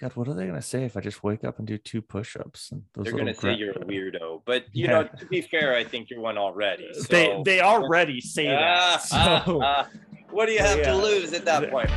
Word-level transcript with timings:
God, 0.00 0.14
what 0.14 0.28
are 0.28 0.34
they 0.34 0.46
gonna 0.46 0.62
say 0.62 0.84
if 0.84 0.96
I 0.96 1.00
just 1.00 1.24
wake 1.24 1.42
up 1.42 1.58
and 1.58 1.66
do 1.66 1.76
two 1.76 2.00
push-ups? 2.00 2.70
And 2.70 2.82
those 2.94 3.04
They're 3.06 3.14
little 3.14 3.26
gonna 3.26 3.34
say 3.34 3.54
you're 3.54 3.72
a 3.72 3.74
weirdo, 3.84 4.42
but 4.44 4.64
you 4.72 4.84
Yeah. 4.86 4.90
know, 5.02 5.08
to 5.18 5.26
be 5.26 5.40
fair, 5.40 5.74
I 5.74 5.82
think 5.82 6.08
you're 6.08 6.20
one 6.20 6.38
already. 6.38 6.88
So. 6.94 7.02
they 7.10 7.42
they 7.44 7.60
already 7.60 8.20
say 8.36 8.46
that. 8.46 8.78
Ah, 8.78 8.96
So 9.44 9.60
ah. 9.62 9.88
what 10.30 10.46
do 10.46 10.52
you 10.52 10.60
have 10.60 10.78
Yeah. 10.78 10.92
to 10.92 10.96
lose 10.96 11.32
at 11.32 11.44
that 11.46 11.68
point? 11.70 11.90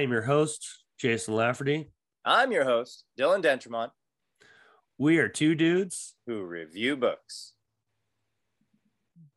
I 0.00 0.04
am 0.04 0.12
your 0.12 0.22
host, 0.22 0.66
Jason 0.98 1.34
Lafferty. 1.34 1.90
I'm 2.24 2.52
your 2.52 2.64
host, 2.64 3.04
Dylan 3.18 3.42
Dentremont, 3.42 3.92
We 4.96 5.18
are 5.18 5.28
two 5.28 5.54
dudes. 5.54 6.14
who 6.26 6.42
review 6.42 6.96
books. 6.96 7.52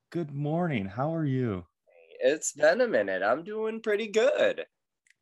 Good 0.09 0.31
morning. 0.31 0.85
How 0.85 1.13
are 1.13 1.25
you? 1.25 1.65
It's 2.21 2.53
been 2.53 2.79
a 2.79 2.87
minute. 2.87 3.21
I'm 3.23 3.43
doing 3.43 3.81
pretty 3.81 4.07
good. 4.07 4.63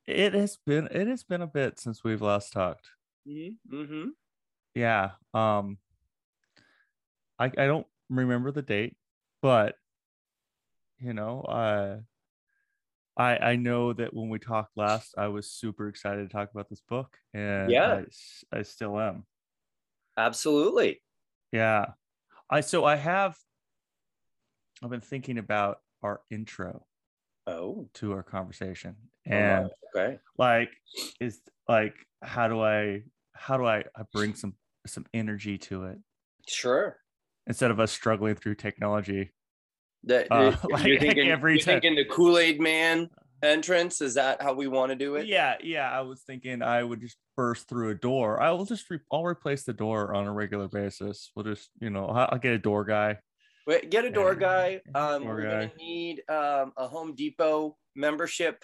It 0.05 0.35
has 0.35 0.59
been 0.63 0.87
it 0.91 1.07
has 1.07 1.23
been 1.23 1.41
a 1.41 1.47
bit 1.47 1.79
since 1.79 2.03
we've 2.03 2.21
last 2.21 2.53
talked. 2.53 2.87
Mm-hmm. 3.27 4.09
Yeah. 4.75 5.13
Um 5.33 5.79
I 7.39 7.45
I 7.45 7.65
don't 7.65 7.87
remember 8.11 8.51
the 8.51 8.61
date, 8.61 8.95
but 9.41 9.73
you 10.99 11.13
know, 11.13 11.41
uh 11.41 12.01
I 13.17 13.37
I 13.37 13.55
know 13.55 13.93
that 13.93 14.13
when 14.13 14.29
we 14.29 14.39
talked 14.39 14.77
last, 14.77 15.15
I 15.17 15.27
was 15.27 15.51
super 15.51 15.87
excited 15.87 16.29
to 16.29 16.33
talk 16.33 16.51
about 16.51 16.69
this 16.69 16.81
book, 16.81 17.17
and 17.33 17.71
Yeah. 17.71 18.03
I 18.53 18.61
still 18.63 18.99
am. 18.99 19.25
Absolutely. 20.17 21.01
Yeah. 21.51 21.93
I 22.49 22.61
so 22.61 22.83
I 22.85 22.95
have 22.95 23.37
I've 24.83 24.89
been 24.89 25.01
thinking 25.01 25.37
about 25.37 25.79
our 26.03 26.21
intro 26.29 26.85
Oh, 27.47 27.89
to 27.95 28.11
our 28.13 28.23
conversation. 28.23 28.95
oh, 29.27 29.31
And 29.31 29.69
okay. 29.95 30.19
like 30.37 30.69
is 31.19 31.41
like 31.67 31.95
how 32.21 32.47
do 32.47 32.61
I 32.61 33.03
how 33.33 33.57
do 33.57 33.65
I, 33.65 33.79
I 33.95 34.03
bring 34.13 34.35
some 34.35 34.55
some 34.85 35.05
energy 35.13 35.57
to 35.57 35.85
it 35.85 35.97
Sure. 36.47 36.97
instead 37.47 37.71
of 37.71 37.79
us 37.79 37.91
struggling 37.91 38.35
through 38.35 38.55
technology. 38.55 39.31
That, 40.05 40.27
Uh, 40.31 40.55
you're 40.69 40.77
like, 40.77 40.99
thinking, 40.99 41.29
every 41.29 41.53
you're 41.53 41.61
thinking 41.63 41.95
the 41.95 42.05
Kool 42.05 42.37
Aid 42.37 42.59
Man 42.59 43.09
entrance? 43.43 44.01
Is 44.01 44.15
that 44.15 44.41
how 44.41 44.53
we 44.53 44.67
want 44.67 44.91
to 44.91 44.95
do 44.95 45.15
it? 45.15 45.27
Yeah, 45.27 45.55
yeah. 45.63 45.89
I 45.91 46.01
was 46.01 46.21
thinking 46.21 46.61
I 46.61 46.83
would 46.83 47.01
just 47.01 47.17
burst 47.35 47.67
through 47.67 47.89
a 47.89 47.95
door. 47.95 48.41
I 48.41 48.51
will 48.51 48.65
just 48.65 48.89
re- 48.89 48.99
I'll 49.11 49.25
replace 49.25 49.63
the 49.63 49.73
door 49.73 50.13
on 50.13 50.27
a 50.27 50.33
regular 50.33 50.67
basis. 50.67 51.31
We'll 51.35 51.45
just 51.45 51.69
you 51.79 51.89
know 51.89 52.07
I'll, 52.07 52.29
I'll 52.33 52.39
get 52.39 52.53
a 52.53 52.59
door 52.59 52.83
guy. 52.85 53.17
Wait, 53.67 53.91
get 53.91 54.05
a 54.05 54.09
door 54.09 54.33
Yeah, 54.33 54.39
guy. 54.39 54.81
Um, 54.95 55.23
door 55.23 55.35
we're 55.35 55.43
guy. 55.43 55.49
gonna 55.49 55.71
need 55.77 56.21
um, 56.29 56.73
a 56.77 56.87
Home 56.87 57.13
Depot 57.15 57.77
membership. 57.95 58.63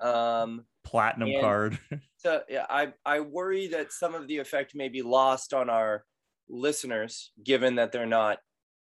Um, 0.00 0.64
platinum 0.84 1.30
card. 1.40 1.78
so 2.16 2.42
yeah, 2.48 2.66
I 2.68 2.92
I 3.04 3.20
worry 3.20 3.68
that 3.68 3.92
some 3.92 4.14
of 4.14 4.26
the 4.28 4.38
effect 4.38 4.74
may 4.74 4.88
be 4.88 5.02
lost 5.02 5.52
on 5.54 5.68
our 5.70 6.04
listeners, 6.48 7.32
given 7.42 7.76
that 7.76 7.92
they're 7.92 8.06
not 8.06 8.38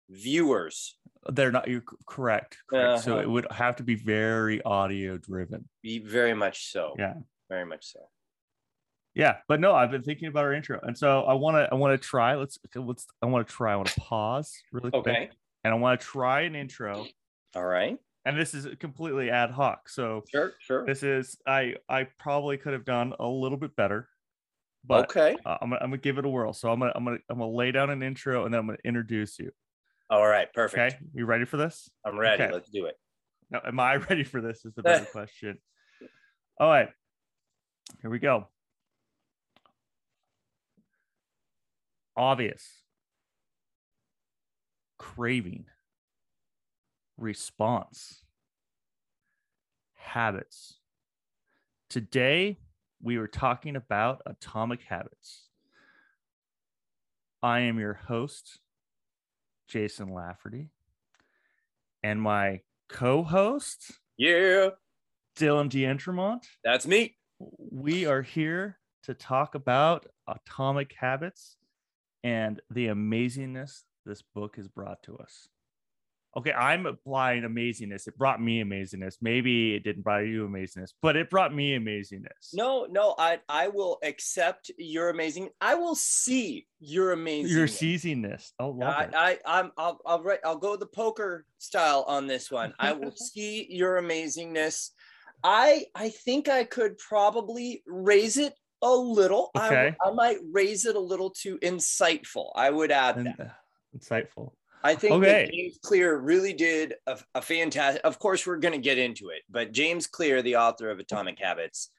viewers. 0.09 0.97
They're 1.30 1.52
not 1.52 1.67
you're 1.67 1.83
correct. 2.08 2.58
correct. 2.69 3.03
So 3.03 3.13
Uh-huh. 3.13 3.22
it 3.22 3.30
would 3.30 3.47
have 3.52 3.75
to 3.77 3.83
be 3.83 3.95
very 3.95 4.61
audio 4.63 5.18
driven. 5.18 5.68
Be 5.84 6.00
very 6.00 6.34
much 6.34 6.72
so. 6.72 6.95
Yeah. 6.97 7.16
very 7.50 7.66
much 7.66 7.85
so. 7.91 8.00
Yeah, 9.13 9.38
but 9.47 9.59
no, 9.59 9.73
I've 9.73 9.90
been 9.90 10.03
thinking 10.03 10.28
about 10.28 10.45
our 10.45 10.53
intro, 10.53 10.79
and 10.84 10.95
so 10.95 11.23
I 11.23 11.34
want 11.34 11.56
to. 11.57 11.68
I 11.72 11.75
want 11.75 12.00
to 12.00 12.07
try. 12.07 12.35
Let's. 12.35 12.59
Let's. 12.75 13.07
I 13.22 13.25
want 13.25 13.47
to 13.47 13.51
try. 13.51 13.73
I 13.73 13.75
want 13.75 13.88
to 13.90 14.00
pause 14.00 14.53
really 14.72 14.91
quick, 14.91 15.07
Okay. 15.07 15.29
and 15.63 15.73
I 15.73 15.78
want 15.78 16.00
to 16.00 16.06
try 16.06 16.41
an 16.41 16.53
intro. 16.56 17.03
All 17.56 17.66
right. 17.66 17.97
And 18.25 18.38
this 18.38 18.53
is 18.53 18.68
completely 18.79 19.31
ad 19.31 19.50
hoc. 19.50 19.89
So 19.89 20.24
Sure. 20.29 20.53
Sure. 20.59 20.85
this 20.85 21.01
is. 21.01 21.35
I. 21.47 21.78
I 21.89 22.03
probably 22.19 22.57
could 22.57 22.74
have 22.74 22.85
done 22.85 23.13
a 23.19 23.25
little 23.28 23.57
bit 23.57 23.75
better, 23.75 24.07
but 24.85 25.06
okay. 25.09 25.35
uh, 25.47 25.57
I'm 25.62 25.69
gonna. 25.72 25.81
I'm 25.81 25.89
gonna 25.89 25.97
give 25.97 26.19
it 26.19 26.25
a 26.25 26.29
whirl. 26.29 26.53
So 26.53 26.72
I'm 26.72 26.78
gonna. 26.79 26.91
I'm 26.94 27.03
gonna. 27.03 27.18
I'm 27.28 27.39
gonna 27.39 27.50
lay 27.51 27.72
down 27.72 27.89
an 27.89 28.03
intro, 28.03 28.45
and 28.45 28.53
then 28.53 28.59
I'm 28.59 28.68
gonna 28.68 28.78
introduce 28.85 29.39
you. 29.39 29.51
All 30.09 30.25
right. 30.25 30.51
Perfect. 30.53 30.95
Okay, 30.95 31.06
you 31.13 31.25
ready 31.25 31.45
for 31.45 31.57
this? 31.57 31.90
I'm 32.06 32.18
ready. 32.18 32.44
Okay. 32.44 32.53
Let's 32.53 32.69
do 32.69 32.85
it. 32.85 32.95
Now, 33.50 33.62
am 33.66 33.79
I 33.79 33.95
ready 34.09 34.23
for 34.23 34.41
this? 34.41 34.66
Is 34.66 34.73
the 34.73 34.84
better 34.84 35.06
question. 35.12 35.57
All 36.59 36.69
right, 36.69 36.90
here 38.01 38.09
we 38.09 38.19
go. 38.19 38.47
Obvious, 42.16 42.68
craving, 44.97 45.66
response, 47.18 48.24
habits. 49.94 50.79
Today, 51.89 52.57
we 53.01 53.18
were 53.19 53.28
talking 53.28 53.75
about 53.75 54.22
atomic 54.25 54.81
habits. 54.81 55.44
I 57.44 57.59
am 57.59 57.78
your 57.78 57.94
host, 57.94 58.59
Jason 59.67 60.09
Lafferty, 60.13 60.69
and 62.03 62.22
my 62.22 62.61
co 62.89 63.23
host, 63.23 63.91
Yeah, 64.17 64.69
Dylan 65.38 65.69
D'Entremont. 65.69 66.45
that's 66.63 66.88
me. 66.88 67.17
We 67.39 68.06
are 68.06 68.22
here 68.22 68.79
to 69.03 69.13
talk 69.13 69.56
about 69.56 70.07
atomic 70.27 70.94
habits 70.94 71.57
and 72.23 72.59
the 72.72 72.88
amazingness 72.88 73.83
this 74.06 74.22
book 74.22 74.56
has 74.56 74.67
brought 74.67 75.03
to 75.03 75.17
us. 75.17 75.47
Okay, 76.38 76.52
I'm 76.53 76.86
applying 76.86 77.42
amazingness. 77.42 78.08
It 78.08 78.16
brought 78.16 78.40
me 78.40 78.64
amazingness. 78.64 79.16
Maybe 79.22 79.74
it 79.74 79.84
didn't 79.84 80.03
bring 80.03 80.28
you 80.31 80.48
amazingness, 80.48 80.92
but 81.02 81.16
it 81.16 81.31
brought 81.31 81.52
me 81.52 81.75
amazingness. 81.75 82.53
No, 82.53 82.86
no, 82.90 83.16
I 83.18 83.40
I 83.50 83.70
will 83.70 83.98
accept 84.03 84.70
your 84.78 85.09
amazing. 85.09 85.50
I 85.59 85.74
will 85.74 85.96
see 85.96 86.68
your 86.80 87.14
amazing. 87.14 87.58
your 87.58 87.66
seizingness. 87.68 88.52
Oh, 88.59 88.70
love 88.70 88.94
I, 88.96 89.03
it. 89.06 89.14
I 89.16 89.40
I'm 89.46 89.72
I'll 89.80 90.00
I'll 90.06 90.22
write 90.22 90.42
I'll 90.46 90.58
go 90.58 90.75
the 90.75 90.86
poker 90.86 91.48
style 91.58 92.06
on 92.08 92.28
this 92.28 92.52
one. 92.52 92.72
I 92.78 92.92
will 92.92 93.12
see 93.16 93.66
your 93.72 94.00
amazingness. 94.00 94.92
I 95.44 95.86
I 95.96 96.09
think 96.09 96.50
I 96.50 96.66
could 96.66 97.00
probably 97.00 97.81
raise 97.88 98.38
it 98.38 98.54
a 98.84 98.94
little. 98.94 99.50
I, 99.56 99.68
Okay. 99.68 99.96
I 100.06 100.12
might 100.12 100.38
raise 100.52 100.86
it 100.86 100.96
a 100.96 101.00
little 101.00 101.31
to 101.42 101.58
insightful. 101.59 102.52
I 102.56 102.69
would 102.69 102.92
add 102.92 103.25
that. 103.25 103.40
uh, 103.40 103.98
insightful. 103.98 104.52
I 104.83 104.95
think 104.95 105.13
Okay. 105.15 105.45
that 105.45 105.51
James 105.51 105.79
Clear 105.83 106.17
really 106.17 106.53
did 106.53 106.93
a, 107.07 107.17
a 107.35 107.41
fantastic. 107.41 108.01
Of 108.05 108.19
course, 108.19 108.45
we're 108.45 108.57
going 108.57 108.73
to 108.73 108.79
get 108.79 108.97
into 108.97 109.29
it, 109.29 109.41
but 109.49 109.71
James 109.71 110.07
Clear, 110.07 110.41
the 110.41 110.57
author 110.57 110.89
of 110.89 110.99
Atomic 110.99 111.39
Habits, 111.39 111.89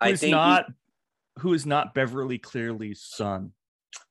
I 0.00 0.10
Who's 0.10 0.20
think 0.20 0.28
he- 0.28 0.32
not 0.32 0.66
who 1.38 1.54
is 1.54 1.64
not 1.66 1.94
Beverly 1.94 2.38
Cleary's 2.38 3.02
son. 3.02 3.52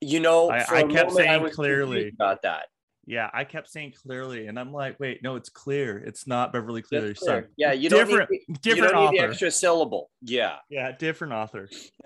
you 0.01 0.19
know, 0.19 0.49
I- 0.49 0.79
I 0.79 0.83
kept 0.83 1.11
saying 1.11 1.41
was 1.43 1.55
clearly. 1.55 2.09
about 2.09 2.41
that. 2.43 2.65
Yeah, 3.05 3.29
I 3.33 3.43
kept 3.43 3.69
saying 3.71 3.93
clearly, 4.03 4.45
and 4.47 4.59
I'm 4.59 4.71
like, 4.71 4.99
wait, 4.99 5.23
no, 5.23 5.35
it's 5.35 5.49
clear. 5.49 5.97
It's 5.97 6.27
not 6.27 6.53
Beverly 6.53 6.81
Cleary's 6.83 7.17
clear. 7.17 7.41
son. 7.43 7.49
Yeah, 7.57 7.71
you 7.71 7.89
different, 7.89 8.29
don't 8.29 8.31
need, 8.49 8.61
different 8.61 8.91
you 8.93 8.99
don't 8.99 9.15
author. 9.17 9.29
extra 9.31 9.49
syllable. 9.51 10.11
Yeah. 10.21 10.57
Yeah, 10.69 10.91
different 10.91 11.33
author. 11.33 11.67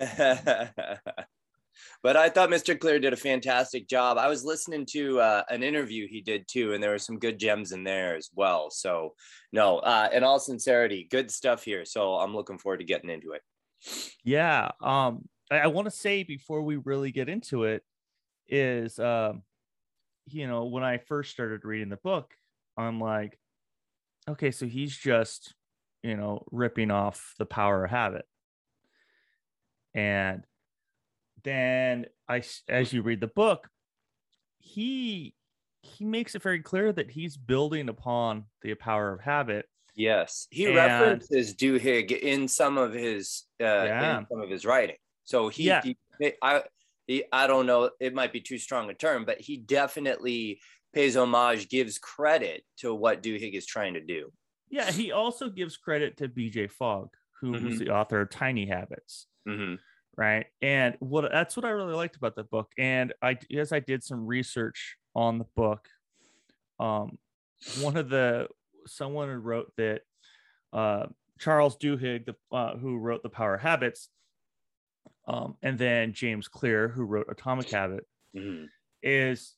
but 2.02 2.16
I 2.16 2.28
thought 2.28 2.50
Mr. 2.50 2.78
Clear 2.78 2.98
did 2.98 3.12
a 3.12 3.16
fantastic 3.16 3.88
job. 3.88 4.18
I 4.18 4.28
was 4.28 4.44
listening 4.44 4.86
to 4.90 5.20
uh, 5.20 5.42
an 5.50 5.62
interview 5.62 6.06
he 6.08 6.20
did 6.20 6.46
too, 6.48 6.72
and 6.72 6.82
there 6.82 6.90
were 6.90 6.98
some 6.98 7.18
good 7.18 7.38
gems 7.38 7.72
in 7.72 7.84
there 7.84 8.16
as 8.16 8.30
well. 8.34 8.70
So, 8.70 9.14
no, 9.52 9.78
uh, 9.78 10.08
in 10.12 10.24
all 10.24 10.38
sincerity, 10.38 11.06
good 11.10 11.30
stuff 11.30 11.64
here. 11.64 11.84
So 11.84 12.14
I'm 12.14 12.34
looking 12.34 12.58
forward 12.58 12.78
to 12.78 12.84
getting 12.84 13.10
into 13.10 13.32
it. 13.32 13.42
Yeah. 14.24 14.70
Um, 14.80 15.28
I, 15.50 15.60
I 15.60 15.66
want 15.68 15.86
to 15.86 15.90
say 15.90 16.22
before 16.22 16.62
we 16.62 16.76
really 16.76 17.12
get 17.12 17.28
into 17.28 17.64
it 17.64 17.82
is 18.48 18.98
um, 18.98 19.42
you 20.26 20.46
know, 20.46 20.64
when 20.64 20.82
I 20.82 20.98
first 20.98 21.30
started 21.30 21.64
reading 21.64 21.88
the 21.88 21.96
book, 21.96 22.34
I'm 22.76 23.00
like, 23.00 23.38
okay, 24.28 24.50
so 24.50 24.66
he's 24.66 24.96
just, 24.96 25.54
you 26.02 26.16
know, 26.16 26.44
ripping 26.50 26.90
off 26.90 27.34
the 27.38 27.46
power 27.46 27.84
of 27.84 27.90
habit. 27.90 28.24
And 29.94 30.44
then 31.44 32.06
I 32.28 32.42
as 32.68 32.92
you 32.92 33.02
read 33.02 33.20
the 33.20 33.26
book, 33.28 33.68
he 34.58 35.34
he 35.82 36.04
makes 36.04 36.34
it 36.34 36.42
very 36.42 36.60
clear 36.60 36.92
that 36.92 37.10
he's 37.10 37.36
building 37.36 37.88
upon 37.88 38.44
the 38.62 38.74
power 38.74 39.12
of 39.12 39.20
habit 39.20 39.66
Yes, 39.94 40.48
he 40.50 40.66
And- 40.66 40.76
references 40.76 41.54
Duhigg 41.54 42.10
in 42.10 42.48
some 42.48 42.78
of 42.78 42.92
his 42.92 43.44
uh, 43.60 43.64
Yeah. 43.64 44.18
in 44.18 44.26
some 44.26 44.40
of 44.40 44.50
his 44.50 44.64
writing. 44.64 44.96
So 45.24 45.48
he, 45.48 45.64
Yeah. 45.64 45.82
he- 45.82 45.96
I 46.42 46.64
he, 47.06 47.24
I 47.32 47.46
don't 47.46 47.66
know, 47.66 47.90
it 48.00 48.14
might 48.14 48.32
be 48.32 48.40
too 48.40 48.56
strong 48.58 48.88
a 48.88 48.94
term, 48.94 49.24
but 49.26 49.40
he 49.40 49.58
definitely 49.58 50.60
pays 50.94 51.16
homage, 51.16 51.68
gives 51.68 51.98
credit 51.98 52.64
to 52.78 52.94
what 52.94 53.22
Duhigg 53.22 53.52
is 53.52 53.66
trying 53.66 53.94
to 53.94 54.00
do. 54.00 54.32
Yeah, 54.70 54.90
he 54.90 55.12
also 55.12 55.50
gives 55.50 55.76
credit 55.76 56.16
to 56.18 56.28
BJ 56.28 56.70
Fogg, 56.70 57.10
who 57.40 57.52
mm-hmm. 57.52 57.66
was 57.66 57.78
the 57.78 57.90
author 57.90 58.22
of 58.22 58.30
Tiny 58.30 58.66
Habits. 58.66 59.26
Mm-hmm. 59.46 59.74
Right. 60.16 60.46
And 60.62 60.96
what 61.00 61.30
that's 61.30 61.56
what 61.56 61.64
I 61.64 61.70
really 61.70 61.94
liked 61.94 62.16
about 62.16 62.36
the 62.36 62.44
book. 62.44 62.70
And 62.78 63.12
I 63.20 63.36
as 63.56 63.72
I 63.72 63.80
did 63.80 64.04
some 64.04 64.26
research 64.26 64.96
on 65.14 65.38
the 65.38 65.46
book, 65.56 65.88
um, 66.78 67.18
one 67.80 67.96
of 67.96 68.08
the 68.08 68.48
someone 68.86 69.28
wrote 69.30 69.72
that 69.76 70.02
uh, 70.72 71.06
Charles 71.38 71.76
Duhigg, 71.76 72.26
the, 72.26 72.34
uh, 72.52 72.76
who 72.76 72.96
wrote 72.96 73.22
The 73.22 73.28
Power 73.28 73.56
Habits, 73.56 74.08
um, 75.26 75.56
and 75.62 75.78
then 75.78 76.12
James 76.12 76.48
Clear, 76.48 76.88
who 76.88 77.04
wrote 77.04 77.26
Atomic 77.30 77.70
Habit, 77.70 78.06
mm-hmm. 78.36 78.66
is 79.02 79.54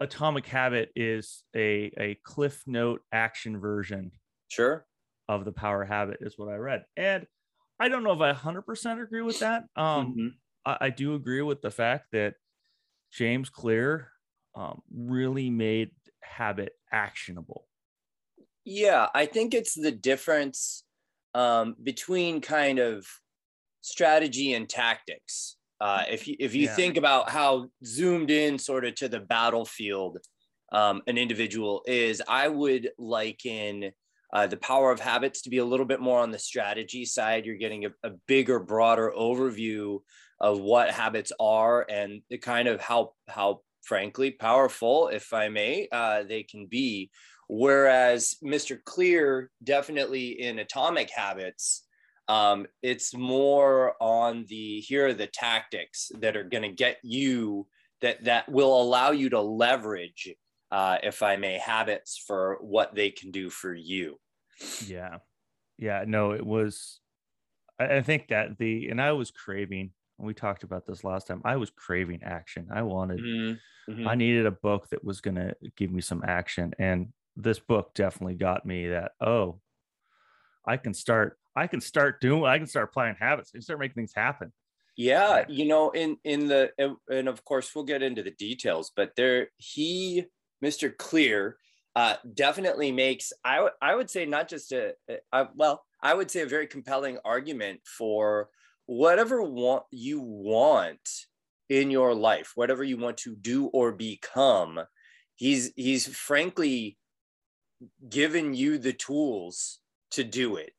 Atomic 0.00 0.46
Habit 0.46 0.90
is 0.96 1.42
a 1.54 1.92
a 1.98 2.18
Cliff 2.22 2.62
Note 2.66 3.02
action 3.12 3.58
version, 3.58 4.12
sure, 4.48 4.86
of 5.28 5.44
the 5.44 5.52
Power 5.52 5.84
Habit 5.84 6.18
is 6.20 6.38
what 6.38 6.48
I 6.48 6.56
read, 6.56 6.84
and 6.96 7.26
I 7.82 7.88
don't 7.88 8.04
know 8.04 8.12
if 8.12 8.20
I 8.20 8.32
100% 8.32 9.02
agree 9.02 9.22
with 9.22 9.40
that. 9.40 9.64
Um, 9.74 10.06
mm-hmm. 10.06 10.26
I, 10.64 10.76
I, 10.82 10.90
do 10.90 11.16
agree 11.16 11.42
with 11.42 11.62
the 11.62 11.70
fact 11.72 12.12
that 12.12 12.34
James 13.12 13.50
Clear 13.50 14.06
um, 14.54 14.82
really 14.94 15.50
made 15.50 15.90
habit 16.22 16.74
actionable. 16.92 17.66
Yeah, 18.64 19.08
I 19.12 19.26
think 19.26 19.52
it's 19.52 19.74
the 19.74 19.90
difference 19.90 20.84
um, 21.34 21.74
between 21.82 22.40
kind 22.40 22.78
of 22.78 23.04
strategy 23.80 24.54
and 24.54 24.68
tactics. 24.68 25.56
Uh, 25.80 26.04
if 26.08 26.28
you, 26.28 26.36
if 26.38 26.54
you 26.54 26.66
yeah. 26.66 26.76
think 26.76 26.96
about 26.96 27.30
how 27.30 27.66
zoomed 27.84 28.30
in 28.30 28.60
sort 28.60 28.84
of 28.84 28.94
to 28.94 29.08
the 29.08 29.18
battlefield 29.18 30.18
um, 30.70 31.02
an 31.08 31.18
individual 31.18 31.82
is, 31.88 32.22
I 32.28 32.46
would 32.46 32.90
liken 32.96 33.90
uh, 34.32 34.46
the 34.46 34.56
power 34.56 34.90
of 34.90 35.00
habits 35.00 35.42
to 35.42 35.50
be 35.50 35.58
a 35.58 35.64
little 35.64 35.86
bit 35.86 36.00
more 36.00 36.20
on 36.20 36.30
the 36.30 36.38
strategy 36.38 37.04
side. 37.04 37.44
You're 37.44 37.56
getting 37.56 37.84
a, 37.84 37.90
a 38.02 38.10
bigger, 38.26 38.58
broader 38.58 39.12
overview 39.16 40.00
of 40.40 40.60
what 40.60 40.90
habits 40.90 41.32
are 41.38 41.86
and 41.88 42.22
the 42.30 42.38
kind 42.38 42.68
of 42.68 42.80
how 42.80 43.12
how 43.28 43.60
frankly 43.82 44.30
powerful, 44.30 45.08
if 45.08 45.32
I 45.32 45.48
may, 45.48 45.88
uh, 45.92 46.22
they 46.22 46.42
can 46.42 46.66
be. 46.66 47.10
Whereas 47.48 48.36
Mr. 48.42 48.82
Clear 48.82 49.50
definitely 49.62 50.40
in 50.40 50.58
Atomic 50.58 51.10
Habits, 51.10 51.84
um, 52.28 52.66
it's 52.82 53.14
more 53.14 53.94
on 54.00 54.46
the 54.48 54.80
here 54.80 55.08
are 55.08 55.14
the 55.14 55.26
tactics 55.26 56.10
that 56.20 56.36
are 56.36 56.44
going 56.44 56.62
to 56.62 56.72
get 56.72 56.98
you 57.02 57.66
that 58.00 58.24
that 58.24 58.48
will 58.48 58.80
allow 58.80 59.10
you 59.10 59.28
to 59.30 59.40
leverage, 59.40 60.34
uh, 60.72 60.96
if 61.02 61.22
I 61.22 61.36
may, 61.36 61.58
habits 61.58 62.16
for 62.26 62.56
what 62.62 62.94
they 62.94 63.10
can 63.10 63.30
do 63.30 63.50
for 63.50 63.74
you. 63.74 64.18
Yeah, 64.86 65.18
yeah. 65.78 66.04
No, 66.06 66.32
it 66.32 66.44
was. 66.44 67.00
I, 67.78 67.96
I 67.96 68.02
think 68.02 68.28
that 68.28 68.56
the 68.58 68.88
and 68.88 69.00
I 69.00 69.12
was 69.12 69.30
craving. 69.30 69.90
We 70.18 70.32
talked 70.32 70.62
about 70.62 70.86
this 70.86 71.04
last 71.04 71.26
time. 71.26 71.42
I 71.44 71.56
was 71.56 71.70
craving 71.70 72.22
action. 72.24 72.68
I 72.72 72.82
wanted. 72.82 73.20
Mm-hmm. 73.20 73.92
mm-hmm. 73.92 74.08
I 74.08 74.14
needed 74.14 74.46
a 74.46 74.50
book 74.50 74.88
that 74.90 75.04
was 75.04 75.20
going 75.20 75.34
to 75.34 75.54
give 75.76 75.90
me 75.90 76.00
some 76.00 76.22
action, 76.26 76.72
and 76.78 77.08
this 77.36 77.58
book 77.58 77.92
definitely 77.94 78.36
got 78.36 78.64
me 78.64 78.88
that. 78.88 79.12
Oh, 79.20 79.60
I 80.66 80.78
can 80.78 80.94
start 80.94 81.38
I 81.54 81.66
can 81.66 81.82
start 81.82 82.22
doing 82.22 82.44
I 82.44 82.56
can 82.56 82.66
start 82.66 82.88
applying 82.88 83.16
habits. 83.20 83.50
I 83.52 83.58
can 83.58 83.62
start 83.62 83.78
making 83.78 83.94
things 83.94 84.14
happen. 84.14 84.52
Yeah, 84.96 85.44
you 85.48 85.66
know, 85.66 85.90
in 85.90 86.16
in 86.24 86.48
the 86.48 86.70
and 87.10 87.28
of 87.28 87.44
course 87.44 87.74
we'll 87.74 87.84
get 87.84 88.02
into 88.02 88.22
the 88.22 88.30
details, 88.30 88.90
but 88.94 89.12
there 89.16 89.48
he 89.58 90.26
Mr. 90.62 90.96
Clear 90.96 91.56
uh, 91.94 92.16
definitely 92.34 92.90
makes 92.92 93.32
I 93.44 93.68
I 93.80 93.94
would 93.94 94.10
say 94.10 94.24
not 94.24 94.48
just 94.48 94.72
a, 94.72 94.94
a 95.32 95.48
well 95.54 95.84
I 96.02 96.14
would 96.14 96.30
say 96.30 96.42
a 96.42 96.46
very 96.46 96.66
compelling 96.66 97.18
argument 97.24 97.80
for 97.84 98.48
whatever 98.86 99.42
want 99.42 99.84
you 99.90 100.20
want 100.20 101.08
in 101.68 101.90
your 101.90 102.14
life, 102.14 102.52
whatever 102.54 102.82
you 102.84 102.96
want 102.96 103.18
to 103.18 103.36
do 103.36 103.66
or 103.66 103.92
become. 103.92 104.80
He's 105.36 105.72
he's 105.76 106.06
frankly 106.06 106.98
given 108.08 108.54
you 108.54 108.78
the 108.78 108.92
tools 108.92 109.80
to 110.12 110.24
do 110.24 110.56
it 110.56 110.72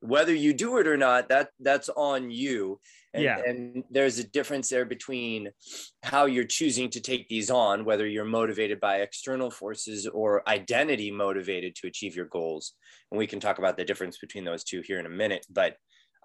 whether 0.00 0.34
you 0.34 0.52
do 0.52 0.78
it 0.78 0.86
or 0.86 0.96
not 0.96 1.28
that 1.28 1.48
that's 1.60 1.88
on 1.88 2.30
you. 2.30 2.80
And, 3.14 3.24
yeah. 3.24 3.40
and 3.46 3.82
there's 3.90 4.18
a 4.18 4.28
difference 4.28 4.68
there 4.68 4.84
between 4.84 5.48
how 6.02 6.26
you're 6.26 6.44
choosing 6.44 6.90
to 6.90 7.00
take 7.00 7.28
these 7.28 7.50
on 7.50 7.86
whether 7.86 8.06
you're 8.06 8.26
motivated 8.26 8.78
by 8.78 8.96
external 8.96 9.50
forces 9.50 10.06
or 10.06 10.46
identity 10.46 11.10
motivated 11.10 11.74
to 11.76 11.86
achieve 11.86 12.14
your 12.14 12.26
goals. 12.26 12.74
And 13.10 13.18
we 13.18 13.26
can 13.26 13.40
talk 13.40 13.58
about 13.58 13.78
the 13.78 13.86
difference 13.86 14.18
between 14.18 14.44
those 14.44 14.64
two 14.64 14.82
here 14.82 15.00
in 15.00 15.06
a 15.06 15.10
minute 15.10 15.46
but 15.50 15.76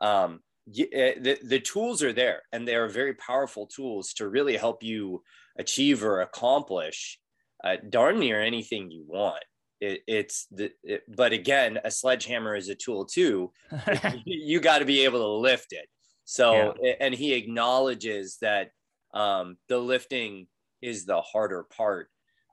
um, 0.01 0.41
eh, 0.77 1.13
the, 1.19 1.37
the 1.43 1.59
tools 1.59 2.03
are 2.03 2.13
there 2.13 2.41
and 2.51 2.67
they 2.67 2.75
are 2.75 2.87
very 2.87 3.13
powerful 3.13 3.67
tools 3.67 4.13
to 4.13 4.27
really 4.27 4.57
help 4.57 4.83
you 4.83 5.23
achieve 5.57 6.03
or 6.03 6.21
accomplish 6.21 7.19
uh, 7.63 7.77
darn 7.89 8.19
near 8.19 8.41
anything 8.41 8.89
you 8.89 9.03
want 9.07 9.43
it, 9.81 10.01
it's 10.07 10.47
the 10.51 10.71
it, 10.83 11.03
but 11.13 11.33
again 11.33 11.79
a 11.83 11.91
sledgehammer 11.91 12.55
is 12.55 12.69
a 12.69 12.75
tool 12.75 13.05
too. 13.05 13.51
You 14.25 14.59
got 14.59 14.79
to 14.79 14.85
be 14.85 15.03
able 15.03 15.19
to 15.19 15.41
lift 15.41 15.73
it. 15.73 15.87
So 16.25 16.75
yeah. 16.81 16.93
and 16.99 17.13
he 17.13 17.33
acknowledges 17.33 18.37
that 18.41 18.69
um, 19.13 19.57
the 19.67 19.79
lifting 19.79 20.47
is 20.81 21.05
the 21.05 21.19
harder 21.21 21.63
part. 21.75 22.07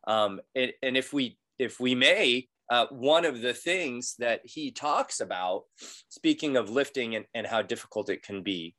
Um, 0.06 0.40
and, 0.54 0.72
and 0.82 0.96
if 0.96 1.12
we 1.12 1.38
if 1.58 1.78
we 1.78 1.94
may 1.94 2.48
uh, 2.70 2.86
one 2.90 3.24
of 3.24 3.40
the 3.40 3.54
things 3.54 4.14
that 4.18 4.40
he 4.44 4.70
talks 4.70 5.20
about 5.20 5.64
speaking 6.08 6.56
of 6.56 6.70
lifting 6.70 7.14
and, 7.14 7.24
and 7.34 7.46
how 7.46 7.62
difficult 7.62 8.10
it 8.10 8.22
can 8.22 8.42
be 8.42 8.74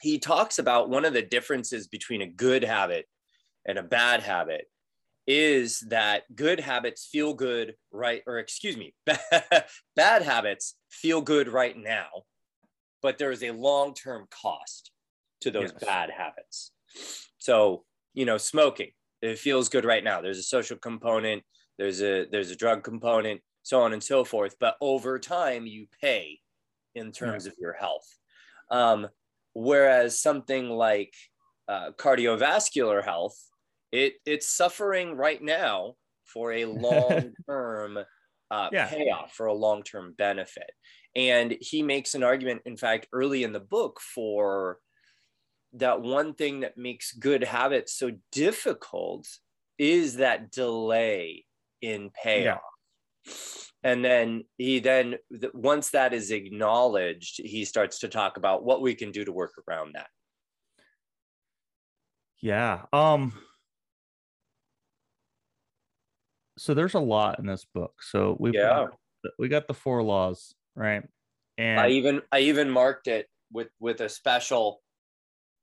he 0.00 0.18
talks 0.18 0.58
about 0.58 0.90
one 0.90 1.04
of 1.04 1.12
the 1.12 1.22
differences 1.22 1.88
between 1.88 2.22
a 2.22 2.26
good 2.26 2.62
habit 2.62 3.06
and 3.66 3.78
a 3.78 3.82
bad 3.82 4.22
habit 4.22 4.66
is 5.26 5.80
that 5.88 6.22
good 6.34 6.60
habits 6.60 7.08
feel 7.10 7.34
good 7.34 7.74
right 7.90 8.22
or 8.26 8.38
excuse 8.38 8.76
me 8.76 8.94
bad 9.96 10.22
habits 10.22 10.74
feel 10.88 11.20
good 11.20 11.48
right 11.48 11.76
now 11.76 12.08
but 13.02 13.18
there 13.18 13.32
is 13.32 13.42
a 13.42 13.50
long-term 13.50 14.26
cost 14.30 14.92
to 15.40 15.50
those 15.50 15.72
yes. 15.72 15.84
bad 15.84 16.10
habits 16.10 16.70
so 17.38 17.84
you 18.14 18.24
know 18.24 18.38
smoking 18.38 18.90
it 19.20 19.38
feels 19.38 19.68
good 19.68 19.84
right 19.84 20.04
now 20.04 20.20
there's 20.20 20.38
a 20.38 20.42
social 20.42 20.76
component 20.76 21.42
there's 21.78 22.00
a 22.02 22.26
there's 22.30 22.50
a 22.50 22.56
drug 22.56 22.84
component 22.84 23.40
so 23.62 23.80
on 23.80 23.92
and 23.92 24.02
so 24.02 24.24
forth 24.24 24.54
but 24.60 24.76
over 24.80 25.18
time 25.18 25.66
you 25.66 25.86
pay 26.00 26.38
in 26.94 27.10
terms 27.10 27.46
yeah. 27.46 27.52
of 27.52 27.58
your 27.58 27.72
health 27.72 28.06
um, 28.70 29.08
whereas 29.54 30.20
something 30.20 30.68
like 30.68 31.14
uh, 31.68 31.90
cardiovascular 31.98 33.04
health 33.04 33.36
it 33.92 34.14
it's 34.24 34.48
suffering 34.48 35.16
right 35.16 35.42
now 35.42 35.94
for 36.24 36.52
a 36.52 36.64
long 36.66 37.32
term 37.48 37.98
uh, 38.50 38.68
yeah. 38.72 38.86
payoff 38.86 39.32
for 39.32 39.46
a 39.46 39.54
long 39.54 39.82
term 39.82 40.14
benefit. 40.16 40.70
And 41.14 41.56
he 41.60 41.82
makes 41.82 42.14
an 42.14 42.22
argument, 42.22 42.62
in 42.66 42.76
fact, 42.76 43.08
early 43.12 43.42
in 43.42 43.52
the 43.52 43.60
book 43.60 44.00
for 44.00 44.78
that 45.74 46.00
one 46.00 46.34
thing 46.34 46.60
that 46.60 46.76
makes 46.76 47.12
good 47.12 47.42
habits 47.42 47.94
so 47.94 48.12
difficult 48.32 49.26
is 49.78 50.16
that 50.16 50.50
delay 50.50 51.44
in 51.82 52.10
payoff. 52.22 52.60
Yeah. 53.24 53.32
And 53.82 54.04
then 54.04 54.44
he 54.58 54.80
then 54.80 55.16
once 55.54 55.90
that 55.90 56.12
is 56.12 56.30
acknowledged, 56.30 57.40
he 57.42 57.64
starts 57.64 58.00
to 58.00 58.08
talk 58.08 58.36
about 58.36 58.64
what 58.64 58.82
we 58.82 58.94
can 58.94 59.10
do 59.10 59.24
to 59.24 59.32
work 59.32 59.52
around 59.68 59.94
that. 59.94 60.08
Yeah. 62.40 62.82
Um 62.92 63.32
so 66.58 66.74
there's 66.74 66.94
a 66.94 67.00
lot 67.00 67.38
in 67.38 67.46
this 67.46 67.64
book. 67.64 67.94
So 68.02 68.36
we 68.38 68.52
yeah. 68.52 68.86
we 69.38 69.48
got 69.48 69.68
the 69.68 69.74
four 69.74 70.02
laws, 70.02 70.54
right? 70.74 71.02
And 71.58 71.80
I 71.80 71.88
even 71.90 72.22
I 72.32 72.40
even 72.40 72.70
marked 72.70 73.08
it 73.08 73.28
with 73.52 73.68
with 73.80 74.00
a 74.00 74.08
special 74.08 74.80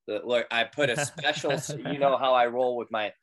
look 0.07 0.45
I 0.51 0.65
put 0.65 0.89
a 0.89 1.05
special 1.05 1.53
you 1.91 1.97
know 1.97 2.17
how 2.17 2.33
I 2.33 2.47
roll 2.47 2.77
with 2.77 2.91
my 2.91 3.13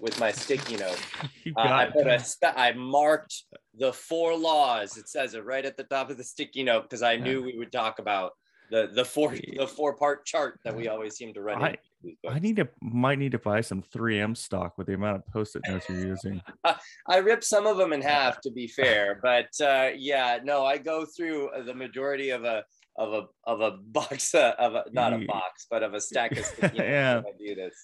with 0.00 0.18
my 0.18 0.32
sticky 0.32 0.76
note. 0.76 1.00
Uh, 1.56 1.60
I 1.60 1.84
put 1.84 2.06
a 2.06 2.18
spe- 2.18 2.56
I 2.56 2.72
marked 2.72 3.42
the 3.74 3.92
four 3.92 4.34
laws. 4.34 4.96
It 4.96 5.10
says 5.10 5.34
it 5.34 5.44
right 5.44 5.64
at 5.64 5.76
the 5.76 5.84
top 5.84 6.08
of 6.08 6.16
the 6.16 6.24
sticky 6.24 6.62
note 6.62 6.84
because 6.84 7.02
I 7.02 7.16
knew 7.16 7.42
we 7.42 7.58
would 7.58 7.70
talk 7.70 7.98
about 7.98 8.32
the 8.74 8.88
the 8.92 9.04
four 9.04 9.36
the 9.56 9.68
four 9.68 9.94
part 9.94 10.26
chart 10.26 10.58
that 10.64 10.74
we 10.74 10.88
always 10.88 11.14
seem 11.14 11.32
to 11.32 11.40
run. 11.40 11.62
I, 11.62 11.76
I 12.28 12.40
need 12.40 12.56
to 12.56 12.68
might 12.82 13.20
need 13.20 13.30
to 13.32 13.38
buy 13.38 13.60
some 13.60 13.82
3M 13.82 14.36
stock 14.36 14.76
with 14.76 14.88
the 14.88 14.94
amount 14.94 15.16
of 15.16 15.26
post-it 15.28 15.62
notes 15.68 15.88
you're 15.88 16.04
using. 16.04 16.42
I 17.08 17.18
ripped 17.18 17.44
some 17.44 17.68
of 17.68 17.76
them 17.76 17.92
in 17.92 18.02
half 18.02 18.40
to 18.40 18.50
be 18.50 18.66
fair, 18.66 19.20
but 19.22 19.48
uh, 19.64 19.90
yeah, 19.96 20.40
no, 20.42 20.64
I 20.64 20.78
go 20.78 21.06
through 21.06 21.50
the 21.64 21.74
majority 21.74 22.30
of 22.30 22.42
a 22.42 22.64
of 22.98 23.12
a 23.12 23.26
of 23.44 23.60
a 23.60 23.78
box 23.78 24.34
uh, 24.34 24.54
of 24.58 24.74
a 24.74 24.84
not 24.90 25.12
a 25.12 25.24
box, 25.24 25.68
but 25.70 25.84
of 25.84 25.94
a 25.94 26.00
stack 26.00 26.32
of 26.32 26.44
sticky 26.44 26.78
Yeah. 26.78 27.22
I 27.24 27.30
do 27.38 27.54
this. 27.54 27.74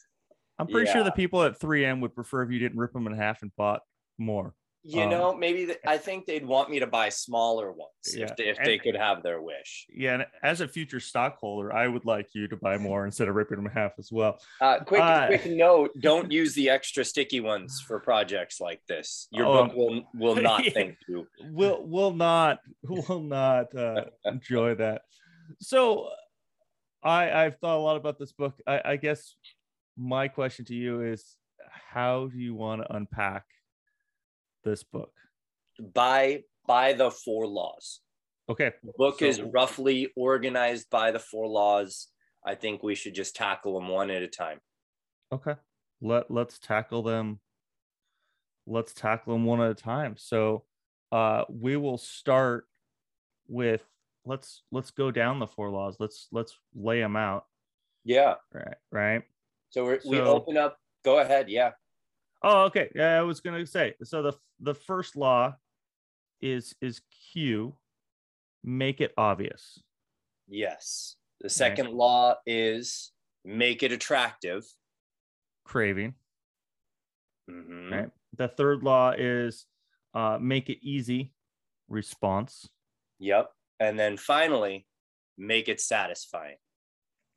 I'm 0.59 0.67
pretty 0.67 0.91
sure 0.91 1.05
the 1.05 1.13
people 1.13 1.43
at 1.45 1.59
3M 1.59 2.01
would 2.01 2.15
prefer 2.17 2.43
if 2.43 2.51
you 2.51 2.59
didn't 2.59 2.79
rip 2.79 2.93
them 2.93 3.07
in 3.07 3.15
half 3.15 3.43
and 3.43 3.51
bought 3.57 3.81
more. 4.19 4.55
You 4.83 5.03
Um, 5.03 5.11
know, 5.11 5.35
maybe 5.35 5.67
th- 5.67 5.79
I 5.87 5.99
think 5.99 6.25
they'd 6.25 6.47
want 6.47 6.71
me 6.71 6.79
to 6.81 6.87
buy 6.87 7.11
smaller 7.11 7.71
ones 7.71 7.91
Yeah, 8.17 8.25
if 8.25 8.37
they, 8.37 8.49
if 8.49 8.57
and- 8.57 8.67
they 8.67 8.79
could 8.79 8.97
have 8.97 9.23
their 9.23 9.43
wish. 9.43 9.87
Yeah, 9.91 10.15
and 10.15 10.27
as 10.43 10.63
a 10.63 10.69
future 10.69 11.01
stockholder, 11.01 11.71
I 11.71 11.87
would 11.87 12.07
like 12.07 12.29
you 12.35 12.49
to 12.49 12.57
buy 12.57 12.79
more 12.79 13.05
instead 13.05 13.29
of 13.29 13.35
ripping 13.35 13.57
them 13.59 13.67
in 13.67 13.73
half 13.73 13.93
as 13.99 14.11
well. 14.11 14.41
Uh, 14.61 14.83
quick, 14.83 15.03
Uh, 15.03 15.27
quick 15.27 15.45
note: 15.51 15.91
Don't 16.01 16.33
use 16.33 16.55
the 16.55 16.71
extra 16.71 17.05
sticky 17.05 17.41
ones 17.41 17.83
for 17.87 18.01
projects 18.01 18.59
like 18.59 18.81
this. 18.87 19.29
Your 19.33 19.47
Oh, 19.47 19.65
book 19.67 19.77
will 19.77 20.03
will 20.15 20.37
not 20.51 20.65
yeah. 20.65 20.71
thank 20.73 20.97
you. 21.07 21.27
Will 21.51 21.87
will 21.87 22.13
not 22.15 22.61
will 22.83 23.21
not 23.21 23.75
uh, 23.75 24.07
enjoy 24.25 24.77
that. 24.77 25.03
So, 25.61 26.09
I 27.03 27.31
I've 27.45 27.57
thought 27.59 27.77
a 27.77 27.83
lot 27.83 27.97
about 27.97 28.19
this 28.19 28.33
book. 28.33 28.55
I, 28.67 28.81
I 28.93 28.97
guess 28.97 29.35
my 29.99 30.29
question 30.29 30.65
to 30.67 30.75
you 30.75 31.03
is, 31.03 31.37
how 31.93 32.29
do 32.29 32.39
you 32.39 32.55
want 32.55 32.81
to 32.81 32.95
unpack 32.97 33.45
this 34.65 34.83
book? 34.83 35.13
By 35.95 36.43
by 36.67 36.93
the 36.93 37.11
four 37.11 37.47
laws. 37.47 38.01
Okay, 38.49 38.73
The 38.83 38.93
book 38.97 39.23
is 39.23 39.41
roughly 39.41 40.13
organized 40.17 40.91
by 40.91 41.13
the 41.13 41.19
four 41.21 41.47
laws. 41.47 42.09
I 42.45 42.55
think 42.57 42.83
we 42.83 42.95
should 42.95 43.15
just 43.15 43.37
tackle 43.37 43.75
them 43.79 43.89
one 43.89 44.11
at 44.11 44.23
a 44.23 44.29
time. 44.29 44.59
okay. 45.33 45.55
Let 46.03 46.31
let's 46.31 46.59
tackle 46.59 47.03
them. 47.03 47.41
Let's 48.67 48.95
tackle 48.95 49.35
them 49.35 49.45
one 49.45 49.61
at 49.61 49.71
a 49.71 49.75
time. 49.75 50.15
So, 50.17 50.65
uh, 51.13 51.45
we 51.51 51.77
will 51.77 51.99
start 51.99 52.65
with 53.47 53.83
let's 54.25 54.63
let's 54.73 54.91
go 54.91 55.11
down 55.11 55.39
the 55.39 55.47
four 55.47 55.71
laws. 55.71 55.97
Let's 56.01 56.29
let's 56.33 56.59
lay 56.75 57.01
them 57.01 57.17
out. 57.17 57.45
Yeah. 58.05 58.35
Right, 58.55 58.77
right. 58.91 59.23
So 59.69 59.85
we're, 59.85 60.01
we 60.07 60.21
open 60.21 60.57
up. 60.57 60.79
Go 61.05 61.19
ahead. 61.19 61.51
Yeah. 61.51 61.73
Oh, 62.43 62.65
okay. 62.65 62.91
Yeah, 62.95 63.19
I 63.19 63.23
was 63.23 63.41
gonna 63.41 63.67
say. 63.67 63.95
So 64.03 64.23
the 64.23 64.33
the 64.61 64.75
first 64.75 65.17
law 65.17 65.57
is 66.41 66.75
is 66.81 67.01
cue. 67.33 67.77
Make 68.63 69.01
it 69.01 69.13
obvious. 69.17 69.83
Yes. 70.49 71.17
The 71.41 71.49
second 71.49 71.91
law 71.91 72.37
is 72.47 73.13
make 73.45 73.83
it 73.83 73.93
attractive. 73.93 74.65
Craving. 75.65 76.15
Mhm. 77.51 77.91
Right. 77.91 78.11
The 78.37 78.49
third 78.49 78.83
law 78.83 79.13
is 79.17 79.67
uh, 80.15 80.39
make 80.41 80.69
it 80.69 80.79
easy. 80.83 81.33
Response. 81.89 82.69
Yep. 83.19 83.51
And 83.81 83.99
then 83.99 84.17
finally, 84.17 84.87
make 85.39 85.69
it 85.69 85.81
satisfying. 85.81 86.57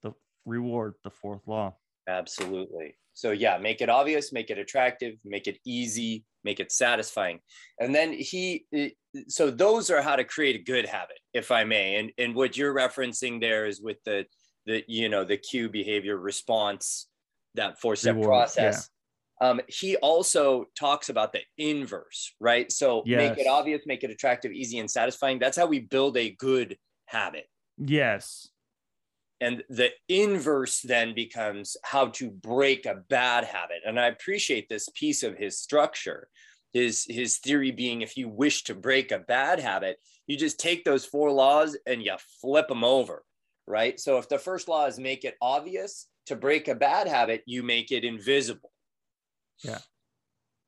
The 0.01 0.13
reward. 0.45 0.95
The 1.03 1.09
fourth 1.11 1.47
law. 1.47 1.77
Absolutely. 2.07 2.97
So 3.13 3.31
yeah, 3.31 3.57
make 3.57 3.81
it 3.81 3.89
obvious, 3.89 4.33
make 4.33 4.49
it 4.49 4.57
attractive, 4.57 5.15
make 5.23 5.47
it 5.47 5.57
easy, 5.65 6.25
make 6.43 6.59
it 6.59 6.71
satisfying. 6.71 7.39
And 7.79 7.93
then 7.93 8.13
he 8.13 8.65
so 9.27 9.51
those 9.51 9.89
are 9.89 10.01
how 10.01 10.15
to 10.15 10.23
create 10.23 10.55
a 10.55 10.63
good 10.63 10.85
habit, 10.85 11.19
if 11.33 11.51
I 11.51 11.63
may. 11.63 11.97
And 11.97 12.11
and 12.17 12.35
what 12.35 12.57
you're 12.57 12.73
referencing 12.73 13.39
there 13.39 13.65
is 13.65 13.81
with 13.81 13.97
the 14.05 14.25
the 14.65 14.83
you 14.87 15.09
know 15.09 15.23
the 15.23 15.37
cue 15.37 15.69
behavior 15.69 16.17
response, 16.17 17.07
that 17.55 17.79
four 17.79 17.95
step 17.95 18.21
process. 18.21 18.89
Um, 19.41 19.59
he 19.67 19.97
also 19.97 20.65
talks 20.79 21.09
about 21.09 21.33
the 21.33 21.41
inverse, 21.57 22.33
right? 22.39 22.71
So 22.71 23.03
make 23.05 23.37
it 23.37 23.47
obvious, 23.47 23.81
make 23.85 24.03
it 24.03 24.09
attractive, 24.09 24.51
easy, 24.53 24.79
and 24.79 24.89
satisfying. 24.89 25.37
That's 25.37 25.57
how 25.57 25.65
we 25.65 25.79
build 25.79 26.15
a 26.17 26.29
good 26.29 26.77
habit. 27.07 27.45
Yes. 27.77 28.47
And 29.43 29.61
the 29.67 29.89
inverse 30.07 30.79
then 30.81 31.13
becomes 31.13 31.75
how 31.83 32.07
to 32.19 32.31
break 32.31 32.85
a 32.85 33.03
bad 33.09 33.43
habit. 33.43 33.81
And 33.85 33.99
I 33.99 34.07
appreciate 34.07 34.69
this 34.69 34.87
piece 34.95 35.21
of 35.21 35.37
his 35.37 35.59
structure. 35.59 36.29
His, 36.71 37.05
his 37.09 37.39
theory 37.39 37.71
being 37.71 38.01
if 38.01 38.15
you 38.15 38.29
wish 38.29 38.63
to 38.63 38.73
break 38.73 39.11
a 39.11 39.19
bad 39.19 39.59
habit, 39.59 39.97
you 40.27 40.37
just 40.37 40.59
take 40.59 40.85
those 40.85 41.05
four 41.05 41.29
laws 41.29 41.77
and 41.85 42.01
you 42.01 42.15
flip 42.41 42.69
them 42.69 42.85
over, 42.85 43.23
right? 43.67 43.99
So 43.99 44.17
if 44.17 44.29
the 44.29 44.39
first 44.39 44.69
law 44.69 44.85
is 44.85 44.97
make 44.97 45.25
it 45.25 45.35
obvious, 45.41 46.07
to 46.27 46.37
break 46.37 46.69
a 46.69 46.75
bad 46.75 47.07
habit, 47.07 47.43
you 47.45 47.63
make 47.63 47.91
it 47.91 48.05
invisible. 48.05 48.71
Yeah. 49.61 49.79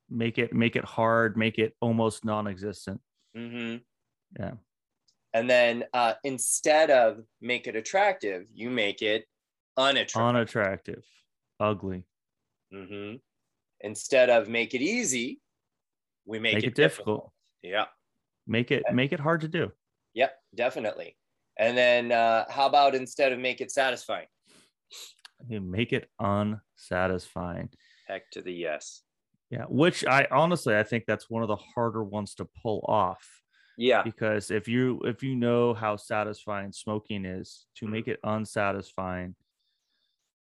Make 0.09 0.37
it 0.37 0.53
make 0.53 0.75
it 0.75 0.83
hard. 0.83 1.37
Make 1.37 1.59
it 1.59 1.73
almost 1.79 2.25
non-existent. 2.25 2.99
hmm 3.33 3.77
Yeah. 4.37 4.55
And 5.35 5.49
then 5.49 5.83
uh, 5.93 6.13
instead 6.23 6.89
of 6.89 7.17
make 7.41 7.67
it 7.67 7.75
attractive, 7.75 8.45
you 8.53 8.69
make 8.69 9.01
it 9.01 9.25
unattractive. 9.75 10.21
Unattractive. 10.21 11.03
Ugly. 11.59 12.03
hmm 12.71 13.15
Instead 13.81 14.29
of 14.29 14.47
make 14.47 14.73
it 14.73 14.81
easy, 14.81 15.41
we 16.25 16.39
make, 16.39 16.53
Make, 16.53 16.63
it, 16.63 16.67
it 16.67 16.75
difficult. 16.75 17.33
Yeah. 17.61 17.87
Make 18.47 18.71
it 18.71 18.83
make 18.93 19.11
it 19.11 19.19
hard 19.19 19.41
to 19.41 19.49
do. 19.49 19.73
Yep. 20.13 20.31
Definitely. 20.55 21.17
And 21.59 21.77
then 21.77 22.13
uh, 22.13 22.45
how 22.49 22.67
about 22.67 22.95
instead 22.95 23.33
of 23.33 23.39
make 23.39 23.59
it 23.59 23.71
satisfying? 23.71 24.27
You 25.49 25.59
make 25.59 25.91
it 25.91 26.09
unsatisfying. 26.17 27.71
Heck 28.07 28.31
to 28.31 28.41
the 28.41 28.53
yes. 28.53 29.01
Yeah, 29.49 29.65
which 29.67 30.05
I 30.05 30.27
honestly 30.31 30.77
I 30.77 30.83
think 30.83 31.03
that's 31.05 31.29
one 31.29 31.41
of 31.41 31.49
the 31.49 31.57
harder 31.57 32.05
ones 32.05 32.35
to 32.35 32.47
pull 32.63 32.85
off 32.87 33.27
Yeah. 33.77 34.03
because 34.03 34.51
if 34.51 34.67
you 34.67 35.01
if 35.05 35.23
you 35.23 35.35
know 35.35 35.73
how 35.73 35.95
satisfying 35.97 36.71
smoking 36.71 37.25
is 37.25 37.65
to 37.77 37.85
Mhm. 37.85 37.89
make 37.89 38.07
it 38.07 38.19
unsatisfying, 38.23 39.35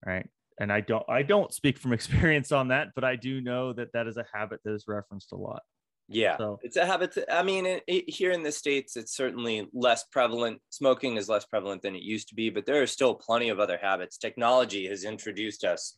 right? 0.04 0.28
And 0.60 0.72
I 0.72 0.80
don't 0.80 1.04
I 1.08 1.22
don't 1.22 1.52
speak 1.52 1.78
from 1.78 1.92
experience 1.98 2.52
on 2.52 2.68
that, 2.68 2.88
but 2.94 3.04
I 3.04 3.16
do 3.16 3.40
know 3.40 3.72
that 3.72 3.92
that 3.92 4.06
is 4.06 4.16
a 4.16 4.26
habit 4.32 4.60
that 4.64 4.74
is 4.74 4.84
referenced 4.86 5.32
a 5.32 5.36
lot. 5.36 5.62
Yeah. 6.08 6.36
So- 6.36 6.58
It's 6.62 6.76
a 6.76 6.84
habit. 6.84 7.12
to- 7.12 7.32
I 7.34 7.42
mean, 7.42 7.64
it, 7.64 7.82
it- 7.86 8.10
here 8.10 8.32
in 8.32 8.42
the 8.42 8.52
States, 8.52 8.96
it's 8.96 9.14
certainly 9.16 9.68
less 9.72 10.04
prevalent. 10.04 10.60
Smoking 10.70 11.16
is 11.16 11.28
less 11.28 11.46
prevalent 11.46 11.80
than 11.82 11.94
it 11.94 12.02
used 12.02 12.28
to 12.28 12.34
be, 12.34 12.50
but 12.50 12.66
there 12.66 12.82
are 12.82 12.86
still 12.86 13.14
plenty 13.14 13.48
of 13.48 13.58
other 13.60 13.78
habits. 13.78 14.18
Technology 14.18 14.86
has 14.88 15.04
introduced 15.04 15.64
us 15.64 15.96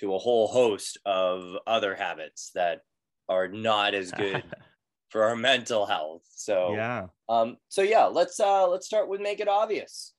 to 0.00 0.14
a 0.14 0.18
whole 0.18 0.48
host 0.48 0.98
of 1.06 1.56
other 1.66 1.94
habits 1.94 2.50
that 2.54 2.80
are 3.30 3.48
not 3.48 3.94
as 3.94 4.10
good 4.22 4.42
for 5.08 5.24
our 5.24 5.36
mental 5.36 5.86
health. 5.86 6.22
So 6.34 6.74
yeah. 6.74 7.06
Um, 7.28 7.56
so 7.68 7.82
yeah, 7.82 8.04
let's 8.04 8.38
uh 8.40 8.68
let's 8.68 8.86
start 8.86 9.08
with 9.08 9.20
make 9.20 9.40
it 9.40 9.48
obvious. 9.48 10.12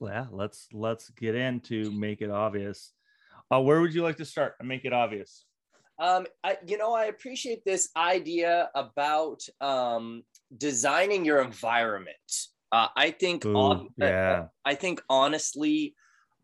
Yeah, 0.00 0.26
let's 0.30 0.68
let's 0.72 1.10
get 1.10 1.34
into 1.34 1.90
make 1.92 2.20
it 2.20 2.30
obvious. 2.30 2.92
Uh, 3.50 3.60
where 3.60 3.80
would 3.80 3.94
you 3.94 4.02
like 4.02 4.16
to 4.16 4.24
start 4.24 4.54
make 4.62 4.84
it 4.84 4.92
obvious? 4.92 5.44
Um, 5.98 6.26
I 6.42 6.58
you 6.66 6.78
know 6.78 6.92
I 6.92 7.04
appreciate 7.06 7.64
this 7.64 7.90
idea 7.96 8.70
about 8.74 9.42
um 9.60 10.22
designing 10.56 11.24
your 11.24 11.40
environment. 11.40 12.16
Uh, 12.72 12.88
I 12.96 13.10
think 13.12 13.44
Ooh, 13.44 13.56
on, 13.56 13.88
uh, 14.02 14.06
yeah. 14.06 14.44
I 14.64 14.74
think 14.74 15.00
honestly, 15.08 15.94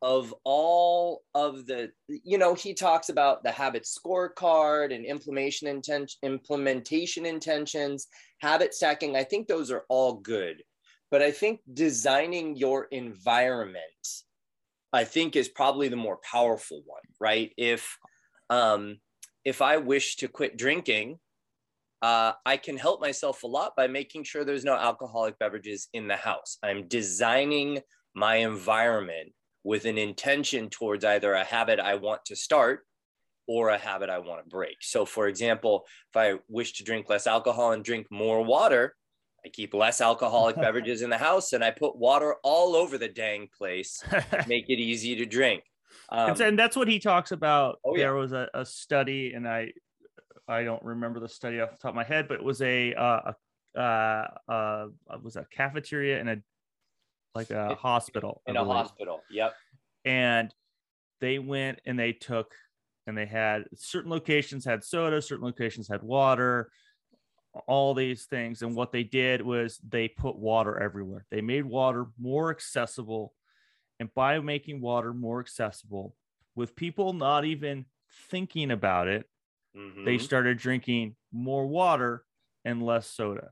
of 0.03 0.35
all 0.45 1.23
of 1.35 1.67
the 1.67 1.91
you 2.09 2.39
know 2.39 2.55
he 2.55 2.73
talks 2.73 3.11
about 3.11 3.43
the 3.43 3.51
habit 3.51 3.85
scorecard 3.85 4.95
and 4.95 5.05
implementation 5.05 5.69
inten- 5.69 6.17
implementation 6.23 7.27
intentions, 7.27 8.09
habit 8.41 8.75
stacking. 8.75 9.17
I 9.17 9.25
think 9.25 9.47
those 9.47 9.71
are 9.71 9.85
all 9.89 10.15
good, 10.15 10.63
but 11.11 11.23
I 11.23 11.31
think 11.31 11.61
designing 11.75 12.57
your 12.57 12.85
environment, 12.85 13.85
I 14.93 15.05
think, 15.05 15.37
is 15.37 15.49
probably 15.49 15.89
the 15.89 15.97
more 15.97 16.19
powerful 16.31 16.83
one. 16.87 17.03
Right? 17.21 17.53
If 17.59 17.99
um, 18.49 18.99
if 19.45 19.61
I 19.61 19.77
wish 19.77 20.17
to 20.17 20.29
quit 20.29 20.57
drinking, 20.57 21.19
uh, 22.01 22.33
I 22.47 22.57
can 22.57 22.79
help 22.79 23.03
myself 23.03 23.43
a 23.43 23.47
lot 23.47 23.77
by 23.77 23.87
making 23.87 24.25
sure 24.25 24.45
there's 24.45 24.65
no 24.65 24.77
alcoholic 24.77 25.39
beverages 25.39 25.89
in 25.93 26.09
the 26.09 26.17
house. 26.17 26.57
I'm 26.63 26.89
designing 26.89 27.81
my 28.15 28.37
environment 28.37 29.33
with 29.65 29.85
an 29.85 29.99
intention 29.99 30.69
towards 30.69 31.05
either 31.05 31.33
a 31.33 31.45
habit 31.45 31.81
I 31.81 31.97
want 31.97 32.25
to 32.27 32.37
start 32.37 32.87
or 33.47 33.71
a 33.71 33.79
habit 33.79 34.11
I 34.11 34.19
want 34.19 34.43
to 34.43 34.49
break. 34.49 34.77
So, 34.81 35.05
for 35.05 35.27
example, 35.27 35.85
if 36.11 36.17
I 36.17 36.39
wish 36.49 36.75
to 36.75 36.85
drink 36.85 37.09
less 37.09 37.27
alcohol 37.27 37.73
and 37.73 37.85
drink 37.85 38.07
more 38.11 38.43
water, 38.45 38.95
I 39.45 39.49
keep 39.49 39.75
less 39.75 40.01
alcoholic 40.01 40.57
beverages 40.61 41.03
in 41.03 41.11
the 41.11 41.19
house 41.19 41.53
and 41.53 41.65
I 41.65 41.71
put 41.71 41.97
water 41.97 42.37
all 42.43 42.77
over 42.77 42.97
the 42.97 43.09
dang 43.09 43.49
place, 43.57 44.03
make 44.47 44.69
it 44.69 44.79
easy 44.79 45.17
to 45.17 45.27
drink. 45.27 45.65
Um, 46.11 46.31
and, 46.31 46.41
and 46.41 46.59
that's 46.59 46.77
what 46.77 46.89
he 46.89 46.99
talks 46.99 47.33
about. 47.33 47.79
Oh, 47.85 47.97
yeah. 47.97 48.05
there 48.05 48.15
was 48.15 48.33
a, 48.33 48.49
a 48.55 48.65
study, 48.65 49.33
and 49.35 49.49
I 49.49 49.73
I 50.49 50.65
don't 50.65 50.83
remember 50.83 51.21
the 51.21 51.29
study 51.29 51.61
off 51.61 51.71
the 51.71 51.79
top 51.79 51.91
of 51.91 51.95
my 51.95 52.05
head, 52.05 52.27
but 52.29 52.35
it 52.35 52.45
was 52.45 52.61
a 52.63 52.93
uh, 52.95 53.33
a 53.77 53.81
uh, 53.81 54.27
uh, 54.49 54.87
was 55.23 55.37
a 55.37 55.47
cafeteria 55.51 56.21
in 56.21 56.29
a 56.29 56.37
like 57.35 57.51
a 57.51 57.71
In- 57.71 57.77
hospital 57.77 58.43
in 58.47 58.57
a 58.57 58.65
hospital. 58.65 59.23
Yep. 59.31 59.55
and 60.05 60.55
they 61.21 61.39
went 61.39 61.81
and 61.85 61.99
they 61.99 62.13
took 62.13 62.55
and 63.07 63.17
they 63.17 63.27
had 63.27 63.65
certain 63.75 64.11
locations 64.11 64.65
had 64.65 64.83
soda, 64.85 65.21
certain 65.21 65.45
locations 65.45 65.87
had 65.89 66.03
water, 66.03 66.71
all 67.67 67.93
these 67.95 68.25
things. 68.27 68.63
And 68.63 68.75
what 68.75 68.91
they 68.93 69.03
did 69.05 69.43
was 69.43 69.79
they 69.79 70.09
put 70.09 70.37
water 70.37 70.79
everywhere. 70.81 71.27
They 71.31 71.41
made 71.43 71.65
water 71.67 72.07
more 72.19 72.51
accessible. 72.51 73.35
And 73.99 74.13
by 74.15 74.39
making 74.41 74.81
water 74.81 75.13
more 75.13 75.41
accessible, 75.41 76.17
with 76.55 76.75
people 76.75 77.13
not 77.13 77.45
even 77.45 77.85
thinking 78.31 78.71
about 78.71 79.09
it, 79.09 79.29
Mhm. 79.77 80.05
they 80.05 80.17
started 80.19 80.57
drinking 80.59 81.17
more 81.33 81.67
water 81.67 82.25
and 82.65 82.83
less 82.83 83.07
soda. 83.07 83.51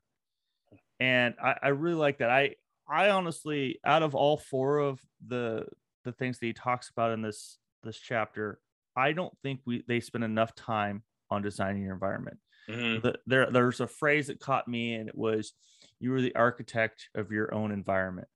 And 1.01 1.35
I, 1.43 1.57
I 1.65 1.69
really 1.69 1.95
like 1.97 2.19
that. 2.19 2.31
I 2.31 2.57
I 2.89 3.11
honestly, 3.11 3.81
out 3.85 4.03
of 4.03 4.15
all 4.15 4.37
four 4.37 4.79
of 4.79 5.01
the 5.27 5.67
the 6.05 6.13
things 6.13 6.39
that 6.39 6.47
he 6.47 6.53
talks 6.53 6.89
about 6.91 7.13
in 7.13 7.23
this 7.23 7.59
this 7.83 7.99
chapter, 7.99 8.61
I 8.97 9.13
don't 9.13 9.37
think 9.43 9.61
we 9.67 9.85
they 9.87 10.01
spend 10.01 10.25
enough 10.25 10.55
time 10.55 11.05
on 11.31 11.43
designing 11.43 11.83
your 11.83 11.95
environment. 11.95 12.39
Mhm. 12.69 13.03
The, 13.03 13.19
there 13.27 13.51
there's 13.51 13.81
a 13.81 13.87
phrase 13.87 14.29
that 14.29 14.41
caught 14.41 14.69
me, 14.69 14.95
and 14.95 15.09
it 15.09 15.17
was, 15.17 15.55
"You 16.01 16.11
were 16.13 16.23
the 16.23 16.35
architect 16.35 17.11
of 17.15 17.31
your 17.33 17.55
own 17.55 17.73
environment." 17.73 18.29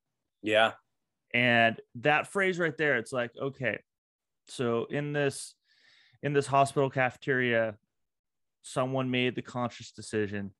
yeah 0.42 0.72
and 1.34 1.80
that 1.96 2.26
phrase 2.26 2.58
right 2.58 2.76
there 2.76 2.96
it's 2.98 3.12
like 3.12 3.32
okay 3.40 3.78
so 4.48 4.86
in 4.86 5.12
this 5.12 5.54
in 6.22 6.32
this 6.32 6.46
hospital 6.46 6.90
cafeteria 6.90 7.78
someone 8.62 9.10
made 9.10 9.34
the 9.34 9.42
conscious 9.42 9.92
decision 9.92 10.52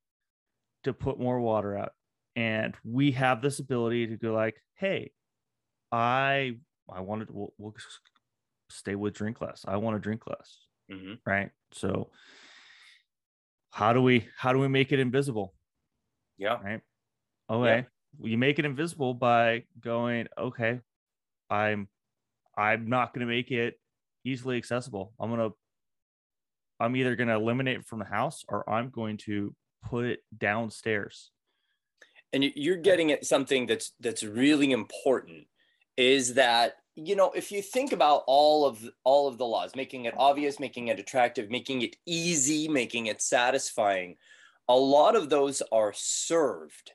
to 0.84 0.92
put 0.92 1.18
more 1.20 1.40
water 1.40 1.76
out 1.76 1.92
and 2.36 2.74
we 2.84 3.12
have 3.12 3.42
this 3.42 3.58
ability 3.58 4.06
to 4.06 4.16
go 4.16 4.32
like 4.32 4.56
hey 4.76 5.12
i 5.90 6.56
i 6.90 7.00
wanted 7.00 7.26
to 7.28 7.32
we'll, 7.32 7.52
we'll 7.58 7.74
stay 8.70 8.94
with 8.94 9.14
drink 9.14 9.40
less 9.40 9.64
i 9.68 9.76
want 9.76 9.94
to 9.96 10.00
drink 10.00 10.26
less 10.26 10.66
Mhm. 10.90 11.18
right 11.26 11.50
so 11.72 12.10
how 13.70 13.92
do 13.92 14.02
we 14.02 14.28
how 14.36 14.52
do 14.52 14.58
we 14.58 14.68
make 14.68 14.92
it 14.92 14.98
invisible 14.98 15.54
yeah 16.38 16.58
right? 16.62 16.80
Okay. 17.50 17.86
You 18.20 18.36
make 18.38 18.58
it 18.58 18.64
invisible 18.64 19.14
by 19.14 19.64
going, 19.80 20.28
okay, 20.36 20.80
I'm 21.50 21.88
I'm 22.56 22.88
not 22.88 23.14
gonna 23.14 23.26
make 23.26 23.50
it 23.50 23.80
easily 24.24 24.56
accessible. 24.58 25.14
I'm 25.18 25.30
gonna 25.30 25.50
I'm 26.80 26.96
either 26.96 27.16
gonna 27.16 27.36
eliminate 27.38 27.78
it 27.78 27.86
from 27.86 27.98
the 28.00 28.04
house 28.04 28.44
or 28.48 28.68
I'm 28.68 28.90
going 28.90 29.16
to 29.18 29.54
put 29.88 30.04
it 30.04 30.20
downstairs. 30.36 31.30
And 32.32 32.44
you- 32.44 32.52
you're 32.54 32.76
getting 32.76 33.12
at 33.12 33.24
something 33.24 33.66
that's 33.66 33.92
that's 34.00 34.22
really 34.22 34.72
important 34.72 35.46
is 35.96 36.34
that 36.34 36.76
you 36.94 37.16
know 37.16 37.30
if 37.32 37.52
you 37.52 37.62
think 37.62 37.92
about 37.92 38.24
all 38.26 38.64
of 38.64 38.88
all 39.04 39.28
of 39.28 39.38
the 39.38 39.46
laws 39.46 39.74
making 39.74 40.04
it 40.04 40.14
obvious 40.16 40.58
making 40.60 40.88
it 40.88 40.98
attractive 40.98 41.50
making 41.50 41.82
it 41.82 41.96
easy 42.06 42.68
making 42.68 43.06
it 43.06 43.20
satisfying 43.22 44.16
a 44.68 44.76
lot 44.76 45.16
of 45.16 45.28
those 45.28 45.62
are 45.72 45.92
served 45.94 46.92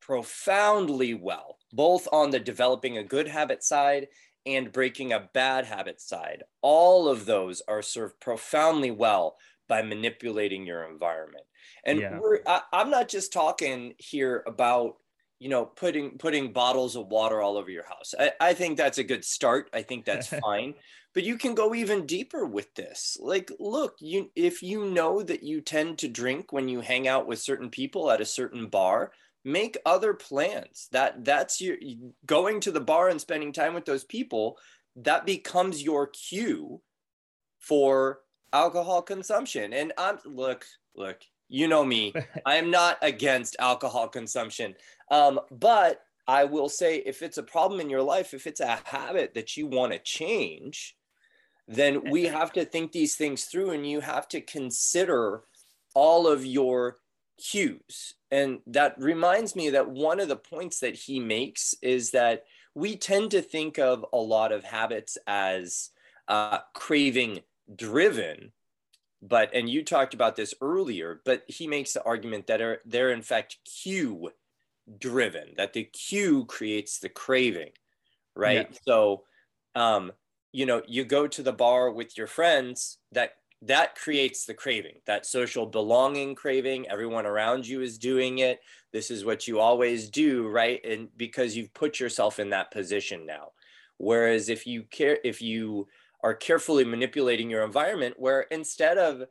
profoundly 0.00 1.14
well 1.14 1.58
both 1.72 2.06
on 2.12 2.30
the 2.30 2.40
developing 2.40 2.98
a 2.98 3.04
good 3.04 3.28
habit 3.28 3.62
side 3.62 4.08
and 4.46 4.70
breaking 4.72 5.12
a 5.12 5.28
bad 5.34 5.64
habit 5.66 6.00
side. 6.00 6.44
All 6.62 7.08
of 7.08 7.26
those 7.26 7.62
are 7.66 7.82
served 7.82 8.20
profoundly 8.20 8.92
well 8.92 9.36
by 9.68 9.82
manipulating 9.82 10.66
your 10.66 10.84
environment. 10.90 11.44
And 11.84 12.00
Yeah. 12.00 12.18
we're 12.18 12.40
I, 12.46 12.62
i'm 12.72 12.90
not 12.90 13.08
just 13.08 13.32
talking 13.32 13.94
here 13.98 14.42
about 14.46 14.96
you 15.38 15.48
know 15.48 15.66
putting 15.66 16.18
putting 16.18 16.52
bottles 16.52 16.96
of 16.96 17.08
water 17.08 17.40
all 17.40 17.56
over 17.56 17.70
your 17.70 17.86
house. 17.86 18.14
I, 18.18 18.32
I 18.40 18.54
think 18.54 18.76
that's 18.76 18.98
a 18.98 19.04
good 19.04 19.24
start. 19.24 19.70
I 19.72 19.82
think 19.82 20.04
that's 20.04 20.28
fine. 20.44 20.74
But 21.14 21.24
you 21.24 21.38
can 21.38 21.54
go 21.54 21.74
even 21.74 22.06
deeper 22.06 22.44
with 22.44 22.74
this. 22.74 23.16
Like 23.20 23.50
look 23.58 23.96
you 24.00 24.30
if 24.36 24.62
you 24.62 24.86
know 24.86 25.22
that 25.22 25.42
you 25.42 25.60
tend 25.60 25.98
to 25.98 26.08
drink 26.08 26.52
when 26.52 26.68
you 26.68 26.80
hang 26.80 27.08
out 27.08 27.26
with 27.26 27.38
certain 27.40 27.70
people 27.70 28.10
at 28.10 28.20
a 28.20 28.26
certain 28.26 28.68
bar 28.68 29.12
make 29.44 29.78
other 29.86 30.12
plans. 30.14 30.88
That 30.92 31.24
that's 31.24 31.60
your 31.60 31.76
going 32.24 32.60
to 32.60 32.72
the 32.72 32.80
bar 32.80 33.08
and 33.08 33.20
spending 33.20 33.52
time 33.52 33.74
with 33.74 33.84
those 33.84 34.04
people 34.04 34.58
that 34.96 35.26
becomes 35.26 35.82
your 35.82 36.06
cue 36.08 36.80
for 37.60 38.20
alcohol 38.52 39.02
consumption 39.02 39.72
and 39.72 39.92
i'm 39.98 40.18
look 40.24 40.64
look 40.94 41.22
you 41.48 41.68
know 41.68 41.84
me 41.84 42.12
I 42.46 42.56
am 42.56 42.70
not 42.70 42.98
against 43.02 43.56
alcohol 43.58 44.08
consumption. 44.08 44.74
Um, 45.10 45.40
but 45.50 46.02
I 46.28 46.44
will 46.44 46.68
say 46.68 46.96
if 46.98 47.22
it's 47.22 47.38
a 47.38 47.42
problem 47.42 47.80
in 47.80 47.90
your 47.90 48.02
life, 48.02 48.34
if 48.34 48.46
it's 48.46 48.60
a 48.60 48.80
habit 48.84 49.34
that 49.34 49.56
you 49.56 49.66
want 49.66 49.92
to 49.92 49.98
change, 49.98 50.96
then 51.68 52.10
we 52.10 52.24
have 52.24 52.52
to 52.54 52.64
think 52.64 52.92
these 52.92 53.16
things 53.16 53.44
through 53.44 53.70
and 53.70 53.88
you 53.88 54.00
have 54.00 54.28
to 54.28 54.40
consider 54.40 55.42
all 55.94 56.26
of 56.26 56.44
your 56.44 56.96
cues. 57.38 58.14
And 58.30 58.58
that 58.66 58.96
reminds 58.98 59.54
me 59.54 59.70
that 59.70 59.88
one 59.88 60.20
of 60.20 60.28
the 60.28 60.36
points 60.36 60.80
that 60.80 60.94
he 60.94 61.20
makes 61.20 61.74
is 61.80 62.10
that 62.10 62.44
we 62.74 62.96
tend 62.96 63.30
to 63.30 63.40
think 63.40 63.78
of 63.78 64.04
a 64.12 64.18
lot 64.18 64.52
of 64.52 64.64
habits 64.64 65.16
as 65.26 65.90
uh, 66.28 66.58
craving 66.74 67.40
driven 67.74 68.52
but 69.22 69.50
and 69.54 69.68
you 69.68 69.82
talked 69.82 70.14
about 70.14 70.36
this 70.36 70.54
earlier 70.60 71.20
but 71.24 71.42
he 71.48 71.66
makes 71.66 71.92
the 71.92 72.02
argument 72.04 72.46
that 72.46 72.60
are 72.60 72.80
they're 72.84 73.10
in 73.10 73.22
fact 73.22 73.56
cue 73.64 74.30
driven 74.98 75.54
that 75.56 75.72
the 75.72 75.84
cue 75.84 76.44
creates 76.44 76.98
the 76.98 77.08
craving 77.08 77.70
right? 78.34 78.68
Yeah. 78.70 78.78
so 78.86 79.24
um 79.74 80.12
you 80.52 80.66
know 80.66 80.82
you 80.86 81.04
go 81.04 81.26
to 81.26 81.42
the 81.42 81.52
bar 81.52 81.90
with 81.90 82.16
your 82.16 82.26
friends 82.26 82.98
that 83.12 83.32
that 83.62 83.96
creates 83.96 84.44
the 84.44 84.54
craving 84.54 85.00
that 85.06 85.26
social 85.26 85.66
belonging 85.66 86.34
craving 86.34 86.88
everyone 86.88 87.26
around 87.26 87.66
you 87.66 87.80
is 87.80 87.98
doing 87.98 88.38
it 88.38 88.60
this 88.96 89.10
is 89.10 89.26
what 89.26 89.46
you 89.46 89.60
always 89.60 90.08
do 90.08 90.48
right? 90.48 90.80
And 90.82 91.08
because 91.18 91.54
you've 91.54 91.74
put 91.74 92.00
yourself 92.00 92.38
in 92.38 92.48
that 92.50 92.70
position 92.70 93.26
now. 93.26 93.48
Whereas 93.98 94.48
if 94.48 94.66
you 94.66 94.84
care 94.84 95.18
if 95.22 95.42
you 95.42 95.88
are 96.26 96.34
carefully 96.34 96.84
manipulating 96.84 97.48
your 97.48 97.62
environment 97.64 98.16
where 98.18 98.40
instead 98.50 98.98
of 98.98 99.22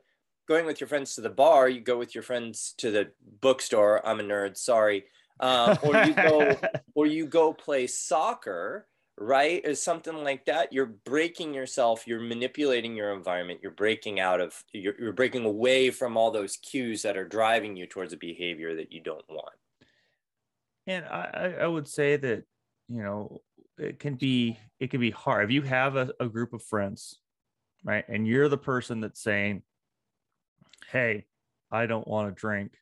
going 0.48 0.64
with 0.64 0.80
your 0.80 0.88
friends 0.88 1.14
to 1.14 1.20
the 1.20 1.28
bar 1.28 1.68
you 1.68 1.80
go 1.80 1.98
with 1.98 2.14
your 2.14 2.22
friends 2.22 2.74
to 2.78 2.90
the 2.90 3.10
bookstore. 3.42 4.00
I'm 4.08 4.18
a 4.20 4.22
nerd 4.22 4.56
sorry. 4.56 5.04
Um, 5.38 5.76
or 5.82 5.94
you 6.06 6.14
go 6.14 6.56
or 6.94 7.06
you 7.06 7.26
go 7.26 7.52
play 7.52 7.86
soccer 7.86 8.86
right? 9.18 9.66
Or 9.66 9.74
something 9.74 10.14
like 10.24 10.44
that. 10.46 10.72
You're 10.72 10.94
breaking 11.04 11.54
yourself. 11.54 12.06
You're 12.06 12.20
manipulating 12.20 12.94
your 12.94 13.12
environment. 13.12 13.60
You're 13.62 13.72
breaking 13.72 14.20
out 14.20 14.40
of 14.40 14.62
you're, 14.72 14.94
you're 14.98 15.12
breaking 15.12 15.44
away 15.44 15.90
from 15.90 16.16
all 16.16 16.30
those 16.30 16.56
cues 16.56 17.02
that 17.02 17.16
are 17.16 17.28
driving 17.28 17.76
you 17.76 17.86
towards 17.86 18.12
a 18.12 18.18
behavior 18.18 18.74
that 18.76 18.92
you 18.92 19.00
don't 19.00 19.28
want. 19.28 19.54
And 20.86 21.04
I, 21.04 21.30
I- 21.34 21.64
I 21.64 21.66
would 21.66 21.88
say 21.88 22.16
that 22.16 22.44
you 22.88 23.02
know 23.02 23.42
it 23.78 23.98
can 23.98 24.14
be 24.14 24.58
it 24.80 24.90
can 24.90 25.00
be 25.00 25.10
hard. 25.10 25.44
If 25.44 25.50
you 25.50 25.62
have 25.62 25.96
a, 25.96 26.12
a 26.20 26.28
group 26.28 26.52
of 26.52 26.62
friends 26.62 27.18
right 27.84 28.04
and 28.08 28.26
you're 28.26 28.48
the 28.48 28.58
person 28.58 29.00
that's 29.00 29.22
saying 29.22 29.62
hey 30.90 31.24
i 31.70 31.86
don't 31.86 32.06
want 32.08 32.28
to 32.28 32.40
drink 32.40 32.72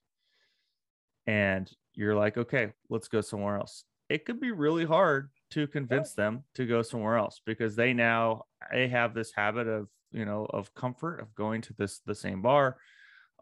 and 1.26 1.70
you're 1.94 2.14
like 2.14 2.36
okay 2.36 2.72
let's 2.88 3.08
go 3.08 3.20
somewhere 3.20 3.56
else 3.56 3.84
it 4.08 4.24
could 4.24 4.40
be 4.40 4.50
really 4.50 4.84
hard 4.84 5.30
to 5.50 5.66
convince 5.66 6.12
them 6.12 6.42
to 6.54 6.66
go 6.66 6.82
somewhere 6.82 7.16
else 7.16 7.40
because 7.44 7.76
they 7.76 7.92
now 7.92 8.44
they 8.72 8.88
have 8.88 9.14
this 9.14 9.32
habit 9.32 9.66
of 9.66 9.88
you 10.12 10.24
know 10.24 10.46
of 10.50 10.72
comfort 10.74 11.20
of 11.20 11.34
going 11.34 11.60
to 11.60 11.74
this 11.74 12.00
the 12.06 12.14
same 12.14 12.42
bar 12.42 12.76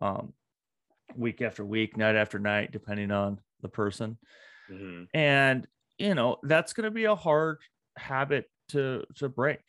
um 0.01 0.33
week 1.17 1.43
after 1.43 1.65
week 1.65 1.97
night 1.97 2.17
after 2.17 2.39
night 2.39 2.73
depending 2.73 3.11
on 3.11 3.39
the 3.61 3.69
person. 3.69 4.19
Mhm. 4.71 5.07
and 5.15 5.67
you 6.03 6.15
know 6.15 6.37
that's 6.45 6.73
going 6.73 6.85
to 6.85 6.91
be 6.91 7.05
a 7.05 7.15
hard 7.15 7.59
habit 7.97 8.51
to 8.69 9.05
to 9.17 9.29
break 9.29 9.61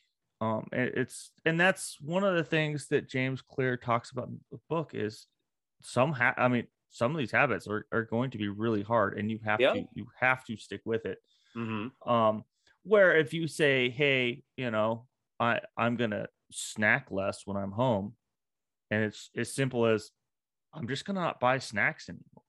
um 0.41 0.67
it- 0.71 0.93
it's 0.97 1.31
and 1.45 1.59
that's 1.59 1.97
one 2.01 2.23
of 2.23 2.35
the 2.35 2.43
things 2.43 2.87
that 2.89 3.09
james 3.09 3.41
clear 3.41 3.77
talks 3.77 4.11
about 4.11 4.27
in 4.29 4.39
the 4.51 4.59
book 4.69 4.91
is 4.93 5.27
some 5.81 6.11
ha- 6.11 6.35
i 6.37 6.47
mean 6.47 6.67
some 6.89 7.11
of 7.11 7.17
these 7.17 7.31
habits 7.31 7.67
are, 7.67 7.85
are 7.91 8.03
going 8.05 8.29
to 8.31 8.37
be 8.37 8.47
really 8.47 8.83
hard 8.83 9.17
and 9.17 9.31
you 9.31 9.39
have 9.45 9.59
Yeah. 9.59 9.73
to 9.73 9.85
you 9.95 10.07
have 10.19 10.43
to 10.45 10.57
stick 10.57 10.81
with 10.85 11.05
it 11.05 11.19
Mhm. 11.55 11.91
um 12.07 12.43
where 12.83 13.17
if 13.17 13.33
you 13.33 13.47
say 13.47 13.89
hey 13.89 14.43
you 14.57 14.71
know 14.71 15.07
i 15.39 15.59
i'm 15.77 15.95
gonna 15.97 16.27
snack 16.51 17.11
less 17.11 17.45
when 17.45 17.57
i'm 17.57 17.71
home 17.71 18.15
and 18.91 19.03
it's 19.05 19.29
as 19.35 19.53
simple 19.53 19.85
as 19.85 20.11
i'm 20.73 20.87
just 20.87 21.05
gonna 21.05 21.21
not 21.21 21.39
buy 21.39 21.57
snacks 21.59 22.09
anymore 22.09 22.43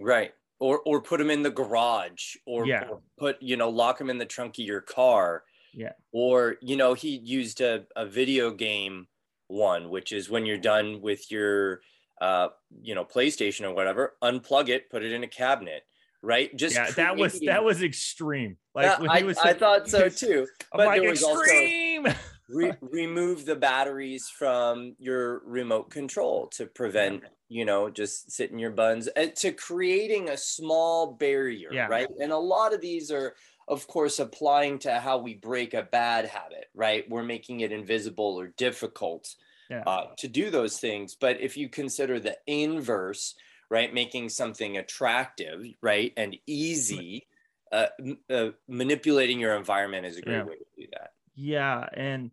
Right. 0.00 0.32
Or 0.60 0.80
or 0.84 1.00
put 1.00 1.18
them 1.18 1.30
in 1.30 1.42
the 1.42 1.50
garage 1.50 2.36
or, 2.46 2.66
Yeah. 2.66 2.84
or 2.88 3.00
put, 3.18 3.42
you 3.42 3.56
know, 3.56 3.70
lock 3.70 3.98
them 3.98 4.10
in 4.10 4.18
the 4.18 4.26
trunk 4.26 4.58
of 4.58 4.64
your 4.64 4.82
car. 4.82 5.42
Yeah. 5.72 5.92
Or, 6.12 6.56
you 6.60 6.76
know, 6.76 6.94
he 6.94 7.16
used 7.16 7.60
a, 7.60 7.84
a 7.96 8.04
video 8.06 8.50
game 8.50 9.06
one, 9.48 9.88
which 9.88 10.12
is 10.12 10.28
when 10.30 10.44
you're 10.46 10.58
done 10.58 11.00
with 11.00 11.30
your 11.30 11.80
uh, 12.20 12.48
you 12.82 12.94
know, 12.94 13.04
PlayStation 13.04 13.62
or 13.64 13.72
whatever, 13.74 14.14
unplug 14.22 14.68
it, 14.68 14.90
put 14.90 15.02
it 15.02 15.12
in 15.12 15.24
a 15.24 15.26
cabinet, 15.26 15.82
right? 16.22 16.54
Just 16.54 16.74
yeah 16.76 16.90
that 16.90 17.16
was 17.16 17.40
that 17.46 17.64
was 17.64 17.82
extreme 17.82 18.58
like 18.74 18.84
Yeah, 18.84 19.00
when 19.00 19.08
I, 19.10 19.18
he 19.20 19.24
was 19.24 19.38
I 19.38 19.54
thought 19.54 19.88
so 19.88 20.08
too. 20.22 20.46
But 20.72 20.86
like 20.86 21.00
there 21.00 21.10
was 21.10 21.22
also- 21.22 21.40
extreme 21.40 22.06
Re- 22.52 22.74
remove 22.80 23.46
the 23.46 23.54
batteries 23.54 24.28
from 24.28 24.96
your 24.98 25.40
remote 25.46 25.90
control 25.90 26.48
to 26.56 26.66
prevent 26.66 27.22
you 27.50 27.64
know 27.66 27.90
just 27.90 28.30
sitting 28.30 28.58
your 28.58 28.70
buns 28.70 29.08
uh, 29.16 29.26
to 29.36 29.52
creating 29.52 30.30
a 30.30 30.36
small 30.36 31.12
barrier 31.14 31.70
Yeah. 31.72 31.86
right 31.88 32.08
and 32.20 32.32
a 32.32 32.38
lot 32.38 32.72
of 32.72 32.80
these 32.80 33.10
are 33.10 33.36
of 33.68 33.86
course 33.88 34.18
applying 34.18 34.78
to 34.80 35.00
how 35.00 35.18
we 35.18 35.34
break 35.34 35.74
a 35.74 35.82
bad 35.82 36.24
habit 36.26 36.66
right 36.74 37.08
we're 37.10 37.24
making 37.24 37.60
it 37.60 37.72
invisible 37.72 38.40
or 38.40 38.48
difficult 38.48 39.34
Yeah. 39.68 39.86
uh, 39.86 40.06
to 40.18 40.28
do 40.28 40.50
those 40.50 40.78
things 40.78 41.14
but 41.14 41.40
if 41.40 41.56
you 41.56 41.68
consider 41.68 42.20
the 42.20 42.38
inverse 42.46 43.34
right 43.68 43.92
making 43.92 44.28
something 44.28 44.76
attractive 44.78 45.64
right 45.82 46.12
and 46.16 46.36
easy 46.46 47.26
uh, 47.72 47.88
uh, 48.30 48.50
manipulating 48.68 49.38
your 49.40 49.56
environment 49.56 50.06
is 50.06 50.16
a 50.16 50.22
great 50.22 50.44
Yeah. 50.44 50.44
way 50.44 50.56
to 50.56 50.64
do 50.76 50.86
that 50.92 51.10
yeah 51.34 51.88
and 51.94 52.30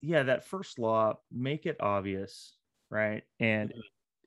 yeah 0.00 0.22
that 0.22 0.44
first 0.44 0.78
law 0.78 1.18
make 1.30 1.66
it 1.66 1.76
obvious 1.80 2.57
right? 2.90 3.22
And 3.40 3.72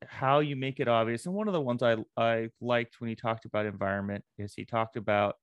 how 0.08 0.40
you 0.40 0.56
make 0.56 0.80
it 0.80 0.88
obvious 0.88 1.28
and 1.28 1.36
one 1.36 1.48
of 1.48 1.54
the 1.54 1.62
ones 1.62 1.84
i 1.84 1.96
i 2.18 2.50
liked 2.60 3.00
when 3.00 3.08
he 3.08 3.16
talked 3.16 3.46
about 3.46 3.68
environment 3.68 4.24
is 4.40 4.52
he 4.56 4.66
talked 4.66 4.98
about 4.98 5.36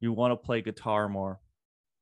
you 0.00 0.12
want 0.12 0.32
to 0.32 0.36
play 0.36 0.60
guitar 0.60 1.08
more. 1.08 1.40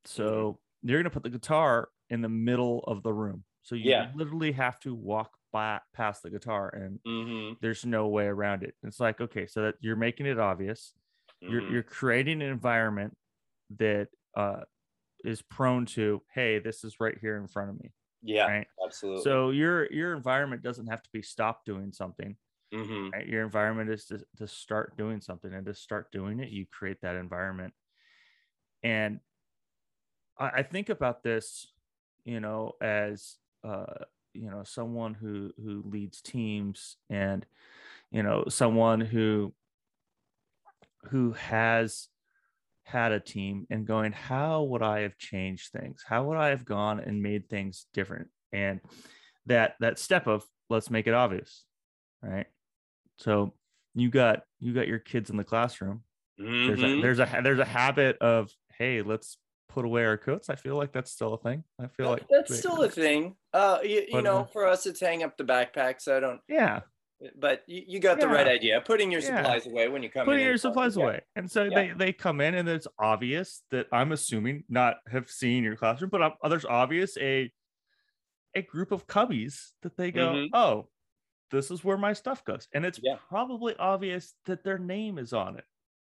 So 0.07 0.59
you're 0.83 0.99
going 0.99 1.05
to 1.05 1.11
put 1.11 1.23
the 1.23 1.31
guitar 1.31 1.89
in 2.09 2.23
the 2.23 2.29
middle 2.29 2.83
of 2.87 3.03
the 3.03 3.13
room. 3.13 3.45
So 3.63 3.75
you 3.75 3.91
Yeah. 3.91 4.11
literally 4.15 4.53
have 4.53 4.81
to 4.81 4.95
walk 4.95 5.37
by 5.53 5.81
past 5.93 6.23
the 6.23 6.31
guitar 6.31 6.71
and 6.71 6.99
mm-hmm. 7.07 7.55
there's 7.61 7.85
no 7.85 8.09
way 8.09 8.25
around 8.27 8.63
it. 8.63 8.75
It's 8.83 9.01
like 9.01 9.21
okay 9.21 9.47
so 9.47 9.63
that 9.63 9.75
you're 9.81 9.97
making 9.97 10.27
it 10.27 10.39
obvious. 10.39 10.95
You're 11.43 11.61
Mhm. 11.63 11.73
you're 11.73 11.83
creating 11.83 12.43
an 12.43 12.49
environment 12.49 13.17
that 13.79 14.09
uh 14.35 14.63
is 15.25 15.43
prone 15.43 15.87
to 15.87 16.23
hey 16.35 16.59
this 16.59 16.85
is 16.85 17.01
right 17.01 17.19
here 17.21 17.37
in 17.37 17.47
front 17.47 17.71
of 17.71 17.81
me 17.81 17.93
yeah 18.23 18.49
right? 18.49 18.67
absolutely. 18.85 19.23
So 19.25 19.51
your 19.51 19.93
your 19.93 20.15
environment 20.15 20.63
doesn't 20.63 20.87
have 20.87 21.03
to 21.03 21.11
be 21.13 21.23
stop 21.23 21.65
doing 21.65 21.93
something 21.93 22.37
hmm 22.73 23.09
right? 23.13 23.27
Your 23.27 23.45
environment 23.45 23.91
is 23.91 24.05
to, 24.07 24.21
to 24.37 24.47
start 24.47 24.97
doing 24.97 25.21
something 25.21 25.53
and 25.53 25.67
to 25.67 25.75
start 25.75 26.13
doing 26.13 26.41
it 26.41 26.51
you 26.51 26.67
create 26.67 27.01
that 27.03 27.17
environment. 27.17 27.75
And 28.83 29.21
i, 30.39 30.51
I 30.57 30.63
think 30.63 30.89
about 30.89 31.23
this 31.23 31.73
you 32.25 32.41
know 32.41 32.73
as 32.81 33.37
uh 33.65 34.05
you 34.35 34.51
know 34.51 34.63
someone 34.65 35.15
who 35.15 35.53
who 35.63 35.83
leads 35.87 36.21
teams 36.21 36.97
and 37.09 37.45
you 38.11 38.23
know 38.23 38.45
someone 38.49 39.01
who 39.01 39.53
who 41.11 41.33
has 41.33 42.09
had 42.91 43.13
a 43.13 43.21
team 43.21 43.67
and 43.71 43.87
going 43.87 44.13
how 44.13 44.63
would 44.65 44.83
i 44.83 45.01
have 45.01 45.17
changed 45.17 45.71
things? 45.73 46.03
How 46.07 46.25
would 46.25 46.37
i 46.37 46.49
have 46.49 46.65
gone 46.65 47.01
and 47.01 47.23
made 47.23 47.49
things 47.49 47.87
different? 47.95 48.29
And 48.53 48.81
that 49.47 49.77
that 49.81 49.99
step 49.99 50.27
of 50.27 50.45
let's 50.69 50.91
make 50.91 51.07
it 51.07 51.15
obvious 51.15 51.65
right? 52.23 52.47
So 53.17 53.55
you 53.95 54.11
got 54.11 54.43
you 54.59 54.73
got 54.75 54.89
your 54.89 54.99
kids 54.99 55.31
in 55.31 55.37
the 55.37 55.45
classroom. 55.45 56.03
There's 56.39 56.83
a 56.83 57.01
there's 57.01 57.19
a 57.19 57.41
there's 57.43 57.59
a 57.59 57.65
habit 57.65 58.19
of 58.21 58.51
hey 58.79 59.03
let's 59.03 59.37
put 59.69 59.85
away 59.85 60.05
our 60.05 60.17
coats. 60.17 60.51
I 60.51 60.57
feel 60.57 60.77
like 60.77 60.93
that's 60.93 61.11
still 61.13 61.35
a 61.35 61.39
thing. 61.39 61.63
I 61.81 61.87
feel 61.87 62.07
That- 62.07 62.13
like 62.13 62.27
that's 62.29 62.51
they- 62.51 62.57
still 62.57 62.83
a 62.89 62.89
thing. 62.91 63.37
Uh 63.53 63.79
you, 63.83 63.89
you 64.01 64.07
But, 64.13 64.25
know 64.25 64.39
uh, 64.41 64.45
for 64.47 64.67
us 64.67 64.87
it's 64.87 65.01
hang 65.01 65.23
up 65.23 65.37
the 65.37 65.45
backpacks 65.45 66.09
i 66.09 66.19
don't 66.21 66.41
yeah 66.49 66.81
but 67.39 67.63
you, 67.67 67.83
you 67.87 68.01
got 68.01 68.19
the 68.21 68.29
right 68.29 68.49
idea 68.49 68.81
putting 68.81 69.11
your 69.11 69.21
Yeah. 69.21 69.37
supplies 69.43 69.67
away 69.67 69.89
when 69.89 70.03
you 70.03 70.09
come 70.11 70.25
putting 70.25 70.41
in 70.41 70.47
your 70.47 70.57
supplies 70.57 70.97
yeah. 70.97 71.03
away 71.03 71.21
and 71.37 71.51
so 71.51 71.65
Yeah. 71.65 71.75
they 71.75 71.93
they 71.97 72.13
come 72.13 72.41
in 72.41 72.55
and 72.55 72.69
it's 72.69 72.87
obvious 72.99 73.63
that 73.71 73.87
i'm 73.93 74.13
assuming 74.13 74.65
not 74.69 74.97
have 75.11 75.29
seen 75.31 75.63
your 75.63 75.77
classroom 75.77 76.11
but 76.11 76.23
uh, 76.23 76.49
there's 76.49 76.65
obvious 76.65 77.17
a 77.19 77.53
a 78.57 78.63
group 78.63 78.91
of 78.91 79.07
cubbies 79.07 79.73
that 79.83 79.97
they 79.97 80.11
go 80.11 80.33
Mhm. 80.33 80.49
oh 80.55 80.89
this 81.51 81.71
is 81.71 81.85
where 81.85 81.99
my 81.99 82.13
stuff 82.13 82.45
goes 82.45 82.69
and 82.73 82.85
it's 82.87 83.01
Yeah. 83.03 83.17
probably 83.29 83.77
obvious 83.77 84.35
that 84.47 84.65
their 84.65 84.79
name 84.79 85.19
is 85.19 85.33
on 85.33 85.57
it 85.59 85.65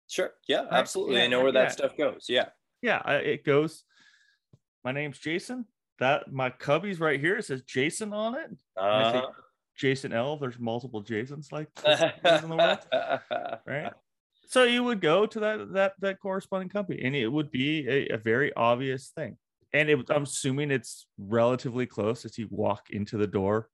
sure 0.08 0.32
yeah 0.48 0.66
absolutely 0.70 1.16
yeah, 1.16 1.24
i 1.24 1.26
know 1.28 1.38
where 1.40 1.52
yeah. 1.54 1.62
that 1.64 1.72
stuff 1.72 1.96
goes 1.96 2.26
yeah 2.28 2.48
yeah 2.82 3.00
it 3.12 3.44
goes 3.44 3.84
my 4.84 4.92
name's 4.92 5.18
jason 5.18 5.66
that 5.98 6.30
my 6.32 6.50
cubbies 6.50 7.00
right 7.00 7.20
here 7.20 7.36
it 7.36 7.44
says 7.44 7.62
jason 7.62 8.12
on 8.12 8.34
it 8.34 8.50
I 8.78 9.12
say 9.12 9.18
uh 9.18 9.26
jason 9.76 10.12
l 10.12 10.36
there's 10.36 10.58
multiple 10.58 11.00
jasons 11.00 11.52
like 11.52 11.68
this 11.84 12.42
in 12.42 12.48
the 12.50 12.56
world 12.56 12.78
right? 13.66 13.92
So 14.48 14.62
you 14.62 14.84
would 14.84 15.00
go 15.00 15.26
to 15.26 15.40
that 15.40 15.72
that 15.72 15.94
that 16.00 16.20
corresponding 16.20 16.68
company 16.68 17.02
and 17.02 17.16
it 17.16 17.26
would 17.26 17.50
be 17.50 17.86
a, 17.88 18.08
a 18.14 18.16
very 18.16 18.52
obvious 18.54 19.08
thing. 19.10 19.38
And 19.72 19.90
it, 19.90 20.08
i'm 20.10 20.22
assuming 20.22 20.70
it's 20.70 21.08
relatively 21.18 21.84
close 21.86 22.24
as 22.24 22.38
you 22.38 22.46
walk 22.50 22.90
into 22.90 23.16
the 23.18 23.26
door. 23.26 23.70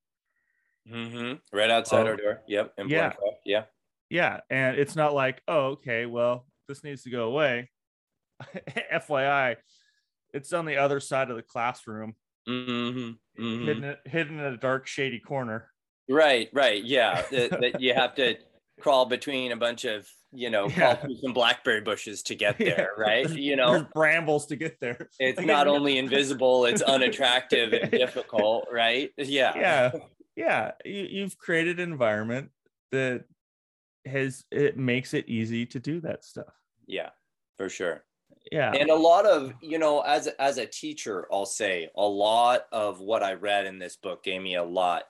Hmm 0.87 1.33
right 1.53 1.69
outside 1.69 2.07
Oh. 2.07 2.09
our 2.09 2.15
door. 2.17 2.41
Yep 2.47 2.73
in 2.79 2.87
Yeah. 2.89 3.09
Blanco. 3.09 3.37
yeah. 3.45 3.65
Yeah 4.09 4.41
and 4.49 4.77
it's 4.77 4.95
not 4.95 5.13
like 5.13 5.41
oh 5.47 5.65
okay 5.77 6.05
well 6.07 6.47
this 6.67 6.83
needs 6.83 7.03
to 7.03 7.09
go 7.11 7.27
away. 7.29 7.69
Fyi 9.07 9.57
it's 10.33 10.53
on 10.53 10.65
the 10.65 10.77
other 10.77 10.99
side 10.99 11.29
of 11.29 11.35
the 11.37 11.43
classroom. 11.43 12.15
Hmm 12.47 13.11
hmm 13.37 13.65
hidden 13.65 13.95
hidden 14.05 14.39
in 14.39 14.45
a 14.53 14.57
dark 14.57 14.87
shady 14.87 15.19
corner 15.19 15.69
right 16.09 16.49
right 16.53 16.83
yeah 16.83 17.21
that, 17.31 17.51
that 17.61 17.81
you 17.81 17.93
have 17.93 18.15
to 18.15 18.35
crawl 18.81 19.05
between 19.05 19.51
a 19.51 19.55
bunch 19.57 19.85
of 19.85 20.07
you 20.31 20.49
know 20.49 20.67
Yeah. 20.67 20.75
crawl 20.75 20.95
through 20.95 21.17
some 21.21 21.33
blackberry 21.33 21.81
bushes 21.81 22.23
to 22.23 22.35
get 22.35 22.59
Yeah. 22.59 22.75
there 22.75 22.89
right? 22.97 23.25
There's- 23.27 23.35
you 23.49 23.55
know? 23.55 23.71
There's 23.73 23.85
brambles 23.93 24.47
to 24.47 24.55
get 24.55 24.79
there. 24.79 25.09
It's 25.19 25.37
Like, 25.37 25.47
not 25.47 25.67
only 25.67 25.97
invisible 25.97 26.65
it's 26.65 26.81
unattractive 26.81 27.71
and 27.73 27.91
difficult 27.91 28.67
right? 28.71 29.11
Yeah. 29.17 29.53
Yeah 29.55 29.91
yeah 30.35 30.71
you, 30.83 31.07
you've 31.09 31.37
created 31.37 31.79
an 31.79 31.91
environment 31.91 32.49
that 32.91 33.25
has 34.05 34.43
it 34.51 34.77
makes 34.77 35.13
it 35.13 35.29
easy 35.29 35.65
to 35.67 35.79
do 35.79 36.01
that 36.01 36.23
stuff. 36.23 36.53
Yeah 36.87 37.09
for 37.57 37.69
sure. 37.69 38.03
Yeah. 38.51 38.71
And 38.73 38.89
a 38.89 38.95
lot 38.95 39.25
of 39.25 39.53
you 39.61 39.77
know 39.77 40.01
as 40.01 40.27
as 40.39 40.57
a 40.57 40.65
teacher 40.65 41.27
i'll 41.31 41.45
say 41.45 41.89
a 41.95 42.05
lot 42.05 42.65
of 42.73 42.99
what 42.99 43.23
i 43.23 43.33
read 43.33 43.65
in 43.67 43.77
this 43.79 43.95
book 43.95 44.23
gave 44.23 44.41
me 44.41 44.55
a 44.55 44.63
lot 44.63 45.03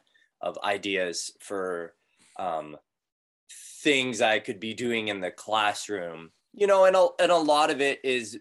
of 0.44 0.58
ideas 0.64 1.32
for 1.40 1.94
um 2.38 2.78
things 3.82 4.22
i 4.22 4.38
could 4.38 4.60
be 4.60 4.74
doing 4.74 5.08
in 5.08 5.20
the 5.20 5.32
classroom. 5.32 6.32
You 6.54 6.68
know 6.68 6.86
and 6.86 6.96
a, 6.96 7.08
and 7.20 7.32
a 7.32 7.38
lot 7.38 7.72
of 7.72 7.82
it 7.82 8.00
is 8.04 8.40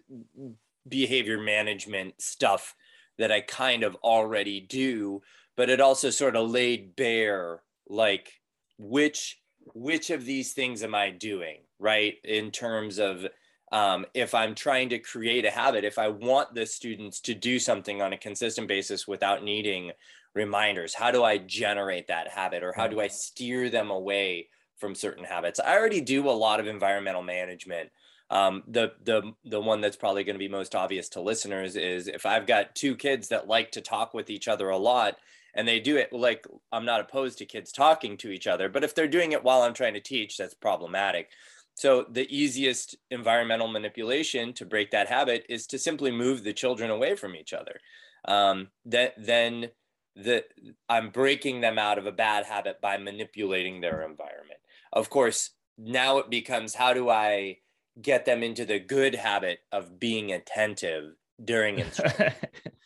behavior 0.87 1.39
management 1.39 2.21
stuff 2.21 2.75
that 3.17 3.31
i 3.31 3.41
kind 3.41 3.83
of 3.83 3.95
already 4.03 4.59
do 4.59 5.21
but 5.55 5.69
it 5.69 5.81
also 5.81 6.09
sort 6.11 6.35
of 6.35 6.49
laid 6.49 6.95
bare 6.95 7.61
like 7.87 8.33
which 8.77 9.39
which 9.73 10.09
of 10.11 10.25
these 10.25 10.53
things 10.53 10.83
am 10.83 10.93
i 10.93 11.09
doing 11.09 11.61
right? 11.83 12.15
In 12.23 12.49
terms 12.49 12.97
of 12.97 13.25
um, 13.71 14.05
if 14.13 14.33
i'm 14.33 14.55
trying 14.55 14.89
to 14.89 14.99
create 14.99 15.45
a 15.45 15.51
habit 15.51 15.83
if 15.83 15.97
i 15.97 16.07
want 16.07 16.53
the 16.53 16.65
students 16.65 17.19
to 17.21 17.33
do 17.33 17.57
something 17.59 18.01
on 18.01 18.13
a 18.13 18.17
consistent 18.17 18.67
basis 18.67 19.07
without 19.07 19.43
needing 19.43 19.91
reminders 20.35 20.93
how 20.93 21.11
do 21.11 21.23
i 21.23 21.37
generate 21.37 22.07
that 22.07 22.27
habit 22.27 22.63
or 22.63 22.73
how 22.73 22.87
do 22.87 22.99
i 22.99 23.07
steer 23.07 23.69
them 23.69 23.91
away 23.91 24.47
from 24.77 24.95
certain 24.95 25.23
habits 25.23 25.59
i 25.59 25.75
already 25.77 26.01
do 26.01 26.29
a 26.29 26.31
lot 26.31 26.59
of 26.59 26.67
environmental 26.67 27.23
management 27.23 27.89
um, 28.33 28.63
the 28.67 28.93
the 29.03 29.31
the 29.45 29.61
one 29.61 29.79
that's 29.79 29.95
probably 29.95 30.23
going 30.23 30.33
to 30.33 30.39
be 30.39 30.47
most 30.47 30.73
obvious 30.73 31.09
to 31.09 31.21
listeners 31.21 31.75
is 31.75 32.07
if 32.07 32.25
I've 32.25 32.47
got 32.47 32.73
two 32.73 32.95
kids 32.95 33.27
that 33.27 33.47
like 33.47 33.71
to 33.73 33.81
talk 33.81 34.15
with 34.15 34.31
each 34.31 34.47
other 34.47 34.69
a 34.69 34.77
lot, 34.77 35.17
and 35.53 35.67
they 35.67 35.79
do 35.79 35.97
it 35.97 36.11
like 36.11 36.47
I'm 36.71 36.83
not 36.83 36.99
opposed 36.99 37.37
to 37.37 37.45
kids 37.45 37.71
talking 37.71 38.17
to 38.17 38.31
each 38.31 38.47
other, 38.47 38.69
but 38.69 38.83
if 38.83 38.95
they're 38.95 39.07
doing 39.07 39.33
it 39.33 39.43
while 39.43 39.61
I'm 39.61 39.75
trying 39.75 39.93
to 39.93 39.99
teach, 39.99 40.37
that's 40.37 40.55
problematic. 40.55 41.29
So 41.75 42.05
the 42.09 42.27
easiest 42.35 42.95
environmental 43.11 43.67
manipulation 43.67 44.53
to 44.53 44.65
break 44.65 44.91
that 44.91 45.09
habit 45.09 45.45
is 45.47 45.67
to 45.67 45.77
simply 45.77 46.11
move 46.11 46.43
the 46.43 46.53
children 46.53 46.89
away 46.89 47.15
from 47.15 47.35
each 47.35 47.53
other. 47.53 47.79
Um, 48.25 48.69
that 48.85 49.13
then 49.17 49.69
the 50.15 50.43
I'm 50.89 51.09
breaking 51.09 51.61
them 51.61 51.79
out 51.79 51.97
of 51.97 52.05
a 52.05 52.11
bad 52.11 52.45
habit 52.45 52.81
by 52.81 52.97
manipulating 52.97 53.81
their 53.81 54.01
environment. 54.01 54.59
Of 54.91 55.09
course, 55.09 55.51
now 55.77 56.19
it 56.19 56.29
becomes 56.29 56.75
how 56.75 56.93
do 56.93 57.09
I 57.09 57.57
get 58.01 58.25
them 58.25 58.43
into 58.43 58.65
the 58.65 58.79
good 58.79 59.15
habit 59.15 59.59
of 59.71 59.99
being 59.99 60.31
attentive 60.31 61.15
during 61.43 61.79
instruction, 61.85 62.33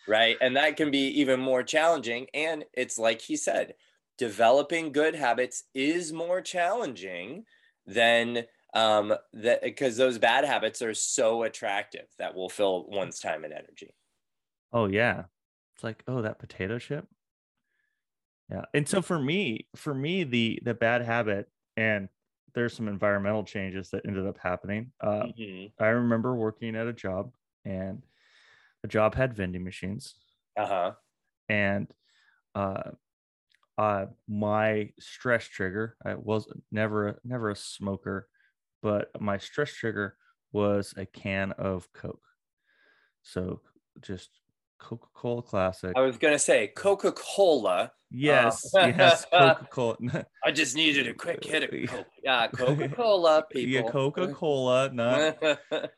right? 0.07 0.37
And 0.41 0.55
that 0.55 0.77
can 0.77 0.91
be 0.91 1.07
even 1.19 1.39
more 1.39 1.63
challenging. 1.63 2.27
And 2.33 2.65
it's 2.73 2.97
like 2.97 3.21
he 3.21 3.35
said, 3.35 3.75
developing 4.17 4.91
good 4.91 5.15
habits 5.15 5.63
is 5.73 6.11
more 6.13 6.41
challenging 6.41 7.45
than 7.85 8.43
um 8.73 9.13
that 9.31 9.61
because 9.63 9.95
those 9.95 10.17
bad 10.17 10.43
habits 10.43 10.81
are 10.81 10.93
so 10.93 11.43
attractive 11.43 12.05
that 12.19 12.35
will 12.35 12.49
fill 12.49 12.85
one's 12.89 13.19
time 13.19 13.45
and 13.45 13.53
energy. 13.53 13.95
oh 14.73 14.87
yeah 14.87 15.23
it's 15.73 15.83
like 15.85 16.03
oh 16.07 16.21
that 16.21 16.37
potato 16.37 16.77
chip 16.77 17.07
yeah 18.49 18.65
and 18.73 18.87
so 18.87 19.01
for 19.01 19.19
me 19.19 19.67
for 19.75 19.93
me 19.93 20.23
the 20.23 20.59
the 20.63 20.73
bad 20.73 21.01
habit 21.01 21.49
and 21.75 22.09
there's 22.53 22.73
some 22.73 22.87
environmental 22.87 23.43
changes 23.43 23.89
that 23.91 24.05
ended 24.07 24.25
up 24.25 24.37
happening 24.37 24.91
uh, 25.01 25.27
Mhm. 25.27 25.73
I 25.79 25.87
remember 25.87 26.35
working 26.35 26.75
at 26.75 26.87
a 26.87 26.93
job 26.93 27.33
and 27.65 28.03
a 28.83 28.87
job 28.87 29.15
had 29.15 29.33
vending 29.35 29.63
machines, 29.63 30.15
Uh-huh. 30.55 30.95
and 31.49 31.87
uh, 32.55 32.91
uh, 33.77 34.07
my 34.27 34.91
stress 34.99 35.45
trigger. 35.45 35.97
I 36.05 36.15
was 36.15 36.51
never 36.71 37.09
a- 37.09 37.19
never 37.23 37.49
a 37.51 37.55
smoker, 37.55 38.29
but 38.81 39.09
my 39.21 39.37
stress 39.37 39.71
trigger 39.73 40.17
was 40.51 40.93
a 40.97 41.05
can 41.05 41.51
of 41.53 41.91
Coke. 41.93 42.23
So 43.21 43.61
just 44.01 44.31
Coca 44.79 45.07
Cola 45.13 45.41
Classic. 45.41 45.93
I 45.95 46.01
was 46.01 46.17
gonna 46.17 46.39
say 46.39 46.67
Coca-Cola. 46.75 47.91
Yes, 48.09 48.73
Uh, 48.73 48.85
yes, 48.97 49.25
Coca 49.25 49.67
Cola. 49.69 49.97
I 50.45 50.51
just 50.51 50.75
needed 50.75 51.07
a 51.07 51.13
quick 51.13 51.43
hit 51.43 51.63
of 51.63 51.89
Coke. 51.89 52.07
Yeah, 52.23 52.47
Coca-Cola, 52.47 53.43
people. 53.51 53.69
yeah, 53.69 53.81
Coca 53.91 54.33
Cola, 54.33 54.89
not 54.93 55.37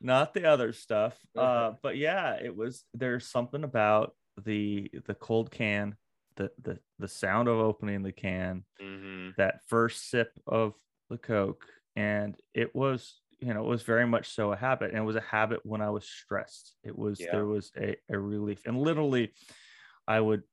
not 0.02 0.34
the 0.34 0.46
other 0.46 0.74
stuff. 0.74 1.18
Uh, 1.38 1.42
Uh-huh. 1.42 1.74
but 1.84 1.98
yeah, 1.98 2.34
it 2.42 2.56
was. 2.56 2.84
There's 2.94 3.28
something 3.28 3.64
about 3.64 4.16
the 4.44 4.90
the 5.06 5.14
cold 5.16 5.52
can, 5.52 5.96
the 6.36 6.52
the 6.62 6.80
the 6.98 7.08
sound 7.08 7.48
of 7.48 7.58
opening 7.58 8.02
the 8.04 8.12
can, 8.14 8.64
Mhm. 8.82 9.36
that 9.36 9.60
first 9.68 10.10
sip 10.10 10.32
of 10.48 10.74
the 11.10 11.18
Coke, 11.18 11.66
and 11.96 12.36
it 12.54 12.74
was 12.74 13.20
you 13.40 13.54
know 13.54 13.64
it 13.64 13.68
was 13.68 13.84
very 13.84 14.08
much 14.08 14.30
so 14.30 14.52
a 14.52 14.56
habit, 14.58 14.92
and 14.92 15.00
it 15.00 15.06
was 15.06 15.16
a 15.16 15.22
habit 15.22 15.62
when 15.66 15.82
I 15.82 15.90
was 15.90 16.06
stressed. 16.08 16.76
It 16.84 16.98
was 16.98 17.20
Yeah. 17.20 17.32
there 17.32 17.46
was 17.46 17.72
a, 17.78 17.96
a 18.10 18.18
relief, 18.20 18.62
and 18.66 18.78
literally, 18.80 19.34
I 20.08 20.20
would 20.22 20.44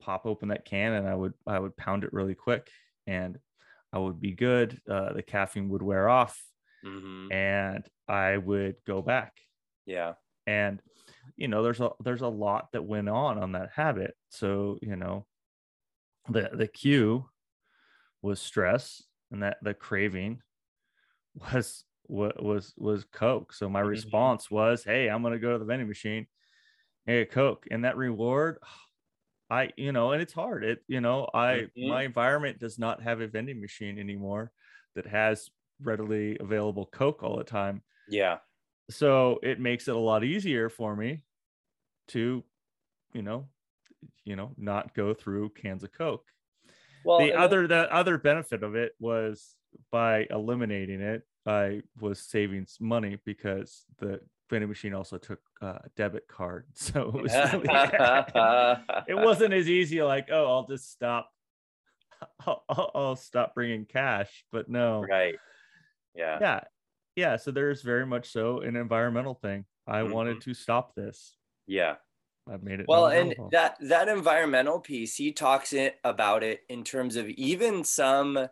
pop 0.00 0.26
open 0.26 0.48
that 0.48 0.64
can 0.66 0.92
and 0.92 1.08
I 1.08 1.14
would 1.14 1.34
I 1.46 1.58
would 1.58 1.76
pound 1.76 2.04
it 2.04 2.12
really 2.12 2.34
quick, 2.34 2.70
and 3.06 3.38
I 3.92 3.98
would 3.98 4.20
be 4.20 4.32
good. 4.32 4.80
Uh, 4.88 5.12
the 5.14 5.22
caffeine 5.22 5.68
would 5.70 5.82
wear 5.82 6.08
off, 6.08 6.42
Mhm. 6.84 7.32
and 7.32 7.88
I 8.08 8.36
would 8.38 8.76
go 8.86 9.02
back. 9.02 9.40
Yeah. 9.86 10.14
And 10.46 10.82
you 11.36 11.48
know, 11.48 11.62
there's 11.62 11.80
a 11.80 11.90
there's 12.00 12.22
a 12.22 12.28
lot 12.28 12.72
that 12.72 12.84
went 12.84 13.08
on 13.08 13.38
on 13.38 13.52
that 13.52 13.70
habit. 13.72 14.16
So 14.30 14.78
you 14.82 14.96
know, 14.96 15.26
the 16.28 16.50
the 16.52 16.66
cue 16.68 17.28
was 18.22 18.40
stress, 18.40 19.02
and 19.30 19.42
that 19.42 19.58
the 19.62 19.74
craving 19.74 20.42
was 21.52 21.84
was 22.10 22.74
was 22.76 23.04
Coke. 23.04 23.52
So 23.52 23.68
my 23.68 23.80
Mhm. 23.82 24.16
response 24.20 24.50
was, 24.50 24.84
"Hey, 24.84 25.08
I'm 25.10 25.22
gonna 25.22 25.38
go 25.38 25.52
to 25.52 25.58
the 25.58 25.64
vending 25.64 25.88
machine, 25.88 26.26
hey, 27.06 27.26
Coke," 27.26 27.66
and 27.70 27.84
that 27.84 27.96
reward. 27.98 28.58
I, 29.50 29.70
you 29.76 29.92
know, 29.92 30.12
and 30.12 30.22
it's 30.22 30.32
hard. 30.34 30.64
It, 30.64 30.84
you 30.88 31.00
know, 31.02 31.28
I 31.34 31.68
Mhm. 31.76 31.80
my 31.80 32.04
environment 32.04 32.58
does 32.60 32.78
not 32.78 33.02
have 33.02 33.20
a 33.20 33.28
vending 33.28 33.60
machine 33.60 33.98
anymore 33.98 34.52
that 34.96 35.06
has 35.06 35.50
readily 35.80 36.38
available 36.40 36.86
Coke 36.86 37.22
all 37.22 37.36
the 37.38 37.44
time 37.44 37.82
Yeah. 38.06 38.40
so 38.90 39.38
it 39.42 39.60
makes 39.60 39.88
it 39.88 39.96
a 39.96 39.98
lot 39.98 40.24
easier 40.24 40.68
for 40.68 40.94
me 40.96 41.22
to 42.08 42.44
you 43.14 43.22
know 43.22 43.48
you 44.24 44.36
know 44.36 44.52
not 44.56 44.94
go 44.94 45.14
through 45.14 45.50
cans 45.50 45.84
of 45.84 45.92
coke 45.92 46.32
Well, 47.02 47.30
the 47.30 47.34
other 47.34 47.66
the 47.68 47.92
other 47.92 48.18
benefit 48.18 48.62
of 48.62 48.76
it 48.76 48.94
was 49.00 49.56
by 49.92 50.26
eliminating 50.30 51.00
it 51.00 51.26
i 51.46 51.80
was 52.00 52.20
saving 52.20 52.66
money 52.80 53.18
because 53.24 53.84
the 53.98 54.20
vending 54.48 54.68
machine 54.68 54.94
also 54.94 55.18
took 55.18 55.40
uh, 55.60 55.78
debit 55.96 56.28
card 56.28 56.66
so 56.74 57.08
it 57.08 57.22
was 57.22 57.34
really 57.34 57.68
it 59.08 59.14
wasn't 59.14 59.52
as 59.52 59.68
easy 59.68 60.02
like 60.02 60.28
oh 60.30 60.46
i'll 60.46 60.66
just 60.66 60.90
stop 60.90 61.30
I'll, 62.46 62.64
I'll, 62.68 62.90
I'll 62.94 63.16
stop 63.16 63.54
bringing 63.54 63.84
cash 63.84 64.44
but 64.50 64.68
no 64.68 65.02
right. 65.02 65.34
Yeah. 66.14 66.38
yeah 66.40 66.60
yeah 67.14 67.36
so 67.36 67.50
there's 67.50 67.82
very 67.82 68.06
much 68.06 68.30
so 68.30 68.60
an 68.60 68.76
environmental 68.76 69.34
thing 69.34 69.64
i 69.86 70.02
wanted 70.02 70.40
to 70.42 70.54
stop 70.54 70.94
this 70.94 71.36
Yeah. 71.66 71.96
i've 72.50 72.62
made 72.62 72.80
it 72.80 72.86
Well, 72.88 73.06
and 73.08 73.34
that 73.52 73.76
that 73.80 74.08
environmental 74.08 74.80
piece, 74.80 75.16
he 75.16 75.32
talks 75.32 75.72
it 75.72 75.96
about 76.04 76.42
it 76.42 76.60
in 76.68 76.84
terms 76.84 77.16
of 77.16 77.28
even 77.28 77.84
some 77.84 78.48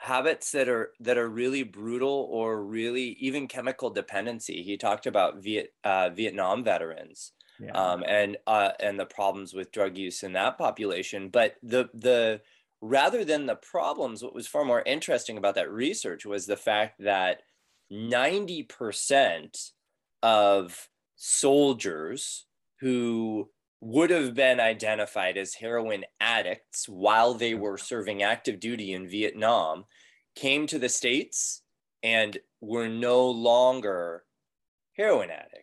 habits 0.00 0.50
that 0.52 0.66
are 0.66 0.92
that 1.00 1.18
are 1.18 1.28
really 1.28 1.62
brutal 1.62 2.26
or 2.30 2.64
really 2.64 3.16
even 3.20 3.46
chemical 3.46 3.90
dependency. 3.90 4.62
He 4.62 4.76
talked 4.76 5.06
about 5.06 5.42
Viet 5.42 5.74
uh, 5.84 6.08
Vietnam 6.10 6.64
veterans 6.64 7.32
yeah. 7.60 7.72
um, 7.72 8.02
and 8.06 8.36
uh, 8.46 8.70
and 8.80 8.98
the 8.98 9.06
problems 9.06 9.52
with 9.52 9.72
drug 9.72 9.96
use 9.96 10.22
in 10.22 10.32
that 10.32 10.58
population. 10.58 11.28
But 11.28 11.56
the 11.62 11.90
the 11.92 12.40
rather 12.80 13.24
than 13.24 13.46
the 13.46 13.56
problems, 13.56 14.22
what 14.22 14.34
was 14.34 14.46
far 14.46 14.64
more 14.64 14.82
interesting 14.82 15.36
about 15.36 15.54
that 15.56 15.70
research 15.70 16.24
was 16.24 16.46
the 16.46 16.56
fact 16.56 17.00
that 17.00 17.42
ninety 17.90 18.62
percent 18.62 19.70
of 20.22 20.88
soldiers 21.16 22.46
who 22.80 23.50
would 23.80 24.10
have 24.10 24.34
been 24.34 24.60
identified 24.60 25.36
as 25.36 25.54
heroin 25.54 26.04
addicts 26.20 26.88
while 26.88 27.34
they 27.34 27.54
were 27.54 27.78
serving 27.78 28.22
active 28.22 28.60
duty 28.60 28.92
in 28.92 29.08
Vietnam 29.08 29.84
came 30.34 30.66
to 30.66 30.78
the 30.78 30.88
states 30.88 31.62
and 32.02 32.38
were 32.60 32.88
no 32.88 33.30
longer 33.30 34.24
heroin 34.96 35.30
addicts 35.30 35.60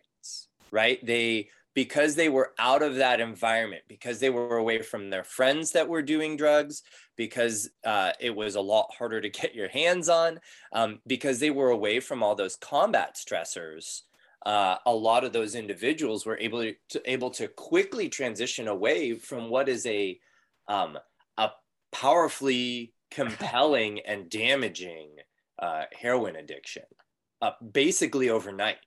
right? 0.70 1.04
They 1.04 1.48
because 1.74 2.16
they 2.16 2.28
were 2.28 2.54
out 2.58 2.82
of 2.82 2.96
that 2.96 3.20
environment 3.20 3.82
because 3.86 4.18
they 4.18 4.30
were 4.30 4.56
away 4.56 4.82
from 4.82 5.10
their 5.10 5.22
friends 5.22 5.72
that 5.72 5.88
were 5.88 6.02
doing 6.02 6.36
drugs 6.36 6.82
because 7.16 7.70
uh, 7.84 8.10
it 8.18 8.34
was 8.34 8.56
a 8.56 8.60
lot 8.60 8.90
harder 8.98 9.20
to 9.20 9.28
get 9.28 9.54
your 9.54 9.68
hands 9.68 10.08
on 10.08 10.40
um, 10.72 10.98
because 11.06 11.38
they 11.38 11.50
were 11.50 11.70
away 11.70 12.00
from 12.00 12.22
all 12.22 12.34
those 12.34 12.56
combat 12.56 13.16
stressors 13.16 14.02
uh, 14.48 14.78
a 14.86 14.92
lot 14.92 15.24
of 15.24 15.34
those 15.34 15.54
individuals 15.54 16.24
were 16.24 16.38
able 16.38 16.72
to 16.88 17.02
able 17.04 17.28
to 17.28 17.48
quickly 17.48 18.08
transition 18.08 18.66
away 18.66 19.12
from 19.12 19.50
what 19.50 19.68
is 19.68 19.84
a 19.84 20.18
um, 20.68 20.98
a 21.36 21.50
powerfully 21.92 22.94
compelling 23.10 24.00
and 24.06 24.30
damaging 24.30 25.10
uh, 25.58 25.82
heroin 25.92 26.36
addiction, 26.36 26.84
uh, 27.42 27.50
basically 27.72 28.30
overnight. 28.30 28.78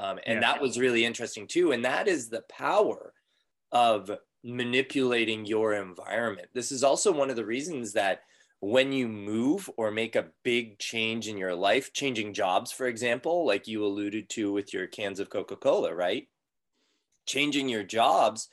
Um, 0.00 0.18
and 0.26 0.40
Yeah. 0.40 0.52
that 0.52 0.60
was 0.60 0.80
really 0.80 1.04
interesting 1.04 1.46
too. 1.46 1.70
And 1.70 1.84
that 1.84 2.08
is 2.08 2.28
the 2.28 2.42
power 2.50 3.12
of 3.70 4.10
manipulating 4.42 5.44
your 5.46 5.74
environment. 5.74 6.48
This 6.54 6.72
is 6.72 6.82
also 6.82 7.12
one 7.12 7.30
of 7.30 7.36
the 7.36 7.46
reasons 7.46 7.92
that 7.92 8.22
when 8.60 8.92
you 8.92 9.08
move 9.08 9.68
or 9.76 9.90
make 9.90 10.16
a 10.16 10.28
big 10.42 10.78
change 10.78 11.28
in 11.28 11.36
your 11.36 11.54
life, 11.54 11.92
changing 11.92 12.32
jobs, 12.34 12.72
for 12.72 12.86
example, 12.86 13.46
like 13.46 13.68
you 13.68 13.84
alluded 13.84 14.28
to 14.30 14.52
with 14.52 14.72
your 14.72 14.86
cans 14.86 15.20
of 15.20 15.30
Coca 15.30 15.56
Cola, 15.56 15.94
right? 15.94 16.28
Changing 17.26 17.68
your 17.68 17.82
jobs, 17.82 18.48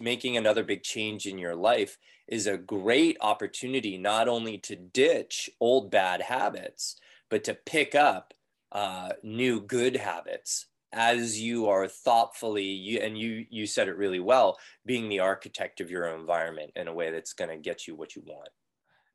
making 0.00 0.36
another 0.36 0.64
big 0.64 0.82
change 0.82 1.26
in 1.26 1.38
your 1.38 1.54
life 1.54 1.98
is 2.28 2.46
a 2.46 2.56
great 2.56 3.16
opportunity 3.20 3.98
not 3.98 4.28
only 4.28 4.56
to 4.58 4.76
ditch 4.76 5.50
old 5.60 5.90
bad 5.90 6.22
habits, 6.22 6.96
but 7.28 7.44
to 7.44 7.54
pick 7.54 7.94
up 7.94 8.32
uh, 8.72 9.10
new 9.22 9.60
good 9.60 9.96
habits 9.96 10.66
as 10.92 11.40
you 11.40 11.68
are 11.68 11.86
thoughtfully 11.86 12.64
you 12.64 12.98
and 12.98 13.16
you 13.16 13.46
you 13.48 13.66
said 13.66 13.88
it 13.88 13.96
really 13.96 14.18
well 14.18 14.58
being 14.84 15.08
the 15.08 15.20
architect 15.20 15.80
of 15.80 15.90
your 15.90 16.06
environment 16.06 16.72
in 16.74 16.88
a 16.88 16.94
way 16.94 17.10
that's 17.12 17.32
going 17.32 17.50
to 17.50 17.56
get 17.56 17.86
you 17.86 17.94
what 17.94 18.16
you 18.16 18.22
want 18.26 18.48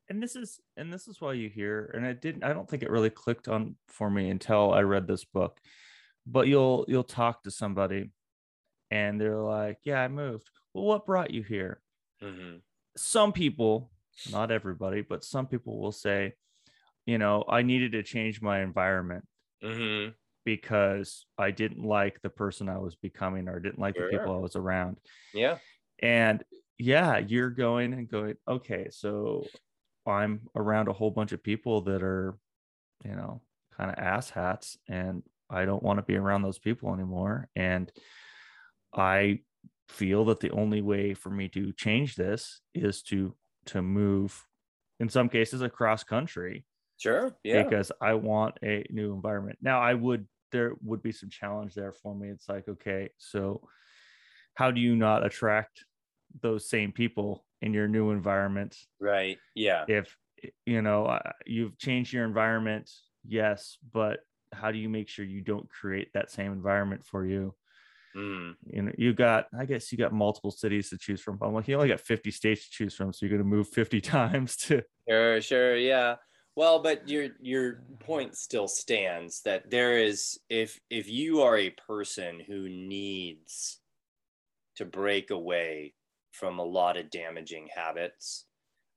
and 0.08 0.22
this 0.22 0.36
is 0.36 0.60
and 0.76 0.92
this 0.92 1.08
is 1.08 1.20
why 1.20 1.32
you 1.32 1.48
hear 1.48 1.90
and 1.94 2.06
i 2.06 2.12
didn't 2.12 2.44
i 2.44 2.52
don't 2.52 2.68
think 2.68 2.82
it 2.82 2.90
really 2.90 3.10
clicked 3.10 3.48
on 3.48 3.76
for 3.88 4.08
me 4.10 4.30
until 4.30 4.72
i 4.72 4.80
read 4.80 5.06
this 5.06 5.24
book 5.24 5.58
but 6.26 6.46
you'll 6.48 6.84
you'll 6.88 7.04
talk 7.04 7.42
to 7.42 7.50
somebody 7.50 8.10
and 8.90 9.20
they're 9.20 9.36
like 9.40 9.78
yeah 9.84 10.00
i 10.00 10.08
moved. 10.08 10.48
Well 10.74 10.84
what 10.84 11.06
brought 11.06 11.30
you 11.30 11.42
here? 11.42 11.80
Mhm. 12.22 12.60
some 12.96 13.32
people 13.32 13.90
not 14.32 14.50
everybody 14.50 15.02
but 15.02 15.24
some 15.24 15.46
people 15.46 15.78
will 15.78 15.92
say 15.92 16.32
you 17.04 17.18
know 17.18 17.44
i 17.48 17.62
needed 17.62 17.92
to 17.92 18.02
change 18.02 18.40
my 18.40 18.60
environment 18.62 19.26
Mhm. 19.62 20.14
because 20.44 21.26
i 21.36 21.50
didn't 21.50 21.84
like 21.84 22.22
the 22.22 22.30
person 22.30 22.68
i 22.68 22.78
was 22.78 22.94
becoming 22.96 23.48
or 23.48 23.60
didn't 23.60 23.78
like 23.78 23.94
the 23.96 24.08
people 24.10 24.34
i 24.34 24.38
was 24.38 24.56
around. 24.56 24.98
Yeah. 25.34 25.58
And 26.00 26.42
yeah 26.78 27.18
you're 27.18 27.50
going 27.50 27.92
and 27.92 28.08
going 28.08 28.36
okay 28.46 28.88
so 28.90 29.46
i'm 30.06 30.40
around 30.54 30.88
a 30.88 30.92
whole 30.92 31.10
bunch 31.10 31.32
of 31.32 31.42
people 31.42 31.82
that 31.82 32.02
are 32.02 32.36
you 33.04 33.14
know 33.14 33.40
kind 33.76 33.90
of 33.90 33.96
asshats 33.96 34.76
and 34.88 35.22
i 35.50 35.64
don't 35.64 35.82
want 35.82 35.98
to 35.98 36.02
be 36.02 36.16
around 36.16 36.42
those 36.42 36.58
people 36.58 36.92
anymore 36.92 37.48
and 37.56 37.92
i 38.94 39.38
feel 39.88 40.24
that 40.24 40.40
the 40.40 40.50
only 40.50 40.82
way 40.82 41.14
for 41.14 41.30
me 41.30 41.48
to 41.48 41.72
change 41.72 42.16
this 42.16 42.60
is 42.74 43.02
to 43.02 43.34
to 43.66 43.82
move 43.82 44.44
in 45.00 45.08
some 45.08 45.28
cases 45.28 45.62
across 45.62 46.02
country 46.02 46.64
sure 46.98 47.36
yeah. 47.44 47.62
because 47.62 47.92
i 48.00 48.14
want 48.14 48.56
a 48.62 48.84
new 48.90 49.12
environment. 49.12 49.58
Now 49.60 49.80
i 49.80 49.94
would 49.94 50.26
there 50.52 50.74
would 50.82 51.02
be 51.02 51.12
some 51.12 51.28
challenge 51.28 51.74
there 51.74 51.92
for 51.92 52.14
me. 52.14 52.28
It's 52.28 52.48
like 52.48 52.68
okay 52.68 53.10
so 53.18 53.68
how 54.54 54.70
do 54.70 54.80
you 54.80 54.96
not 54.96 55.24
attract 55.24 55.84
those 56.40 56.68
same 56.68 56.92
people 56.92 57.44
in 57.62 57.72
your 57.72 57.88
new 57.88 58.10
environment 58.10 58.76
right 59.00 59.38
yeah 59.54 59.84
if 59.88 60.16
you 60.64 60.82
know 60.82 61.06
uh, 61.06 61.32
you've 61.46 61.78
changed 61.78 62.12
your 62.12 62.24
environment 62.24 62.90
yes 63.26 63.78
but 63.92 64.20
how 64.52 64.70
do 64.70 64.78
you 64.78 64.88
make 64.88 65.08
sure 65.08 65.24
you 65.24 65.40
don't 65.40 65.68
create 65.68 66.08
that 66.14 66.30
same 66.30 66.52
environment 66.52 67.04
for 67.04 67.26
you 67.26 67.54
Mm. 68.16 68.54
You 68.72 68.82
know, 68.82 68.92
you 68.96 69.12
got, 69.12 69.46
I 69.56 69.66
guess 69.66 69.92
you 69.92 69.98
got 69.98 70.12
multiple 70.12 70.50
cities 70.50 70.88
to 70.90 70.98
choose 70.98 71.20
from. 71.20 71.36
But 71.36 71.46
I'm 71.46 71.54
like, 71.54 71.68
you 71.68 71.76
only 71.76 71.88
got 71.88 72.00
50 72.00 72.30
states 72.30 72.64
to 72.64 72.70
choose 72.70 72.94
from. 72.94 73.12
So 73.12 73.26
you're 73.26 73.36
going 73.36 73.48
to 73.48 73.56
move 73.56 73.68
50 73.68 74.00
times 74.00 74.56
to. 74.56 74.82
Sure, 75.08 75.40
sure, 75.40 75.76
yeah. 75.76 76.16
Well, 76.56 76.82
but 76.82 77.06
your 77.06 77.28
your 77.38 77.82
point 78.00 78.34
still 78.34 78.66
stands 78.66 79.42
that 79.42 79.70
there 79.70 79.98
is 79.98 80.40
if 80.48 80.80
if 80.88 81.06
you 81.06 81.42
are 81.42 81.58
a 81.58 81.68
person 81.68 82.40
who 82.40 82.66
needs 82.66 83.78
to 84.76 84.86
break 84.86 85.30
away 85.30 85.92
from 86.38 86.58
a 86.58 86.64
lot 86.64 86.96
of 86.96 87.10
damaging 87.10 87.68
habits, 87.74 88.44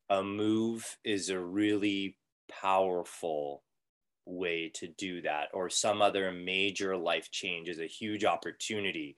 a 0.10 0.24
move 0.24 0.98
is 1.04 1.30
a 1.30 1.40
really 1.40 2.18
powerful 2.50 3.64
way 4.26 4.70
to 4.76 4.88
do 4.88 5.22
that 5.22 5.48
or 5.54 5.70
some 5.70 6.02
other 6.02 6.32
major 6.32 6.96
life 6.96 7.32
change 7.32 7.68
is 7.68 7.80
a 7.80 7.86
huge 7.88 8.26
opportunity 8.26 9.16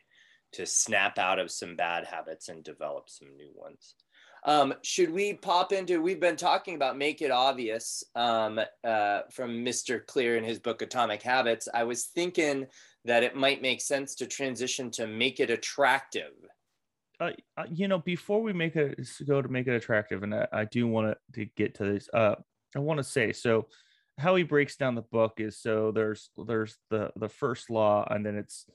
to 0.53 0.65
snap 0.65 1.17
out 1.17 1.39
of 1.39 1.51
some 1.51 1.75
bad 1.75 2.05
habits 2.05 2.49
and 2.49 2.63
develop 2.63 3.10
some 3.10 3.36
new 3.36 3.49
ones. 3.53 3.95
Um, 4.43 4.73
should 4.81 5.12
we 5.12 5.34
pop 5.34 5.71
into 5.71 6.01
we've 6.01 6.19
been 6.19 6.36
talking 6.36 6.75
about 6.75 6.97
make 6.97 7.21
it 7.21 7.29
obvious 7.29 8.03
um, 8.15 8.60
uh, 8.84 9.21
from 9.31 9.63
mr 9.63 10.03
clear 10.05 10.36
in 10.38 10.43
his 10.43 10.60
book 10.60 10.81
atomic 10.81 11.21
habits. 11.21 11.67
I 11.73 11.84
was 11.84 12.05
thinking 12.05 12.65
that 13.05 13.23
it 13.23 13.36
might 13.36 13.62
make 13.62 13.81
sense 13.81 14.15
to 14.15 14.25
transition 14.25 14.89
to 14.91 15.07
make 15.07 15.39
it 15.39 15.49
attractive 15.49 16.34
uh, 17.21 17.31
uh 17.57 17.65
you 17.69 17.88
know 17.88 17.99
before 17.99 18.41
we 18.41 18.51
make 18.51 18.75
it 18.75 18.99
go 19.27 19.41
to 19.41 19.47
make 19.47 19.67
it 19.67 19.75
attractive 19.75 20.23
and 20.23 20.34
i, 20.36 20.47
I 20.51 20.65
do 20.65 20.88
want 20.88 21.17
to 21.34 21.45
get 21.45 21.75
to 21.75 21.86
this 21.86 22.10
uh, 22.13 22.36
i 22.75 22.79
want 22.79 22.97
to 22.97 23.03
say 23.03 23.31
so 23.31 23.67
how 24.17 24.36
he 24.36 24.43
breaks 24.43 24.75
down 24.75 24.95
the 24.95 25.01
book 25.03 25.34
is 25.38 25.57
so 25.60 25.91
there's 25.91 26.31
there's 26.45 26.77
the 26.89 27.12
the 27.15 27.29
first 27.29 27.69
law 27.69 28.05
and 28.10 28.25
then 28.25 28.36
it's 28.36 28.65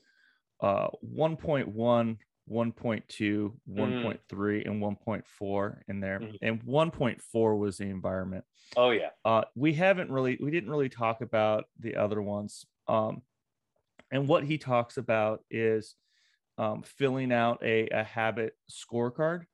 uh 0.61 0.87
1.1 1.03 2.17
1.2 2.49 3.59
1.3 3.69 4.65
and 4.65 4.81
1.4 4.81 5.81
in 5.89 5.99
there 5.99 6.19
Mhm. 6.19 6.37
and 6.41 6.63
1.4 6.63 7.59
was 7.59 7.77
the 7.77 7.89
environment. 7.89 8.45
Oh 8.75 8.91
yeah. 8.91 9.09
Uh 9.25 9.43
we 9.55 9.73
haven't 9.73 10.09
really 10.09 10.37
we 10.41 10.49
didn't 10.49 10.69
really 10.69 10.89
talk 10.89 11.21
about 11.21 11.65
the 11.79 11.97
other 11.97 12.21
ones 12.21 12.65
um 12.87 13.21
and 14.11 14.27
what 14.27 14.45
he 14.45 14.57
talks 14.57 14.97
about 14.97 15.43
is 15.51 15.95
um 16.57 16.83
filling 16.83 17.31
out 17.31 17.61
a, 17.63 17.87
a 17.89 18.03
habit 18.03 18.53
scorecard 18.71 19.45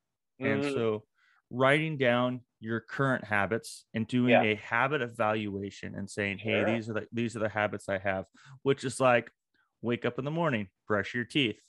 and 0.42 0.64
Mhm. 0.64 0.64
so 0.64 1.06
writing 1.50 1.96
down 1.98 2.40
your 2.60 2.80
current 2.80 3.24
habits 3.24 3.86
and 3.94 4.06
doing 4.06 4.42
Yeah. 4.42 4.44
a 4.44 4.54
habit 4.54 5.02
evaluation 5.02 5.94
and 5.94 6.10
saying, 6.10 6.38
hey, 6.38 6.64
Sure. 6.64 6.64
these 6.64 6.88
are 6.90 6.94
the 6.94 7.06
these 7.12 7.36
are 7.36 7.40
the 7.40 7.48
habits 7.48 7.88
I 7.88 7.98
have, 7.98 8.26
which 8.62 8.84
is 8.84 9.00
like 9.00 9.30
wake 9.82 10.04
up 10.06 10.18
in 10.18 10.24
the 10.24 10.30
morning, 10.30 10.70
brush 10.88 11.14
your 11.14 11.24
teeth. 11.26 11.60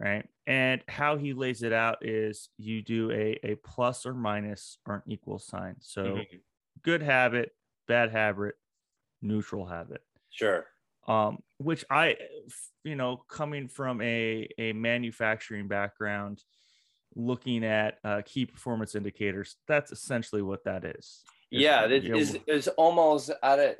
Right. 0.00 0.28
And 0.46 0.82
how 0.88 1.16
he 1.16 1.34
lays 1.34 1.62
it 1.62 1.72
out 1.72 2.06
is 2.06 2.50
you 2.56 2.82
do 2.82 3.10
a, 3.10 3.38
a 3.42 3.56
plus 3.56 4.06
or 4.06 4.14
minus 4.14 4.78
or 4.86 4.96
an 4.96 5.02
equal 5.06 5.38
sign. 5.40 5.76
So 5.80 6.28
Mhm. 6.28 6.42
good 6.82 7.02
habit, 7.02 7.52
bad 7.88 8.10
habit, 8.12 8.56
neutral 9.22 9.66
habit 9.66 10.02
sure 10.30 10.68
um, 11.06 11.38
which 11.58 11.84
I, 11.90 12.16
you 12.84 12.96
know, 12.96 13.22
coming 13.28 13.68
from 13.68 14.00
a 14.00 14.48
a 14.58 14.72
manufacturing 14.72 15.68
background, 15.68 16.42
looking 17.14 17.64
at 17.64 17.98
uh, 18.04 18.22
key 18.24 18.46
performance 18.46 18.94
indicators, 18.94 19.56
that's 19.66 19.92
essentially 19.92 20.42
what 20.42 20.64
that 20.64 20.84
is. 20.84 21.22
It's, 21.50 21.62
yeah 21.62 21.84
it 21.86 21.92
is, 21.92 22.04
it 22.04 22.06
you 22.06 22.12
know, 22.12 22.18
is 22.18 22.38
is 22.46 22.68
almost 22.76 23.30
out 23.42 23.58
of 23.58 23.76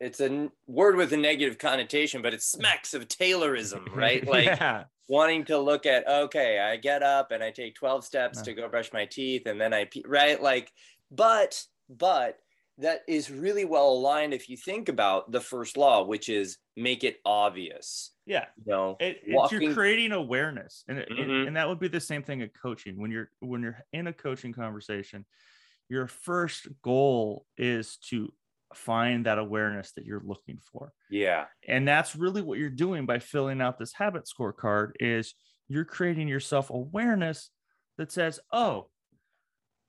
it's 0.00 0.18
a 0.20 0.50
word 0.66 0.96
with 0.96 1.12
a 1.12 1.16
negative 1.18 1.58
connotation 1.58 2.22
but 2.22 2.32
it 2.32 2.42
smacks 2.42 2.94
of 2.94 3.06
taylorism 3.06 3.84
right 3.94 4.26
like 4.26 4.46
yeah, 4.46 4.84
wanting 5.06 5.44
to 5.44 5.58
look 5.58 5.84
at 5.84 6.08
okay 6.08 6.58
i 6.58 6.74
get 6.76 7.02
up 7.02 7.32
and 7.32 7.42
i 7.44 7.50
take 7.50 7.74
12 7.74 8.02
steps 8.02 8.38
No. 8.38 8.44
to 8.44 8.54
go 8.54 8.68
brush 8.70 8.94
my 8.94 9.04
teeth 9.04 9.44
and 9.44 9.60
then 9.60 9.74
i 9.74 9.86
right 10.06 10.42
like 10.42 10.72
but 11.10 11.62
but 11.90 12.38
that 12.78 13.00
is 13.08 13.30
really 13.30 13.64
well 13.64 13.88
aligned 13.90 14.34
if 14.34 14.48
you 14.48 14.56
think 14.56 14.88
about 14.88 15.30
the 15.32 15.40
first 15.40 15.76
law 15.76 16.04
which 16.04 16.28
is 16.28 16.58
make 16.76 17.04
it 17.04 17.18
obvious 17.24 18.12
yeah. 18.28 18.46
You 18.64 18.72
know, 18.72 18.96
it, 18.98 19.20
walking... 19.28 19.62
you're 19.62 19.72
creating 19.72 20.10
awareness, 20.10 20.82
and, 20.88 20.98
it, 20.98 21.08
and- 21.10 21.18
Mhm. 21.30 21.46
and 21.46 21.56
that 21.56 21.68
would 21.68 21.78
be 21.78 21.86
the 21.86 22.00
same 22.00 22.24
thing 22.24 22.42
at 22.42 22.50
coaching. 22.60 23.00
When 23.00 23.12
you're 23.12 23.30
when 23.38 23.62
you're 23.62 23.78
in 23.92 24.08
a 24.08 24.12
coaching 24.12 24.52
conversation, 24.52 25.24
your 25.88 26.08
first 26.08 26.66
goal 26.82 27.46
is 27.56 27.98
to 28.10 28.32
find 28.74 29.26
that 29.26 29.38
awareness 29.38 29.92
that 29.92 30.04
you're 30.04 30.24
looking 30.26 30.58
for. 30.72 30.92
yeah 31.08 31.44
and 31.68 31.86
that's 31.86 32.16
really 32.16 32.42
what 32.42 32.58
you're 32.58 32.68
doing 32.68 33.06
by 33.06 33.20
filling 33.20 33.60
out 33.60 33.78
this 33.78 33.92
habit 33.92 34.24
scorecard 34.26 34.90
is 34.98 35.32
you're 35.68 35.84
creating 35.84 36.26
yourself 36.26 36.68
awareness 36.70 37.50
that 37.96 38.10
says 38.10 38.40
oh 38.52 38.88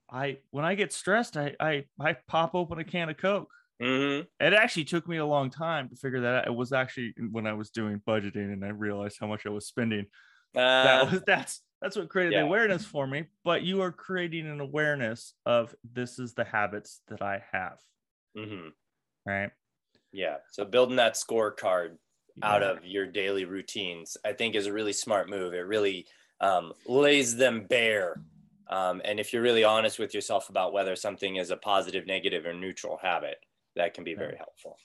i 0.09 0.37
when 0.51 0.65
i 0.65 0.75
get 0.75 0.93
stressed 0.93 1.37
i 1.37 1.55
i, 1.59 1.85
I 1.99 2.13
pop 2.27 2.55
open 2.55 2.79
a 2.79 2.83
can 2.83 3.09
of 3.09 3.17
coke. 3.17 3.49
Hmm 3.81 4.21
it 4.39 4.53
actually 4.53 4.85
took 4.85 5.07
me 5.07 5.17
a 5.17 5.25
long 5.25 5.49
time 5.49 5.89
to 5.89 5.95
figure 5.95 6.21
that 6.21 6.35
out. 6.35 6.47
It 6.47 6.55
was 6.55 6.73
actually 6.73 7.13
when 7.31 7.45
i 7.45 7.53
was 7.53 7.69
doing 7.69 8.01
budgeting 8.07 8.51
and 8.53 8.63
i 8.65 8.69
realized 8.69 9.17
how 9.19 9.27
much 9.27 9.45
i 9.45 9.49
was 9.49 9.67
spending. 9.67 10.05
That 10.53 11.01
uh, 11.01 11.11
was 11.11 11.21
that's 11.27 11.61
that's 11.81 11.95
what 11.95 12.09
created 12.09 12.33
yeah. 12.33 12.39
the 12.41 12.45
awareness 12.45 12.83
for 12.85 13.05
me 13.05 13.25
but 13.43 13.61
you 13.63 13.81
are 13.81 13.91
creating 13.91 14.47
an 14.47 14.59
awareness 14.61 15.33
of 15.45 15.75
this 15.93 16.17
is 16.17 16.33
the 16.33 16.43
habits 16.45 17.01
that 17.09 17.21
i 17.21 17.43
have. 17.51 17.77
Mhm. 18.35 18.71
right? 19.25 19.51
Yeah. 20.11 20.37
So 20.51 20.65
building 20.65 20.95
that 20.95 21.13
scorecard 21.13 21.97
out 22.41 22.61
Yeah. 22.61 22.69
of 22.71 22.85
your 22.85 23.05
daily 23.05 23.45
routines 23.45 24.15
i 24.25 24.31
think 24.33 24.55
is 24.55 24.65
a 24.67 24.73
really 24.73 24.93
smart 24.93 25.29
move. 25.29 25.53
It 25.53 25.67
really 25.67 26.07
um, 26.39 26.73
lays 26.87 27.35
them 27.35 27.65
bare 27.67 28.21
um, 28.69 29.01
and 29.05 29.19
if 29.19 29.33
you're 29.33 29.41
really 29.41 29.63
honest 29.63 29.99
with 29.99 30.13
yourself 30.13 30.49
about 30.49 30.73
whether 30.73 30.95
something 30.95 31.37
is 31.37 31.51
a 31.51 31.57
positive 31.57 32.05
negative 32.05 32.45
or 32.45 32.53
neutral 32.53 32.99
habit 33.01 33.37
that 33.75 33.93
can 33.93 34.03
be 34.03 34.13
very 34.13 34.35
helpful 34.37 34.77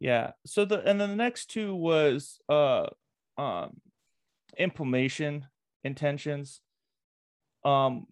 Yeah. 0.00 0.32
So 0.46 0.64
the 0.64 0.80
and 0.80 0.98
then 1.00 1.10
the 1.10 1.16
next 1.16 1.50
two 1.50 1.74
was 1.74 2.40
uh 2.48 2.86
um 3.36 3.80
implementation 4.58 5.46
intentions. 5.84 6.62
Um 7.64 8.06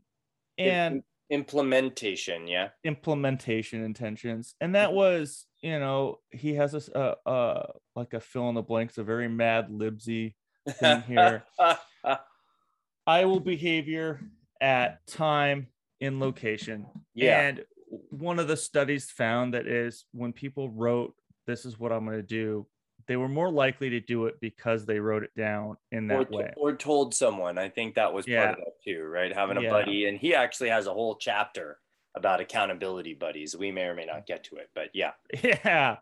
and 0.59 1.03
implementation 1.31 2.47
yeah 2.47 2.69
implementation 2.85 3.85
intentions. 3.85 4.55
And 4.61 4.75
that 4.75 4.93
was, 4.93 5.47
you 5.63 5.79
know, 5.79 6.21
he 6.31 6.55
has 6.55 6.73
this 6.73 6.89
uh 6.91 7.15
uh 7.27 7.73
like 7.97 8.13
a 8.13 8.21
fill 8.21 8.49
in 8.51 8.55
the 8.55 8.63
blanks, 8.63 8.99
a 8.99 9.05
very 9.05 9.29
mad 9.29 9.69
libsy 9.71 10.35
thing 10.69 11.03
here. 11.03 11.45
I 13.07 13.25
will 13.25 13.41
behavior 13.41 14.21
at 14.61 15.07
time 15.07 15.67
in 16.01 16.21
location. 16.21 16.87
yeah 17.15 17.41
And 17.41 17.65
one 18.11 18.39
of 18.39 18.49
the 18.49 18.57
studies 18.57 19.11
found 19.11 19.55
that 19.55 19.67
is 19.67 20.05
when 20.13 20.33
people 20.33 20.69
wrote, 20.71 21.15
This 21.47 21.65
is 21.65 21.79
what 21.79 21.93
I'm 21.93 22.05
going 22.05 22.17
to 22.19 22.23
do, 22.23 22.67
they 23.07 23.17
were 23.17 23.29
more 23.29 23.51
likely 23.51 23.89
to 23.91 24.01
do 24.01 24.27
it 24.27 24.35
because 24.41 24.85
they 24.85 25.01
wrote 25.01 25.23
it 25.23 25.31
down 25.37 25.77
in 25.93 26.11
or, 26.11 26.25
that 26.25 26.31
way. 26.31 26.53
or 26.59 26.75
told 26.77 27.15
someone 27.15 27.57
i 27.57 27.67
think 27.69 27.95
that 27.95 28.13
was 28.13 28.27
Yeah. 28.27 28.47
part 28.49 28.59
of 28.59 28.65
that 28.67 28.75
too 28.85 29.03
right 29.05 29.33
having 29.35 29.57
a 29.57 29.63
Yeah. 29.63 29.71
buddy 29.71 30.07
and 30.09 30.19
he 30.19 30.35
actually 30.35 30.69
has 30.69 30.87
a 30.87 30.93
whole 30.93 31.17
chapter 31.17 31.79
about 32.15 32.41
accountability 32.41 33.15
buddies 33.15 33.57
we 33.57 33.71
may 33.73 33.85
or 33.85 33.95
may 33.95 34.05
not 34.05 34.27
get 34.27 34.45
to 34.45 34.57
it 34.57 34.69
but 34.75 34.89
yeah 34.93 35.13
Yeah. 35.43 35.97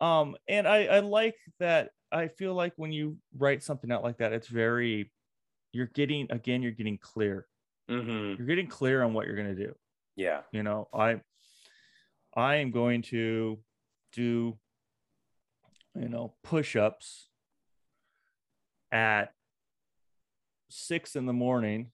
Um, 0.00 0.36
and 0.48 0.66
I, 0.68 0.84
I 0.86 0.98
like 1.00 1.36
that. 1.60 1.90
I 2.12 2.28
feel 2.28 2.52
like 2.54 2.72
when 2.76 2.92
you 2.92 3.16
write 3.38 3.62
something 3.62 3.90
out 3.92 4.02
like 4.02 4.18
that, 4.18 4.32
it's 4.32 4.48
very, 4.48 5.10
you're 5.72 5.86
getting, 5.94 6.26
again, 6.30 6.62
you're 6.62 6.72
getting 6.72 6.98
clear. 6.98 7.46
Hmm 7.88 8.34
You're 8.38 8.46
getting 8.46 8.66
clear 8.68 9.02
on 9.02 9.12
what 9.14 9.26
you're 9.26 9.36
going 9.36 9.54
to 9.54 9.66
do. 9.66 9.74
yeah. 10.16 10.40
You 10.52 10.62
know 10.62 10.88
i 10.94 11.20
i 12.36 12.56
am 12.56 12.70
going 12.72 13.02
to 13.02 13.58
do 14.12 14.58
you 15.94 16.08
know 16.08 16.34
push-ups 16.42 17.28
at 18.92 19.32
six 20.70 21.14
in 21.16 21.26
the 21.26 21.32
morning 21.32 21.90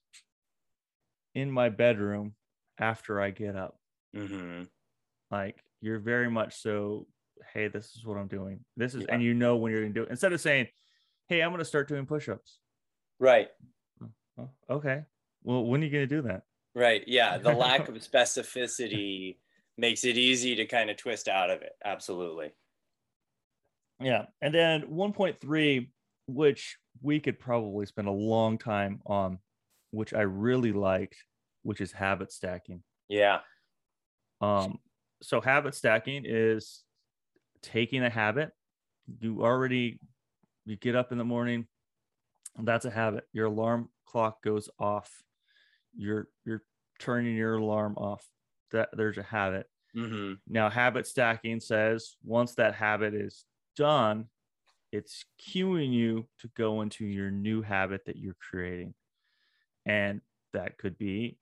in 1.35 1.51
my 1.51 1.69
bedroom 1.69 2.35
after 2.79 3.21
i 3.21 3.31
get 3.31 3.57
up. 3.57 3.77
Mm-hmm. 4.17 4.63
like 5.31 5.63
you're 5.81 5.99
very 6.01 6.31
much 6.31 6.61
so 6.61 7.07
hey 7.55 7.69
this 7.69 7.95
is 7.97 8.05
what 8.05 8.17
i'm 8.19 8.27
doing. 8.29 8.61
This 8.77 8.95
is 8.95 9.03
Yeah. 9.03 9.15
and 9.15 9.23
you 9.23 9.35
know 9.35 9.57
when 9.57 9.71
you're 9.73 9.83
gonna 9.83 9.95
do 9.95 10.03
it. 10.03 10.11
Instead 10.11 10.33
of 10.33 10.41
saying 10.41 10.67
hey 11.29 11.43
i'm 11.43 11.51
gonna 11.51 11.65
start 11.65 11.89
doing 11.89 12.07
push-ups. 12.07 12.59
Right. 13.19 13.49
Oh, 14.39 14.49
okay 14.71 15.03
well 15.43 15.65
when 15.65 15.81
are 15.83 15.85
you 15.85 15.91
gonna 15.91 16.07
do 16.07 16.23
that 16.23 16.43
Right. 16.75 17.03
Yeah. 17.07 17.39
The 17.39 17.53
lack 17.53 17.89
of 17.89 17.95
specificity 17.97 19.39
makes 19.77 20.05
it 20.05 20.17
easy 20.17 20.55
to 20.57 20.67
kind 20.67 20.91
of 20.91 20.97
twist 20.97 21.29
out 21.29 21.51
of 21.51 21.63
it. 21.63 21.73
Absolutely. 21.85 22.53
Yeah. 24.01 24.27
And 24.41 24.55
then 24.55 24.83
1.3, 24.83 25.91
which 26.27 26.77
we 27.03 27.21
could 27.21 27.39
probably 27.39 27.87
spend 27.87 28.09
a 28.09 28.13
long 28.13 28.59
time 28.59 29.01
on, 29.07 29.39
which 29.91 30.15
I 30.15 30.23
really 30.23 30.73
liked, 30.73 31.17
which 31.63 31.81
is 31.81 31.93
habit 31.93 32.33
stacking. 32.33 32.83
Yeah. 33.09 33.41
Um, 34.41 34.79
so 35.23 35.41
habit 35.41 35.75
stacking 35.75 36.23
is 36.25 36.83
taking 37.63 38.05
a 38.05 38.11
habit. 38.11 38.53
You 39.21 39.43
already 39.43 39.99
you 40.67 40.77
get 40.77 40.95
up 40.95 41.11
in 41.11 41.19
the 41.19 41.25
morning, 41.25 41.67
That's 42.57 42.85
a 42.85 42.91
habit. 42.91 43.25
Your 43.33 43.47
alarm 43.47 43.89
clock 44.07 44.43
goes 44.43 44.69
off. 44.79 45.11
You're 45.95 46.29
you're 46.45 46.63
turning 46.99 47.37
your 47.37 47.55
alarm 47.55 47.97
off. 47.97 48.25
That 48.73 48.91
there's 48.93 49.19
a 49.19 49.23
habit. 49.23 49.67
Mm-hmm. 49.97 50.35
Now, 50.47 50.71
habit 50.71 51.07
stacking 51.07 51.61
says 51.61 52.17
once 52.23 52.55
that 52.55 52.75
habit 52.75 53.15
is 53.15 53.45
done, 53.77 54.27
it's 54.93 55.25
cueing 55.41 55.93
you 55.93 56.29
to 56.41 56.51
go 56.57 56.83
into 56.83 57.05
your 57.05 57.31
new 57.31 57.63
habit 57.63 58.03
that 58.07 58.17
you're 58.17 58.37
creating. 58.41 58.95
And 59.87 60.21
that 60.53 60.79
could 60.79 60.99
be 60.99 61.39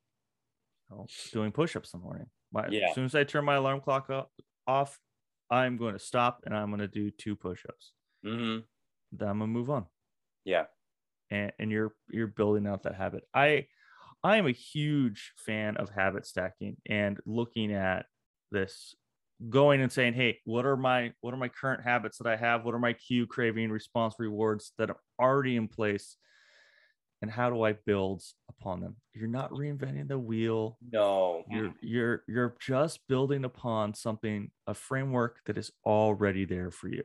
you 0.90 0.96
know, 0.96 1.06
doing 1.32 1.52
push 1.52 1.76
ups 1.76 1.92
in 1.92 2.00
the 2.00 2.04
morning. 2.04 2.26
My, 2.52 2.68
Yeah. 2.68 2.88
As 2.88 2.94
soon 2.94 3.04
as 3.04 3.14
I 3.14 3.24
turn 3.24 3.44
my 3.44 3.56
alarm 3.56 3.80
clock 3.80 4.10
off, 4.66 4.98
I'm 5.50 5.76
going 5.76 5.94
to 5.94 5.98
stop 5.98 6.42
and 6.44 6.56
I'm 6.56 6.68
going 6.68 6.80
to 6.80 6.88
do 6.88 7.10
two 7.10 7.36
push 7.36 7.64
ups. 7.68 7.92
Mm-hmm. 8.24 8.60
Then 9.12 9.28
I'm 9.28 9.38
going 9.38 9.50
to 9.50 9.58
move 9.58 9.70
on. 9.70 9.86
Yeah. 10.44 10.64
And, 11.30 11.52
and 11.58 11.70
you're 11.70 11.92
you're 12.10 12.26
building 12.26 12.66
out 12.66 12.84
that 12.84 12.94
habit. 12.94 13.24
I 13.34 13.66
I 14.24 14.36
am 14.36 14.46
a 14.46 14.52
huge 14.52 15.32
fan 15.36 15.76
of 15.76 15.90
habit 15.90 16.26
stacking 16.26 16.76
and 16.88 17.18
looking 17.24 17.72
at 17.72 18.06
this 18.50 18.94
going 19.48 19.80
and 19.80 19.92
saying 19.92 20.14
hey 20.14 20.40
what 20.44 20.66
are 20.66 20.76
my 20.76 21.12
what 21.20 21.32
are 21.32 21.36
my 21.36 21.48
current 21.48 21.82
habits 21.82 22.18
that 22.18 22.26
i 22.26 22.36
have? 22.36 22.64
What 22.64 22.74
are 22.74 22.80
my 22.80 22.92
cue 22.92 23.26
craving 23.26 23.70
response 23.70 24.14
rewards 24.18 24.72
that 24.78 24.90
are 24.90 25.00
already 25.20 25.56
in 25.56 25.68
place? 25.68 26.16
And 27.22 27.30
how 27.30 27.50
do 27.50 27.62
i 27.62 27.72
build 27.72 28.22
upon 28.48 28.80
them? 28.80 28.96
You're 29.14 29.28
not 29.28 29.50
reinventing 29.50 30.08
the 30.08 30.18
wheel. 30.18 30.78
No. 30.90 31.44
you're 31.48 31.74
you're 31.80 32.22
you're 32.26 32.56
just 32.60 33.00
building 33.08 33.44
upon 33.44 33.94
something 33.94 34.50
a 34.66 34.74
framework 34.74 35.40
that 35.46 35.58
is 35.58 35.70
already 35.86 36.44
there 36.44 36.70
for 36.70 36.88
you. 36.88 37.04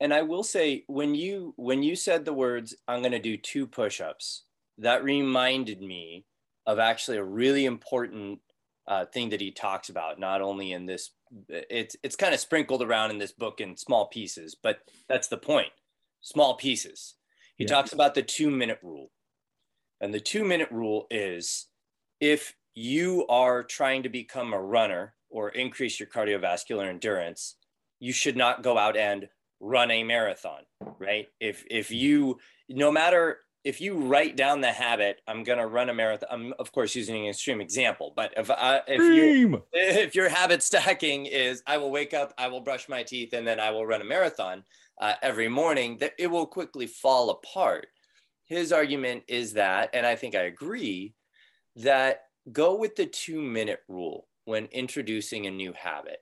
And 0.00 0.14
I 0.14 0.22
will 0.22 0.42
say 0.42 0.84
when 0.86 1.14
you 1.14 1.54
when 1.56 1.82
you 1.82 1.96
said 1.96 2.24
the 2.24 2.32
words 2.32 2.74
I'm 2.88 3.00
going 3.00 3.12
to 3.12 3.18
do 3.18 3.36
two 3.36 3.66
push-ups, 3.66 4.44
that 4.80 5.04
reminded 5.04 5.80
me 5.80 6.24
of 6.66 6.78
actually 6.78 7.18
a 7.18 7.24
really 7.24 7.64
important 7.66 8.40
uh, 8.86 9.04
thing 9.06 9.30
that 9.30 9.40
he 9.40 9.50
talks 9.50 9.88
about. 9.88 10.18
Not 10.18 10.42
only 10.42 10.72
in 10.72 10.86
this, 10.86 11.10
it's 11.48 11.96
it's 12.02 12.16
kind 12.16 12.34
of 12.34 12.40
sprinkled 12.40 12.82
around 12.82 13.10
in 13.10 13.18
this 13.18 13.32
book 13.32 13.60
in 13.60 13.76
small 13.76 14.06
pieces, 14.08 14.56
but 14.60 14.80
that's 15.08 15.28
the 15.28 15.38
point. 15.38 15.72
Small 16.22 16.56
pieces. 16.56 17.14
He 17.56 17.64
Yeah. 17.64 17.70
talks 17.70 17.92
about 17.92 18.14
the 18.14 18.22
two 18.22 18.50
minute 18.50 18.78
rule, 18.82 19.10
and 20.00 20.12
the 20.12 20.20
two 20.20 20.44
minute 20.44 20.70
rule 20.70 21.06
is 21.10 21.68
if 22.20 22.54
you 22.74 23.26
are 23.28 23.62
trying 23.62 24.02
to 24.02 24.08
become 24.08 24.52
a 24.52 24.60
runner 24.60 25.14
or 25.28 25.50
increase 25.50 26.00
your 26.00 26.08
cardiovascular 26.08 26.86
endurance, 26.86 27.56
you 27.98 28.12
should 28.12 28.36
not 28.36 28.62
go 28.62 28.78
out 28.78 28.96
and 28.96 29.28
run 29.60 29.90
a 29.90 30.02
marathon, 30.02 30.62
right? 30.98 31.28
If 31.38 31.64
if 31.70 31.90
you 31.90 32.38
no 32.68 32.90
matter 32.90 33.40
if 33.64 33.80
you 33.80 33.94
write 33.94 34.36
down 34.36 34.60
the 34.60 34.72
habit, 34.72 35.20
I'm 35.26 35.44
gonna 35.44 35.66
run 35.66 35.90
a 35.90 35.94
marathon. 35.94 36.28
I'm 36.30 36.54
of 36.58 36.72
course 36.72 36.94
using 36.94 37.24
an 37.24 37.30
extreme 37.30 37.60
example, 37.60 38.12
but 38.16 38.32
if 38.36 38.50
I, 38.50 38.80
if 38.86 39.00
you 39.00 39.64
if 39.72 40.14
your 40.14 40.28
habit 40.28 40.62
stacking 40.62 41.26
is 41.26 41.62
I 41.66 41.76
will 41.78 41.90
wake 41.90 42.14
up, 42.14 42.32
I 42.38 42.48
will 42.48 42.60
brush 42.60 42.88
my 42.88 43.02
teeth, 43.02 43.32
and 43.32 43.46
then 43.46 43.60
I 43.60 43.70
will 43.70 43.86
run 43.86 44.00
a 44.00 44.04
marathon 44.04 44.64
uh, 45.00 45.14
every 45.22 45.48
morning, 45.48 45.98
that 45.98 46.12
it 46.18 46.28
will 46.28 46.46
quickly 46.46 46.86
fall 46.86 47.30
apart. 47.30 47.86
His 48.46 48.72
argument 48.72 49.24
is 49.28 49.52
that, 49.54 49.90
and 49.94 50.04
I 50.06 50.16
think 50.16 50.34
I 50.34 50.42
agree, 50.42 51.14
that 51.76 52.22
go 52.50 52.76
with 52.76 52.96
the 52.96 53.06
two 53.06 53.40
minute 53.40 53.80
rule 53.88 54.26
when 54.44 54.66
introducing 54.66 55.46
a 55.46 55.50
new 55.50 55.72
habit. 55.72 56.18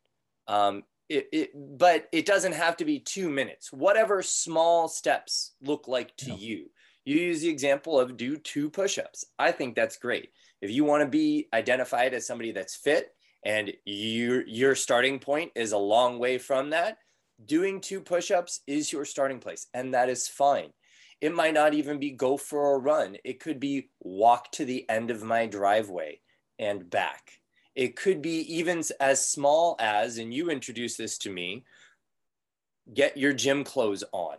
Um, 0.47 0.85
it, 1.09 1.29
it, 1.33 1.51
but 1.55 2.09
it 2.13 2.27
doesn't 2.27 2.53
have 2.53 2.77
to 2.79 2.85
be 2.85 2.99
two 2.99 3.31
minutes. 3.31 3.73
Whatever 3.73 4.23
small 4.23 4.89
steps 4.89 5.55
look 5.63 5.89
like 5.89 6.15
to 6.19 6.35
you. 6.35 6.67
You 7.09 7.17
use 7.17 7.41
the 7.41 7.49
example 7.49 7.99
of 7.99 8.19
do 8.19 8.37
two 8.37 8.69
push 8.69 8.99
ups. 8.99 9.25
I 9.39 9.51
think 9.51 9.75
that's 9.75 9.97
great. 9.97 10.29
If 10.61 10.71
you 10.71 10.85
want 10.85 11.03
to 11.03 11.09
be 11.09 11.49
identified 11.55 12.13
as 12.13 12.27
somebody 12.27 12.53
that's 12.53 12.77
fit 12.77 13.15
and 13.47 13.73
your, 13.87 14.47
your 14.47 14.75
starting 14.75 15.19
point 15.19 15.53
is 15.55 15.73
a 15.73 15.79
long 15.79 16.19
way 16.19 16.37
from 16.37 16.69
that, 16.69 16.99
doing 17.47 17.81
two 17.81 18.03
push 18.03 18.31
ups 18.31 18.61
is 18.67 18.93
your 18.93 19.07
starting 19.07 19.39
place, 19.39 19.69
and 19.73 19.95
that 19.95 20.11
is 20.11 20.29
fine. 20.29 20.69
It 21.23 21.35
might 21.35 21.55
not 21.55 21.73
even 21.73 21.99
be 21.99 22.11
go 22.11 22.37
for 22.37 22.75
a 22.75 22.79
run, 22.79 23.17
it 23.25 23.41
could 23.41 23.59
be 23.59 23.89
walk 24.01 24.53
to 24.53 24.67
the 24.67 24.85
end 24.91 25.11
of 25.11 25.23
my 25.23 25.47
driveway 25.47 26.21
and 26.59 26.91
back. 26.91 27.41
It 27.75 27.97
could 27.97 28.21
be 28.21 28.41
even 28.55 28.83
as 29.01 29.27
small 29.27 29.77
as, 29.81 30.19
and 30.19 30.35
you 30.35 30.51
introduced 30.51 30.99
this 30.99 31.17
to 31.19 31.31
me, 31.31 31.65
get 32.93 33.17
your 33.17 33.33
gym 33.33 33.65
clothes 33.65 34.05
on, 34.13 34.37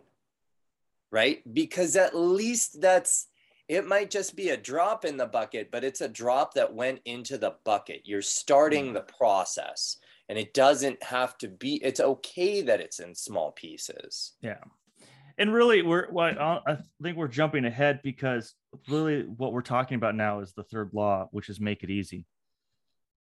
right? 1.12 1.41
Because 1.51 1.95
at 1.95 2.16
least 2.16 2.82
that's, 2.82 3.28
it 3.68 3.88
might 3.88 4.10
just 4.10 4.36
be 4.36 4.49
a 4.49 4.57
drop 4.57 5.05
in 5.05 5.18
the 5.18 5.26
bucket, 5.26 5.70
but 5.72 5.84
it's 5.84 6.01
a 6.01 6.07
drop 6.07 6.55
that 6.55 6.74
went 6.74 7.01
into 7.05 7.38
the 7.38 7.55
bucket. 7.64 8.01
You're 8.05 8.22
starting 8.22 8.88
mm. 8.89 8.93
the 8.93 9.01
process 9.01 9.97
and 10.28 10.38
it 10.38 10.53
doesn't 10.53 11.01
have 11.03 11.38
to 11.39 11.47
be, 11.47 11.76
it's 11.76 11.99
okay 11.99 12.62
that 12.62 12.82
it's 12.82 12.99
in 12.99 13.16
small 13.16 13.51
pieces. 13.51 14.34
Yeah. 14.41 14.57
And 15.39 15.53
really, 15.53 15.82
we're 15.82 16.12
what 16.12 16.38
I 16.38 16.60
I 16.68 16.78
think 17.01 17.16
we're 17.16 17.30
jumping 17.30 17.64
ahead 17.64 18.01
because 18.03 18.53
really 18.89 19.22
what 19.22 19.53
we're 19.53 19.62
talking 19.62 19.95
about 19.95 20.14
now 20.14 20.41
is 20.41 20.51
the 20.51 20.64
third 20.64 20.89
law, 20.91 21.30
which 21.32 21.47
is 21.47 21.62
make 21.62 21.82
it 21.82 21.89
easy. 21.89 22.26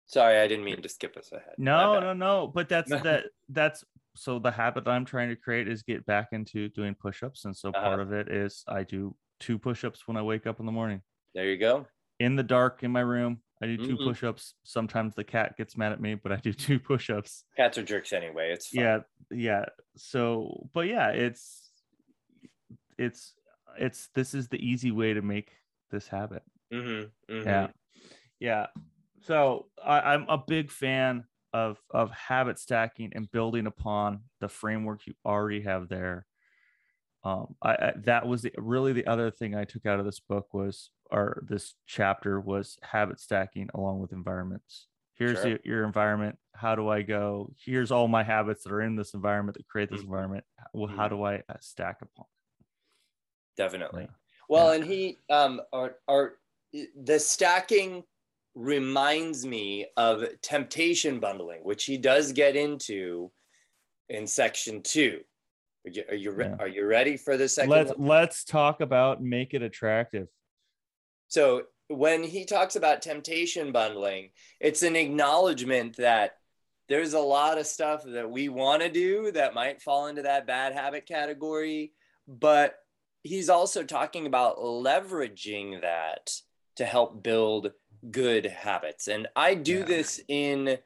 Sorry, 0.07 0.37
I 0.37 0.47
didn't 0.47 0.65
mean 0.65 0.81
to 0.81 0.89
skip 0.89 1.15
us 1.15 1.31
ahead. 1.31 1.55
No, 1.57 2.01
no, 2.01 2.11
no. 2.11 2.51
But 2.53 2.67
that's 2.67 2.89
that. 2.89 3.27
That's 3.49 3.85
so 4.15 4.39
the 4.39 4.51
habit 4.51 4.85
that 4.85 4.91
I'm 4.91 5.05
trying 5.05 5.29
to 5.29 5.35
create 5.35 5.67
is 5.67 5.83
get 5.83 6.05
back 6.05 6.29
into 6.31 6.69
doing 6.69 6.95
push-ups, 6.95 7.45
and 7.45 7.55
so 7.55 7.69
Uh-huh. 7.69 7.81
part 7.81 7.99
of 7.99 8.11
it 8.13 8.29
is 8.29 8.63
I 8.67 8.83
do 8.83 9.15
two 9.39 9.57
push-ups 9.57 10.07
when 10.07 10.17
I 10.17 10.21
wake 10.21 10.45
up 10.45 10.59
in 10.59 10.65
the 10.65 10.71
morning 10.71 11.01
There 11.33 11.45
you 11.49 11.57
go. 11.57 11.87
in 12.19 12.35
the 12.35 12.43
dark 12.43 12.83
in 12.83 12.91
my 12.91 13.01
room. 13.01 13.41
I 13.63 13.67
do 13.67 13.77
2 13.77 13.95
Mhm. 13.97 14.03
push-ups. 14.05 14.55
Sometimes 14.63 15.13
the 15.13 15.23
cat 15.23 15.55
gets 15.55 15.77
mad 15.77 15.91
at 15.91 16.01
me, 16.01 16.15
but 16.15 16.31
I 16.31 16.37
do 16.37 16.51
two 16.53 16.79
push-ups. 16.79 17.45
Cats 17.55 17.77
are 17.77 17.83
jerks 17.83 18.11
anyway. 18.11 18.51
It's 18.51 18.67
fine. 18.69 18.83
Yeah, 18.83 18.99
yeah. 19.29 19.65
So, 19.97 20.67
but 20.73 20.87
yeah, 20.87 21.09
it's 21.09 21.71
it's 22.97 23.33
it's 23.77 24.09
this 24.15 24.33
is 24.33 24.47
the 24.49 24.57
easy 24.63 24.91
way 24.91 25.13
to 25.13 25.21
make 25.21 25.51
this 25.91 26.07
habit. 26.07 26.43
Mm-hmm, 26.73 27.33
mm-hmm. 27.33 27.47
Yeah. 27.47 27.67
Yeah. 28.39 28.67
So 29.21 29.69
I, 29.83 30.13
I'm 30.13 30.27
a 30.27 30.37
big 30.37 30.71
fan 30.71 31.25
of 31.53 31.79
of 31.91 32.11
habit 32.11 32.59
stacking 32.59 33.11
and 33.15 33.31
building 33.31 33.67
upon 33.67 34.23
the 34.39 34.49
framework 34.49 35.05
you 35.07 35.13
already 35.25 35.61
have 35.61 35.89
there. 35.89 36.25
Um, 37.23 37.55
I, 37.61 37.71
I 37.73 37.93
that 38.05 38.25
was 38.27 38.41
the, 38.41 38.51
really 38.57 38.93
the 38.93 39.05
other 39.07 39.29
thing 39.29 39.55
I 39.55 39.65
took 39.65 39.85
out 39.85 39.99
of 39.99 40.05
this 40.05 40.19
book 40.19 40.53
was 40.53 40.89
or 41.11 41.43
this 41.47 41.75
chapter 41.85 42.39
was 42.39 42.79
habit 42.81 43.19
stacking 43.19 43.69
along 43.75 43.99
with 43.99 44.11
environments. 44.11 44.87
Here's 45.13 45.41
Sure. 45.41 45.57
the, 45.57 45.59
your 45.63 45.83
environment. 45.85 46.39
How 46.55 46.73
do 46.75 46.89
I 46.89 47.03
go? 47.03 47.53
Here's 47.63 47.91
all 47.91 48.07
my 48.07 48.23
habits 48.23 48.63
that 48.63 48.71
are 48.73 48.81
in 48.81 48.95
this 48.95 49.13
environment 49.13 49.57
that 49.57 49.67
create 49.67 49.89
this 49.89 50.01
Mhm. 50.01 50.05
environment. 50.05 50.45
Well, 50.73 50.87
how 50.87 51.07
do 51.07 51.23
I 51.23 51.43
uh, 51.47 51.57
stack 51.59 52.01
upon? 52.01 52.25
definitely. 53.57 54.03
Yeah. 54.03 54.15
Well, 54.49 54.69
Yeah. 54.69 54.75
and 54.75 54.83
he 54.85 55.17
um 55.29 55.61
are 55.73 55.97
are 56.07 56.37
the 56.95 57.19
stacking 57.19 58.03
reminds 58.55 59.45
me 59.45 59.87
of 59.97 60.23
temptation 60.41 61.19
bundling, 61.19 61.61
which 61.63 61.85
he 61.85 61.97
does 61.97 62.31
get 62.31 62.55
into 62.55 63.31
in 64.09 64.27
section 64.27 64.81
two. 64.81 65.21
Are 65.85 65.89
you 65.91 66.03
are 66.09 66.15
you, 66.15 66.31
re- 66.31 66.45
Yeah. 66.45 66.55
are 66.59 66.67
you 66.67 66.85
ready 66.85 67.17
for 67.17 67.37
the 67.37 67.47
second? 67.49 67.71
Let's 67.71 67.91
one? 67.97 68.07
let's 68.07 68.43
talk 68.43 68.81
about 68.81 69.21
make 69.21 69.53
it 69.53 69.61
attractive. 69.61 70.27
So 71.27 71.63
when 71.87 72.23
he 72.23 72.45
talks 72.45 72.75
about 72.75 73.01
temptation 73.01 73.71
bundling, 73.71 74.31
it's 74.59 74.83
an 74.83 74.95
acknowledgement 74.95 75.97
that 75.97 76.37
there's 76.89 77.13
a 77.13 77.19
lot 77.19 77.57
of 77.57 77.65
stuff 77.65 78.03
that 78.05 78.29
we 78.29 78.49
want 78.49 78.81
to 78.81 78.89
do 78.89 79.31
that 79.31 79.53
might 79.53 79.81
fall 79.81 80.07
into 80.07 80.23
that 80.23 80.45
bad 80.45 80.73
habit 80.73 81.05
category, 81.05 81.93
but 82.27 82.75
he's 83.23 83.49
also 83.49 83.83
talking 83.83 84.25
about 84.25 84.57
leveraging 84.57 85.81
that 85.81 86.31
to 86.75 86.85
help 86.85 87.23
build 87.23 87.71
good 88.09 88.45
habits. 88.45 89.07
And 89.07 89.27
I 89.35 89.53
do 89.55 89.79
Yeah. 89.79 89.85
this 89.85 90.21
in 90.27 90.77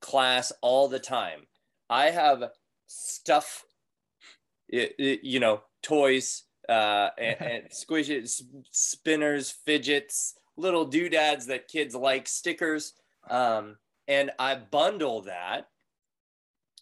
class 0.00 0.52
all 0.60 0.88
the 0.88 1.00
time. 1.00 1.46
I 1.88 2.10
have 2.10 2.50
stuff, 2.86 3.64
you 4.68 5.40
know, 5.40 5.62
toys, 5.82 6.44
uh, 6.68 7.10
and, 7.18 7.40
and 7.40 7.70
squishes, 7.70 8.42
spinners, 8.70 9.50
fidgets, 9.50 10.34
little 10.56 10.84
doodads 10.84 11.46
that 11.46 11.68
kids 11.68 11.94
like, 11.94 12.28
stickers. 12.28 12.94
Um, 13.30 13.78
and 14.06 14.30
I 14.38 14.56
bundle 14.56 15.22
that 15.22 15.68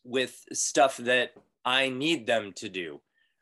with 0.05 0.45
stuff 0.53 0.97
that 0.99 1.32
I 1.64 1.89
need 1.89 2.26
them 2.26 2.53
to 2.57 2.68
do. 2.68 3.01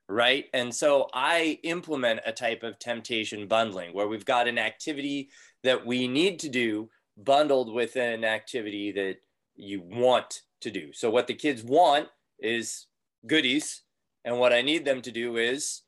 Right. 0.09 0.47
And 0.53 0.75
so 0.75 1.09
I 1.15 1.59
implement 1.63 2.21
a 2.27 2.33
type 2.33 2.63
of 2.63 2.79
temptation 2.79 3.49
bundling 3.49 3.95
where 3.95 4.07
we've 4.07 4.25
got 4.25 4.49
an 4.49 4.59
activity 4.59 5.31
that 5.65 5.85
we 5.85 6.07
need 6.07 6.39
to 6.41 6.49
do 6.49 6.89
bundled 7.17 7.73
with 7.73 7.97
an 7.97 8.25
activity 8.25 8.93
that 8.93 9.17
you 9.57 9.83
want 9.83 10.43
to 10.61 10.71
do. 10.71 10.93
So 10.93 11.11
what 11.11 11.27
the 11.27 11.35
kids 11.35 11.63
want 11.63 12.09
is 12.39 12.87
goodies. 13.27 13.83
And 14.25 14.39
what 14.39 14.53
I 14.53 14.63
need 14.63 14.85
them 14.85 15.03
to 15.03 15.11
do 15.11 15.37
is 15.37 15.83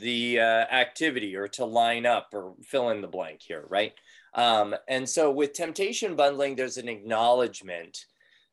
the 0.00 0.40
uh, 0.40 0.64
activity 0.70 1.36
or 1.36 1.48
to 1.48 1.64
line 1.64 2.06
up 2.06 2.28
or 2.32 2.54
fill 2.62 2.90
in 2.90 3.00
the 3.00 3.08
blank 3.08 3.40
here, 3.42 3.64
right? 3.68 3.92
Um, 4.34 4.74
and 4.88 5.08
so 5.08 5.30
with 5.30 5.52
temptation 5.52 6.16
bundling, 6.16 6.56
there's 6.56 6.78
an 6.78 6.88
acknowledgement 6.88 8.06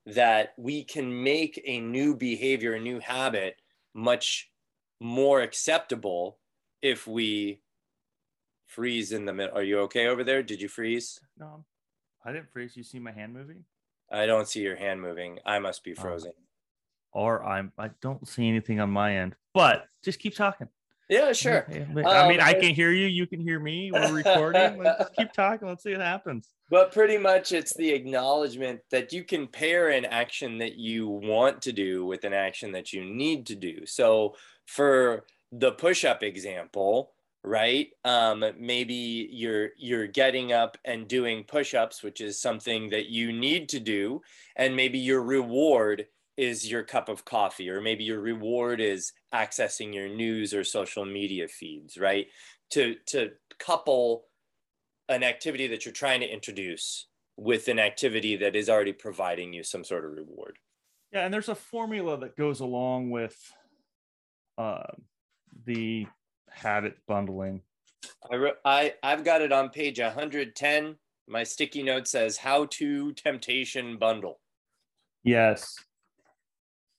that 0.05 0.53
we 0.57 0.83
can 0.83 1.23
make 1.23 1.61
a 1.65 1.79
new 1.79 2.15
behavior, 2.15 2.73
a 2.73 2.79
new 2.79 2.99
habit 2.99 3.55
much 3.93 4.49
more 4.99 5.41
acceptable 5.41 6.37
if 6.81 7.07
we 7.07 7.61
freeze 8.73 9.11
in 9.11 9.25
the 9.25 9.33
middle. 9.33 9.57
Are 9.57 9.63
you 9.63 9.79
okay 9.81 10.07
over 10.07 10.23
there? 10.23 10.43
Did 10.43 10.61
you 10.61 10.69
freeze? 10.69 11.19
No, 11.37 11.65
I 12.23 12.31
didn't 12.31 12.51
freeze. 12.51 12.77
You 12.77 12.83
see 12.83 12.99
my 12.99 13.11
hand 13.11 13.33
moving? 13.33 13.65
I 14.11 14.25
don't 14.25 14.47
see 14.47 14.61
your 14.61 14.75
hand 14.75 15.01
moving. 15.01 15.39
I 15.45 15.59
must 15.59 15.83
be 15.83 15.93
Oh. 15.97 16.01
frozen. 16.01 16.31
Or 17.11 17.43
I'm 17.43 17.73
I 17.77 17.89
don't 18.01 18.27
see 18.27 18.47
anything 18.47 18.79
on 18.79 18.91
my 18.91 19.17
end. 19.17 19.35
But 19.53 19.87
just 20.03 20.19
keep 20.19 20.35
talking. 20.35 20.69
Yeah, 21.09 21.31
sure. 21.33 21.65
I 21.67 21.79
mean, 21.91 22.05
Um, 22.05 22.37
I 22.39 22.53
can 22.53 22.75
hear 22.75 22.91
you. 22.91 23.07
You 23.07 23.25
can 23.25 23.39
hear 23.41 23.59
me. 23.59 23.91
We're 23.91 24.13
recording. 24.13 24.77
Let's 24.77 25.09
keep 25.17 25.33
talking. 25.33 25.67
Let's 25.67 25.81
see 25.81 25.91
what 25.91 26.01
happens. 26.01 26.49
But 26.69 26.91
pretty 26.91 27.17
much 27.17 27.51
it's 27.51 27.73
the 27.75 27.89
acknowledgement 27.89 28.81
that 28.91 29.11
you 29.11 29.23
can 29.23 29.47
pair 29.47 29.89
an 29.89 30.05
action 30.05 30.59
that 30.59 30.75
you 30.75 31.07
want 31.07 31.63
to 31.63 31.71
do 31.73 32.05
with 32.05 32.25
an 32.25 32.33
action 32.33 32.71
that 32.73 32.93
you 32.93 33.03
need 33.03 33.47
to 33.47 33.55
do. 33.55 33.87
So 33.87 34.35
for 34.67 35.25
the 35.51 35.71
push-up 35.71 36.21
example, 36.21 37.13
right? 37.43 37.87
Um, 38.03 38.43
maybe 38.57 39.29
you're 39.31 39.69
you're 39.77 40.07
getting 40.07 40.51
up 40.51 40.77
and 40.85 41.07
doing 41.07 41.43
push-ups, 41.43 42.03
which 42.03 42.21
is 42.21 42.41
something 42.41 42.89
that 42.89 43.07
you 43.07 43.31
need 43.31 43.69
to 43.69 43.79
do, 43.79 44.21
and 44.55 44.75
maybe 44.75 44.99
your 44.99 45.23
reward 45.23 46.07
is 46.37 46.69
your 46.69 46.83
cup 46.83 47.09
of 47.09 47.25
coffee, 47.25 47.69
or 47.69 47.81
maybe 47.81 48.03
your 48.03 48.21
reward 48.21 48.79
is 48.79 49.11
accessing 49.33 49.93
your 49.93 50.07
news 50.07 50.53
or 50.53 50.63
social 50.63 51.05
media 51.05 51.47
feeds, 51.47 51.97
right? 51.97 52.27
To 52.71 52.95
to 53.07 53.31
couple 53.59 54.25
an 55.09 55.23
activity 55.23 55.67
that 55.67 55.85
you're 55.85 55.93
trying 55.93 56.21
to 56.21 56.31
introduce 56.31 57.07
with 57.35 57.67
an 57.67 57.79
activity 57.79 58.35
that 58.35 58.55
is 58.55 58.69
already 58.69 58.93
providing 58.93 59.53
you 59.53 59.63
some 59.63 59.83
sort 59.83 60.05
of 60.05 60.11
reward. 60.11 60.57
Yeah, 61.11 61.25
and 61.25 61.33
there's 61.33 61.49
a 61.49 61.55
formula 61.55 62.19
that 62.19 62.35
goes 62.35 62.59
along 62.59 63.09
with 63.09 63.35
uh, 64.57 64.83
the 65.65 66.05
habit 66.51 66.97
bundling. 67.07 67.61
I, 68.31 68.35
re- 68.35 68.53
I 68.65 68.93
I've 69.03 69.23
got 69.23 69.41
it 69.41 69.51
on 69.51 69.69
page 69.69 69.99
110. 69.99 70.95
My 71.27 71.43
sticky 71.43 71.83
note 71.83 72.07
says 72.07 72.37
how 72.37 72.65
to 72.71 73.13
temptation 73.13 73.97
bundle. 73.97 74.39
Yes. 75.23 75.75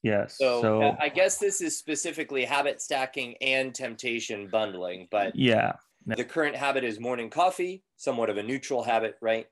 Yes. 0.02 0.38
So, 0.38 0.62
So, 0.62 0.96
I 1.00 1.08
guess 1.08 1.38
this 1.38 1.60
is 1.60 1.76
specifically 1.76 2.44
habit 2.44 2.80
stacking 2.80 3.34
and 3.40 3.74
temptation 3.74 4.48
bundling, 4.48 5.08
but 5.10 5.36
yeah. 5.36 5.72
the 6.06 6.24
current 6.24 6.56
habit 6.56 6.84
is 6.84 6.98
morning 6.98 7.28
coffee, 7.28 7.82
somewhat 7.96 8.30
of 8.30 8.38
a 8.38 8.42
neutral 8.42 8.82
habit, 8.82 9.16
right? 9.20 9.46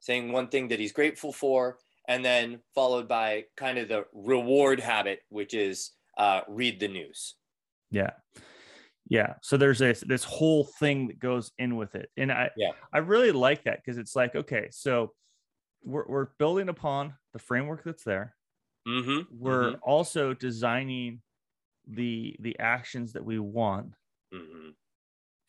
Saying 0.00 0.32
one 0.32 0.48
thing 0.48 0.68
that 0.68 0.78
he's 0.78 0.92
grateful 0.92 1.32
for, 1.32 1.78
and 2.06 2.24
then 2.24 2.60
followed 2.74 3.08
by 3.08 3.44
kind 3.56 3.78
of 3.78 3.88
the 3.88 4.04
reward 4.12 4.80
habit, 4.80 5.20
which 5.30 5.54
is 5.54 5.92
uh, 6.18 6.40
read 6.48 6.80
the 6.80 6.88
news. 6.88 7.36
Yeah. 7.90 8.10
Yeah. 9.08 9.34
So 9.42 9.56
there's 9.56 9.78
this 9.78 10.00
this 10.00 10.24
whole 10.24 10.64
thing 10.64 11.08
that 11.08 11.18
goes 11.18 11.52
in 11.58 11.76
with 11.76 11.94
it. 11.94 12.10
And 12.16 12.32
I 12.32 12.50
Yeah. 12.56 12.72
I 12.92 12.98
really 12.98 13.32
like 13.32 13.64
that 13.64 13.80
because 13.84 13.98
it's 13.98 14.16
like, 14.16 14.34
okay, 14.34 14.68
so 14.70 15.12
we're 15.82 16.06
we're 16.06 16.28
building 16.38 16.68
upon 16.68 17.14
the 17.32 17.38
framework 17.38 17.84
that's 17.84 18.04
there. 18.04 18.34
Mm-hmm. 18.88 19.36
We're 19.38 19.74
also 19.82 20.34
designing 20.34 21.22
the 21.86 22.36
the 22.40 22.58
actions 22.58 23.12
that 23.12 23.24
we 23.24 23.38
want 23.38 23.92
hmm 24.32 24.70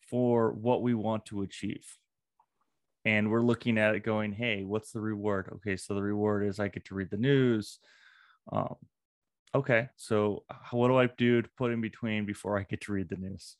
for 0.08 0.52
what 0.52 0.82
we 0.82 0.94
want 0.94 1.26
to 1.26 1.42
achieve. 1.42 1.84
And 3.04 3.30
we're 3.30 3.42
looking 3.42 3.78
at 3.78 3.94
it 3.94 4.04
going, 4.04 4.32
hey, 4.32 4.64
what's 4.64 4.92
the 4.92 5.00
reward? 5.00 5.48
Okay, 5.54 5.76
so 5.76 5.94
the 5.94 6.02
reward 6.02 6.44
is 6.44 6.60
I 6.60 6.68
get 6.68 6.84
to 6.86 6.94
read 6.94 7.10
the 7.10 7.16
news. 7.16 7.80
Um, 8.52 8.76
okay, 9.56 9.88
so 9.96 10.44
what 10.70 10.88
do 10.88 10.96
I 10.96 11.06
do 11.06 11.42
to 11.42 11.48
put 11.56 11.72
in 11.72 11.80
between 11.80 12.26
before 12.26 12.58
I 12.58 12.64
get 12.64 12.80
to 12.82 12.92
read 12.92 13.08
the 13.08 13.16
news? 13.16 13.56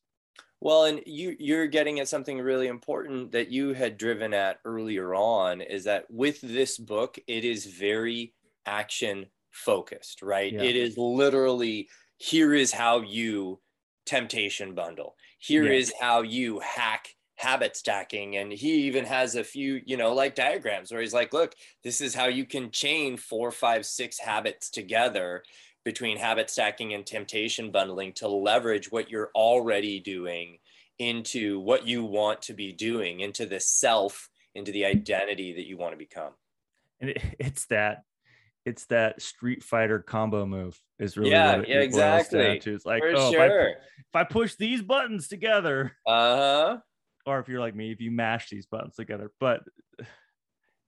Well, 0.61 0.85
and 0.85 1.03
you 1.07 1.37
you're 1.39 1.67
getting 1.67 2.01
at 2.01 2.09
something 2.09 2.41
really 2.41 2.67
important 2.69 3.33
that 3.33 3.49
you 3.51 3.75
had 3.75 3.99
driven 3.99 4.33
at 4.33 4.59
earlier 4.65 5.15
on 5.15 5.61
is 5.61 5.85
that 5.85 6.11
with 6.11 6.41
this 6.41 6.79
book, 6.79 7.19
it 7.27 7.45
is 7.45 7.67
very 7.67 8.35
action 8.65 9.27
focused, 9.51 10.23
right? 10.23 10.53
Yeah. 10.53 10.63
It 10.63 10.77
is 10.77 10.97
literally 10.97 11.89
here 12.19 12.55
is 12.55 12.73
how 12.73 13.01
you 13.01 13.61
temptation 14.07 14.75
bundle. 14.75 15.17
Here 15.39 15.67
Yeah. 15.67 15.73
is 15.73 15.93
how 16.01 16.23
you 16.23 16.61
hack 16.61 17.09
habit 17.39 17.77
stacking 17.77 18.37
and 18.39 18.51
he 18.51 18.87
even 18.87 19.05
has 19.05 19.35
a 19.35 19.45
few 19.45 19.83
you 19.85 19.99
know 19.99 20.15
like 20.15 20.35
diagrams 20.35 20.91
where 20.91 21.03
he's 21.03 21.13
like 21.13 21.35
look 21.35 21.55
this 21.85 22.01
is 22.01 22.15
how 22.15 22.25
you 22.25 22.47
can 22.47 22.71
chain 22.71 23.15
four 23.15 23.51
five 23.51 23.85
six 23.85 24.19
habits 24.19 24.71
together 24.71 25.43
between 25.87 26.17
habit 26.17 26.51
stacking 26.51 26.95
and 26.95 27.07
temptation 27.07 27.71
bundling 27.71 28.13
to 28.13 28.27
leverage 28.27 28.91
what 28.91 29.09
you're 29.09 29.31
already 29.37 30.01
doing 30.01 30.59
into 30.99 31.61
what 31.61 31.87
you 31.87 32.03
want 32.03 32.43
to 32.43 32.55
be 32.55 32.73
doing, 32.73 33.21
into 33.21 33.47
the 33.47 33.61
self, 33.61 34.29
into 34.57 34.73
the 34.73 34.85
identity 34.85 35.53
that 35.55 35.65
you 35.65 35.77
want 35.77 35.93
to 35.93 35.97
become. 35.97 36.33
And 37.01 37.11
it, 37.11 37.23
it's 37.39 37.67
that 37.67 38.03
it's 38.65 38.87
that 38.87 39.23
Street 39.23 39.63
Fighter 39.63 40.01
combo 40.01 40.45
move 40.45 40.77
is 40.99 41.17
really 41.17 41.31
Yeah, 41.31 41.59
what 41.59 41.61
it, 41.61 41.69
yeah, 41.69 41.77
down 41.77 41.85
exactly. 41.85 42.59
to. 42.59 42.75
It's 42.75 42.85
like, 42.85 43.05
For 43.05 43.15
oh, 43.15 43.29
if 43.33 43.39
I, 43.39 43.47
if 43.47 44.15
I 44.15 44.25
push 44.25 44.57
these 44.57 44.83
buttons 44.83 45.29
together, 45.29 45.93
Uh 46.05 46.37
huh. 46.37 46.79
or 47.27 47.39
if 47.39 47.49
you're 47.49 47.61
like 47.61 47.77
me, 47.77 47.93
if 47.93 48.01
you 48.01 48.11
mash 48.11 48.51
these 48.51 48.67
buttons 48.67 48.97
together, 48.97 49.31
but 49.39 49.63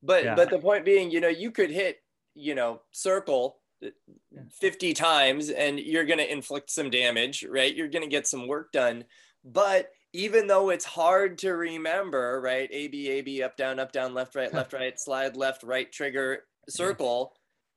But 0.03 0.24
Yeah. 0.24 0.34
but 0.34 0.51
the 0.51 0.59
point 0.59 0.84
being, 0.84 1.12
you 1.12 1.20
know, 1.20 1.28
you 1.28 1.53
could 1.53 1.70
hit, 1.70 1.99
you 2.34 2.57
know, 2.57 2.82
circle 2.90 3.61
50 4.61 4.95
times 4.95 5.51
and 5.51 5.79
you're 5.79 6.05
going 6.05 6.18
to 6.18 6.31
inflict 6.31 6.70
some 6.70 6.91
damage, 6.91 7.45
right? 7.49 7.74
You're 7.74 7.89
going 7.89 8.05
to 8.05 8.09
get 8.09 8.26
some 8.26 8.47
work 8.47 8.72
done. 8.72 9.05
But 9.45 9.91
even 10.12 10.47
though 10.47 10.70
it's 10.70 10.85
hard 10.85 11.39
to 11.39 11.53
remember, 11.53 12.41
right? 12.43 12.68
A 12.72 12.89
B 12.89 13.09
A 13.11 13.20
B 13.20 13.43
up 13.43 13.57
down 13.57 13.79
up 13.79 13.93
down 13.93 14.14
left 14.14 14.35
right 14.35 14.53
left 14.53 14.72
right 14.72 14.99
slide 14.99 15.37
left 15.37 15.62
right 15.62 15.91
trigger 15.91 16.45
circle, 16.68 17.35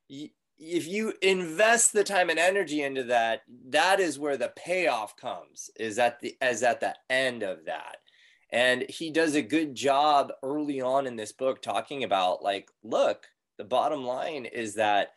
if 0.08 0.86
you 0.86 1.12
invest 1.22 1.92
the 1.92 2.04
time 2.04 2.30
and 2.30 2.38
energy 2.38 2.82
into 2.82 3.04
that, 3.04 3.42
that 3.68 4.00
is 4.00 4.18
where 4.18 4.36
the 4.36 4.52
payoff 4.56 5.16
comes. 5.16 5.70
Is 5.78 5.98
at 5.98 6.20
the 6.20 6.36
as 6.40 6.62
at 6.62 6.80
the 6.80 6.94
end 7.10 7.42
of 7.42 7.66
that. 7.66 7.96
And 8.50 8.84
he 8.88 9.10
does 9.10 9.34
a 9.34 9.42
good 9.42 9.74
job 9.74 10.30
early 10.42 10.80
on 10.80 11.06
in 11.06 11.16
this 11.16 11.32
book 11.32 11.62
talking 11.62 12.04
about 12.04 12.42
like, 12.42 12.70
look, 12.82 13.26
the 13.56 13.64
bottom 13.64 14.04
line 14.04 14.44
is 14.44 14.74
that 14.74 15.12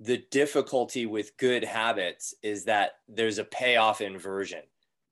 the 0.00 0.24
difficulty 0.30 1.04
with 1.04 1.36
good 1.36 1.62
habits 1.62 2.34
is 2.42 2.64
that 2.64 2.92
there's 3.06 3.38
a 3.38 3.44
payoff 3.44 4.00
inversion, 4.00 4.62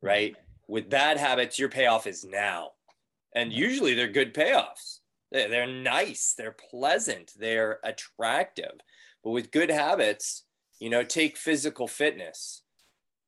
right? 0.00 0.34
With 0.66 0.88
bad 0.88 1.18
habits, 1.18 1.58
your 1.58 1.68
payoff 1.68 2.06
is 2.06 2.24
now. 2.24 2.70
And 3.34 3.52
usually 3.52 3.92
they're 3.92 4.08
good 4.08 4.32
payoffs. 4.32 5.00
They're, 5.30 5.66
nice, 5.66 6.34
they're 6.38 6.56
pleasant, 6.70 7.32
they're 7.38 7.80
attractive. 7.84 8.72
But 9.22 9.32
with 9.32 9.50
good 9.50 9.70
habits, 9.70 10.44
you 10.80 10.88
know, 10.88 11.04
take 11.04 11.36
physical 11.36 11.86
fitness. 11.86 12.62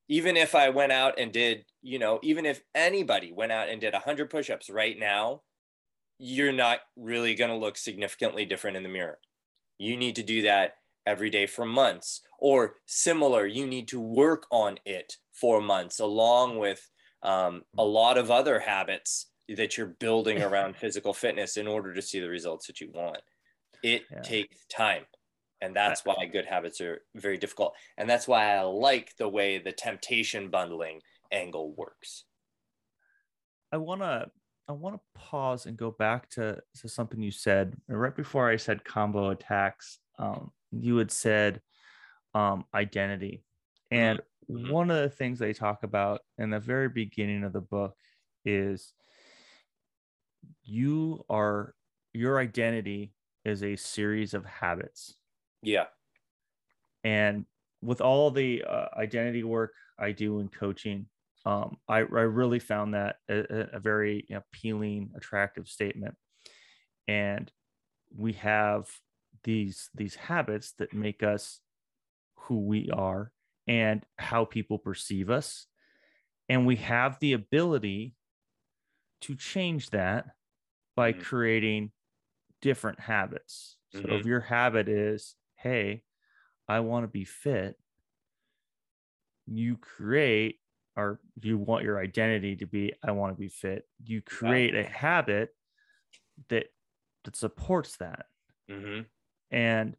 Even 0.08 0.38
if 0.38 0.54
I 0.54 0.70
went 0.70 0.92
out 0.92 1.18
and 1.18 1.30
did, 1.30 1.66
you 1.82 1.98
know, 1.98 2.20
even 2.22 2.46
if 2.46 2.62
anybody 2.74 3.32
went 3.32 3.52
out 3.52 3.68
and 3.68 3.82
did 3.82 3.92
100 3.92 4.30
push 4.30 4.48
ups 4.48 4.70
right 4.70 4.98
now, 4.98 5.42
you're 6.18 6.52
not 6.52 6.80
really 6.96 7.34
going 7.34 7.50
to 7.50 7.56
look 7.56 7.76
significantly 7.76 8.46
different 8.46 8.78
in 8.78 8.82
the 8.82 8.88
mirror. 8.88 9.18
You 9.78 9.98
need 9.98 10.16
to 10.16 10.22
do 10.22 10.42
that 10.42 10.74
every 11.10 11.30
day 11.30 11.46
for 11.46 11.66
months, 11.66 12.22
or 12.38 12.76
similar, 12.86 13.46
you 13.46 13.66
need 13.66 13.88
to 13.88 14.00
work 14.00 14.46
on 14.50 14.78
it 14.84 15.16
for 15.32 15.60
months, 15.60 16.00
along 16.00 16.58
with 16.58 16.88
um, 17.22 17.62
a 17.78 17.84
lot 17.84 18.16
of 18.18 18.30
other 18.30 18.60
habits 18.60 19.30
that 19.48 19.76
you're 19.76 19.86
building 20.00 20.42
around 20.42 20.76
physical 20.76 21.12
fitness 21.12 21.56
in 21.56 21.66
order 21.66 21.92
to 21.94 22.02
see 22.02 22.20
the 22.20 22.28
results 22.28 22.66
that 22.66 22.80
you 22.80 22.90
want. 22.92 23.22
It 23.82 24.04
Yeah. 24.10 24.22
takes 24.22 24.66
time. 24.66 25.06
And 25.60 25.76
that's 25.76 26.04
why 26.04 26.26
good 26.26 26.46
habits 26.46 26.80
are 26.80 27.02
very 27.14 27.36
difficult. 27.38 27.74
And 27.98 28.08
that's 28.08 28.26
why 28.28 28.54
I 28.56 28.62
like 28.62 29.16
the 29.16 29.28
way 29.28 29.58
the 29.58 29.72
temptation 29.72 30.50
bundling 30.50 31.02
angle 31.30 31.72
works. 31.74 32.24
I 33.72 33.76
want 33.76 34.00
to 34.02 34.30
I 34.68 34.72
want 34.72 34.96
to 34.96 35.20
pause 35.20 35.66
and 35.66 35.76
go 35.76 35.90
back 35.90 36.30
to, 36.30 36.62
to 36.76 36.88
something 36.88 37.20
you 37.20 37.32
said 37.32 37.76
right 37.88 38.14
before 38.14 38.48
I 38.48 38.56
said 38.56 38.84
combo 38.84 39.30
attacks. 39.30 39.98
Um, 40.20 40.52
you 40.72 40.98
had 40.98 41.12
said 41.12 41.62
um, 42.34 42.66
identity, 42.74 43.44
and 43.90 44.20
Mhm. 44.48 44.72
one 44.74 44.90
of 44.90 45.02
the 45.02 45.10
things 45.10 45.38
they 45.40 45.52
talk 45.54 45.84
about 45.84 46.22
in 46.38 46.50
the 46.50 46.60
very 46.60 46.88
beginning 46.88 47.44
of 47.44 47.52
the 47.54 47.60
book 47.62 47.96
is 48.44 48.94
you 50.62 51.24
are 51.28 51.74
your 52.12 52.38
identity 52.38 53.14
is 53.44 53.62
a 53.62 53.76
series 53.76 54.34
of 54.34 54.44
habits, 54.44 55.18
Yeah. 55.62 55.88
and 57.04 57.46
with 57.82 58.00
all 58.00 58.30
the 58.30 58.62
uh, 58.64 58.88
identity 58.96 59.42
work 59.42 59.72
I 59.98 60.12
do 60.12 60.40
in 60.40 60.48
coaching, 60.48 61.08
um, 61.46 61.78
I, 61.88 61.98
I 61.98 62.02
really 62.02 62.58
found 62.58 62.94
that 62.94 63.16
a, 63.28 63.76
a 63.76 63.80
very 63.80 64.26
appealing, 64.30 65.12
attractive 65.16 65.66
statement. 65.68 66.14
And 67.08 67.52
we 68.14 68.34
have 68.34 68.90
these 69.44 69.90
these 69.94 70.14
habits 70.14 70.72
that 70.78 70.92
make 70.92 71.22
us 71.22 71.60
who 72.34 72.60
we 72.60 72.90
are 72.90 73.32
and 73.66 74.04
how 74.18 74.44
people 74.44 74.78
perceive 74.78 75.30
us 75.30 75.66
and 76.48 76.66
we 76.66 76.76
have 76.76 77.18
the 77.20 77.32
ability 77.32 78.14
to 79.20 79.34
change 79.34 79.90
that 79.90 80.26
by 80.96 81.12
mm-hmm. 81.12 81.22
creating 81.22 81.92
different 82.60 83.00
habits 83.00 83.76
so 83.92 84.00
mm-hmm. 84.00 84.12
if 84.12 84.26
your 84.26 84.40
habit 84.40 84.88
is 84.88 85.36
hey 85.56 86.02
i 86.68 86.80
want 86.80 87.04
to 87.04 87.08
be 87.08 87.24
fit 87.24 87.76
you 89.46 89.76
create 89.76 90.56
or 90.96 91.20
you 91.40 91.56
want 91.56 91.84
your 91.84 91.98
identity 91.98 92.56
to 92.56 92.66
be 92.66 92.92
i 93.02 93.10
want 93.10 93.32
to 93.32 93.40
be 93.40 93.48
fit 93.48 93.84
you 94.04 94.20
create 94.20 94.74
a 94.74 94.84
habit 94.84 95.50
that 96.48 96.66
that 97.24 97.36
supports 97.36 97.96
that 97.98 98.26
mm-hmm. 98.70 99.02
And 99.50 99.96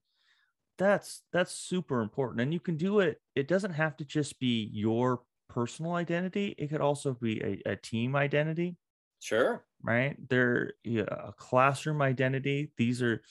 that's 0.77 1.21
that's 1.31 1.51
super 1.51 2.01
important. 2.01 2.41
And 2.41 2.53
you 2.53 2.59
can 2.59 2.77
do 2.77 2.99
it 2.99 3.21
it 3.35 3.47
doesn't 3.47 3.73
have 3.73 3.97
to 3.97 4.05
just 4.05 4.39
be 4.39 4.69
your 4.73 5.21
personal 5.49 5.93
identity. 5.93 6.55
It 6.57 6.69
could 6.69 6.81
also 6.81 7.13
be 7.13 7.41
a, 7.41 7.71
a 7.71 7.75
team 7.75 8.15
identity. 8.15 8.77
Sure. 9.19 9.63
Right? 9.83 10.17
There 10.29 10.73
yeah, 10.83 11.03
a 11.09 11.33
classroom 11.33 12.01
identity. 12.01 12.71
These 12.77 13.01
are 13.01 13.21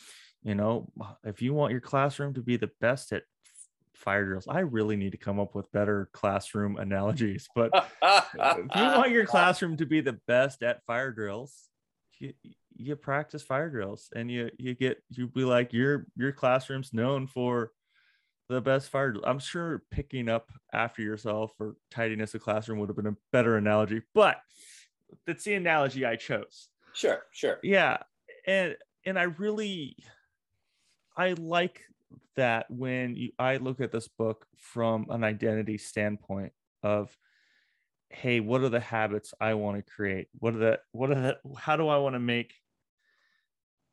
you 0.42 0.54
know 0.54 0.90
if 1.24 1.42
you 1.42 1.54
want 1.54 1.72
your 1.72 1.80
classroom 1.80 2.34
to 2.34 2.42
be 2.42 2.56
the 2.56 2.70
best 2.80 3.12
at 3.12 3.24
fire 3.94 4.24
drills 4.24 4.46
i 4.48 4.60
really 4.60 4.96
need 4.96 5.12
to 5.12 5.18
come 5.18 5.38
up 5.38 5.54
with 5.54 5.70
better 5.72 6.08
classroom 6.12 6.78
analogies 6.78 7.48
but 7.54 7.70
if 8.02 8.76
you 8.76 8.82
want 8.82 9.10
your 9.10 9.26
classroom 9.26 9.76
to 9.76 9.84
be 9.84 10.00
the 10.00 10.18
best 10.26 10.62
at 10.62 10.82
fire 10.86 11.12
drills 11.12 11.68
you, 12.18 12.32
you 12.80 12.96
practice 12.96 13.42
fire 13.42 13.68
drills 13.68 14.08
and 14.16 14.30
you 14.30 14.50
you 14.58 14.74
get 14.74 15.02
you 15.10 15.26
be 15.26 15.44
like 15.44 15.72
your 15.72 16.06
your 16.16 16.32
classroom's 16.32 16.92
known 16.94 17.26
for 17.26 17.72
the 18.48 18.60
best 18.60 18.90
fire 18.90 19.14
i'm 19.24 19.38
sure 19.38 19.82
picking 19.90 20.28
up 20.28 20.50
after 20.72 21.02
yourself 21.02 21.52
or 21.60 21.76
tidiness 21.90 22.34
of 22.34 22.42
classroom 22.42 22.78
would 22.78 22.88
have 22.88 22.96
been 22.96 23.06
a 23.06 23.16
better 23.32 23.56
analogy 23.56 24.00
but 24.14 24.38
that's 25.26 25.44
the 25.44 25.54
analogy 25.54 26.06
i 26.06 26.16
chose. 26.16 26.68
Sure 26.92 27.22
sure. 27.32 27.58
Yeah 27.62 27.98
and 28.46 28.76
and 29.04 29.18
i 29.18 29.24
really 29.24 29.96
i 31.16 31.34
like 31.34 31.82
that 32.36 32.66
when 32.70 33.14
you, 33.14 33.30
i 33.38 33.58
look 33.58 33.80
at 33.80 33.92
this 33.92 34.08
book 34.08 34.46
from 34.56 35.06
an 35.10 35.22
identity 35.22 35.76
standpoint 35.76 36.52
of 36.82 37.14
hey 38.10 38.40
what 38.40 38.60
are 38.62 38.68
the 38.68 38.80
habits 38.80 39.32
i 39.40 39.54
want 39.54 39.76
to 39.76 39.92
create? 39.92 40.28
What 40.38 40.54
are 40.54 40.58
the 40.58 40.80
what 40.92 41.10
are 41.10 41.14
the 41.14 41.38
how 41.56 41.76
do 41.76 41.88
i 41.88 41.96
want 41.98 42.14
to 42.14 42.20
make 42.20 42.54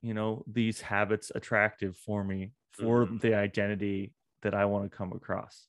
you 0.01 0.13
know 0.13 0.43
these 0.47 0.81
habits 0.81 1.31
attractive 1.33 1.97
for 1.97 2.23
me 2.23 2.51
for 2.71 3.05
mm-hmm. 3.05 3.17
the 3.17 3.35
identity 3.35 4.13
that 4.43 4.53
i 4.53 4.65
want 4.65 4.89
to 4.89 4.95
come 4.95 5.11
across. 5.13 5.67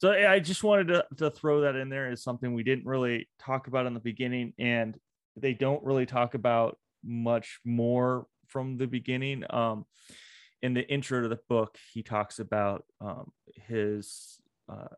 So 0.00 0.12
i 0.12 0.38
just 0.38 0.62
wanted 0.62 0.88
to, 0.88 1.06
to 1.16 1.30
throw 1.30 1.62
that 1.62 1.74
in 1.74 1.88
there 1.88 2.10
as 2.10 2.22
something 2.22 2.54
we 2.54 2.62
didn't 2.62 2.86
really 2.86 3.28
talk 3.38 3.66
about 3.66 3.86
in 3.86 3.94
the 3.94 4.00
beginning 4.00 4.52
and 4.58 4.96
they 5.36 5.54
don't 5.54 5.84
really 5.84 6.06
talk 6.06 6.34
about 6.34 6.78
much 7.04 7.60
more 7.64 8.26
from 8.46 8.76
the 8.76 8.86
beginning. 8.86 9.44
Um 9.50 9.86
in 10.62 10.74
the 10.74 10.88
intro 10.88 11.22
to 11.22 11.28
the 11.28 11.38
book 11.48 11.78
he 11.92 12.02
talks 12.02 12.40
about 12.40 12.84
um 13.00 13.30
his 13.68 14.40
uh 14.68 14.88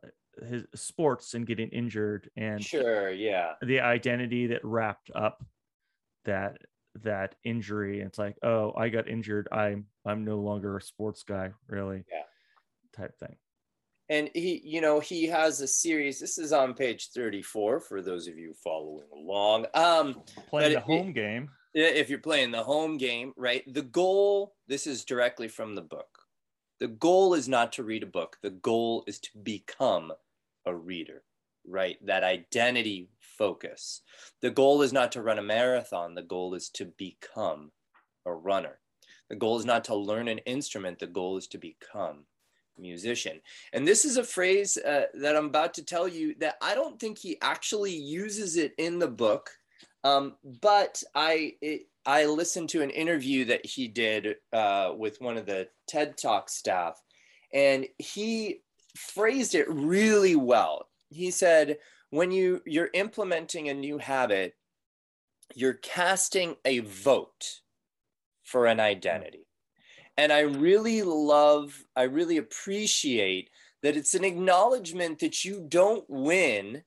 his 0.48 0.64
sports 0.74 1.34
and 1.34 1.46
getting 1.46 1.68
injured 1.68 2.30
and 2.36 2.64
sure 2.64 3.10
yeah. 3.10 3.52
the 3.62 3.80
identity 3.80 4.48
that 4.48 4.64
wrapped 4.64 5.10
up 5.14 5.44
that 6.24 6.58
that 7.02 7.36
injury 7.44 8.00
it's 8.00 8.18
like 8.18 8.36
oh 8.42 8.72
i 8.76 8.88
got 8.88 9.08
injured. 9.08 9.48
I'm 9.52 9.86
i'm 10.04 10.24
no 10.24 10.38
longer 10.38 10.76
a 10.76 10.82
sports 10.82 11.22
guy 11.22 11.52
really 11.68 12.04
yeah. 12.10 12.22
type 12.96 13.18
thing. 13.18 13.36
And 14.08 14.28
he 14.34 14.60
you 14.64 14.80
know 14.80 14.98
he 14.98 15.26
has 15.26 15.60
a 15.60 15.68
series 15.68 16.18
this 16.18 16.36
is 16.36 16.52
on 16.52 16.74
page 16.74 17.10
34 17.14 17.80
for 17.80 18.02
those 18.02 18.26
of 18.26 18.36
you 18.36 18.54
following 18.54 19.06
along 19.14 19.66
um 19.74 20.22
playing 20.48 20.74
the 20.74 20.80
home 20.80 21.12
game. 21.12 21.50
Yeah, 21.74 21.86
if 21.86 22.10
you're 22.10 22.18
playing 22.18 22.50
the 22.50 22.64
home 22.64 22.96
game 22.96 23.32
right? 23.36 23.62
The 23.72 23.82
goal 23.82 24.54
this 24.66 24.86
is 24.86 25.04
directly 25.04 25.48
from 25.48 25.74
the 25.74 25.82
book. 25.82 26.08
The 26.80 26.88
goal 26.88 27.34
is 27.34 27.48
not 27.48 27.72
to 27.74 27.84
read 27.84 28.02
a 28.02 28.06
book. 28.06 28.38
The 28.42 28.50
goal 28.50 29.04
is 29.06 29.20
to 29.20 29.30
become 29.42 30.12
a 30.66 30.74
reader 30.74 31.22
right? 31.66 32.04
That 32.06 32.24
identity 32.24 33.08
focus. 33.40 34.02
The 34.42 34.50
goal 34.50 34.82
is 34.82 34.92
not 34.92 35.12
to 35.12 35.22
run 35.22 35.38
a 35.38 35.42
marathon. 35.42 36.14
The 36.14 36.22
goal 36.22 36.54
is 36.54 36.68
to 36.74 36.84
become 36.98 37.72
a 38.26 38.32
runner. 38.32 38.78
The 39.30 39.36
goal 39.36 39.58
is 39.58 39.64
not 39.64 39.84
to 39.84 39.94
learn 39.94 40.28
an 40.28 40.38
instrument. 40.40 40.98
The 40.98 41.06
goal 41.06 41.38
is 41.38 41.46
to 41.48 41.58
become 41.58 42.26
a 42.76 42.80
musician. 42.82 43.40
And 43.72 43.88
this 43.88 44.04
is 44.04 44.18
a 44.18 44.24
phrase 44.24 44.76
uh, 44.76 45.06
that 45.14 45.36
i'm 45.36 45.46
about 45.46 45.72
to 45.74 45.84
tell 45.84 46.06
you 46.06 46.34
that 46.40 46.56
i 46.60 46.74
don't 46.74 47.00
think 47.00 47.18
he 47.18 47.38
actually 47.40 47.94
uses 47.94 48.56
it 48.56 48.74
in 48.76 48.98
the 48.98 49.08
book. 49.08 49.50
Um, 50.04 50.36
but 50.60 51.02
i 51.14 51.54
it, 51.62 51.88
i 52.04 52.26
listened 52.26 52.68
to 52.70 52.82
an 52.82 52.90
interview 52.90 53.46
that 53.46 53.64
he 53.64 53.88
did 53.88 54.36
uh, 54.52 54.92
with 54.96 55.20
one 55.20 55.36
of 55.38 55.46
the 55.46 55.68
ted 55.88 56.18
talk 56.18 56.50
staff 56.50 57.00
and 57.52 57.86
he 57.98 58.60
phrased 58.96 59.54
it 59.54 59.68
really 59.68 60.36
well. 60.36 60.88
He 61.10 61.30
said, 61.30 61.78
when 62.10 62.30
you 62.30 62.62
you're 62.66 62.90
implementing 62.92 63.68
a 63.68 63.74
new 63.74 63.98
habit, 63.98 64.54
you're 65.54 65.74
casting 65.74 66.56
a 66.64 66.80
vote 66.80 67.60
for 68.44 68.66
an 68.66 68.80
identity. 68.80 69.46
And 70.16 70.32
I 70.32 70.40
really 70.40 71.02
love, 71.02 71.84
I 71.96 72.02
really 72.02 72.36
appreciate 72.36 73.48
that 73.82 73.96
it's 73.96 74.14
an 74.14 74.24
acknowledgement 74.24 75.20
that 75.20 75.44
you 75.44 75.64
don't 75.66 76.04
win 76.08 76.82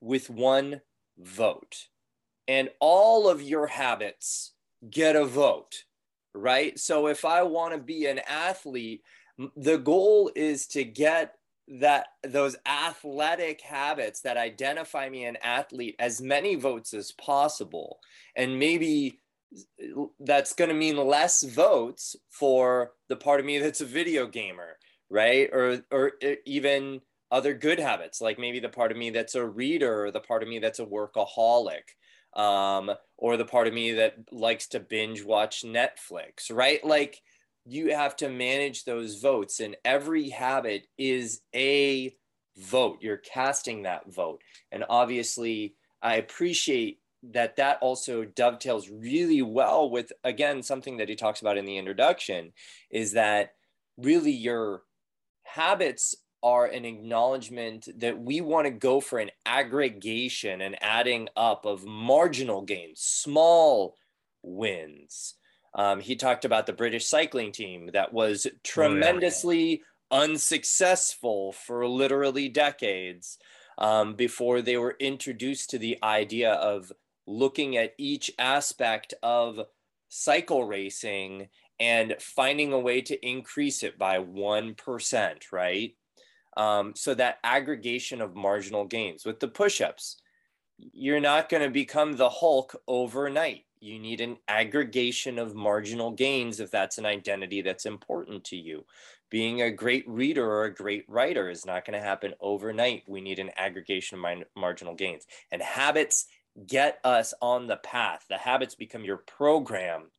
with 0.00 0.30
one 0.30 0.80
vote. 1.18 1.88
And 2.48 2.70
all 2.80 3.28
of 3.28 3.42
your 3.42 3.66
habits 3.66 4.52
get 4.88 5.16
a 5.16 5.24
vote, 5.24 5.84
right? 6.34 6.78
So 6.78 7.08
if 7.08 7.24
I 7.24 7.42
want 7.42 7.74
to 7.74 7.80
be 7.80 8.06
an 8.06 8.20
athlete, 8.26 9.02
the 9.56 9.76
goal 9.76 10.30
is 10.34 10.66
to 10.68 10.84
get 10.84 11.34
that 11.80 12.06
those 12.22 12.56
athletic 12.66 13.60
habits 13.60 14.20
that 14.20 14.36
identify 14.36 15.08
me 15.08 15.24
an 15.24 15.36
athlete 15.42 15.96
as 15.98 16.20
many 16.20 16.54
votes 16.54 16.94
as 16.94 17.12
possible. 17.12 17.98
And 18.36 18.58
maybe 18.58 19.20
that's 20.20 20.54
going 20.54 20.68
to 20.68 20.74
mean 20.74 20.96
less 20.96 21.42
votes 21.42 22.16
for 22.30 22.92
the 23.08 23.16
part 23.16 23.40
of 23.40 23.46
me 23.46 23.58
that's 23.58 23.80
a 23.80 23.86
video 23.86 24.26
gamer 24.26 24.76
right? 25.10 25.48
Or 25.52 25.82
or 25.90 26.12
even 26.44 27.00
other 27.30 27.54
good 27.54 27.80
habits 27.80 28.20
like 28.20 28.38
maybe 28.38 28.60
the 28.60 28.68
part 28.68 28.92
of 28.92 28.98
me 28.98 29.10
that's 29.10 29.34
a 29.34 29.44
reader 29.44 30.06
or 30.06 30.10
the 30.10 30.20
part 30.20 30.42
of 30.42 30.48
me 30.48 30.58
that's 30.58 30.78
a 30.78 30.86
workaholic 30.86 31.82
um, 32.34 32.92
or 33.16 33.36
the 33.36 33.44
part 33.44 33.66
of 33.66 33.74
me 33.74 33.92
that 33.92 34.14
likes 34.30 34.68
to 34.68 34.80
binge 34.80 35.24
watch 35.24 35.64
netflix 35.64 36.50
right? 36.52 36.84
Like 36.84 37.20
you 37.66 37.92
have 37.94 38.16
to 38.16 38.28
manage 38.28 38.84
those 38.84 39.20
votes 39.20 39.60
and 39.60 39.76
every 39.84 40.28
habit 40.28 40.86
is 40.96 41.40
a 41.54 42.14
vote. 42.56 42.98
You're 43.00 43.16
casting 43.18 43.82
that 43.82 44.12
vote. 44.12 44.40
And 44.72 44.84
obviously 44.88 45.74
i 46.02 46.16
appreciate 46.16 47.00
that 47.22 47.56
that 47.56 47.78
also 47.80 48.24
dovetails 48.24 48.88
really 48.88 49.42
well 49.42 49.90
with 49.90 50.12
again 50.24 50.62
something 50.62 50.98
that 50.98 51.08
he 51.08 51.16
talks 51.16 51.40
about 51.40 51.56
in 51.56 51.64
the 51.64 51.78
introduction 51.78 52.52
is 52.90 53.12
that 53.12 53.54
really 53.96 54.30
your 54.30 54.82
habits 55.42 56.14
are 56.42 56.66
an 56.66 56.84
acknowledgement 56.84 57.88
that 57.98 58.20
we 58.20 58.40
want 58.40 58.66
to 58.66 58.70
go 58.70 59.00
for 59.00 59.18
an 59.18 59.30
aggregation 59.46 60.60
and 60.60 60.76
adding 60.82 61.28
up 61.34 61.64
of 61.64 61.84
marginal 61.84 62.62
gains 62.62 63.00
small 63.00 63.96
wins 64.42 65.34
um, 65.76 66.00
he 66.00 66.16
talked 66.16 66.46
about 66.46 66.66
the 66.66 66.72
British 66.72 67.06
cycling 67.06 67.52
team 67.52 67.90
that 67.92 68.12
was 68.12 68.46
tremendously 68.64 69.82
oh, 70.10 70.16
yeah. 70.16 70.22
unsuccessful 70.24 71.52
for 71.52 71.86
literally 71.86 72.48
decades 72.48 73.38
um, 73.76 74.14
before 74.14 74.62
they 74.62 74.78
were 74.78 74.96
introduced 74.98 75.70
to 75.70 75.78
the 75.78 75.98
idea 76.02 76.52
of 76.52 76.90
looking 77.26 77.76
at 77.76 77.92
each 77.98 78.30
aspect 78.38 79.12
of 79.22 79.60
cycle 80.08 80.64
racing 80.64 81.48
and 81.78 82.14
finding 82.20 82.72
a 82.72 82.78
way 82.78 83.02
to 83.02 83.26
increase 83.26 83.82
it 83.82 83.98
by 83.98 84.18
1%, 84.18 85.52
right? 85.52 85.94
Um, 86.56 86.94
so 86.96 87.12
that 87.12 87.38
aggregation 87.44 88.22
of 88.22 88.34
marginal 88.34 88.86
gains 88.86 89.26
with 89.26 89.40
the 89.40 89.48
push 89.48 89.82
ups, 89.82 90.16
you're 90.78 91.20
not 91.20 91.50
going 91.50 91.62
to 91.62 91.70
become 91.70 92.16
the 92.16 92.30
Hulk 92.30 92.80
overnight 92.88 93.65
you 93.80 93.98
need 93.98 94.20
an 94.20 94.36
aggregation 94.48 95.38
of 95.38 95.54
marginal 95.54 96.10
gains 96.10 96.60
if 96.60 96.70
that's 96.70 96.98
an 96.98 97.06
identity 97.06 97.62
that's 97.62 97.86
important 97.86 98.44
to 98.44 98.56
you. 98.56 98.84
Being 99.30 99.62
a 99.62 99.70
great 99.70 100.08
reader 100.08 100.48
or 100.48 100.64
a 100.64 100.74
great 100.74 101.04
writer 101.08 101.50
is 101.50 101.66
not 101.66 101.84
going 101.84 101.98
to 101.98 102.04
happen 102.04 102.34
overnight. 102.40 103.02
We 103.08 103.20
need 103.20 103.38
an 103.38 103.50
aggregation 103.56 104.24
of 104.24 104.44
marginal 104.56 104.94
gains. 104.94 105.26
And 105.50 105.60
habits 105.60 106.26
get 106.66 106.98
us 107.04 107.34
on 107.42 107.66
the 107.66 107.76
path. 107.76 108.24
The 108.28 108.38
habits 108.38 108.74
become 108.74 109.04
your 109.04 109.18
program 109.18 110.10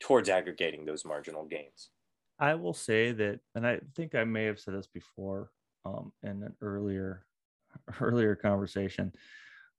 towards 0.00 0.28
aggregating 0.28 0.84
those 0.84 1.04
marginal 1.04 1.44
gains. 1.44 1.90
I 2.38 2.54
will 2.54 2.74
say 2.74 3.12
that, 3.12 3.40
and 3.54 3.66
I 3.66 3.80
think 3.96 4.14
I 4.14 4.24
may 4.24 4.44
have 4.44 4.60
said 4.60 4.74
this 4.74 4.86
before 4.86 5.50
um, 5.84 6.12
in 6.22 6.42
an 6.42 6.54
earlier 6.60 7.24
earlier 8.00 8.34
conversation, 8.34 9.12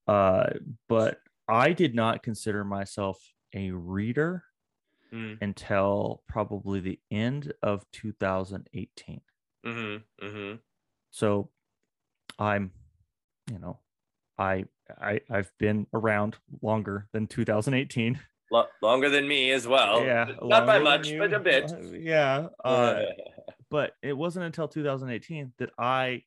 uh, 0.08 0.48
but 0.88 1.20
I 1.50 1.74
did 1.74 1.96
not 1.96 2.24
consider 2.24 2.64
myself 2.64 3.20
a 3.54 3.72
reader 3.72 4.44
mm. 5.14 5.38
until 5.42 6.24
probably 6.28 6.80
the 6.80 7.00
end 7.12 7.54
of 7.64 7.86
2018. 7.92 9.22
Mm-hmm, 9.66 10.26
mm-hmm. 10.26 10.56
So 11.12 11.50
I'm, 12.38 12.72
you 13.52 13.60
know, 13.60 13.80
I 14.38 14.66
I 15.02 15.22
I've 15.30 15.52
been 15.58 15.88
around 15.94 16.38
longer 16.62 17.08
than 17.12 17.28
2018. 17.28 18.20
L- 18.54 18.70
longer 18.82 19.10
than 19.10 19.28
me 19.28 19.52
as 19.52 19.68
well. 19.68 20.04
Yeah, 20.04 20.32
not 20.42 20.66
by 20.66 20.80
much, 20.80 21.12
but 21.18 21.34
a 21.34 21.40
bit. 21.40 21.72
Uh, 21.72 21.92
yeah, 21.92 22.48
uh, 22.64 23.02
but 23.70 23.94
it 24.02 24.14
wasn't 24.14 24.46
until 24.46 24.68
2018 24.68 25.54
that 25.58 25.72
I 25.78 26.24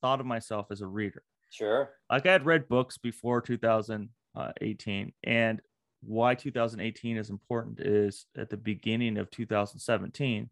thought 0.00 0.20
of 0.20 0.26
myself 0.26 0.66
as 0.70 0.80
a 0.80 0.86
reader. 0.86 1.22
Sure. 1.50 1.90
Like 2.10 2.26
I 2.26 2.32
had 2.32 2.46
read 2.46 2.68
books 2.68 2.96
before 2.98 3.40
2018, 3.40 5.12
and 5.24 5.60
why 6.02 6.34
2018 6.34 7.16
is 7.16 7.30
important 7.30 7.80
is 7.80 8.26
at 8.36 8.48
the 8.48 8.56
beginning 8.56 9.18
of 9.18 9.30
2017, 9.30 10.48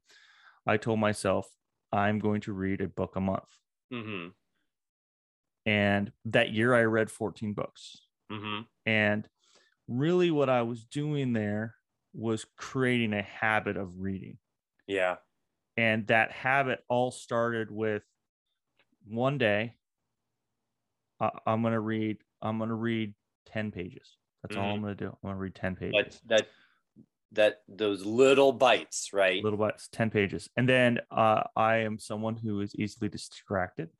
I 0.66 0.76
told 0.76 0.98
myself 0.98 1.48
I'm 1.92 2.18
going 2.18 2.42
to 2.42 2.52
read 2.52 2.80
a 2.80 2.88
book 2.88 3.16
a 3.16 3.20
month. 3.20 3.48
Mm-hmm. 3.92 4.28
And 5.64 6.12
that 6.26 6.50
year 6.50 6.74
I 6.74 6.82
read 6.82 7.10
14 7.10 7.54
books. 7.54 8.02
Mm-hmm. 8.30 8.62
And 8.86 9.28
really, 9.86 10.30
what 10.30 10.50
I 10.50 10.62
was 10.62 10.84
doing 10.84 11.32
there 11.32 11.74
was 12.14 12.44
creating 12.56 13.14
a 13.14 13.22
habit 13.22 13.76
of 13.76 14.00
reading. 14.00 14.38
Yeah. 14.86 15.16
And 15.76 16.06
that 16.08 16.32
habit 16.32 16.80
all 16.88 17.10
started 17.10 17.70
with 17.70 18.02
one 19.06 19.38
day 19.38 19.76
I, 21.20 21.30
am 21.46 21.62
gonna 21.62 21.80
read. 21.80 22.18
I'm 22.42 22.58
gonna 22.58 22.74
read 22.74 23.14
ten 23.46 23.70
pages. 23.70 24.16
That's 24.42 24.54
mm-hmm. 24.54 24.64
all 24.64 24.74
I'm 24.74 24.80
gonna 24.80 24.94
do. 24.94 25.06
I'm 25.06 25.30
gonna 25.30 25.36
read 25.36 25.54
ten 25.54 25.76
pages. 25.76 26.20
That 26.26 26.38
that 26.38 26.48
that 27.32 27.62
those 27.68 28.04
little 28.04 28.52
bites, 28.52 29.10
right? 29.12 29.42
Little 29.42 29.58
bites, 29.58 29.88
ten 29.88 30.10
pages, 30.10 30.48
and 30.56 30.68
then 30.68 31.00
uh, 31.10 31.42
I 31.56 31.78
am 31.78 31.98
someone 31.98 32.36
who 32.36 32.60
is 32.60 32.74
easily 32.76 33.08
distracted. 33.08 33.90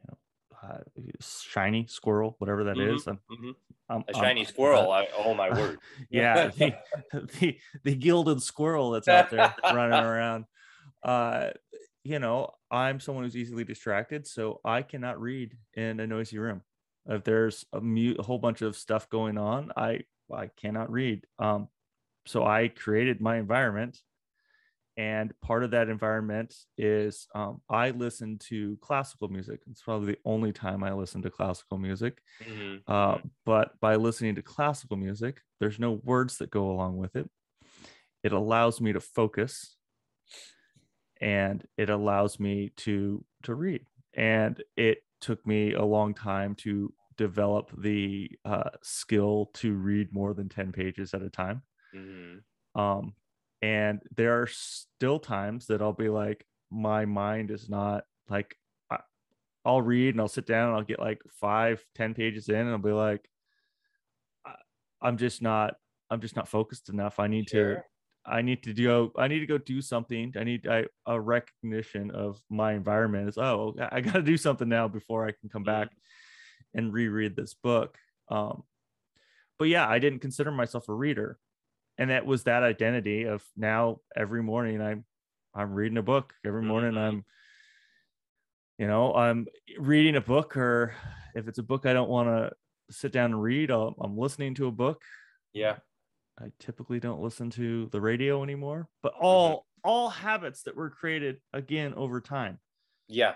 You 0.00 0.08
know, 0.08 0.68
uh, 0.68 0.78
shiny 1.20 1.86
squirrel, 1.86 2.36
whatever 2.38 2.64
that 2.64 2.76
mm-hmm. 2.76 2.96
is. 2.96 3.06
I'm, 3.06 3.18
mm-hmm. 3.30 3.50
I'm, 3.88 4.04
a 4.08 4.14
shiny 4.14 4.40
I'm, 4.40 4.46
squirrel. 4.46 4.90
Uh, 4.90 4.94
I, 5.02 5.08
oh 5.16 5.34
my 5.34 5.50
word! 5.50 5.78
yeah, 6.10 6.48
the, 6.56 6.74
the 7.40 7.58
the 7.84 7.94
gilded 7.94 8.42
squirrel 8.42 8.90
that's 8.92 9.08
out 9.08 9.30
there 9.30 9.54
running 9.64 10.04
around. 10.04 10.46
Uh, 11.02 11.50
you 12.04 12.18
know, 12.18 12.50
I'm 12.72 13.00
someone 13.00 13.24
who's 13.24 13.36
easily 13.36 13.64
distracted, 13.64 14.26
so 14.26 14.60
I 14.64 14.80
cannot 14.80 15.20
read 15.20 15.54
in 15.74 16.00
a 16.00 16.06
noisy 16.06 16.38
room. 16.38 16.62
If 17.06 17.22
there's 17.22 17.66
a, 17.72 17.80
mute, 17.80 18.18
a 18.18 18.22
whole 18.22 18.38
bunch 18.38 18.62
of 18.62 18.76
stuff 18.76 19.08
going 19.10 19.36
on, 19.36 19.72
I 19.76 20.00
I 20.32 20.48
cannot 20.56 20.90
read. 20.90 21.26
Um, 21.38 21.68
so 22.26 22.46
I 22.46 22.68
created 22.68 23.20
my 23.20 23.36
environment, 23.36 23.98
and 24.96 25.32
part 25.42 25.64
of 25.64 25.72
that 25.72 25.90
environment 25.90 26.54
is 26.78 27.26
um, 27.34 27.60
I 27.68 27.90
listen 27.90 28.38
to 28.48 28.78
classical 28.80 29.28
music. 29.28 29.60
It's 29.70 29.82
probably 29.82 30.12
the 30.12 30.18
only 30.24 30.52
time 30.52 30.82
I 30.82 30.94
listen 30.94 31.20
to 31.22 31.30
classical 31.30 31.76
music. 31.76 32.22
Mm-hmm. 32.42 32.90
Uh, 32.90 33.18
but 33.44 33.78
by 33.80 33.96
listening 33.96 34.36
to 34.36 34.42
classical 34.42 34.96
music, 34.96 35.42
there's 35.60 35.78
no 35.78 36.00
words 36.04 36.38
that 36.38 36.50
go 36.50 36.70
along 36.70 36.96
with 36.96 37.16
it. 37.16 37.28
It 38.22 38.32
allows 38.32 38.80
me 38.80 38.92
to 38.92 39.00
focus 39.00 39.76
and 41.22 41.64
it 41.78 41.88
allows 41.88 42.38
me 42.38 42.72
to 42.76 43.24
to 43.44 43.54
read 43.54 43.86
and 44.14 44.62
it 44.76 44.98
took 45.20 45.46
me 45.46 45.72
a 45.72 45.84
long 45.84 46.12
time 46.12 46.54
to 46.56 46.92
develop 47.16 47.70
the 47.78 48.28
uh, 48.44 48.70
skill 48.82 49.50
to 49.54 49.74
read 49.74 50.12
more 50.12 50.34
than 50.34 50.48
10 50.48 50.72
pages 50.72 51.14
at 51.14 51.22
a 51.22 51.30
time 51.30 51.62
mm-hmm. 51.94 52.80
um, 52.80 53.14
and 53.62 54.02
there 54.16 54.42
are 54.42 54.48
still 54.48 55.18
times 55.18 55.66
that 55.66 55.80
i'll 55.80 55.92
be 55.92 56.08
like 56.08 56.44
my 56.70 57.04
mind 57.04 57.50
is 57.50 57.68
not 57.68 58.04
like 58.28 58.56
I, 58.90 58.98
i'll 59.64 59.82
read 59.82 60.14
and 60.14 60.20
i'll 60.20 60.28
sit 60.28 60.46
down 60.46 60.68
and 60.68 60.76
i'll 60.76 60.84
get 60.84 60.98
like 60.98 61.22
five 61.40 61.84
ten 61.94 62.14
pages 62.14 62.48
in 62.48 62.56
and 62.56 62.70
i'll 62.70 62.78
be 62.78 62.90
like 62.90 63.28
i'm 65.00 65.16
just 65.16 65.42
not 65.42 65.74
i'm 66.10 66.20
just 66.20 66.34
not 66.34 66.48
focused 66.48 66.88
enough 66.88 67.20
i 67.20 67.28
need 67.28 67.48
sure. 67.48 67.74
to 67.76 67.82
I 68.24 68.42
need 68.42 68.62
to 68.64 68.72
do 68.72 69.12
I 69.16 69.28
need 69.28 69.40
to 69.40 69.46
go 69.46 69.58
do 69.58 69.80
something. 69.80 70.32
I 70.38 70.44
need 70.44 70.66
I, 70.68 70.86
a 71.06 71.20
recognition 71.20 72.10
of 72.12 72.40
my 72.48 72.72
environment 72.72 73.28
is 73.28 73.38
oh 73.38 73.74
I 73.90 74.00
got 74.00 74.14
to 74.14 74.22
do 74.22 74.36
something 74.36 74.68
now 74.68 74.88
before 74.88 75.26
I 75.26 75.32
can 75.32 75.48
come 75.48 75.64
back 75.64 75.88
mm-hmm. 75.88 76.78
and 76.78 76.92
reread 76.92 77.34
this 77.34 77.54
book. 77.54 77.96
Um, 78.28 78.62
but 79.58 79.68
yeah, 79.68 79.88
I 79.88 79.98
didn't 79.98 80.20
consider 80.20 80.50
myself 80.50 80.88
a 80.88 80.94
reader, 80.94 81.38
and 81.98 82.10
that 82.10 82.24
was 82.24 82.44
that 82.44 82.62
identity 82.62 83.24
of 83.24 83.42
now 83.56 83.98
every 84.16 84.42
morning 84.42 84.80
I'm 84.80 85.04
I'm 85.54 85.72
reading 85.72 85.98
a 85.98 86.02
book 86.02 86.32
every 86.46 86.62
morning. 86.62 86.92
Mm-hmm. 86.92 87.16
I'm 87.16 87.24
you 88.78 88.86
know 88.86 89.14
I'm 89.14 89.46
reading 89.78 90.14
a 90.14 90.20
book, 90.20 90.56
or 90.56 90.94
if 91.34 91.48
it's 91.48 91.58
a 91.58 91.64
book 91.64 91.86
I 91.86 91.92
don't 91.92 92.10
want 92.10 92.28
to 92.28 92.52
sit 92.90 93.10
down 93.10 93.32
and 93.32 93.42
read, 93.42 93.72
i 93.72 93.88
I'm 94.00 94.16
listening 94.16 94.54
to 94.56 94.68
a 94.68 94.72
book. 94.72 95.02
Yeah 95.52 95.78
I 96.40 96.46
typically 96.58 97.00
don't 97.00 97.20
listen 97.20 97.50
to 97.50 97.88
the 97.92 98.00
radio 98.00 98.42
anymore, 98.42 98.88
but 99.02 99.14
all 99.20 99.50
mm-hmm. 99.50 99.90
all 99.90 100.08
habits 100.08 100.62
that 100.62 100.76
were 100.76 100.90
created 100.90 101.40
again 101.52 101.94
over 101.94 102.20
time. 102.20 102.58
Yeah. 103.08 103.34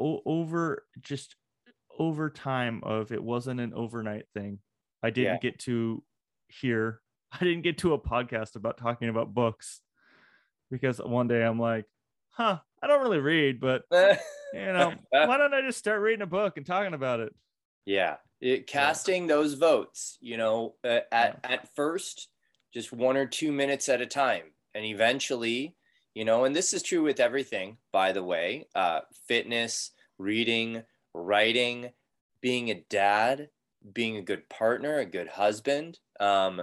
O- 0.00 0.22
over 0.24 0.84
just 1.00 1.36
over 1.98 2.30
time 2.30 2.80
of 2.84 3.12
it 3.12 3.22
wasn't 3.22 3.60
an 3.60 3.72
overnight 3.74 4.26
thing. 4.34 4.60
I 5.02 5.10
didn't 5.10 5.34
yeah. 5.34 5.50
get 5.50 5.58
to 5.60 6.02
hear 6.48 7.00
I 7.32 7.38
didn't 7.44 7.62
get 7.62 7.78
to 7.78 7.94
a 7.94 7.98
podcast 7.98 8.56
about 8.56 8.78
talking 8.78 9.08
about 9.08 9.34
books 9.34 9.80
because 10.70 10.98
one 10.98 11.28
day 11.28 11.42
I'm 11.42 11.58
like, 11.58 11.86
huh, 12.30 12.58
I 12.82 12.86
don't 12.86 13.02
really 13.02 13.18
read, 13.18 13.60
but 13.60 13.82
you 13.90 14.18
know, 14.54 14.94
why 15.10 15.36
don't 15.36 15.54
I 15.54 15.62
just 15.62 15.78
start 15.78 16.00
reading 16.00 16.22
a 16.22 16.26
book 16.26 16.56
and 16.56 16.64
talking 16.64 16.94
about 16.94 17.20
it? 17.20 17.34
Yeah 17.84 18.16
it, 18.40 18.66
casting 18.66 19.22
yeah. 19.22 19.34
those 19.34 19.54
votes 19.54 20.18
you 20.20 20.36
know 20.36 20.74
uh, 20.84 21.00
at, 21.12 21.40
yeah. 21.44 21.50
at 21.50 21.74
first 21.74 22.28
just 22.72 22.92
one 22.92 23.16
or 23.16 23.26
two 23.26 23.52
minutes 23.52 23.88
at 23.88 24.00
a 24.00 24.06
time 24.06 24.44
and 24.74 24.84
eventually 24.84 25.74
you 26.14 26.24
know 26.24 26.44
and 26.44 26.54
this 26.54 26.72
is 26.72 26.82
true 26.82 27.02
with 27.02 27.20
everything 27.20 27.76
by 27.92 28.12
the 28.12 28.22
way 28.22 28.66
uh, 28.74 29.00
fitness 29.26 29.92
reading 30.18 30.82
writing 31.14 31.90
being 32.40 32.70
a 32.70 32.84
dad 32.90 33.48
being 33.92 34.16
a 34.16 34.22
good 34.22 34.48
partner 34.48 34.98
a 34.98 35.06
good 35.06 35.28
husband 35.28 35.98
um, 36.20 36.62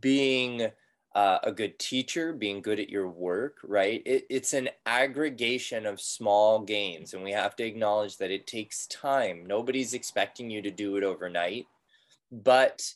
being 0.00 0.70
uh, 1.16 1.38
a 1.44 1.50
good 1.50 1.78
teacher, 1.78 2.34
being 2.34 2.60
good 2.60 2.78
at 2.78 2.90
your 2.90 3.08
work, 3.08 3.56
right? 3.64 4.02
It, 4.04 4.26
it's 4.28 4.52
an 4.52 4.68
aggregation 4.84 5.86
of 5.86 5.98
small 5.98 6.60
gains. 6.60 7.14
And 7.14 7.24
we 7.24 7.32
have 7.32 7.56
to 7.56 7.64
acknowledge 7.64 8.18
that 8.18 8.30
it 8.30 8.46
takes 8.46 8.86
time. 8.88 9.46
Nobody's 9.46 9.94
expecting 9.94 10.50
you 10.50 10.60
to 10.60 10.70
do 10.70 10.96
it 10.98 11.04
overnight, 11.04 11.64
but 12.30 12.86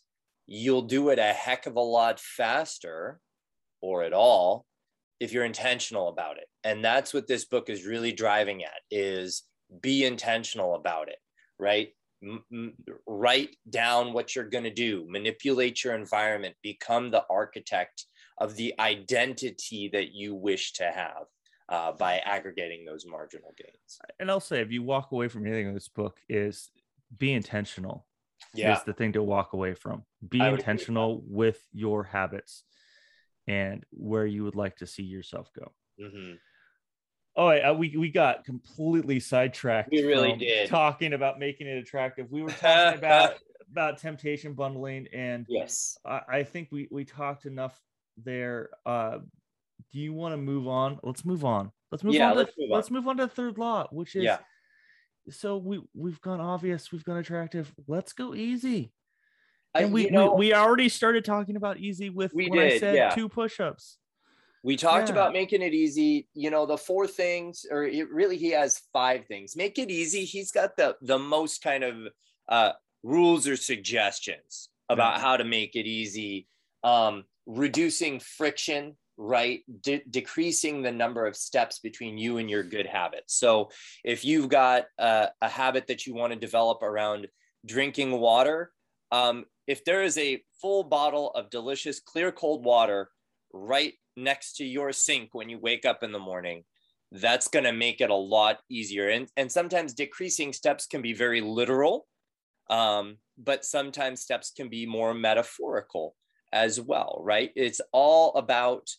you'll 0.47 0.83
do 0.83 1.09
it 1.09 1.18
a 1.18 1.33
heck 1.33 1.64
of 1.64 1.77
a 1.77 1.81
lot 1.81 2.21
faster 2.21 3.21
or 3.81 4.03
at 4.03 4.12
all 4.12 4.66
if 5.18 5.33
you're 5.33 5.47
intentional 5.47 6.09
about 6.09 6.37
it. 6.37 6.47
And 6.62 6.85
that's 6.85 7.14
what 7.14 7.27
this 7.27 7.47
book 7.47 7.71
is 7.71 7.87
really 7.87 8.12
driving 8.12 8.64
at 8.64 8.83
is 8.91 9.45
be 9.81 10.05
intentional 10.05 10.75
about 10.75 11.09
it, 11.09 11.18
right? 11.59 11.95
M- 12.23 12.75
write 13.07 13.57
down 13.71 14.12
what 14.12 14.37
you're 14.37 14.45
going 14.45 14.64
to 14.64 14.71
do 14.71 15.07
manipulate 15.09 15.83
your 15.83 15.95
environment 15.95 16.55
become 16.62 17.11
the 17.11 17.25
architect 17.31 18.05
of 18.41 18.57
the 18.57 18.74
identity 18.80 19.91
that 19.93 20.12
you 20.12 20.34
wish 20.34 20.72
to 20.72 20.84
have 20.84 21.26
uh, 21.68 21.93
by 21.93 22.18
aggregating 22.18 22.84
those 22.84 23.07
marginal 23.07 23.53
gains. 23.57 23.99
And 24.18 24.30
I'll 24.30 24.41
say, 24.41 24.61
if 24.61 24.72
you 24.72 24.82
walk 24.82 25.12
away 25.12 25.28
from 25.28 25.47
anything 25.47 25.68
in 25.68 25.74
this 25.74 25.88
book, 25.88 26.18
is 26.28 26.70
be 27.16 27.32
intentional. 27.32 28.07
Yeah. 28.55 28.76
Is 28.76 28.82
the 28.82 28.95
thing 28.95 29.12
to 29.12 29.22
walk 29.22 29.53
away 29.53 29.74
from. 29.74 30.05
Be 30.26 30.41
intentional 30.41 31.22
with, 31.26 31.61
your 31.72 32.03
habits 32.03 32.64
and 33.47 33.84
where 33.91 34.26
you 34.26 34.45
would 34.45 34.57
like 34.57 34.76
to 34.76 34.86
see 34.86 35.03
yourself 35.03 35.51
go. 35.57 35.72
Mm-hmm. 36.03 36.34
Oh, 37.36 37.49
uh, 37.49 37.74
we 37.74 37.97
we 37.97 38.11
got 38.11 38.45
completely 38.45 39.20
sidetracked. 39.20 39.91
We 39.93 40.03
really 40.03 40.34
did 40.36 40.68
talking 40.68 41.12
about 41.12 41.38
making 41.38 41.68
it 41.68 41.78
attractive. 41.78 42.26
We 42.30 42.43
were 42.43 42.51
talking 42.51 42.99
about 42.99 43.34
about 43.70 43.99
temptation 43.99 44.53
bundling 44.55 45.07
and 45.12 45.47
yes 45.49 45.97
I, 46.05 46.20
I 46.28 46.43
think 46.43 46.70
we 46.72 46.88
we 46.91 47.05
talked 47.05 47.47
enough 47.47 47.78
there 48.25 48.71
uh 48.87 49.18
do 49.93 49.99
you 49.99 50.12
want 50.12 50.33
to 50.33 50.37
move 50.37 50.68
on 50.68 50.99
let's 51.03 51.25
move 51.25 51.45
on 51.45 51.71
let's 51.91 52.05
move 52.05 52.14
Yeah, 52.14 52.29
on 52.29 52.33
to 52.33 52.39
let's 52.39 52.53
move 52.59 52.71
on. 52.71 52.77
let's 52.77 52.91
move 52.91 53.09
on 53.09 53.16
to 53.18 53.27
the 53.27 53.33
third 53.33 53.59
law 53.59 53.87
which 53.91 54.16
is 54.16 54.25
Yeah. 54.25 54.39
so 55.31 55.57
we 55.57 55.81
we've 55.95 56.21
gone 56.21 56.41
obvious 56.41 56.91
we've 56.93 57.05
gone 57.05 57.18
attractive 57.18 57.73
let's 57.87 58.12
go 58.12 58.35
easy 58.35 58.93
I- 59.75 59.83
and 59.83 59.93
we, 59.93 60.05
you 60.05 60.11
know, 60.11 60.33
we 60.35 60.47
we 60.49 60.55
already 60.55 60.89
started 60.89 61.25
talking 61.25 61.57
about 61.57 61.79
easy 61.79 62.11
with 62.11 62.33
We 62.35 62.49
when 62.49 62.59
i 62.59 62.79
said 62.79 62.95
yeah. 62.97 63.11
two 63.11 63.29
push-ups 63.29 63.99
We 64.62 64.77
talked 64.77 65.09
Yeah. 65.09 65.14
about 65.14 65.33
making 65.33 65.62
it 65.62 65.73
easy. 65.73 66.29
You 66.35 66.51
know, 66.51 66.66
the 66.66 66.77
four 66.77 67.07
things, 67.07 67.64
or 67.71 67.85
it 67.85 68.11
really 68.11 68.37
he 68.37 68.51
has 68.51 68.79
five 68.93 69.25
things. 69.25 69.57
Make 69.57 69.79
it 69.79 69.91
easy. 69.91 70.27
He's 70.27 70.53
got 70.53 70.77
the 70.77 70.97
the 71.01 71.18
most 71.18 71.62
kind 71.62 71.83
of 71.83 71.95
uh, 72.47 72.73
rules 73.03 73.49
or 73.49 73.57
suggestions 73.57 74.68
about 74.91 75.14
Yeah. 75.14 75.21
how 75.23 75.39
to 75.39 75.45
make 75.45 75.77
it 75.77 75.87
easy. 75.87 76.47
Um, 76.85 77.25
reducing 77.57 78.20
friction, 78.20 78.96
right? 79.16 79.61
De- 79.82 80.03
decreasing 80.09 80.82
the 80.82 80.92
number 80.92 81.26
of 81.26 81.36
steps 81.36 81.78
between 81.78 82.18
you 82.18 82.38
and 82.38 82.48
your 82.48 82.62
good 82.62 82.86
habits. 82.86 83.34
So 83.34 83.70
if 84.05 84.24
you've 84.24 84.48
got 84.48 84.84
a, 84.98 85.28
a 85.40 85.48
habit 85.48 85.86
that 85.88 86.07
you 86.07 86.14
want 86.14 86.32
to 86.32 86.38
develop 86.38 86.82
around 86.82 87.28
drinking 87.66 88.18
water, 88.18 88.72
um, 89.12 89.44
if 89.66 89.84
there 89.84 90.03
is 90.03 90.16
a 90.18 90.42
full 90.61 90.84
bottle 90.84 91.30
of 91.30 91.51
delicious 91.51 92.01
clear 92.01 92.32
cold 92.32 92.64
water 92.64 93.11
right 93.53 93.94
next 94.16 94.57
to 94.57 94.64
your 94.64 94.92
sink 94.92 95.30
when 95.32 95.48
you 95.48 95.59
wake 95.59 95.84
up 95.84 96.03
in 96.03 96.12
the 96.12 96.18
morning 96.18 96.64
that's 97.12 97.48
going 97.48 97.64
to 97.64 97.72
make 97.72 98.01
it 98.01 98.11
a 98.11 98.14
lot 98.14 98.59
easier 98.68 99.09
and 99.09 99.28
and 99.36 99.51
sometimes 99.51 99.94
decreasing 99.94 100.53
steps 100.53 100.86
can 100.86 101.03
be 101.03 101.12
very 101.12 101.40
literal 101.40 102.07
um, 102.68 103.16
but 103.36 103.64
sometimes 103.64 104.20
steps 104.20 104.53
can 104.57 104.68
be 104.68 104.86
more 104.86 105.12
metaphorical 105.12 106.14
as 106.53 106.80
well 106.80 107.20
right? 107.22 107.51
It's 107.57 107.80
all 107.92 108.34
about 108.34 108.90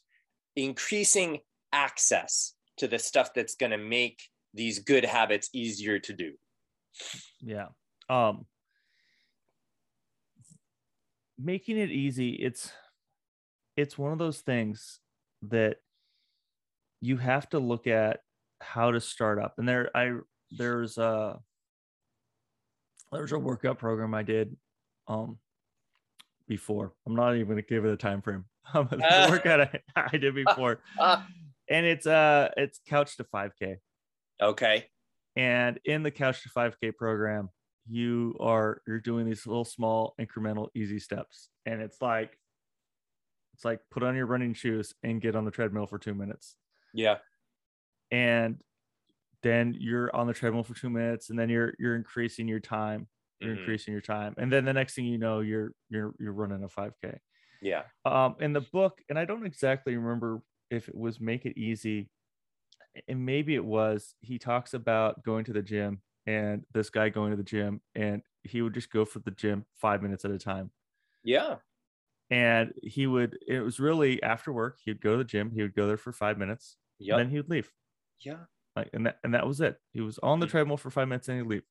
increasing 0.56 1.40
access 1.72 2.54
to 2.78 2.88
the 2.88 3.00
stuff 3.00 3.34
that's 3.34 3.56
going 3.56 3.72
to 3.72 3.78
make 3.78 4.22
these 4.54 4.80
good 4.80 5.06
habits 5.06 5.50
easier 5.54 6.00
to 6.00 6.14
do. 6.14 6.34
Yeah 7.42 7.68
um 8.10 8.46
making 11.40 11.78
it 11.78 11.90
easy 11.90 12.32
it's 12.32 12.72
it's 13.78 13.98
one 13.98 14.12
of 14.12 14.20
those 14.20 14.42
things 14.42 15.00
that 15.42 15.78
you 17.00 17.18
have 17.18 17.50
to 17.50 17.58
look 17.58 17.88
at 17.88 18.20
how 18.60 18.92
to 18.92 19.00
start 19.00 19.40
up. 19.40 19.56
And 19.58 19.68
there 19.68 19.90
i 19.96 20.14
there's 20.52 20.98
a 20.98 21.40
there's 23.12 23.32
a 23.32 23.40
workout 23.40 23.80
program 23.80 24.14
i 24.14 24.24
did 24.24 24.56
um 25.08 25.38
before. 26.52 26.92
I'm 27.08 27.16
not 27.16 27.34
even 27.36 27.48
gonna 27.48 27.62
give 27.62 27.86
it 27.86 27.94
a 27.94 27.98
time 27.98 28.22
frame. 28.22 28.44
The 28.74 29.28
workout 29.30 29.62
I, 29.62 29.80
I 29.96 30.18
did 30.18 30.36
before. 30.36 30.82
Ah. 31.00 31.26
and 31.70 31.86
it's 31.86 32.06
uh 32.06 32.50
it's 32.58 32.82
couch 32.86 33.16
to 33.18 33.24
5k 33.24 33.78
okay. 34.42 34.88
And 35.38 35.80
in 35.86 36.04
the 36.04 36.12
couch 36.12 36.44
to 36.44 36.50
5k 36.50 36.98
program 36.98 37.50
you 37.88 38.36
are 38.42 38.82
you're 38.86 39.00
doing 39.00 39.26
these 39.26 39.48
little 39.48 39.64
small 39.64 40.14
incremental 40.20 40.68
easy 40.76 41.00
steps. 41.00 41.48
And 41.66 41.82
it's 41.82 42.02
like 42.02 42.38
it's 43.54 43.64
like 43.64 43.80
put 43.90 44.04
on 44.04 44.14
your 44.16 44.26
running 44.26 44.54
shoes 44.54 44.94
and 45.04 45.22
get 45.22 45.38
on 45.38 45.46
the 45.46 45.52
treadmill 45.52 45.88
for 45.88 45.98
two 45.98 46.14
minutes. 46.14 46.58
Yeah. 46.94 47.18
And 48.12 48.58
then 49.42 49.74
you're 49.80 50.14
on 50.14 50.28
the 50.28 50.34
treadmill 50.34 50.64
for 50.64 50.74
two 50.74 50.90
minutes 50.90 51.30
and 51.30 51.40
then 51.40 51.48
you're 51.50 51.74
you're 51.80 51.96
increasing 51.96 52.50
your 52.50 52.60
time 52.60 53.08
you're 53.42 53.54
Mhm. 53.54 53.54
increasing 53.54 53.92
your 53.94 54.02
time 54.02 54.34
and 54.38 54.52
then 54.52 54.66
the 54.66 54.74
next 54.74 54.96
thing 54.96 55.06
you 55.06 55.18
know 55.18 55.40
you're 55.42 55.74
you're 55.90 56.14
you're 56.20 56.34
running 56.34 56.64
a 56.64 56.70
5k 56.70 57.20
yeah. 57.62 57.84
Um 58.06 58.36
in 58.42 58.54
the 58.54 58.62
book 58.62 59.02
and 59.10 59.20
i 59.20 59.26
don't 59.26 59.46
exactly 59.46 59.96
remember 59.98 60.44
if 60.72 60.90
it 60.90 60.96
was 60.96 61.20
make 61.22 61.46
it 61.46 61.58
easy 61.60 62.10
and 63.08 63.26
maybe 63.26 63.56
it 63.56 63.64
was 63.66 64.16
he 64.22 64.38
talks 64.40 64.74
about 64.74 65.24
going 65.24 65.46
to 65.46 65.54
the 65.54 65.62
gym 65.62 66.02
and 66.26 66.66
this 66.74 66.90
guy 66.90 67.10
going 67.10 67.32
to 67.32 67.38
the 67.38 67.44
gym 67.44 67.82
and 67.96 68.22
he 68.44 68.62
would 68.62 68.74
just 68.74 68.92
go 68.92 69.06
for 69.06 69.20
the 69.20 69.32
gym 69.32 69.66
five 69.76 70.02
minutes 70.02 70.26
at 70.26 70.32
a 70.32 70.40
time. 70.40 70.72
Yeah. 71.24 71.60
And 72.30 72.74
he 72.82 73.08
would 73.08 73.38
it 73.46 73.60
was 73.60 73.80
really 73.80 74.24
after 74.24 74.54
work 74.54 74.80
he'd 74.86 75.02
go 75.02 75.12
to 75.12 75.18
the 75.18 75.24
gym 75.26 75.52
he 75.52 75.62
would 75.62 75.76
go 75.76 75.86
there 75.88 75.98
for 75.98 76.14
five 76.14 76.38
minutes 76.38 76.78
yeah 77.00 77.08
and 77.10 77.20
then 77.20 77.30
he 77.30 77.38
would 77.38 77.50
leave. 77.50 77.72
Yeah. 78.20 78.46
Like 78.76 78.90
and 78.94 79.06
that, 79.06 79.20
and 79.24 79.34
that 79.34 79.46
was 79.48 79.60
it. 79.62 79.80
He 79.92 80.02
was 80.02 80.18
on 80.20 80.40
the 80.40 80.48
treadmill 80.48 80.78
for 80.78 80.90
five 80.90 81.08
minutes 81.08 81.28
and 81.28 81.40
he'd 81.40 81.48
leave 81.48 81.64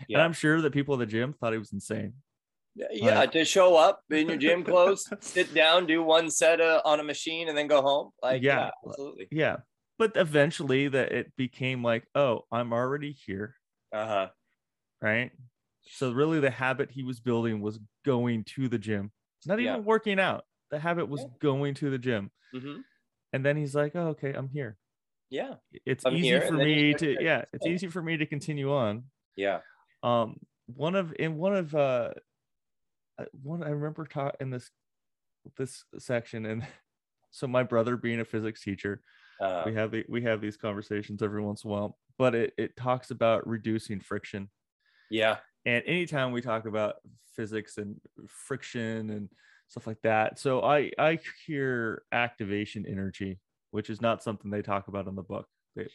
and 0.00 0.06
yeah 0.08 0.24
i'm 0.24 0.32
sure 0.32 0.60
that 0.60 0.72
people 0.72 0.94
at 0.94 0.98
the 1.00 1.06
gym 1.06 1.32
thought 1.32 1.52
he 1.52 1.58
was 1.58 1.72
insane 1.72 2.14
Yeah, 2.76 3.18
Like- 3.20 3.32
to 3.32 3.44
show 3.44 3.76
up 3.76 4.02
in 4.10 4.28
your 4.28 4.36
gym 4.38 4.62
clothes, 4.64 5.08
sit 5.20 5.52
down, 5.52 5.86
do 5.86 6.02
one 6.02 6.30
set 6.30 6.60
uh, 6.60 6.80
on 6.84 7.00
a 7.00 7.02
machine, 7.02 7.48
and 7.48 7.58
then 7.58 7.66
go 7.66 7.82
home. 7.82 8.10
Like, 8.22 8.42
yeah, 8.42 8.58
Yeah. 8.58 8.70
absolutely. 8.86 9.28
yeah 9.32 9.56
but 9.98 10.12
eventually 10.16 10.86
that 10.86 11.10
it 11.10 11.34
became 11.36 11.82
like 11.82 12.06
oh 12.14 12.44
i'm 12.52 12.72
already 12.72 13.10
here 13.10 13.56
Uh 13.92 14.06
huh. 14.06 14.28
right? 15.02 15.32
So 15.82 16.12
really 16.12 16.38
the 16.40 16.50
habit 16.50 16.90
he 16.92 17.02
was 17.02 17.18
building 17.20 17.60
was 17.60 17.80
going 18.04 18.44
to 18.54 18.68
the 18.68 18.78
gym. 18.78 19.10
Not 19.46 19.58
even 19.60 19.74
Yeah. 19.74 19.78
working 19.78 20.20
out. 20.20 20.44
The 20.70 20.78
habit 20.78 21.08
was 21.08 21.22
Yeah. 21.22 21.28
going 21.40 21.74
to 21.80 21.90
the 21.90 21.98
gym. 21.98 22.30
hmm 22.52 22.82
And 23.32 23.44
then 23.44 23.56
he's 23.56 23.74
like, 23.74 23.96
"Oh, 23.96 24.08
okay, 24.14 24.32
I'm 24.34 24.48
here. 24.48 24.76
Yeah. 25.30 25.54
It's 25.84 26.04
I'm 26.06 26.14
easy 26.14 26.28
here," 26.28 26.42
for 26.42 26.54
and 26.56 26.64
me 26.64 26.94
to 26.94 27.22
yeah, 27.22 27.44
it's 27.52 27.66
easy 27.66 27.88
for 27.88 28.02
me 28.02 28.16
to 28.18 28.26
continue 28.26 28.70
on." 28.72 29.04
Yeah. 29.36 29.60
Um 30.02 30.36
one 30.66 30.94
of 30.94 31.14
in 31.18 31.36
one 31.36 31.54
of 31.56 31.74
uh 31.74 32.12
uh, 33.18 33.24
one 33.42 33.62
I 33.62 33.70
remember 33.70 34.04
taught 34.06 34.36
in 34.40 34.50
this 34.50 34.70
this 35.56 35.84
section 35.98 36.46
and 36.46 36.66
so 37.30 37.46
my 37.46 37.62
brother 37.62 37.96
being 37.96 38.20
a 38.20 38.24
physics 38.24 38.62
teacher, 38.62 39.02
Uh, 39.40 39.62
we 39.66 39.74
have 39.74 39.90
the, 39.90 40.04
we 40.08 40.22
have 40.22 40.40
these 40.40 40.56
conversations 40.56 41.22
every 41.22 41.42
once 41.42 41.64
in 41.64 41.70
a 41.70 41.72
while, 41.72 41.98
but 42.18 42.34
it 42.34 42.54
it 42.58 42.76
talks 42.76 43.10
about 43.10 43.46
reducing 43.46 44.00
friction. 44.00 44.50
Yeah. 45.10 45.38
and 45.64 45.82
anytime 45.86 46.32
we 46.32 46.40
talk 46.42 46.66
about 46.66 46.96
physics 47.34 47.78
and 47.78 48.00
friction 48.26 49.10
and 49.10 49.28
stuff 49.68 49.86
like 49.86 50.00
that 50.02 50.38
so 50.38 50.62
i 50.62 50.90
i 50.98 51.18
hear 51.46 52.02
activation 52.12 52.84
energy 52.86 53.38
which 53.70 53.90
is 53.90 54.00
not 54.00 54.22
something 54.22 54.50
they 54.50 54.62
talk 54.62 54.88
about 54.88 55.06
in 55.06 55.14
the 55.14 55.22
book 55.22 55.46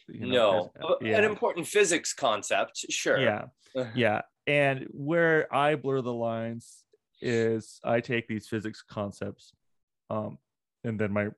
you 0.08 0.26
know, 0.26 0.28
no, 0.28 0.72
there's- 0.74 0.98
yeah, 1.02 1.18
an 1.18 1.24
important 1.24 1.66
physics 1.66 2.12
concept. 2.12 2.86
Sure. 2.90 3.18
yeah. 3.18 3.46
Yeah. 3.94 4.22
And 4.46 4.86
where 4.90 5.52
i 5.54 5.74
blur 5.74 6.00
the 6.02 6.12
lines 6.12 6.84
is 7.22 7.80
i 7.84 8.00
take 8.00 8.28
these 8.28 8.46
physics 8.46 8.82
concepts 8.86 9.52
um 10.10 10.36
and 10.84 11.00
then 11.00 11.10
my 11.12 11.28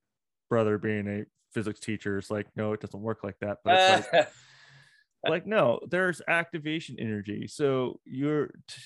brother 0.50 0.78
being 0.78 1.06
a 1.06 1.24
physics 1.52 1.80
teacher 1.80 2.18
is 2.18 2.30
like 2.30 2.46
no 2.56 2.72
it 2.72 2.80
doesn't 2.80 3.00
work 3.00 3.24
like 3.24 3.38
that. 3.40 3.58
But 3.64 3.98
it's 4.00 4.12
like 4.12 4.28
like 5.28 5.46
no 5.46 5.80
there's 5.88 6.20
activation 6.28 6.96
energy. 6.98 7.46
So 7.46 8.00
you're 8.04 8.48
t- 8.68 8.82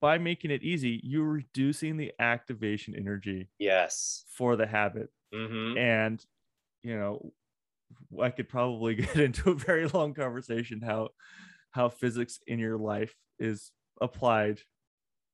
by 0.00 0.18
making 0.18 0.50
it 0.50 0.62
easy 0.62 1.00
you're 1.02 1.24
reducing 1.24 1.96
the 1.96 2.12
activation 2.18 2.94
energy 2.96 3.48
yes. 3.58 4.24
for 4.28 4.56
the 4.56 4.66
habit. 4.66 5.10
Hmm 5.34 5.76
and 5.76 6.24
you 6.82 6.96
know 6.96 7.32
i 8.22 8.30
could 8.30 8.48
probably 8.48 8.94
get 9.06 9.16
into 9.16 9.50
a 9.50 9.54
very 9.54 9.86
long 9.88 10.14
conversation 10.14 10.80
how 10.80 11.08
how 11.70 11.88
physics 11.88 12.38
in 12.46 12.58
your 12.58 12.78
life 12.78 13.14
is 13.38 13.72
applied 14.00 14.60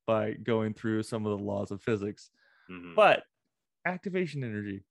by 0.07 0.33
going 0.33 0.75
through 0.75 1.03
some 1.03 1.27
of 1.27 1.39
the 1.39 1.45
laws 1.45 1.71
of 1.71 1.83
physics. 1.83 2.31
Hmm 2.69 2.95
but 2.95 3.23
activation 3.87 4.45
energy 4.45 4.85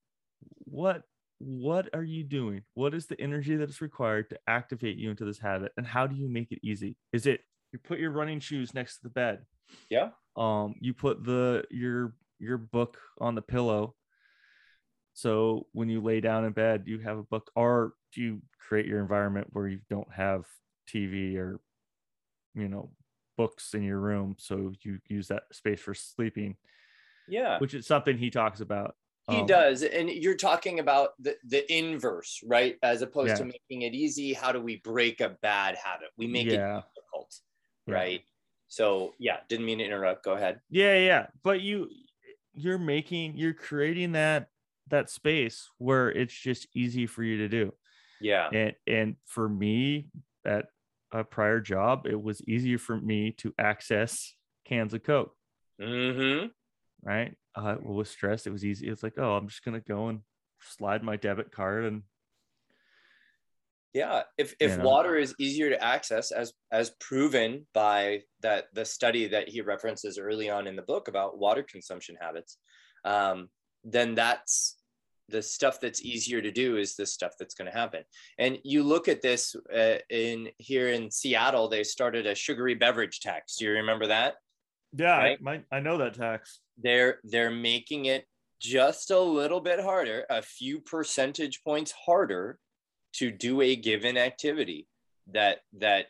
what 0.66 1.04
what 1.42 1.88
are 1.94 2.04
you 2.04 2.26
doing? 2.26 2.64
What 2.74 2.94
is 2.94 3.06
the 3.06 3.20
energy 3.20 3.56
that 3.56 3.70
is 3.70 3.80
required 3.80 4.30
to 4.30 4.40
activate 4.48 4.98
you 4.98 5.10
into 5.10 5.24
this 5.24 5.40
habit 5.40 5.72
and 5.78 5.88
how 5.88 6.06
do 6.06 6.16
you 6.16 6.28
make 6.30 6.52
it 6.52 6.60
easy? 6.62 6.98
Is 7.14 7.26
it 7.26 7.42
you 7.72 7.80
put 7.80 8.00
your 8.00 8.12
running 8.12 8.40
shoes 8.42 8.74
next 8.74 8.98
to 8.98 9.04
the 9.04 9.10
bed? 9.10 9.46
Yeah. 9.90 10.10
um 10.36 10.76
you 10.82 10.94
put 10.94 11.24
the 11.24 11.64
your 11.72 12.14
your 12.40 12.58
book 12.58 12.98
on 13.20 13.36
the 13.36 13.42
pillow 13.42 13.96
so 15.14 15.66
when 15.74 15.90
you 15.90 16.02
lay 16.02 16.20
down 16.22 16.46
in 16.46 16.52
bed 16.52 16.84
you 16.86 17.00
have 17.00 17.18
a 17.18 17.24
book 17.24 17.50
or 17.56 17.94
do 18.14 18.22
you 18.22 18.42
create 18.60 18.86
your 18.86 19.00
environment 19.02 19.48
where 19.52 19.68
you 19.68 19.80
don't 19.90 20.12
have 20.14 20.46
tv 20.90 21.36
or 21.38 21.60
you 22.56 22.68
know 22.68 22.90
books 23.38 23.74
in 23.74 23.84
your 23.84 24.00
room 24.00 24.36
so 24.38 24.72
you 24.82 25.00
use 25.08 25.28
that 25.30 25.44
space 25.52 25.80
for 25.80 25.94
sleeping 25.94 26.56
Yeah. 27.28 27.58
which 27.60 27.74
is 27.74 27.86
something 27.88 28.18
he 28.18 28.30
talks 28.30 28.60
about. 28.60 28.96
He 29.30 29.38
Um, 29.42 29.46
does. 29.46 29.84
And 29.84 30.10
you're 30.10 30.36
talking 30.36 30.80
about 30.80 31.10
the, 31.20 31.38
the 31.46 31.62
inverse, 31.72 32.42
right? 32.48 32.78
As 32.82 33.04
opposed 33.04 33.36
to 33.38 33.46
making 33.46 33.84
it 33.84 33.94
easy. 33.94 34.34
How 34.34 34.52
do 34.52 34.60
we 34.60 34.78
break 34.78 35.22
a 35.22 35.38
bad 35.42 35.76
habit? 35.78 36.10
We 36.18 36.26
make 36.26 36.48
it 36.48 36.54
yeah, 36.54 36.82
difficult, 36.96 37.36
yeah. 37.86 37.94
right? 37.94 38.22
So, 38.70 39.14
yeah, 39.20 39.38
didn't 39.48 39.68
mean 39.68 39.78
to 39.78 39.84
interrupt. 39.86 40.26
Go 40.26 40.34
ahead. 40.34 40.60
yeah, 40.72 40.98
yeah. 40.98 41.28
But 41.44 41.62
you, 41.62 41.90
you're 42.54 42.80
making, 42.80 43.38
you're 43.38 43.54
creating 43.54 44.14
that 44.14 44.50
that 44.90 45.10
space 45.10 45.70
where 45.78 46.10
it's 46.10 46.34
just 46.34 46.68
easy 46.74 47.06
for 47.08 47.24
you 47.24 47.38
to 47.38 47.48
do. 47.48 47.74
Yeah. 48.22 48.50
And 48.54 48.74
and 48.88 49.16
for 49.26 49.48
me, 49.48 50.10
at 50.46 50.66
a 51.12 51.24
prior 51.24 51.60
job, 51.60 52.06
it 52.06 52.22
was 52.22 52.42
easier 52.48 52.78
for 52.78 53.00
me 53.00 53.32
to 53.38 53.54
access 53.58 54.36
cans 54.66 54.94
of 54.94 55.04
Coke. 55.04 55.34
Mm-hmm. 55.82 56.48
right? 57.02 57.36
Uh, 57.56 57.76
with 57.82 58.08
stress, 58.10 58.46
it 58.46 58.52
was 58.52 58.66
easy. 58.66 58.88
It's 58.90 59.04
like, 59.04 59.14
oh, 59.18 59.36
I'm 59.36 59.48
just 59.48 59.64
gonna 59.64 59.80
go 59.80 60.10
and 60.10 60.20
slide 60.62 61.04
my 61.04 61.16
debit 61.16 61.52
card 61.52 61.86
and 61.86 62.04
Yeah, 63.94 64.24
if 64.38 64.54
if 64.60 64.78
know? 64.78 64.84
water 64.84 65.16
is 65.16 65.34
easier 65.40 65.70
to 65.70 65.84
access, 65.84 66.32
as 66.32 66.54
as 66.72 66.92
proven 67.00 67.66
by 67.74 68.22
that 68.42 68.66
the 68.74 68.86
study 68.86 69.28
that 69.30 69.50
he 69.50 69.62
references 69.62 70.20
early 70.20 70.50
on 70.50 70.68
in 70.68 70.76
the 70.76 70.84
book 70.84 71.08
about 71.08 71.40
water 71.40 71.64
consumption 71.64 72.16
habits, 72.20 72.58
um, 73.06 73.50
then 73.84 74.14
that's 74.16 74.76
the 75.30 75.42
stuff 75.42 75.80
that's 75.80 76.02
easier 76.02 76.42
to 76.42 76.52
do 76.52 76.78
is 76.78 76.96
the 76.96 77.06
stuff 77.06 77.34
that's 77.40 77.56
going 77.56 77.72
to 77.72 77.78
happen. 77.78 78.04
And 78.38 78.58
you 78.64 78.84
look 78.84 79.08
at 79.08 79.22
this 79.22 79.56
uh, 79.76 79.98
in 80.10 80.50
here 80.58 80.90
in 80.90 81.12
Seattle, 81.12 81.68
they 81.68 81.84
started 81.84 82.26
a 82.26 82.36
sugary 82.36 82.76
beverage 82.76 83.20
tax. 83.20 83.58
Do 83.58 83.66
you 83.66 83.72
remember 83.72 84.08
that? 84.08 84.36
yeah, 84.96 85.18
Right. 85.18 85.40
I, 85.46 85.78
I 85.78 85.80
know 85.80 85.98
that 85.98 86.16
tax. 86.16 86.60
They're 86.78 87.20
they're 87.24 87.52
making 87.52 88.06
it 88.06 88.26
just 88.62 89.12
a 89.12 89.20
little 89.20 89.62
bit 89.62 89.80
harder, 89.80 90.26
a 90.30 90.42
few 90.42 90.80
percentage 90.82 91.64
points 91.64 91.94
harder 92.06 92.60
to 93.14 93.32
do 93.32 93.62
a 93.62 93.76
given 93.76 94.18
activity 94.18 94.88
that 95.32 95.60
that 95.78 96.08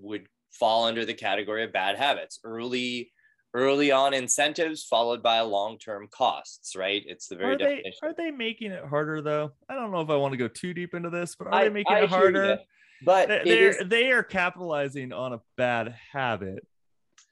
would 0.00 0.26
fall 0.52 0.84
under 0.84 1.04
the 1.04 1.14
category 1.14 1.64
of 1.64 1.72
bad 1.72 1.96
habits. 1.96 2.38
Early 2.44 3.11
early 3.54 3.90
on 3.92 4.14
incentives 4.14 4.84
followed 4.84 5.22
by 5.22 5.40
long-term 5.40 6.08
costs, 6.10 6.74
right? 6.76 7.02
It's 7.06 7.28
the 7.28 7.36
very 7.36 7.54
Are 7.54 7.58
they 7.58 7.92
are 8.02 8.14
they 8.14 8.30
making 8.30 8.72
it 8.72 8.84
harder 8.84 9.20
though? 9.22 9.52
I 9.68 9.74
don't 9.74 9.90
know 9.90 10.00
if 10.00 10.10
I 10.10 10.16
want 10.16 10.32
to 10.32 10.38
go 10.38 10.48
too 10.48 10.72
deep 10.74 10.94
into 10.94 11.10
this, 11.10 11.34
but 11.36 11.48
are 11.48 11.54
I- 11.54 11.64
they 11.64 11.70
making 11.70 11.96
I 11.96 12.00
it 12.00 12.08
harder? 12.08 12.58
But 13.04 13.28
They, 13.28 13.44
they're, 13.44 13.68
is- 13.70 13.88
they 13.88 14.12
are 14.12 14.22
capitalizing 14.22 15.12
on 15.12 15.32
a 15.32 15.40
bad 15.56 15.94
habit. 16.12 16.64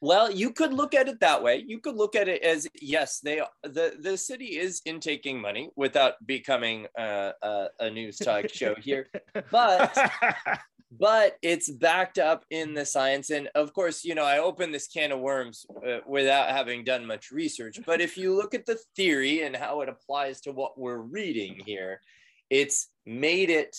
Well, 0.02 0.30
you 0.32 0.50
could 0.52 0.72
look 0.72 0.94
at 0.94 1.08
it 1.08 1.20
that 1.20 1.42
way. 1.42 1.62
You 1.66 1.78
could 1.78 1.94
look 1.94 2.16
at 2.16 2.26
it 2.26 2.42
as 2.42 2.66
yes, 2.80 3.20
they 3.20 3.42
the 3.62 3.96
the 4.00 4.16
city 4.16 4.58
is 4.58 4.80
intaking 4.86 5.38
money 5.40 5.68
without 5.76 6.14
becoming 6.26 6.86
uh, 6.98 7.32
a, 7.42 7.66
a 7.80 7.90
news 7.90 8.16
talk 8.24 8.48
show 8.48 8.74
here, 8.74 9.08
but 9.52 9.94
but 10.90 11.36
it's 11.42 11.70
backed 11.70 12.18
up 12.18 12.44
in 12.50 12.74
the 12.74 12.84
science. 12.84 13.30
And 13.30 13.48
of 13.54 13.72
course, 13.72 14.04
you 14.04 14.14
know, 14.14 14.24
I 14.24 14.38
opened 14.38 14.74
this 14.74 14.88
can 14.88 15.12
of 15.12 15.20
worms 15.20 15.64
uh, 15.86 15.98
without 16.06 16.50
having 16.50 16.82
done 16.84 17.06
much 17.06 17.30
research. 17.30 17.78
But 17.86 18.00
if 18.00 18.16
you 18.18 18.34
look 18.34 18.54
at 18.54 18.66
the 18.66 18.78
theory 18.96 19.42
and 19.42 19.54
how 19.54 19.82
it 19.82 19.88
applies 19.88 20.40
to 20.42 20.52
what 20.52 20.78
we're 20.78 20.98
reading 20.98 21.60
here, 21.64 22.00
it's 22.48 22.88
made 23.06 23.50
it 23.50 23.76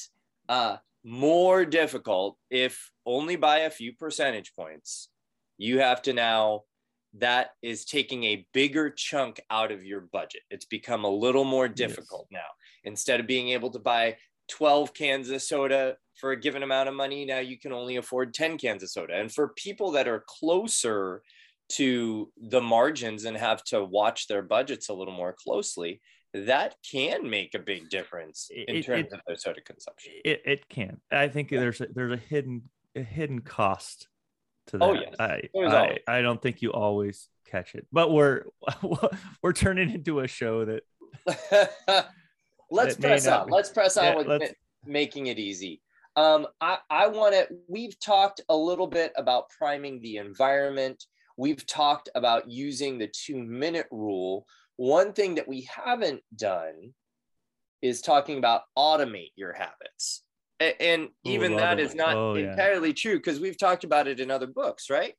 uh, 0.47 0.77
more 1.03 1.65
difficult, 1.65 2.37
if 2.49 2.91
only 3.05 3.35
by 3.35 3.59
a 3.59 3.69
few 3.69 3.93
percentage 3.93 4.53
points. 4.55 5.09
You 5.57 5.79
have 5.79 6.01
to 6.03 6.13
now, 6.13 6.61
that 7.15 7.51
is 7.61 7.83
taking 7.83 8.23
a 8.23 8.47
bigger 8.53 8.89
chunk 8.89 9.41
out 9.49 9.71
of 9.73 9.83
your 9.83 9.99
budget. 9.99 10.43
It's 10.49 10.65
become 10.65 11.03
a 11.03 11.09
little 11.09 11.43
more 11.43 11.65
Yes. 11.65 11.75
difficult 11.75 12.27
now. 12.31 12.39
Instead 12.85 13.19
of 13.19 13.27
being 13.27 13.49
able 13.49 13.69
to 13.71 13.79
buy 13.79 14.15
12 14.51 14.93
cans 14.93 15.29
of 15.29 15.41
soda 15.41 15.97
for 16.19 16.31
a 16.31 16.39
given 16.39 16.61
amount 16.61 16.87
of 16.89 16.95
money, 16.95 17.25
now 17.25 17.39
you 17.39 17.57
can 17.57 17.71
only 17.71 17.95
afford 17.95 18.33
10 18.33 18.57
cans 18.57 18.83
of 18.83 18.89
soda. 18.89 19.15
And 19.15 19.31
for 19.31 19.49
people 19.55 19.91
that 19.91 20.07
are 20.07 20.23
closer 20.27 21.23
to 21.73 22.31
the 22.37 22.61
margins 22.61 23.25
and 23.25 23.35
have 23.37 23.63
to 23.65 23.83
watch 23.83 24.27
their 24.27 24.41
budgets 24.41 24.89
a 24.89 24.93
little 24.93 25.13
more 25.13 25.33
closely, 25.33 26.01
that 26.33 26.75
can 26.89 27.29
make 27.29 27.55
a 27.55 27.59
big 27.59 27.89
difference 27.89 28.49
in 28.53 28.75
It- 28.77 28.83
terms 28.85 29.07
it- 29.07 29.13
of 29.13 29.21
their 29.25 29.35
soda 29.37 29.61
consumption. 29.61 30.13
it, 30.23 30.41
it 30.45 30.69
can. 30.69 30.99
I 31.11 31.27
think 31.29 31.49
Yeah. 31.51 31.61
there's 31.61 31.81
a, 31.81 31.87
there's 31.93 32.13
a 32.13 32.17
hidden 32.17 32.69
a 32.95 33.01
hidden 33.03 33.39
cost 33.39 34.09
to 34.67 34.77
oh, 34.81 34.93
that. 34.93 35.15
Oh, 35.53 35.61
yes. 35.61 35.73
I, 35.73 35.99
I. 36.09 36.17
I 36.17 36.21
don't 36.21 36.41
think 36.41 36.61
you 36.61 36.73
always 36.73 37.29
catch 37.47 37.73
it. 37.75 37.87
But 37.91 38.11
we're 38.11 38.43
we're 39.41 39.53
turning 39.53 39.91
into 39.91 40.19
a 40.19 40.27
show 40.27 40.65
that 40.65 40.83
let's 42.71 42.95
press 42.95 43.27
on. 43.27 43.47
be- 43.47 43.53
Let's 43.53 43.69
press 43.69 43.97
on 43.97 44.03
Yeah, 44.05 44.15
with 44.15 44.27
let's- 44.27 44.53
making 44.85 45.27
it 45.27 45.37
easy. 45.37 45.81
Um, 46.15 46.47
I, 46.59 46.77
I 46.89 47.07
want 47.07 47.33
to, 47.35 47.47
we've 47.67 47.97
talked 47.99 48.41
a 48.49 48.55
little 48.55 48.87
bit 48.87 49.13
about 49.15 49.49
priming 49.57 50.01
the 50.01 50.17
environment. 50.17 51.05
We've 51.37 51.65
talked 51.65 52.09
about 52.15 52.49
using 52.49 52.97
the 52.97 53.07
two 53.07 53.37
minute 53.41 53.87
rule. 53.91 54.45
One 54.75 55.13
thing 55.13 55.35
that 55.35 55.47
we 55.47 55.61
haven't 55.73 56.21
done 56.35 56.93
is 57.81 58.01
talking 58.01 58.37
about 58.39 58.63
automate 58.77 59.31
your 59.35 59.53
habits. 59.53 60.23
And 60.59 61.09
even 61.23 61.55
that 61.57 61.79
it. 61.79 61.83
is 61.85 61.95
not 61.95 62.15
Oh, 62.15 62.35
yeah. 62.35 62.51
entirely 62.51 62.93
true 62.93 63.17
because 63.17 63.39
we've 63.39 63.57
talked 63.57 63.83
about 63.83 64.07
it 64.07 64.19
in 64.19 64.29
other 64.29 64.47
books, 64.47 64.89
right? 64.89 65.13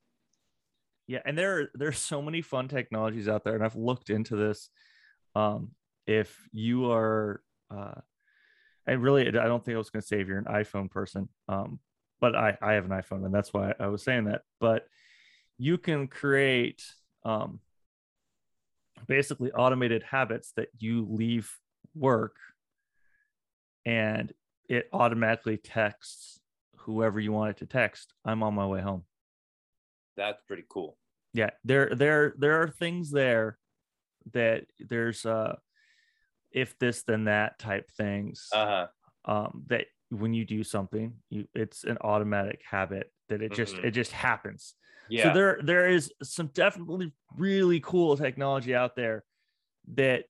yeah, 1.08 1.18
and 1.26 1.36
there 1.36 1.58
are 1.58 1.70
there's 1.74 1.98
so 1.98 2.22
many 2.22 2.40
fun 2.42 2.68
technologies 2.68 3.28
out 3.28 3.42
there, 3.44 3.54
and 3.56 3.64
I've 3.64 3.74
looked 3.74 4.08
into 4.08 4.36
this. 4.36 4.68
Um, 5.34 5.72
if 6.06 6.48
you 6.52 6.90
are 6.90 7.42
uh 7.70 8.00
I 8.86 8.92
really 8.92 9.28
I 9.28 9.30
don't 9.30 9.64
think 9.64 9.74
I 9.74 9.78
was 9.78 9.90
gonna 9.90 10.02
say 10.02 10.20
if 10.20 10.28
you're 10.28 10.38
an 10.38 10.44
iPhone 10.44 10.90
person. 10.90 11.28
Um, 11.48 11.78
but 12.20 12.36
I, 12.36 12.56
I 12.62 12.72
have 12.74 12.84
an 12.84 12.90
iPhone 12.90 13.24
and 13.24 13.34
that's 13.34 13.52
why 13.52 13.74
I 13.80 13.88
was 13.88 14.04
saying 14.04 14.24
that. 14.24 14.42
But 14.60 14.86
you 15.58 15.78
can 15.78 16.08
create 16.08 16.84
um 17.24 17.60
basically 19.06 19.52
automated 19.52 20.02
habits 20.02 20.52
that 20.56 20.68
you 20.78 21.06
leave 21.10 21.52
work 21.94 22.36
and 23.84 24.32
it 24.68 24.88
automatically 24.92 25.56
texts 25.56 26.40
whoever 26.76 27.20
you 27.20 27.32
want 27.32 27.50
it 27.50 27.56
to 27.58 27.66
text, 27.66 28.12
I'm 28.24 28.42
on 28.42 28.54
my 28.54 28.66
way 28.66 28.80
home. 28.80 29.04
That's 30.16 30.42
pretty 30.46 30.64
cool. 30.68 30.96
Yeah, 31.32 31.50
there 31.64 31.90
there 31.94 32.34
there 32.36 32.60
are 32.60 32.68
things 32.68 33.10
there 33.10 33.58
that 34.32 34.66
there's 34.78 35.24
uh 35.24 35.56
if 36.54 36.78
this 36.78 37.02
then 37.04 37.24
that 37.24 37.58
type 37.58 37.90
things 37.92 38.50
Uh 38.52 38.66
huh. 38.66 38.88
um 39.24 39.64
that 39.68 39.86
when 40.10 40.34
you 40.34 40.44
do 40.44 40.62
something 40.64 41.14
you 41.30 41.46
it's 41.54 41.84
an 41.84 41.98
automatic 42.02 42.62
habit 42.68 43.12
that 43.28 43.42
it 43.42 43.52
just 43.52 43.74
Mhm. 43.74 43.84
it 43.84 43.90
just 43.92 44.12
happens 44.12 44.74
Yeah. 45.08 45.22
so 45.24 45.30
there 45.30 45.60
there 45.62 45.88
is 45.88 46.12
some 46.22 46.48
definitely 46.48 47.12
really 47.36 47.80
cool 47.80 48.16
technology 48.16 48.74
out 48.74 48.96
there 48.96 49.24
that 49.94 50.26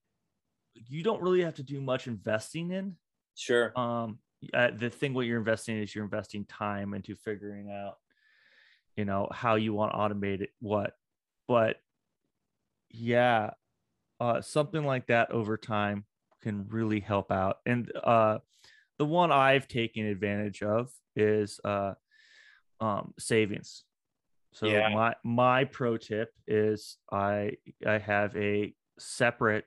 you 0.74 1.02
don't 1.02 1.22
really 1.22 1.42
have 1.42 1.54
to 1.56 1.62
do 1.62 1.80
much 1.80 2.06
investing 2.06 2.70
in 2.70 2.96
sure. 3.34 3.72
um 3.76 4.18
uh, 4.54 4.70
the 4.76 4.90
thing 4.90 5.14
what 5.14 5.26
you're 5.26 5.38
investing 5.38 5.76
in 5.76 5.82
is 5.82 5.94
you're 5.94 6.04
investing 6.04 6.44
time 6.46 6.94
into 6.94 7.14
figuring 7.16 7.70
out 7.70 7.96
you 8.96 9.04
know 9.04 9.28
how 9.32 9.54
you 9.54 9.72
want 9.72 9.92
to 9.92 9.98
automate 9.98 10.40
it 10.40 10.50
what 10.60 10.94
but 11.48 11.76
yeah 12.90 13.50
uh 14.20 14.40
something 14.40 14.84
like 14.84 15.06
that 15.08 15.30
over 15.30 15.56
time 15.56 16.06
can 16.42 16.68
really 16.68 17.00
help 17.00 17.30
out 17.32 17.58
and 17.66 17.92
uh 18.04 18.38
the 18.98 19.06
one 19.06 19.32
i've 19.32 19.68
taken 19.68 20.06
advantage 20.06 20.62
of 20.62 20.92
is 21.16 21.60
uh 21.64 21.94
um 22.80 23.14
savings 23.18 23.84
so 24.52 24.66
Yeah. 24.68 24.88
my 24.88 25.14
my 25.24 25.64
pro 25.64 25.96
tip 25.96 26.32
is 26.46 26.98
i 27.12 27.52
i 27.86 27.98
have 27.98 28.36
a 28.36 28.74
separate 28.98 29.66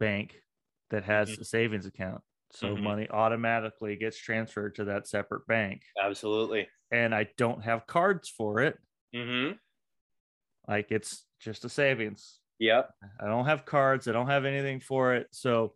bank 0.00 0.42
that 0.90 1.04
has 1.04 1.30
Mhm. 1.30 1.38
a 1.38 1.44
savings 1.44 1.86
account 1.86 2.22
so 2.52 2.76
Mhm. 2.76 2.82
money 2.84 3.08
automatically 3.10 3.96
gets 3.96 4.18
transferred 4.18 4.74
to 4.76 4.84
that 4.84 5.08
separate 5.08 5.46
bank 5.46 5.82
Absolutely. 6.02 6.68
and 6.90 7.14
i 7.14 7.26
don't 7.36 7.62
have 7.62 7.86
cards 7.86 8.28
for 8.28 8.60
it 8.60 8.78
Mm-hmm. 9.14 9.58
like 10.66 10.90
it's 10.90 11.24
just 11.38 11.64
a 11.64 11.68
savings 11.68 12.40
Yep. 12.58 12.90
i 13.20 13.26
don't 13.26 13.44
have 13.46 13.64
cards 13.64 14.08
i 14.08 14.12
don't 14.12 14.26
have 14.26 14.44
anything 14.44 14.80
for 14.80 15.14
it 15.14 15.28
so 15.30 15.74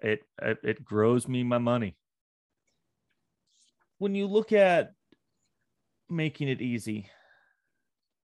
it 0.00 0.20
it, 0.40 0.58
it 0.62 0.84
grows 0.84 1.28
me 1.28 1.42
my 1.42 1.58
money 1.58 1.96
when 3.98 4.14
you 4.14 4.26
look 4.26 4.52
at 4.52 4.92
making 6.08 6.48
it 6.48 6.60
easy 6.62 7.08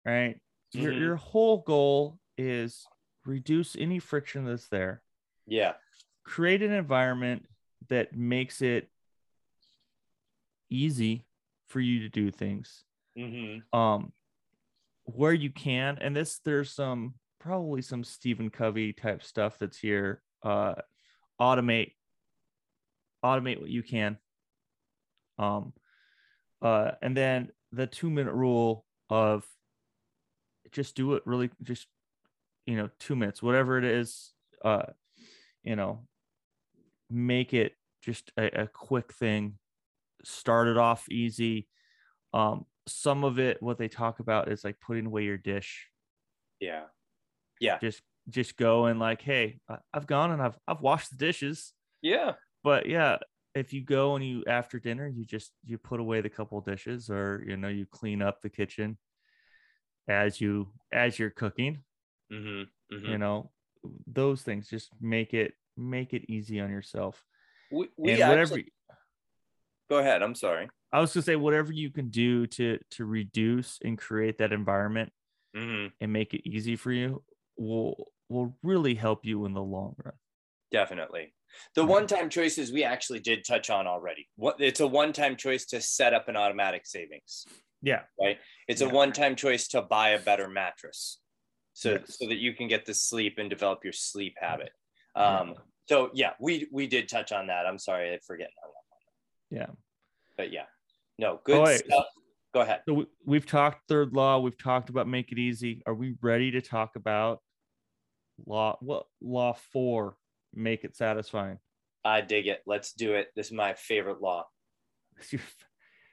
right 0.05 0.39
your, 0.71 0.91
Mhm. 0.93 0.99
your 0.99 1.15
whole 1.15 1.59
goal 1.59 2.19
is 2.37 2.87
reduce 3.25 3.75
any 3.75 3.99
friction 3.99 4.45
that's 4.45 4.67
there 4.69 5.03
Yeah. 5.45 5.73
create 6.23 6.63
an 6.63 6.71
environment 6.71 7.45
that 7.89 8.15
makes 8.15 8.61
it 8.61 8.89
easy 10.69 11.25
for 11.67 11.79
you 11.79 11.99
to 12.01 12.09
do 12.09 12.31
things 12.31 12.83
Mm-hmm. 13.17 13.77
um 13.77 14.13
where 15.03 15.33
you 15.33 15.49
can 15.51 15.97
and 15.99 16.15
this 16.15 16.39
there's 16.45 16.71
some 16.71 17.15
probably 17.39 17.81
some 17.81 18.03
stephen 18.03 18.49
covey 18.49 18.93
type 18.93 19.23
stuff 19.23 19.57
that's 19.59 19.77
here. 19.77 20.21
Uh 20.43 20.75
automate 21.39 21.93
automate 23.23 23.59
what 23.59 23.69
you 23.69 23.83
can. 23.83 24.17
Um 25.37 25.73
uh 26.61 26.91
and 27.01 27.15
then 27.15 27.49
the 27.71 27.87
two 27.87 28.09
minute 28.09 28.33
rule 28.33 28.85
of 29.09 29.45
just 30.71 30.95
do 30.95 31.13
it 31.13 31.23
really 31.25 31.49
just 31.63 31.87
you 32.65 32.75
know 32.75 32.89
two 32.99 33.15
minutes 33.15 33.41
whatever 33.41 33.77
it 33.77 33.83
is 33.83 34.33
uh 34.63 34.83
you 35.63 35.75
know 35.75 36.05
make 37.09 37.53
it 37.53 37.73
just 38.03 38.31
a, 38.37 38.63
a 38.63 38.67
quick 38.67 39.13
thing. 39.13 39.57
Start 40.23 40.67
it 40.67 40.77
off 40.77 41.09
easy. 41.09 41.67
Um 42.33 42.65
some 42.87 43.23
of 43.23 43.39
it 43.39 43.61
what 43.61 43.77
they 43.77 43.87
talk 43.87 44.19
about 44.19 44.51
is 44.51 44.63
like 44.63 44.79
putting 44.79 45.05
away 45.05 45.23
your 45.23 45.37
dish. 45.37 45.87
Yeah. 46.59 46.83
Yeah. 47.59 47.77
Just 47.79 48.01
just 48.29 48.57
go 48.57 48.85
and 48.85 48.99
like, 48.99 49.21
hey, 49.21 49.59
I've 49.93 50.07
gone 50.07 50.31
and 50.31 50.41
I've 50.41 50.57
I've 50.67 50.81
washed 50.81 51.09
the 51.11 51.17
dishes. 51.17 51.73
Yeah. 52.01 52.33
But 52.63 52.87
yeah, 52.87 53.17
if 53.55 53.73
you 53.73 53.81
go 53.83 54.15
and 54.15 54.23
you 54.23 54.43
after 54.47 54.79
dinner, 54.79 55.07
you 55.07 55.25
just 55.25 55.51
you 55.65 55.77
put 55.77 55.99
away 55.99 56.21
the 56.21 56.29
couple 56.29 56.59
dishes 56.61 57.09
or 57.09 57.43
you 57.47 57.57
know, 57.57 57.67
you 57.69 57.85
clean 57.85 58.21
up 58.21 58.41
the 58.41 58.49
kitchen 58.49 58.97
as 60.07 60.39
you 60.41 60.67
as 60.91 61.17
you're 61.19 61.29
cooking, 61.29 61.83
Mm-hmm. 62.31 63.05
you 63.05 63.17
know, 63.17 63.49
those 64.05 64.43
things 64.43 64.69
just 64.69 64.89
make 65.01 65.33
it 65.33 65.53
make 65.75 66.13
it 66.13 66.25
easy 66.29 66.59
on 66.59 66.69
yourself. 66.69 67.23
We, 67.71 67.89
we 67.97 68.11
and 68.11 68.21
actually, 68.39 68.71
go 69.89 69.97
ahead. 69.97 70.21
I'm 70.21 70.35
sorry. 70.35 70.69
I 70.91 70.99
was 70.99 71.13
gonna 71.13 71.23
say 71.23 71.35
whatever 71.35 71.71
you 71.71 71.89
can 71.91 72.09
do 72.09 72.45
to 72.47 72.77
to 72.91 73.05
reduce 73.05 73.79
and 73.83 73.97
create 73.97 74.37
that 74.39 74.51
environment 74.53 75.11
Mm-hmm. 75.55 75.87
and 75.99 76.13
make 76.13 76.35
it 76.35 76.47
easy 76.47 76.75
for 76.75 76.91
you 76.91 77.23
will 77.59 78.11
will 78.29 78.55
really 78.63 78.95
help 78.95 79.25
you 79.25 79.45
in 79.45 79.53
the 79.53 79.61
long 79.61 79.95
run. 80.03 80.13
Definitely. 80.71 81.33
The 81.73 81.83
one-time 81.83 82.29
choices 82.29 82.71
we 82.71 82.83
actually 82.83 83.19
did 83.19 83.43
touch 83.43 83.71
on 83.71 83.87
already. 83.87 84.27
What 84.35 84.61
it's 84.61 84.79
a 84.81 84.87
one-time 84.87 85.35
choice 85.35 85.65
to 85.67 85.81
set 85.81 86.13
up 86.13 86.27
an 86.29 86.35
automatic 86.35 86.85
savings. 86.85 87.45
Yeah. 87.81 88.03
Right. 88.21 88.37
It's 88.67 88.81
Yeah. 88.81 88.89
a 88.89 88.93
one-time 88.93 89.35
choice 89.35 89.67
to 89.69 89.81
buy 89.81 90.09
a 90.09 90.19
better 90.19 90.47
mattress, 90.47 91.19
so 91.73 91.93
Yes. 91.93 92.17
so 92.19 92.27
that 92.27 92.37
you 92.37 92.53
can 92.53 92.67
get 92.67 92.85
the 92.85 92.93
sleep 92.93 93.39
and 93.39 93.49
develop 93.49 93.83
your 93.83 93.93
sleep 93.93 94.35
habit. 94.39 94.71
Um, 95.15 95.55
so 95.87 96.11
yeah, 96.13 96.33
we 96.39 96.67
we 96.71 96.85
did 96.85 97.09
touch 97.09 97.31
on 97.31 97.47
that. 97.47 97.65
I'm 97.65 97.79
sorry, 97.79 98.13
I 98.13 98.19
forget. 98.19 98.51
Yeah. 99.49 99.71
But 100.37 100.53
yeah, 100.53 100.65
no, 101.17 101.41
good 101.43 101.63
wait. 101.63 101.85
stuff. 101.85 102.05
Go 102.53 102.61
ahead. 102.61 102.81
So 102.87 102.93
we, 102.93 103.05
we've 103.25 103.45
talked 103.45 103.87
third 103.87 104.13
law. 104.13 104.39
We've 104.39 104.57
talked 104.57 104.89
about 104.89 105.07
make 105.07 105.31
it 105.31 105.39
easy. 105.39 105.81
Are 105.87 105.93
we 105.95 106.15
ready 106.21 106.51
to 106.51 106.61
talk 106.61 106.95
about 106.95 107.41
law? 108.45 108.77
What 108.81 109.05
law 109.21 109.53
four? 109.71 110.15
Make 110.53 110.83
it 110.83 110.95
satisfying. 110.95 111.59
I 112.03 112.21
dig 112.21 112.47
it. 112.47 112.61
Let's 112.65 112.93
do 112.93 113.13
it. 113.13 113.29
This 113.35 113.47
is 113.47 113.53
my 113.53 113.73
favorite 113.73 114.21
law. 114.21 114.45
It's 115.17 115.33
your 115.33 115.41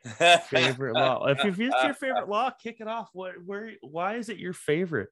favorite 0.41 0.95
law. 0.95 1.27
If, 1.27 1.45
if 1.45 1.61
it's 1.61 1.83
your 1.83 1.95
favorite 1.95 2.29
law, 2.29 2.51
kick 2.51 2.77
it 2.81 2.89
off. 2.89 3.09
What? 3.13 3.35
Where? 3.45 3.73
Why 3.81 4.17
is 4.17 4.29
it 4.29 4.39
your 4.39 4.53
favorite? 4.53 5.09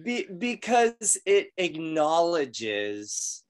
Be, 0.00 0.26
because 0.26 1.18
it 1.26 1.48
acknowledges 1.56 3.42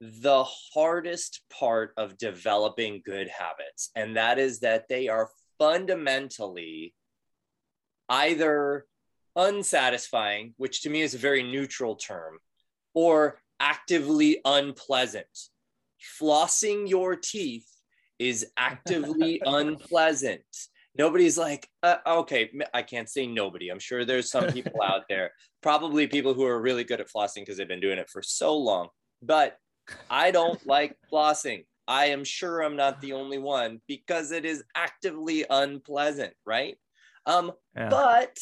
the 0.00 0.44
hardest 0.44 1.42
part 1.50 1.92
of 1.96 2.18
developing 2.18 3.02
good 3.04 3.28
habits, 3.28 3.90
and 3.94 4.16
that 4.16 4.38
is 4.38 4.60
that 4.60 4.88
they 4.88 5.08
are 5.08 5.30
fundamentally 5.58 6.94
either 8.08 8.86
unsatisfying, 9.38 10.52
which 10.56 10.82
to 10.82 10.90
me 10.90 11.00
is 11.00 11.14
a 11.14 11.18
very 11.18 11.42
neutral 11.42 11.94
term, 11.94 12.38
or 12.92 13.40
actively 13.60 14.40
unpleasant. 14.44 15.26
Flossing 16.20 16.88
your 16.88 17.16
teeth 17.16 17.68
is 18.18 18.46
actively 18.56 19.40
unpleasant. 19.46 20.42
Nobody's 20.96 21.38
like, 21.38 21.68
uh, 21.84 21.98
okay, 22.06 22.50
I 22.74 22.82
can't 22.82 23.08
say 23.08 23.26
nobody. 23.26 23.68
I'm 23.70 23.78
sure 23.78 24.04
there's 24.04 24.30
some 24.30 24.48
people 24.48 24.82
out 24.82 25.02
there, 25.08 25.30
probably 25.62 26.08
people 26.08 26.34
who 26.34 26.44
are 26.44 26.60
really 26.60 26.84
good 26.84 27.00
at 27.00 27.08
flossing 27.08 27.42
because 27.42 27.56
they've 27.56 27.68
been 27.68 27.80
doing 27.80 27.98
it 27.98 28.10
for 28.10 28.20
so 28.20 28.56
long. 28.56 28.88
But 29.22 29.56
I 30.10 30.32
don't 30.32 30.60
like 30.66 30.96
flossing. 31.12 31.64
I 31.86 32.06
am 32.06 32.24
sure 32.24 32.60
I'm 32.60 32.76
not 32.76 33.00
the 33.00 33.12
only 33.12 33.38
one 33.38 33.80
because 33.86 34.32
it 34.32 34.44
is 34.44 34.64
actively 34.74 35.46
unpleasant, 35.48 36.34
right? 36.44 36.76
Um, 37.24 37.52
Yeah. 37.76 37.88
but 37.88 38.38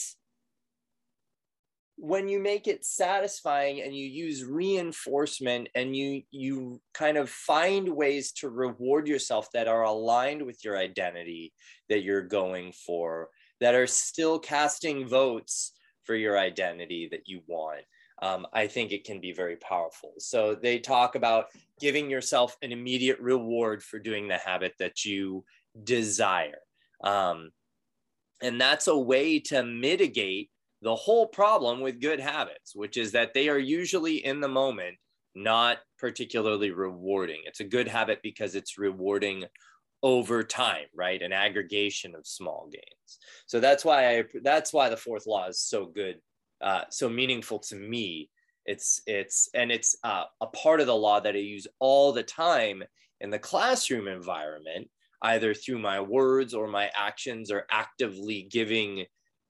when 1.97 2.29
you 2.29 2.39
make 2.39 2.67
it 2.67 2.85
satisfying 2.85 3.81
and 3.81 3.97
you 3.97 4.05
use 4.05 4.45
reinforcement 4.45 5.69
and 5.75 5.97
you 5.97 6.23
you 6.31 6.81
kind 6.93 7.17
of 7.17 7.29
find 7.31 7.89
ways 7.89 8.33
to 8.33 8.51
reward 8.51 9.09
yourself 9.09 9.49
that 9.53 9.67
are 9.67 9.83
aligned 9.83 10.43
with 10.43 10.63
your 10.63 10.77
identity 10.77 11.53
that 11.89 12.03
you're 12.03 12.23
going 12.23 12.71
for 12.73 13.31
that 13.61 13.75
are 13.75 13.87
still 13.87 14.39
casting 14.39 15.09
votes 15.09 15.73
for 16.05 16.15
your 16.15 16.39
identity 16.39 17.09
that 17.11 17.27
you 17.27 17.41
want 17.47 17.81
um, 18.21 18.47
i 18.53 18.67
think 18.67 18.93
it 18.93 19.05
can 19.05 19.21
be 19.21 19.33
very 19.33 19.57
powerful. 19.57 20.13
So 20.19 20.55
they 20.55 20.79
talk 20.79 21.15
about 21.15 21.47
giving 21.81 22.11
yourself 22.11 22.59
an 22.61 22.73
immediate 22.73 23.21
reward 23.21 23.83
for 23.83 23.99
doing 23.99 24.29
the 24.29 24.37
habit 24.37 24.75
that 24.79 25.07
you 25.07 25.45
desire 25.83 26.59
um, 27.03 27.53
and 28.43 28.61
that's 28.61 28.87
a 28.87 28.99
way 28.99 29.41
to 29.41 29.63
mitigate 29.65 30.51
the 30.87 30.95
whole 30.95 31.27
problem 31.27 31.81
with 31.81 32.01
good 32.01 32.21
habits, 32.21 32.77
which 32.77 32.97
is 32.97 33.11
that 33.11 33.35
they 33.35 33.49
are 33.49 33.59
usually 33.59 34.25
in 34.25 34.41
the 34.41 34.47
moment 34.47 34.97
not 35.35 35.79
particularly 35.99 36.71
rewarding. 36.71 37.43
It's 37.45 37.59
a 37.59 37.65
good 37.65 37.89
habit 37.89 38.21
because 38.23 38.55
it's 38.55 38.79
rewarding 38.79 39.47
over 40.05 40.45
time, 40.45 40.87
right? 40.95 41.21
An 41.21 41.33
aggregation 41.33 42.15
of 42.15 42.25
small 42.25 42.69
gains. 42.73 43.19
So 43.47 43.59
that's 43.59 43.85
why 43.85 44.17
I 44.17 44.25
that's 44.45 44.73
why 44.73 44.89
the 44.89 44.97
fourth 44.97 45.27
law 45.27 45.49
is 45.49 45.61
so 45.61 45.87
good, 45.87 46.21
uh, 46.61 46.83
so 46.89 47.09
meaningful 47.09 47.59
to 47.71 47.75
me. 47.75 48.31
It's 48.65 49.03
it's 49.09 49.51
and 49.55 49.73
it's 49.73 49.97
uh, 50.05 50.27
a 50.41 50.47
part 50.47 50.81
of 50.81 50.87
the 50.87 50.95
law 50.95 51.19
that 51.19 51.35
I 51.35 51.39
use 51.39 51.67
all 51.81 52.13
the 52.13 52.23
time 52.23 52.85
in 53.21 53.31
the 53.31 53.41
classroom 53.41 54.07
environment, 54.07 54.89
either 55.21 55.53
through 55.53 55.81
my 55.81 56.01
words 56.01 56.55
or 56.55 56.69
my 56.69 56.93
actions, 56.95 57.51
or 57.51 57.67
actively 57.73 58.47
giving 58.49 59.05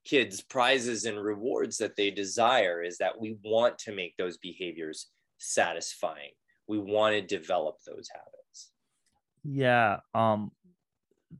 kids 0.07 0.41
prizes 0.41 1.05
and 1.05 1.21
rewards 1.21 1.77
that 1.77 1.95
they 1.95 2.09
desire 2.11 2.81
is 2.81 2.97
that 2.97 3.19
we 3.19 3.37
want 3.43 3.77
to 3.77 3.91
make 3.91 4.15
those 4.17 4.37
behaviors 4.37 5.07
satisfying 5.37 6.31
we 6.67 6.77
want 6.79 7.13
to 7.13 7.21
develop 7.21 7.75
those 7.85 8.07
habits 8.13 8.71
Yeah. 9.43 9.99
Um. 10.13 10.51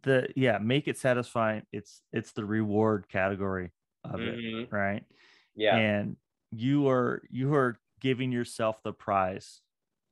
The 0.04 0.28
yeah. 0.36 0.58
Make 0.60 0.88
it 0.88 0.98
satisfying. 0.98 1.64
It's 1.72 2.02
it's 2.14 2.32
the 2.34 2.46
reward 2.46 3.08
category 3.10 3.72
of 4.04 4.20
it, 4.22 4.38
Mhm. 4.38 4.72
right? 4.72 5.04
yeah 5.56 5.76
And 5.76 6.16
you 6.52 6.88
are 6.90 7.22
you 7.30 7.54
are 7.56 7.80
giving 8.00 8.32
yourself 8.32 8.82
the 8.84 8.94
prize 8.94 9.62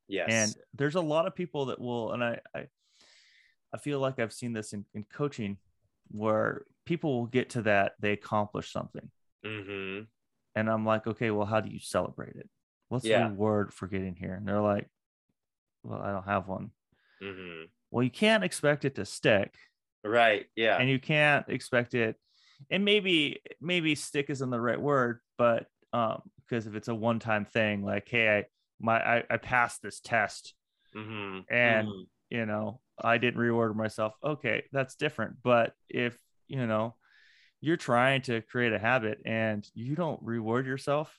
yes 0.07 0.27
and 0.29 0.49
there's 0.73 0.95
a 0.95 1.01
lot 1.13 1.27
of 1.27 1.35
people 1.35 1.67
that 1.67 1.79
will 1.79 2.11
and 2.13 2.23
i 2.23 2.39
i, 2.53 2.67
I 3.73 3.77
feel 3.77 3.99
like 3.99 4.19
i've 4.19 4.33
seen 4.33 4.53
this 4.53 4.73
in, 4.73 4.85
in 4.93 5.03
coaching 5.05 5.57
where 6.09 6.65
people 6.85 7.19
will 7.19 7.25
get 7.27 7.51
to 7.51 7.61
that 7.63 7.93
they 7.99 8.11
accomplish 8.11 8.71
something. 8.71 9.09
Hmm 9.45 10.01
and 10.57 10.69
i'm 10.69 10.85
like 10.85 11.05
okay 11.05 11.31
well 11.31 11.45
how 11.45 11.59
do 11.59 11.69
you 11.69 11.79
celebrate 11.79 12.35
it? 12.35 12.49
What's 12.89 13.05
Yeah. 13.05 13.27
the 13.27 13.33
word 13.33 13.73
for 13.73 13.87
getting 13.87 14.15
here? 14.15 14.33
And 14.33 14.47
they're 14.47 14.61
like 14.61 14.87
well 15.83 16.01
i 16.01 16.11
don't 16.11 16.25
have 16.25 16.47
one. 16.47 16.71
Hmm 17.21 17.63
well 17.91 18.03
you 18.03 18.09
can't 18.11 18.43
expect 18.43 18.85
it 18.85 18.95
to 18.95 19.05
stick. 19.05 19.53
Right 20.03 20.45
yeah. 20.55 20.77
And 20.77 20.89
you 20.89 20.99
can't 20.99 21.47
expect 21.49 21.93
it 21.93 22.15
and 22.69 22.85
maybe 22.85 23.41
maybe 23.59 23.95
stick 23.95 24.29
isn't 24.29 24.49
the 24.49 24.61
right 24.61 24.79
word 24.79 25.19
but 25.37 25.67
um 25.93 26.21
because 26.47 26.67
if 26.67 26.75
it's 26.75 26.87
a 26.87 26.95
one-time 26.95 27.43
thing 27.45 27.83
like 27.83 28.07
hey 28.07 28.37
i 28.37 28.45
my 28.79 29.17
i, 29.17 29.23
I 29.29 29.37
passed 29.37 29.81
this 29.81 29.99
test. 29.99 30.53
Hmm 30.93 31.39
and 31.49 31.87
you 32.29 32.45
know 32.45 32.79
i 33.01 33.17
didn't 33.17 33.39
reward 33.39 33.75
myself. 33.75 34.13
Okay 34.23 34.63
that's 34.71 34.95
different. 34.95 35.35
But 35.43 35.73
if 35.89 36.17
you 36.47 36.65
know 36.67 36.95
you're 37.61 37.77
trying 37.77 38.21
to 38.21 38.41
create 38.41 38.73
a 38.73 38.79
habit 38.79 39.19
and 39.25 39.67
you 39.73 39.95
don't 39.95 40.21
reward 40.21 40.65
yourself 40.67 41.17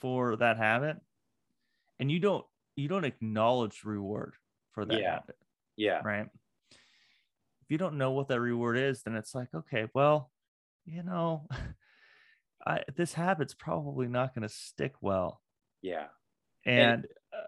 for 0.00 0.36
that 0.36 0.56
habit. 0.56 0.96
And 2.00 2.10
you 2.10 2.18
don't 2.18 2.44
you 2.76 2.88
don't 2.88 3.04
acknowledge 3.04 3.84
reward 3.84 4.34
for 4.72 4.84
that 4.84 5.00
Yeah. 5.00 5.12
habit 5.12 5.36
yeah. 5.76 6.00
right? 6.04 6.26
If 7.62 7.70
you 7.70 7.78
don't 7.78 7.98
know 7.98 8.10
what 8.12 8.28
that 8.28 8.40
reward 8.40 8.76
is 8.78 9.02
then 9.02 9.14
it's 9.14 9.34
like 9.34 9.48
okay 9.54 9.86
well 9.94 10.30
you 10.86 11.02
know 11.02 11.46
I, 12.66 12.80
this 12.96 13.12
habit's 13.12 13.54
probably 13.54 14.08
not 14.08 14.34
going 14.34 14.48
to 14.48 14.48
stick 14.54 14.94
well. 15.02 15.40
Yeah. 15.82 16.06
And 16.64 17.06
uh, 17.32 17.46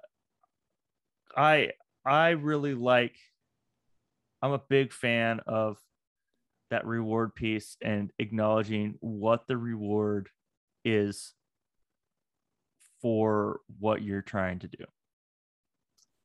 i 1.36 1.70
i 2.04 2.30
really 2.30 2.74
like 2.74 3.16
i'm 4.42 4.52
a 4.52 4.62
big 4.68 4.92
fan 4.92 5.40
of 5.46 5.78
that 6.70 6.86
reward 6.86 7.34
piece 7.34 7.76
and 7.82 8.12
acknowledging 8.18 8.96
what 9.00 9.46
the 9.46 9.56
reward 9.56 10.28
is 10.84 11.34
for 13.00 13.60
what 13.78 14.02
you're 14.02 14.22
trying 14.22 14.58
to 14.60 14.68
do. 14.68 14.84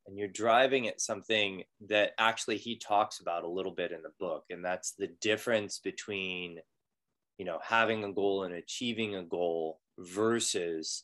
And 0.07 0.17
you're 0.17 0.27
driving 0.27 0.87
at 0.87 0.99
something 0.99 1.63
that 1.87 2.11
actually 2.17 2.57
he 2.57 2.77
talks 2.77 3.19
about 3.19 3.43
a 3.43 3.49
little 3.49 3.73
bit 3.73 3.91
in 3.91 4.01
the 4.01 4.11
book 4.19 4.45
and 4.49 4.65
that's 4.65 4.93
the 4.93 5.07
difference 5.21 5.79
between 5.79 6.57
you 7.37 7.45
know 7.45 7.59
having 7.63 8.03
a 8.03 8.11
goal 8.11 8.43
and 8.43 8.55
achieving 8.55 9.15
a 9.15 9.23
goal 9.23 9.79
versus 9.99 11.03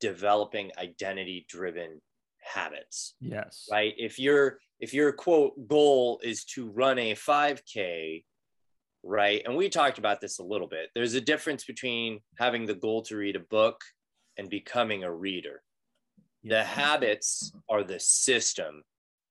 developing 0.00 0.70
identity 0.78 1.46
driven 1.48 2.00
habits. 2.42 3.14
Yes. 3.20 3.68
Right? 3.70 3.94
If 3.96 4.18
your 4.18 4.58
if 4.80 4.92
your 4.92 5.12
quote 5.12 5.68
goal 5.68 6.20
is 6.22 6.44
to 6.44 6.68
run 6.68 6.98
a 6.98 7.14
5k 7.14 8.24
right 9.04 9.42
and 9.44 9.56
we 9.56 9.68
talked 9.68 9.98
about 9.98 10.20
this 10.20 10.38
a 10.38 10.44
little 10.44 10.68
bit 10.68 10.88
there's 10.94 11.14
a 11.14 11.20
difference 11.20 11.64
between 11.64 12.20
having 12.38 12.66
the 12.66 12.74
goal 12.74 13.02
to 13.02 13.16
read 13.16 13.36
a 13.36 13.40
book 13.40 13.80
and 14.38 14.48
becoming 14.48 15.04
a 15.04 15.12
reader. 15.12 15.62
The 16.44 16.64
habits 16.64 17.52
are 17.68 17.84
the 17.84 18.00
system 18.00 18.82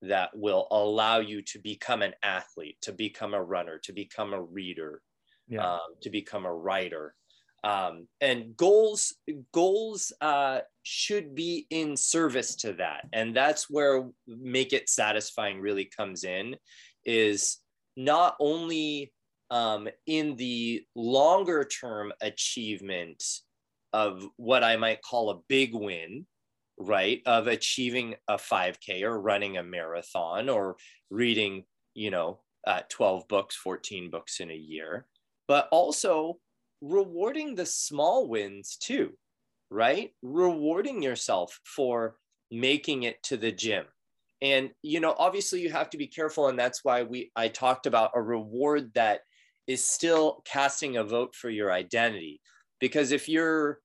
that 0.02 0.30
will 0.35 0.68
allow 0.72 1.19
you 1.19 1.41
to 1.43 1.60
become 1.60 2.02
an 2.02 2.14
athlete, 2.23 2.77
to 2.81 2.93
become 2.93 3.34
a 3.34 3.43
runner, 3.43 3.80
to 3.80 3.93
become 3.93 4.34
a 4.34 4.41
reader, 4.41 5.02
Yeah. 5.48 5.73
um, 5.73 5.95
to 6.02 6.10
become 6.10 6.45
a 6.45 6.53
writer. 6.53 7.15
Um, 7.64 8.07
and 8.22 8.57
goals 8.57 9.14
goals 9.52 10.11
uh, 10.22 10.61
should 10.84 11.35
be 11.35 11.68
in 11.69 11.95
service 11.95 12.56
to 12.57 12.73
that, 12.73 13.07
and 13.14 13.35
that's 13.35 13.69
where 13.69 14.10
make 14.26 14.73
it 14.73 14.89
satisfying 14.89 15.60
really 15.61 15.85
comes 15.85 16.23
in. 16.23 16.56
Is 17.06 17.57
not 17.95 18.35
only 18.39 19.11
um, 19.51 19.89
in 20.07 20.35
the 20.37 20.83
longer 20.95 21.65
term 21.65 22.11
achievement 22.21 23.23
of 23.93 24.25
what 24.37 24.63
I 24.63 24.77
might 24.77 25.01
call 25.01 25.29
a 25.29 25.41
big 25.49 25.75
win, 25.75 26.25
right? 26.79 27.21
Of 27.25 27.47
achieving 27.47 28.15
a 28.29 28.37
5K 28.37 29.03
or 29.03 29.19
running 29.19 29.57
a 29.57 29.63
marathon 29.63 30.49
or 30.49 30.77
reading, 31.09 31.65
you 31.93 32.09
know, 32.09 32.39
uh, 32.65 32.81
12 32.89 33.27
books, 33.27 33.55
14 33.57 34.09
books 34.09 34.39
in 34.39 34.49
a 34.49 34.55
year, 34.55 35.05
but 35.47 35.67
also 35.71 36.39
rewarding 36.79 37.55
the 37.55 37.65
small 37.65 38.29
wins 38.29 38.77
too, 38.77 39.11
right? 39.69 40.11
Rewarding 40.21 41.03
yourself 41.03 41.59
for 41.65 42.15
making 42.49 43.03
it 43.03 43.21
to 43.23 43.35
the 43.35 43.51
gym. 43.51 43.85
And 44.41 44.71
you 44.81 45.01
know, 45.01 45.13
obviously 45.17 45.61
you 45.61 45.69
have 45.71 45.89
to 45.91 45.97
be 45.97 46.07
careful 46.07 46.47
and 46.47 46.57
that's 46.57 46.83
why 46.83 47.03
we 47.03 47.31
I 47.35 47.49
talked 47.49 47.85
about 47.85 48.11
a 48.15 48.21
reward 48.21 48.91
that 48.95 49.21
is 49.67 49.83
still 49.83 50.41
casting 50.45 50.97
a 50.97 51.03
vote 51.03 51.35
for 51.35 51.49
your 51.49 51.71
identity. 51.71 52.41
Because 52.79 53.11
if 53.11 53.29
you're 53.29 53.79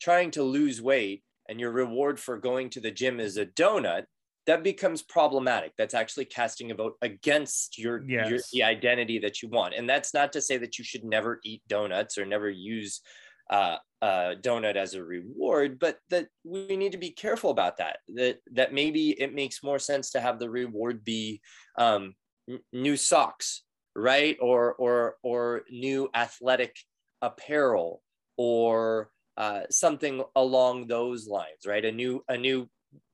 trying 0.00 0.30
to 0.32 0.42
lose 0.42 0.80
weight 0.80 1.22
and 1.48 1.60
your 1.60 1.72
reward 1.72 2.18
for 2.18 2.38
going 2.38 2.70
to 2.70 2.80
the 2.80 2.90
gym 2.90 3.20
is 3.20 3.36
a 3.36 3.46
donut, 3.46 4.04
that 4.46 4.64
becomes 4.64 5.02
problematic. 5.02 5.72
That's 5.76 5.94
actually 5.94 6.24
casting 6.24 6.70
a 6.70 6.74
vote 6.74 6.94
against 7.02 7.78
your, 7.78 8.02
your 8.28 8.40
the 8.52 8.62
identity 8.62 9.18
that 9.20 9.42
you 9.42 9.48
want. 9.48 9.74
And 9.74 9.88
that's 9.88 10.14
not 10.14 10.32
to 10.32 10.40
say 10.40 10.56
that 10.56 10.78
you 10.78 10.84
should 10.84 11.04
never 11.04 11.40
eat 11.44 11.62
donuts 11.68 12.16
or 12.16 12.24
never 12.24 12.48
use 12.48 13.02
uh, 13.50 13.76
a 14.00 14.34
donut 14.40 14.76
as 14.76 14.94
a 14.94 15.04
reward, 15.04 15.78
but 15.78 15.98
that 16.08 16.28
we 16.44 16.76
need 16.76 16.92
to 16.92 16.98
be 16.98 17.10
careful 17.10 17.50
about 17.50 17.76
that. 17.78 17.98
That 18.14 18.38
that 18.52 18.72
maybe 18.72 19.10
it 19.20 19.34
makes 19.34 19.62
more 19.62 19.78
sense 19.78 20.10
to 20.12 20.20
have 20.20 20.38
the 20.38 20.48
reward 20.48 21.04
be 21.04 21.40
um, 21.76 22.14
n- 22.48 22.60
new 22.72 22.96
socks, 22.96 23.62
right? 23.96 24.36
Or 24.40 24.74
or 24.74 25.16
or 25.22 25.62
new 25.70 26.08
athletic 26.14 26.76
apparel, 27.22 28.02
or 28.36 29.10
uh, 29.36 29.62
something 29.70 30.22
along 30.36 30.86
those 30.86 31.26
lines, 31.26 31.66
right? 31.66 31.84
A 31.84 31.92
new 31.92 32.24
a 32.28 32.36
new 32.36 32.68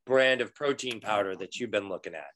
brand 0.07 0.41
of 0.41 0.55
protein 0.55 1.01
powder 1.01 1.37
that 1.37 1.57
you've 1.57 1.71
been 1.71 1.89
looking 1.89 2.15
at. 2.15 2.31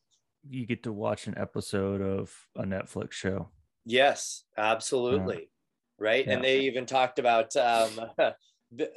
You 0.48 0.66
get 0.66 0.82
to 0.84 0.92
watch 0.92 1.26
an 1.26 1.36
episode 1.36 2.00
of 2.00 2.34
a 2.56 2.64
Netflix 2.64 3.12
show. 3.12 3.50
Yes, 3.84 4.44
absolutely. 4.56 5.50
Right. 5.98 6.26
And 6.26 6.42
they 6.42 6.60
even 6.60 6.86
talked 6.86 7.18
about 7.18 7.54
um, 7.56 7.90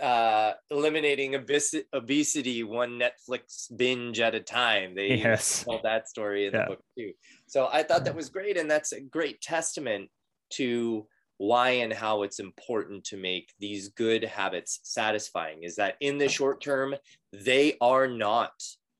uh, 0.01 0.53
eliminating 0.69 1.35
obes- 1.35 1.83
obesity 1.93 2.63
one 2.63 2.99
Netflix 2.99 3.75
binge 3.75 4.19
at 4.19 4.35
a 4.35 4.39
time. 4.39 4.95
They 4.95 5.15
Yes. 5.17 5.63
told 5.63 5.83
that 5.83 6.07
story 6.09 6.45
in 6.47 6.53
Yeah. 6.53 6.65
the 6.65 6.69
book 6.71 6.83
too. 6.97 7.13
So 7.47 7.69
I 7.71 7.83
thought 7.83 8.05
that 8.05 8.15
was 8.15 8.29
great. 8.29 8.57
And 8.57 8.69
that's 8.69 8.91
a 8.91 9.01
great 9.01 9.41
testament 9.41 10.09
to 10.51 11.07
why 11.37 11.71
and 11.71 11.91
how 11.91 12.21
it's 12.23 12.39
important 12.39 13.03
to 13.05 13.17
make 13.17 13.51
these 13.59 13.89
good 13.89 14.23
habits 14.23 14.79
satisfying 14.83 15.63
is 15.63 15.75
that 15.77 15.95
in 15.99 16.17
the 16.19 16.29
short 16.29 16.61
term, 16.61 16.95
they 17.33 17.75
are 17.81 18.07
not 18.07 18.53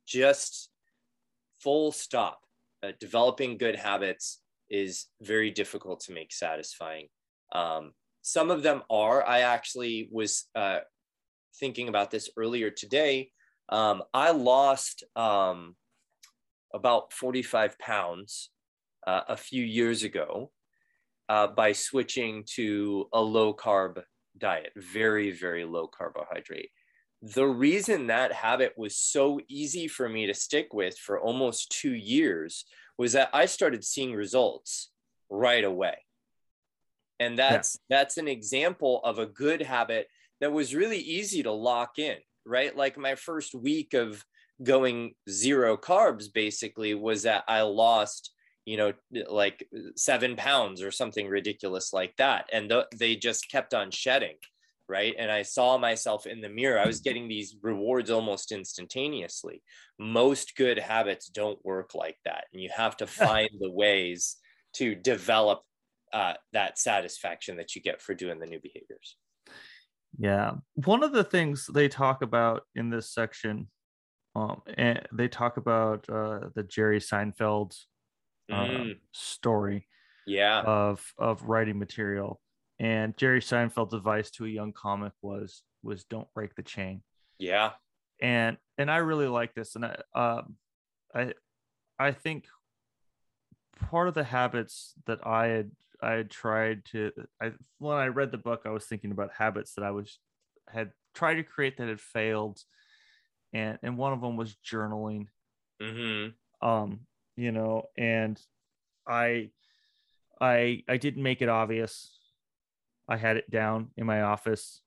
just 0.08 0.70
full 1.60 1.91
stop. 1.91 2.40
Uh, 2.82 2.91
developing 3.00 3.58
good 3.58 3.76
habits 3.76 4.41
is 4.70 5.06
very 5.22 5.52
difficult 5.52 6.02
to 6.02 6.12
make 6.12 6.34
satisfying. 6.34 7.08
Um, 7.54 7.94
some 8.24 8.50
of 8.50 8.64
them 8.64 8.82
are. 8.90 9.24
I 9.24 9.41
actually 9.41 10.10
was 10.12 10.45
uh, 10.56 10.80
thinking 11.60 11.90
about 11.90 12.10
this 12.10 12.30
earlier 12.36 12.72
today. 12.72 13.30
Um, 13.70 14.02
I 14.14 14.32
lost 14.32 15.04
um, 15.16 15.76
about 16.74 17.14
45 17.14 17.78
pounds 17.78 18.50
uh, 19.06 19.22
a 19.28 19.38
few 19.38 19.64
years 19.64 20.04
ago 20.04 20.52
uh, 21.30 21.48
by 21.48 21.74
switching 21.74 22.45
to 22.56 23.08
a 23.14 23.22
low 23.22 23.54
carb 23.54 24.02
diet, 24.38 24.72
very, 24.76 25.32
very 25.32 25.66
low 25.66 25.88
carbohydrate. 25.88 26.72
The 27.22 27.45
reason 27.45 28.08
that 28.08 28.34
habit 28.34 28.74
was 28.78 28.98
so 28.98 29.40
easy 29.48 29.88
for 29.88 30.10
me 30.10 30.28
to 30.28 30.34
stick 30.34 30.74
with 30.74 30.98
for 30.98 31.20
almost 31.20 31.72
two 31.72 31.94
years 31.94 32.66
was 32.98 33.14
that 33.14 33.30
I 33.34 33.45
started 33.45 33.84
seeing 33.84 34.14
results 34.14 34.91
right 35.30 35.64
away. 35.64 35.98
And 37.24 37.40
that's 37.40 37.80
that's 37.90 38.18
an 38.18 38.28
example 38.28 39.02
of 39.04 39.18
a 39.18 39.26
good 39.26 39.62
habit 39.62 40.08
that 40.41 40.52
was 40.52 40.76
really 40.76 41.00
easy 41.00 41.41
to 41.44 41.52
lock 41.52 41.98
in, 41.98 42.18
right? 42.45 42.76
Like 42.76 42.98
my 42.98 43.16
first 43.16 43.56
week 43.56 43.94
of 43.94 44.24
going 44.62 45.14
zero 45.30 45.78
carbs 45.78 46.26
basically 46.32 46.94
was 46.94 47.24
that 47.24 47.45
I 47.48 47.62
lost, 47.62 48.32
you 48.66 48.76
know, 48.76 48.94
like 49.30 49.66
seven 49.95 50.36
pounds 50.36 50.82
or 50.82 50.91
something 50.91 51.28
ridiculous 51.30 51.94
like 51.94 52.14
that. 52.18 52.50
And 52.52 52.70
th- 52.70 52.86
they 52.94 53.16
just 53.16 53.50
kept 53.50 53.74
on 53.74 53.90
shedding, 53.90 54.36
right? 54.90 55.16
And 55.18 55.32
I 55.32 55.44
saw 55.44 55.78
myself 55.78 56.26
in 56.26 56.41
the 56.41 56.50
mirror. 56.50 56.80
I 56.80 56.88
was 56.88 57.00
getting 57.00 57.30
these 57.30 57.56
rewards 57.62 58.12
almost 58.12 58.52
instantaneously. 58.52 59.64
Most 59.98 60.58
good 60.58 60.78
habits 60.78 61.30
don't 61.30 61.64
work 61.64 61.95
like 61.95 62.18
that. 62.26 62.45
And 62.52 62.62
you 62.62 62.70
have 62.76 62.98
to 62.98 63.08
find 63.24 63.50
the 63.62 63.72
ways 63.72 64.36
to 64.74 64.94
develop 64.94 65.64
uh, 66.14 66.34
that 66.53 66.77
satisfaction 66.77 67.57
that 67.57 67.76
you 67.76 67.81
get 67.81 68.02
for 68.02 68.14
doing 68.14 68.40
the 68.40 68.45
new 68.45 68.60
behaviors. 68.61 69.18
Yeah. 70.18 70.52
One 70.76 71.03
of 71.03 71.11
the 71.11 71.23
things 71.23 71.68
they 71.73 71.90
talk 71.90 72.22
about 72.22 72.61
in 72.76 72.90
this 72.90 73.11
section, 73.11 73.68
um, 74.35 74.61
and 74.77 75.02
they 75.11 75.27
talk 75.27 75.57
about 75.57 76.07
uh, 76.10 76.49
the 76.56 76.64
Jerry 76.64 76.99
Seinfeld 76.99 77.76
uh, 78.52 78.65
Mm, 78.65 78.99
story 79.14 79.88
yeah. 80.27 80.61
of 80.61 81.03
of 81.18 81.44
writing 81.44 81.80
material. 81.80 82.40
And 82.80 83.15
Jerry 83.18 83.40
Seinfeld's 83.40 83.94
advice 83.94 84.30
to 84.31 84.45
a 84.45 84.49
young 84.49 84.73
comic 84.73 85.14
was 85.22 85.64
was 85.81 86.03
don't 86.06 86.27
break 86.34 86.53
the 86.56 86.64
chain. 86.64 87.03
Yeah. 87.40 87.72
And 88.22 88.57
and 88.77 88.91
I 88.91 88.98
really 88.98 89.27
like 89.27 89.53
this. 89.53 89.76
And 89.76 89.85
I 89.85 89.95
um 90.14 90.56
I 91.15 91.34
I 91.98 92.11
think 92.11 92.45
part 93.90 94.07
of 94.07 94.14
the 94.14 94.23
habits 94.23 94.94
that 95.06 95.26
I 95.26 95.48
had 95.48 95.72
I 96.04 96.24
tried 96.24 96.86
to 96.92 97.12
I 97.42 97.54
when 97.80 97.98
I 97.98 98.08
read 98.08 98.32
the 98.32 98.38
book, 98.38 98.64
I 98.66 98.70
was 98.70 98.86
thinking 98.86 99.12
about 99.12 99.32
habits 99.34 99.74
that 99.76 99.84
I 99.84 99.92
was 99.92 100.20
had 100.68 100.92
tried 101.14 101.36
to 101.36 101.44
create 101.44 101.78
that 101.78 101.88
had 101.88 102.02
failed. 102.02 102.62
And 103.54 103.78
and 103.84 103.98
one 103.98 104.14
of 104.14 104.22
them 104.22 104.36
was 104.36 104.56
journaling 104.66 105.28
hmm 105.82 106.28
um 106.62 107.02
you 107.36 107.52
know 107.52 107.84
and 107.98 108.40
i 109.08 109.50
i 110.40 110.82
i 110.88 110.98
didn't 110.98 111.24
make 111.24 111.42
it 111.42 111.50
obvious 111.50 112.18
i 113.08 113.18
had 113.18 113.38
it 113.38 113.50
down 113.52 113.90
in 113.98 114.06
my 114.06 114.22
office 114.22 114.82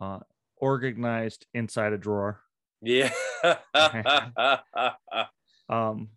uh 0.00 0.18
organized 0.56 1.46
inside 1.54 1.92
a 1.92 1.98
drawer 1.98 2.40
Yeah. 2.82 3.12
um 5.68 6.08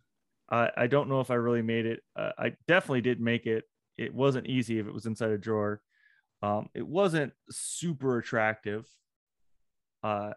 i 0.49 0.69
i 0.75 0.87
don't 0.87 1.09
know 1.09 1.21
if 1.21 1.29
i 1.29 1.35
really 1.35 1.61
made 1.61 1.85
it 1.85 2.01
uh, 2.15 2.31
i 2.37 2.53
definitely 2.67 3.01
did 3.01 3.21
make 3.21 3.45
it 3.45 3.65
it 3.97 4.13
wasn't 4.13 4.47
easy 4.47 4.79
if 4.79 4.87
it 4.87 4.93
was 4.93 5.05
inside 5.05 5.31
a 5.31 5.37
drawer 5.37 5.81
um 6.41 6.69
it 6.73 6.85
wasn't 6.85 7.31
super 7.49 8.17
attractive 8.17 8.87
uh 10.03 10.31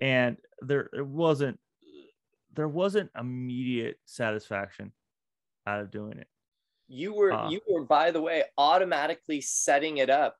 and 0.00 0.36
there 0.60 0.88
it 0.92 1.06
wasn't 1.06 1.58
there 2.54 2.68
wasn't 2.68 3.10
immediate 3.18 3.98
satisfaction 4.04 4.92
out 5.66 5.80
of 5.80 5.90
doing 5.90 6.18
it 6.18 6.28
you 6.88 7.12
were 7.14 7.32
Uh. 7.32 7.50
you 7.50 7.60
were 7.68 7.84
by 7.84 8.10
the 8.10 8.20
way 8.20 8.44
automatically 8.56 9.40
setting 9.40 9.96
it 9.98 10.08
up 10.10 10.36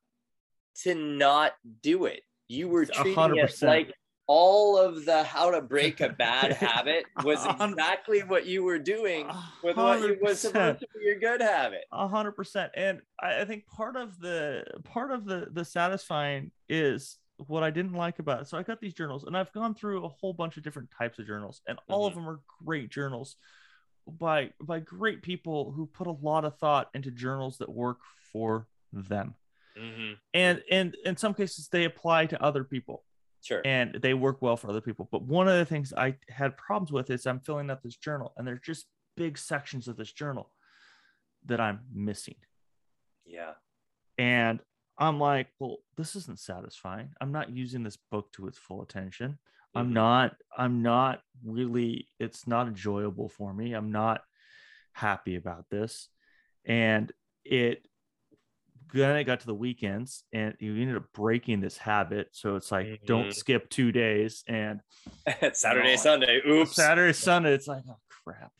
to 0.83 0.93
not 0.93 1.53
do 1.81 2.05
it. 2.05 2.21
You 2.47 2.69
were 2.69 2.85
treating 2.85 3.15
hundred 3.15 3.49
it 3.49 3.61
like 3.63 3.93
all 4.27 4.77
of 4.77 5.05
the 5.05 5.23
how 5.23 5.49
to 5.49 5.61
break 5.61 6.01
a 6.01 6.09
bad 6.09 6.51
habit 6.53 7.05
was 7.23 7.45
exactly 7.45 8.19
what 8.23 8.45
you 8.45 8.63
were 8.63 8.77
doing 8.77 9.27
with 9.63 9.77
what 9.77 10.01
you 10.01 10.17
was 10.21 10.39
supposed 10.39 10.79
to 10.81 10.87
be 10.93 11.05
your 11.05 11.17
good 11.17 11.41
habit. 11.41 11.85
A 11.91 12.07
hundred 12.07 12.33
percent. 12.33 12.71
And 12.75 13.01
I, 13.19 13.41
I 13.41 13.45
think 13.45 13.65
part 13.67 13.95
of 13.95 14.19
the 14.19 14.63
part 14.83 15.11
of 15.11 15.25
the 15.25 15.47
the 15.51 15.65
satisfying 15.65 16.51
is 16.67 17.17
what 17.47 17.63
I 17.63 17.69
didn't 17.69 17.93
like 17.93 18.19
about 18.19 18.41
it. 18.41 18.47
So 18.47 18.57
I 18.57 18.63
got 18.63 18.81
these 18.81 18.93
journals 18.93 19.23
and 19.23 19.37
I've 19.37 19.53
gone 19.53 19.73
through 19.73 20.03
a 20.03 20.09
whole 20.09 20.33
bunch 20.33 20.57
of 20.57 20.63
different 20.63 20.89
types 20.97 21.19
of 21.19 21.25
journals, 21.25 21.61
and 21.67 21.79
all 21.87 22.05
of 22.05 22.13
them 22.13 22.27
are 22.27 22.41
great 22.65 22.91
journals 22.91 23.37
by 24.07 24.51
by 24.61 24.79
great 24.79 25.21
people 25.21 25.71
who 25.71 25.85
put 25.85 26.07
a 26.07 26.11
lot 26.11 26.45
of 26.45 26.57
thought 26.57 26.89
into 26.93 27.11
journals 27.11 27.59
that 27.59 27.69
work 27.69 27.99
for 28.33 28.67
them. 28.91 29.35
Mm-hmm. 29.79 30.13
And 30.33 30.61
and 30.69 30.97
in 31.05 31.15
some 31.17 31.33
cases 31.33 31.69
they 31.71 31.85
apply 31.85 32.25
to 32.27 32.43
other 32.43 32.63
people. 32.63 33.03
Sure. 33.43 33.61
and 33.65 33.95
they 34.01 34.13
work 34.13 34.41
well 34.41 34.57
for 34.57 34.69
other 34.69 34.81
people. 34.81 35.07
But 35.11 35.21
one 35.23 35.47
of 35.47 35.57
the 35.57 35.65
things 35.65 35.93
I 35.95 36.15
had 36.29 36.57
problems 36.57 36.91
with 36.91 37.09
is 37.09 37.25
I'm 37.25 37.39
filling 37.39 37.69
out 37.69 37.81
this 37.83 37.95
journal, 37.95 38.33
and 38.37 38.45
there's 38.47 38.61
just 38.61 38.87
big 39.15 39.37
sections 39.37 39.87
of 39.87 39.95
this 39.97 40.11
journal 40.11 40.51
that 41.45 41.59
I'm 41.61 41.81
missing. 41.93 42.35
yeah. 43.25 43.53
And 44.17 44.59
I'm 44.97 45.19
like, 45.19 45.47
well, 45.59 45.77
this 45.95 46.15
isn't 46.15 46.39
satisfying. 46.39 47.09
I'm 47.21 47.31
not 47.31 47.51
using 47.51 47.83
this 47.83 47.97
book 48.11 48.31
to 48.33 48.47
its 48.47 48.57
full 48.57 48.81
attention. 48.81 49.37
I'm 49.75 49.89
Mhm. 49.89 49.93
not, 49.93 50.37
I'm 50.57 50.81
not 50.81 51.21
really, 51.45 52.09
it's 52.19 52.47
not 52.47 52.67
enjoyable 52.67 53.29
for 53.29 53.53
me. 53.53 53.73
I'm 53.73 53.91
not 53.91 54.23
happy 54.93 55.35
about 55.35 55.69
this. 55.69 56.09
And 56.65 57.11
it 57.45 57.87
then 58.93 59.15
I 59.15 59.23
got 59.23 59.39
to 59.41 59.45
the 59.47 59.53
weekends 59.55 60.23
and 60.33 60.55
you 60.59 60.75
ended 60.75 60.95
up 60.97 61.11
breaking 61.13 61.59
this 61.61 61.77
habit. 61.77 62.29
So 62.31 62.55
it's 62.55 62.71
like, 62.71 63.01
don't 63.05 63.27
Mhm. 63.27 63.33
skip 63.35 63.69
two 63.69 63.91
days. 63.91 64.43
And 64.47 64.81
Saturday, 65.53 65.91
No. 65.91 65.95
Sunday. 65.97 66.41
Oops. 66.47 66.73
Saturday, 66.75 67.13
Sunday, 67.13 67.53
it's 67.53 67.67
like, 67.67 67.83
oh 67.89 67.99
crap. 68.23 68.51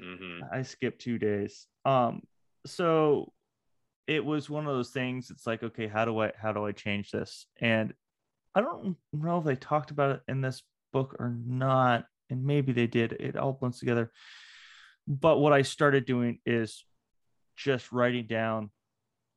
Mhm. 0.00 0.40
I 0.52 0.62
skipped 0.62 1.00
two 1.00 1.18
days. 1.18 1.66
Um, 1.84 2.22
so 2.66 3.32
it 4.06 4.24
was 4.24 4.50
one 4.50 4.66
of 4.66 4.74
those 4.74 4.90
things. 4.90 5.30
It's 5.30 5.46
like, 5.46 5.62
okay, 5.62 5.86
how 5.86 6.04
do 6.04 6.18
I 6.20 6.32
how 6.36 6.52
do 6.52 6.64
I 6.66 6.72
change 6.72 7.10
this? 7.10 7.46
And 7.60 7.94
I 8.54 8.60
don't 8.60 8.96
know 9.12 9.38
if 9.38 9.44
they 9.44 9.56
talked 9.56 9.90
about 9.92 10.16
it 10.16 10.22
in 10.26 10.40
this 10.40 10.62
book 10.92 11.14
or 11.20 11.30
not, 11.46 12.06
and 12.28 12.44
maybe 12.44 12.72
they 12.72 12.86
did. 12.88 13.12
It 13.12 13.36
all 13.36 13.52
blends 13.52 13.78
together. 13.78 14.10
But 15.06 15.38
what 15.38 15.52
I 15.52 15.62
started 15.62 16.04
doing 16.06 16.40
is 16.44 16.84
just 17.56 17.92
writing 17.92 18.26
down 18.26 18.70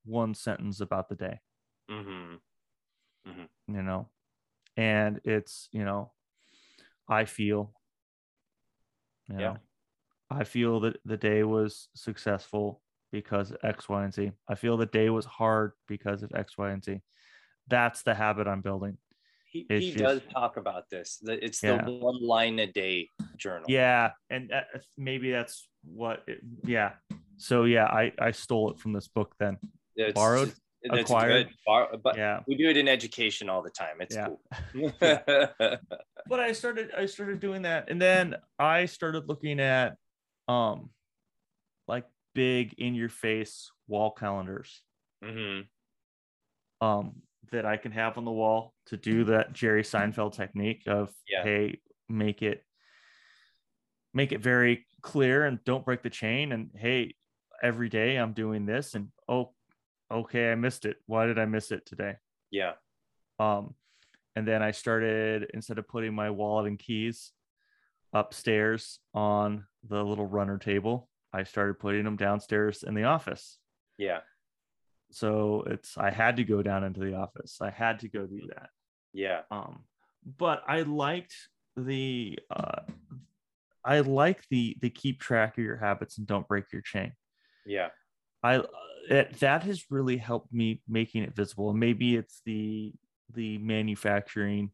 one 0.05 0.33
sentence 0.35 0.81
about 0.81 1.09
the 1.09 1.15
day, 1.15 1.39
Mhm. 1.89 2.39
you 3.67 3.81
know, 3.81 4.09
and 4.77 5.21
it's 5.23 5.69
you 5.71 5.83
know, 5.85 6.11
I 7.07 7.25
feel, 7.25 7.73
you 9.27 9.35
Yeah. 9.39 9.53
know, 9.53 9.57
I 10.29 10.43
feel 10.43 10.79
that 10.81 10.99
the 11.05 11.17
day 11.17 11.43
was 11.43 11.89
successful 11.95 12.81
because 13.11 13.53
X, 13.63 13.87
Y, 13.87 14.03
and 14.03 14.13
Z. 14.13 14.31
I 14.47 14.55
feel 14.55 14.75
the 14.77 14.85
day 14.87 15.09
was 15.09 15.25
hard 15.25 15.73
because 15.87 16.23
of 16.23 16.31
X, 16.33 16.57
Y, 16.57 16.71
and 16.71 16.83
Z. 16.83 17.01
That's 17.67 18.01
the 18.03 18.15
habit 18.15 18.47
I'm 18.47 18.61
building. 18.61 18.97
He, 19.45 19.67
he 19.69 19.91
just- 19.91 19.97
does 19.99 20.21
talk 20.33 20.57
about 20.57 20.89
this. 20.89 21.19
The- 21.19 21.43
It's 21.45 21.61
Yeah. 21.61 21.83
the 21.85 21.91
one 21.93 22.19
line 22.21 22.57
a 22.59 22.65
day 22.65 23.09
journal. 23.37 23.69
Yeah, 23.69 24.13
and 24.31 24.51
uh, 24.51 24.63
maybe 24.97 25.31
that's 25.31 25.69
what. 25.83 26.23
It, 26.27 26.41
yeah. 26.65 26.95
So 27.37 27.65
yeah, 27.65 27.85
I 27.85 28.11
I 28.17 28.31
stole 28.31 28.71
it 28.71 28.79
from 28.79 28.93
this 28.93 29.07
book 29.07 29.35
then. 29.37 29.59
It's, 29.95 30.13
Borrowed, 30.13 30.53
it's 30.81 31.09
acquired. 31.09 31.47
good. 31.47 31.55
Bar- 31.65 31.97
but 32.03 32.17
Yeah. 32.17 32.41
we 32.47 32.55
do 32.55 32.69
it 32.69 32.77
in 32.77 32.87
education 32.87 33.49
all 33.49 33.61
the 33.61 33.69
time. 33.69 33.97
It's 34.01 34.15
Yeah. 34.15 34.27
cool. 34.27 34.39
But 36.25 36.39
I 36.39 36.53
started 36.53 36.91
I 36.97 37.05
started 37.05 37.41
doing 37.41 37.63
that, 37.63 37.89
and 37.89 38.01
then 38.01 38.35
I 38.57 38.85
started 38.85 39.27
looking 39.27 39.59
at, 39.59 39.97
um, 40.47 40.89
like 41.85 42.05
big 42.33 42.73
in 42.77 42.95
your 42.95 43.09
face 43.09 43.69
wall 43.87 44.11
calendars. 44.11 44.81
hmm 45.23 45.61
um, 46.81 47.21
that 47.51 47.65
I 47.65 47.77
can 47.77 47.91
have 47.91 48.17
on 48.17 48.25
the 48.25 48.31
wall 48.31 48.73
to 48.87 48.97
do 48.97 49.25
that 49.25 49.53
Jerry 49.53 49.83
Seinfeld 49.83 50.33
technique 50.33 50.83
of 50.87 51.13
Yeah. 51.27 51.43
hey, 51.43 51.79
make 52.09 52.41
it 52.41 52.63
make 54.13 54.31
it 54.31 54.41
very 54.41 54.85
clear 55.01 55.45
and 55.45 55.63
don't 55.65 55.85
break 55.85 56.03
the 56.03 56.09
chain 56.09 56.51
and 56.51 56.71
hey, 56.75 57.15
every 57.61 57.89
day 57.89 58.15
I'm 58.15 58.33
doing 58.33 58.65
this 58.65 58.95
and 58.95 59.09
oh 59.27 59.53
okay, 60.13 60.51
I 60.51 60.55
missed 60.55 60.85
it. 60.85 60.97
Why 61.07 61.25
did 61.25 61.37
I 61.39 61.45
miss 61.45 61.71
it 61.71 61.85
today? 61.85 62.15
Yeah. 62.51 62.73
Um 63.39 63.75
and 64.35 64.47
then 64.47 64.63
I 64.63 64.71
started 64.71 65.49
instead 65.53 65.77
of 65.77 65.87
putting 65.87 66.13
my 66.13 66.29
wallet 66.29 66.67
and 66.67 66.79
keys 66.79 67.31
upstairs 68.13 68.99
on 69.13 69.65
the 69.87 70.03
little 70.03 70.25
runner 70.25 70.57
table, 70.57 71.09
I 71.33 71.43
started 71.43 71.79
putting 71.79 72.03
them 72.03 72.15
downstairs 72.15 72.83
in 72.83 72.93
the 72.93 73.03
office 73.05 73.57
Yeah. 73.97 74.19
so 75.11 75.63
it's 75.67 75.97
i 75.97 76.09
had 76.11 76.37
to 76.37 76.43
go 76.43 76.61
down 76.63 76.83
into 76.83 76.99
the 76.99 77.15
office 77.15 77.57
i 77.61 77.69
had 77.69 77.99
to 77.99 78.07
go 78.07 78.25
do 78.27 78.41
that 78.53 78.69
Yeah. 79.13 79.41
um 79.51 79.83
but 80.37 80.63
i 80.67 80.81
liked 80.83 81.35
the 81.75 82.37
uh 82.51 82.81
i 83.83 83.99
like 84.01 84.47
the 84.49 84.77
the 84.81 84.89
keep 84.89 85.19
track 85.19 85.57
of 85.57 85.63
your 85.63 85.77
habits 85.77 86.17
and 86.17 86.25
don't 86.27 86.47
break 86.47 86.65
your 86.71 86.81
chain 86.83 87.13
Yeah. 87.65 87.89
I 88.43 88.55
uh, 88.57 88.63
it, 89.09 89.39
that 89.39 89.63
has 89.63 89.85
really 89.89 90.17
helped 90.17 90.53
me 90.53 90.81
making 90.87 91.23
it 91.23 91.35
visible 91.35 91.69
and 91.69 91.79
maybe 91.79 92.15
it's 92.15 92.41
the 92.45 92.93
the 93.33 93.57
manufacturing 93.57 94.71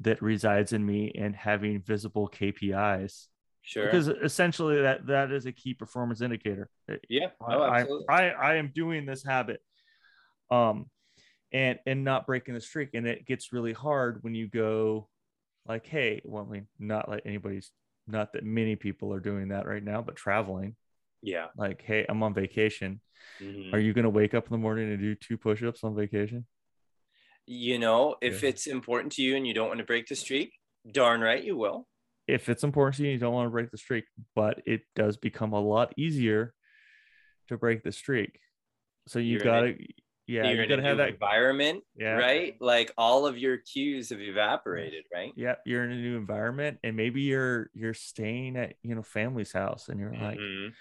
that 0.00 0.22
resides 0.22 0.72
in 0.72 0.84
me 0.84 1.12
and 1.18 1.34
having 1.34 1.80
visible 1.82 2.28
kpis 2.28 3.26
Sure. 3.62 3.84
because 3.84 4.08
essentially 4.08 4.80
that 4.80 5.06
that 5.08 5.30
is 5.30 5.44
a 5.44 5.52
key 5.52 5.74
performance 5.74 6.22
indicator 6.22 6.70
yeah. 7.10 7.26
I, 7.46 7.54
Oh, 7.54 7.62
I. 7.62 7.86
I 8.08 8.28
I 8.30 8.54
am 8.54 8.72
doing 8.74 9.04
this 9.04 9.22
habit 9.22 9.60
um 10.50 10.86
and 11.52 11.78
and 11.84 12.02
not 12.02 12.26
breaking 12.26 12.54
the 12.54 12.62
streak 12.62 12.90
and 12.94 13.06
it 13.06 13.26
gets 13.26 13.52
really 13.52 13.74
hard 13.74 14.22
when 14.22 14.34
you 14.34 14.48
go 14.48 15.08
like 15.66 15.86
hey 15.86 16.22
well 16.24 16.46
I 16.48 16.50
mean 16.50 16.66
not 16.78 17.10
like 17.10 17.22
anybody's 17.26 17.70
not 18.06 18.32
that 18.32 18.44
many 18.44 18.74
people 18.74 19.12
are 19.12 19.20
doing 19.20 19.48
that 19.48 19.66
right 19.66 19.84
now 19.84 20.00
but 20.00 20.16
traveling 20.16 20.74
yeah. 21.22 21.46
like 21.56 21.82
hey 21.82 22.06
I'm 22.08 22.22
on 22.22 22.34
vacation 22.34 23.00
Mhm. 23.40 23.72
are 23.72 23.78
you 23.78 23.92
going 23.92 24.04
to 24.04 24.10
wake 24.10 24.34
up 24.34 24.46
in 24.46 24.52
the 24.52 24.58
morning 24.58 24.90
and 24.90 24.98
do 25.00 25.14
two 25.14 25.36
push-ups 25.38 25.84
on 25.84 25.94
vacation 25.94 26.46
You 27.46 27.78
know, 27.78 28.16
if 28.20 28.42
Yeah. 28.42 28.50
it's 28.50 28.66
important 28.66 29.12
to 29.14 29.22
you 29.22 29.34
and 29.36 29.46
you 29.46 29.54
don't 29.54 29.68
want 29.68 29.78
to 29.78 29.84
break 29.86 30.06
the 30.06 30.14
streak, 30.16 30.52
darn 30.90 31.20
right 31.22 31.42
you 31.42 31.56
will. 31.56 31.88
if 32.26 32.50
it's 32.50 32.62
important 32.62 32.96
to 32.96 33.04
you 33.04 33.12
you 33.12 33.18
don't 33.18 33.32
want 33.32 33.46
to 33.46 33.50
break 33.50 33.70
the 33.70 33.78
streak 33.78 34.04
but 34.34 34.60
it 34.66 34.82
does 34.94 35.16
become 35.16 35.54
a 35.54 35.60
lot 35.60 35.94
easier 35.96 36.52
to 37.48 37.56
break 37.56 37.82
the 37.82 37.90
streak 37.92 38.38
so 39.06 39.18
you 39.18 39.38
got 39.38 39.60
to, 39.62 39.74
yeah 40.26 40.44
You're 40.52 40.62
you 40.64 40.68
got 40.68 40.76
to 40.76 40.82
have 40.82 40.98
that 40.98 41.08
environment, 41.08 41.82
yeah 41.96 42.14
right? 42.16 42.54
Like 42.60 42.92
all 42.98 43.26
of 43.26 43.38
your 43.38 43.56
cues 43.56 44.10
have 44.10 44.20
evaporated, 44.20 45.06
right? 45.12 45.32
yeah 45.36 45.54
you're 45.64 45.84
in 45.84 45.92
a 45.92 45.96
new 45.96 46.16
environment 46.18 46.78
and 46.84 46.94
maybe 46.96 47.22
you're 47.22 47.70
you're 47.72 47.94
staying 47.94 48.56
at 48.56 48.74
you 48.82 48.94
know 48.94 49.02
family's 49.02 49.52
house 49.52 49.88
and 49.88 49.98
you're 49.98 50.12
like 50.12 50.38
Mhm. 50.38 50.72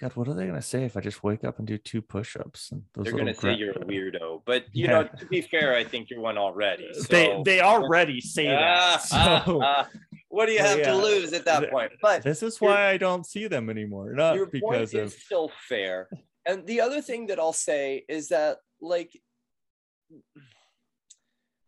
God 0.00 0.14
what 0.16 0.26
are 0.28 0.34
they 0.34 0.44
going 0.46 0.54
to 0.54 0.62
say 0.62 0.84
if 0.84 0.96
i 0.96 1.00
just 1.00 1.22
wake 1.22 1.44
up 1.44 1.58
and 1.58 1.66
do 1.66 1.78
two 1.78 2.02
push-ups 2.02 2.72
and 2.72 2.82
those 2.94 3.04
They're 3.04 3.12
little 3.14 3.26
gonna 3.26 3.34
say 3.40 3.54
you're 3.54 3.70
a 3.72 3.84
weirdo, 3.84 4.42
but 4.44 4.64
you 4.72 4.86
Yeah. 4.86 4.90
know, 5.02 5.08
to 5.18 5.26
be 5.26 5.40
fair, 5.40 5.74
I 5.74 5.84
think 5.84 6.10
you're 6.10 6.20
one 6.20 6.36
already. 6.38 6.88
they 7.10 7.26
so- 7.26 7.42
they 7.44 7.60
already 7.72 8.20
say 8.20 8.48
Ah, 8.48 8.58
that 8.58 9.08
ah, 9.12 9.42
so 9.46 9.60
ah. 9.62 9.88
what 10.28 10.46
do 10.46 10.52
you 10.52 10.58
have 10.60 10.78
yeah, 10.78 10.92
to 10.92 10.96
lose 10.96 11.32
at 11.32 11.44
that 11.44 11.70
point? 11.70 11.92
But 12.02 12.22
this 12.22 12.42
is 12.42 12.60
why 12.60 12.88
i 12.90 12.96
don't 12.96 13.24
see 13.24 13.46
them 13.46 13.70
anymore 13.70 14.12
not 14.14 14.34
your 14.36 14.46
because 14.46 14.90
point 14.92 15.02
of 15.02 15.06
is 15.08 15.22
still 15.22 15.50
fair. 15.68 16.08
And 16.46 16.66
the 16.66 16.80
other 16.82 17.00
thing 17.00 17.26
that 17.28 17.38
I'll 17.38 17.54
say 17.54 18.04
is 18.06 18.28
that, 18.28 18.58
like, 18.80 19.10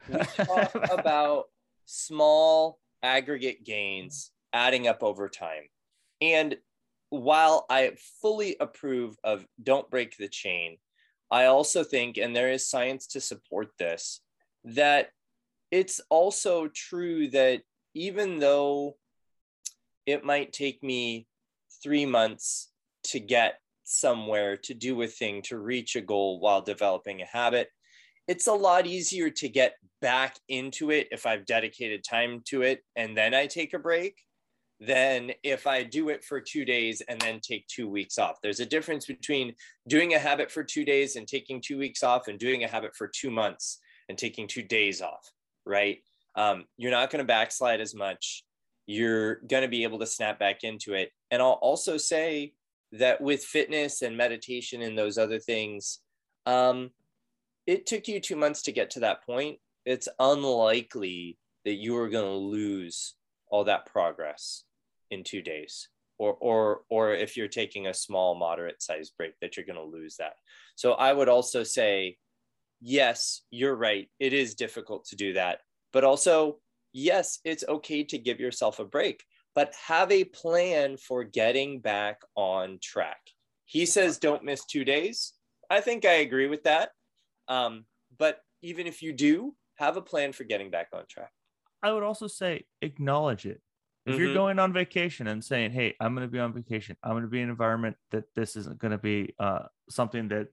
we 0.08 0.18
talk 0.36 0.74
about 0.90 1.44
small 1.86 2.78
aggregate 3.02 3.64
gains 3.64 4.32
adding 4.52 4.86
up 4.86 5.02
over 5.02 5.28
time. 5.30 5.62
And 6.20 6.56
while 7.10 7.66
I 7.70 7.92
fully 8.20 8.56
approve 8.60 9.16
of 9.22 9.46
don't 9.62 9.90
break 9.90 10.16
the 10.16 10.28
chain, 10.28 10.78
I 11.30 11.46
also 11.46 11.82
think, 11.84 12.18
and 12.18 12.34
there 12.34 12.50
is 12.50 12.68
science 12.68 13.06
to 13.08 13.20
support 13.20 13.68
this, 13.78 14.20
that 14.64 15.10
it's 15.70 16.00
also 16.10 16.68
true 16.68 17.28
that 17.30 17.62
even 17.94 18.38
though 18.38 18.96
it 20.06 20.24
might 20.24 20.52
take 20.52 20.82
me 20.82 21.26
three 21.82 22.06
months 22.06 22.70
to 23.04 23.20
get 23.20 23.58
somewhere, 23.84 24.56
to 24.56 24.74
do 24.74 25.00
a 25.02 25.06
thing, 25.06 25.42
to 25.42 25.58
reach 25.58 25.96
a 25.96 26.00
goal 26.00 26.40
while 26.40 26.60
developing 26.60 27.22
a 27.22 27.26
habit, 27.26 27.68
it's 28.28 28.46
a 28.46 28.52
lot 28.52 28.86
easier 28.86 29.30
to 29.30 29.48
get 29.48 29.74
back 30.00 30.36
into 30.48 30.90
it 30.90 31.08
if 31.10 31.26
I've 31.26 31.46
dedicated 31.46 32.04
time 32.04 32.42
to 32.46 32.62
it 32.62 32.82
and 32.96 33.16
then 33.16 33.34
I 33.34 33.46
take 33.46 33.72
a 33.72 33.78
break 33.78 34.16
than 34.80 35.32
if 35.42 35.66
I 35.66 35.82
do 35.82 36.10
it 36.10 36.22
for 36.22 36.40
two 36.40 36.64
days 36.64 37.00
and 37.08 37.20
then 37.20 37.40
take 37.40 37.66
two 37.66 37.88
weeks 37.88 38.18
off. 38.18 38.40
There's 38.42 38.60
a 38.60 38.66
difference 38.66 39.06
between 39.06 39.54
doing 39.88 40.14
a 40.14 40.18
habit 40.18 40.50
for 40.50 40.62
two 40.62 40.84
days 40.84 41.16
and 41.16 41.26
taking 41.26 41.60
two 41.60 41.78
weeks 41.78 42.02
off 42.02 42.28
and 42.28 42.38
doing 42.38 42.62
a 42.64 42.68
habit 42.68 42.94
for 42.94 43.08
two 43.08 43.30
months 43.30 43.78
and 44.08 44.18
taking 44.18 44.46
two 44.46 44.62
days 44.62 45.00
off, 45.00 45.30
right? 45.64 45.98
Um, 46.34 46.64
you're 46.76 46.90
not 46.90 47.10
going 47.10 47.20
to 47.20 47.26
backslide 47.26 47.80
as 47.80 47.94
much. 47.94 48.44
You're 48.86 49.36
going 49.36 49.62
to 49.62 49.68
be 49.68 49.82
able 49.82 49.98
to 50.00 50.06
snap 50.06 50.38
back 50.38 50.62
into 50.62 50.92
it. 50.92 51.10
And 51.30 51.40
I'll 51.40 51.52
also 51.52 51.96
say 51.96 52.52
that 52.92 53.20
with 53.20 53.42
fitness 53.42 54.02
and 54.02 54.16
meditation 54.16 54.82
and 54.82 54.96
those 54.96 55.16
other 55.16 55.38
things, 55.38 56.00
um, 56.44 56.90
it 57.66 57.86
took 57.86 58.06
you 58.06 58.20
two 58.20 58.36
months 58.36 58.62
to 58.62 58.72
get 58.72 58.90
to 58.90 59.00
that 59.00 59.24
point. 59.24 59.58
It's 59.86 60.08
unlikely 60.18 61.38
that 61.64 61.74
you 61.74 61.96
are 61.96 62.08
going 62.08 62.30
to 62.30 62.36
lose 62.36 63.14
all 63.48 63.64
that 63.64 63.86
progress 63.86 64.64
in 65.10 65.22
two 65.24 65.42
days 65.42 65.88
or 66.18 66.34
or 66.40 66.80
or 66.88 67.12
if 67.12 67.36
you're 67.36 67.48
taking 67.48 67.86
a 67.86 67.94
small 67.94 68.34
moderate 68.34 68.82
size 68.82 69.10
break 69.10 69.32
that 69.40 69.56
you're 69.56 69.66
going 69.66 69.78
to 69.78 69.98
lose 69.98 70.16
that 70.16 70.34
so 70.74 70.92
i 70.92 71.12
would 71.12 71.28
also 71.28 71.62
say 71.62 72.16
yes 72.80 73.42
you're 73.50 73.76
right 73.76 74.08
it 74.18 74.32
is 74.32 74.54
difficult 74.54 75.04
to 75.04 75.16
do 75.16 75.32
that 75.32 75.60
but 75.96 76.04
also, 76.04 76.58
yes, 76.92 77.38
it's 77.42 77.64
okay 77.66 78.04
to 78.04 78.18
give 78.18 78.38
yourself 78.38 78.80
a 78.80 78.84
break, 78.84 79.24
but 79.54 79.74
have 79.86 80.12
a 80.12 80.24
plan 80.24 80.98
for 80.98 81.24
getting 81.24 81.80
back 81.80 82.20
on 82.34 82.78
track. 82.82 83.20
He 83.64 83.86
says, 83.86 84.18
don't 84.18 84.44
miss 84.44 84.66
two 84.66 84.84
days. 84.84 85.32
I 85.70 85.80
think 85.80 86.04
I 86.04 86.16
agree 86.16 86.48
with 86.48 86.64
that. 86.64 86.90
Um, 87.48 87.86
but 88.18 88.40
even 88.60 88.86
if 88.86 89.00
you 89.00 89.14
do, 89.14 89.54
have 89.76 89.96
a 89.96 90.02
plan 90.02 90.32
for 90.32 90.44
getting 90.44 90.70
back 90.70 90.88
on 90.92 91.04
track. 91.08 91.30
I 91.82 91.94
would 91.94 92.02
also 92.02 92.26
say 92.26 92.66
acknowledge 92.82 93.46
it. 93.46 93.62
If 94.06 94.14
Mhm. 94.14 94.18
you're 94.18 94.34
going 94.34 94.58
on 94.60 94.72
vacation 94.72 95.26
and 95.26 95.44
saying, 95.44 95.72
"Hey, 95.72 95.96
I'm 96.00 96.14
going 96.14 96.26
to 96.26 96.30
be 96.30 96.38
on 96.38 96.52
vacation. 96.52 96.96
I'm 97.02 97.12
going 97.12 97.24
to 97.24 97.28
be 97.28 97.38
in 97.38 97.44
an 97.44 97.50
environment 97.50 97.96
that 98.10 98.32
this 98.34 98.54
isn't 98.56 98.78
going 98.78 98.92
to 98.92 98.98
be 98.98 99.34
uh, 99.38 99.66
something 99.90 100.28
that 100.28 100.48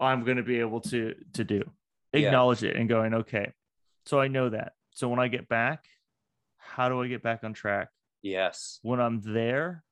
I'm 0.00 0.24
going 0.24 0.38
to 0.38 0.42
be 0.42 0.58
able 0.58 0.80
to 0.82 1.14
to 1.34 1.44
do," 1.44 1.62
Yeah. 2.12 2.26
acknowledge 2.26 2.64
it 2.64 2.74
and 2.76 2.88
going, 2.88 3.14
"Okay, 3.14 3.52
so 4.04 4.20
I 4.20 4.26
know 4.28 4.48
that. 4.48 4.72
So 4.90 5.08
when 5.08 5.20
I 5.20 5.28
get 5.28 5.48
back, 5.48 5.86
how 6.56 6.88
do 6.88 7.00
I 7.00 7.08
get 7.08 7.22
back 7.22 7.44
on 7.44 7.52
track? 7.54 7.88
Yes. 8.20 8.80
When 8.82 9.00
I'm 9.00 9.20
there, 9.20 9.84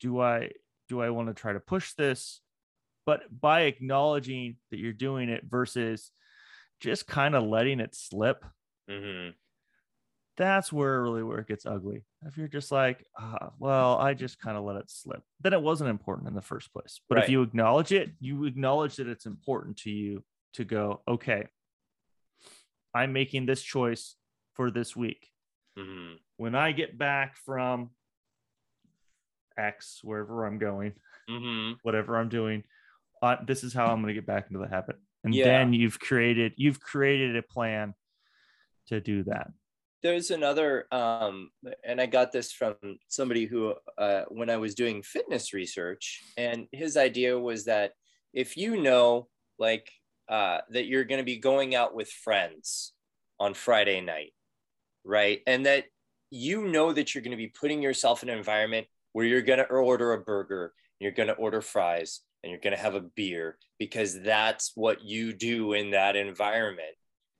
do 0.00 0.20
I 0.20 0.50
do 0.88 1.00
I 1.00 1.10
want 1.10 1.28
to 1.28 1.34
try 1.34 1.52
to 1.52 1.60
push 1.60 1.92
this?" 1.94 2.40
But 3.06 3.38
by 3.40 3.62
acknowledging 3.62 4.56
that 4.70 4.78
you're 4.78 4.92
doing 4.92 5.28
it 5.28 5.44
versus 5.44 6.10
just 6.80 7.06
kind 7.06 7.34
of 7.36 7.44
letting 7.44 7.78
it 7.78 7.94
slip 7.94 8.44
hmm 8.88 9.28
that's 10.36 10.72
where 10.72 11.02
really 11.02 11.22
where 11.22 11.38
it 11.38 11.46
gets 11.48 11.66
ugly. 11.66 12.04
If 12.26 12.36
you're 12.36 12.48
just 12.48 12.72
like, 12.72 13.06
ah, 13.18 13.52
well, 13.58 13.98
I 13.98 14.14
just 14.14 14.40
kind 14.40 14.56
of 14.56 14.64
let 14.64 14.76
it 14.76 14.90
slip, 14.90 15.22
then 15.40 15.52
it 15.52 15.62
wasn't 15.62 15.90
important 15.90 16.28
in 16.28 16.34
the 16.34 16.42
first 16.42 16.72
place. 16.72 17.00
But 17.08 17.16
Right. 17.16 17.24
if 17.24 17.30
you 17.30 17.42
acknowledge 17.42 17.92
it, 17.92 18.10
you 18.20 18.44
acknowledge 18.44 18.96
that 18.96 19.06
it's 19.06 19.26
important 19.26 19.78
to 19.78 19.90
you 19.90 20.24
to 20.54 20.64
go, 20.64 21.02
okay, 21.06 21.46
I'm 22.94 23.12
making 23.12 23.46
this 23.46 23.62
choice 23.62 24.16
for 24.54 24.70
this 24.70 24.94
week. 24.96 25.28
hmm 25.76 26.14
When 26.36 26.54
I 26.54 26.72
get 26.72 26.96
back 26.98 27.36
from 27.36 27.90
X, 29.56 30.00
wherever 30.02 30.44
I'm 30.44 30.58
going, 30.58 30.94
hmm 31.28 31.72
whatever 31.82 32.16
I'm 32.16 32.28
doing, 32.28 32.64
uh, 33.22 33.36
this 33.46 33.62
is 33.64 33.72
how 33.72 33.86
I'm 33.86 34.00
going 34.02 34.08
to 34.08 34.20
get 34.20 34.26
back 34.26 34.46
into 34.48 34.58
the 34.58 34.68
habit. 34.68 34.96
And 35.22 35.32
Yeah. 35.34 35.44
then 35.44 35.72
you've 35.72 35.98
created, 35.98 36.54
you've 36.56 36.80
created 36.80 37.36
a 37.36 37.42
plan 37.42 37.94
to 38.88 39.00
do 39.00 39.22
that. 39.24 39.48
There's 40.04 40.30
another 40.30 40.86
um, 40.92 41.50
and 41.84 42.00
i 42.00 42.06
got 42.06 42.30
this 42.30 42.52
from 42.52 42.76
somebody 43.08 43.46
who 43.46 43.74
uh, 43.98 44.22
when 44.28 44.48
i 44.48 44.56
was 44.56 44.76
doing 44.76 45.02
fitness 45.02 45.52
research 45.52 46.22
and 46.36 46.68
his 46.70 46.96
idea 46.96 47.36
was 47.36 47.64
that 47.64 47.92
if 48.32 48.56
you 48.56 48.80
know 48.80 49.26
like 49.58 49.90
uh, 50.28 50.58
that 50.70 50.86
you're 50.86 51.04
going 51.04 51.20
to 51.20 51.24
be 51.24 51.38
going 51.38 51.74
out 51.74 51.94
with 51.94 52.08
friends 52.08 52.92
on 53.40 53.54
friday 53.54 54.00
night 54.00 54.32
right? 55.04 55.40
And 55.46 55.66
that 55.66 55.84
you 56.30 56.66
know 56.66 56.92
that 56.92 57.14
you're 57.14 57.22
going 57.22 57.30
to 57.32 57.36
be 57.36 57.48
putting 57.48 57.82
yourself 57.82 58.22
in 58.22 58.28
an 58.28 58.38
environment 58.38 58.86
where 59.12 59.26
you're 59.26 59.42
going 59.42 59.58
to 59.58 59.66
order 59.66 60.12
a 60.12 60.18
burger 60.18 60.72
you're 61.00 61.12
going 61.12 61.28
to 61.28 61.34
order 61.34 61.60
fries 61.60 62.20
and 62.42 62.50
you're 62.50 62.60
going 62.60 62.74
to 62.74 62.82
have 62.82 62.94
a 62.94 63.00
beer 63.00 63.58
because 63.78 64.20
that's 64.22 64.72
what 64.74 65.04
you 65.04 65.32
do 65.32 65.72
in 65.74 65.90
that 65.90 66.16
environment 66.16 66.94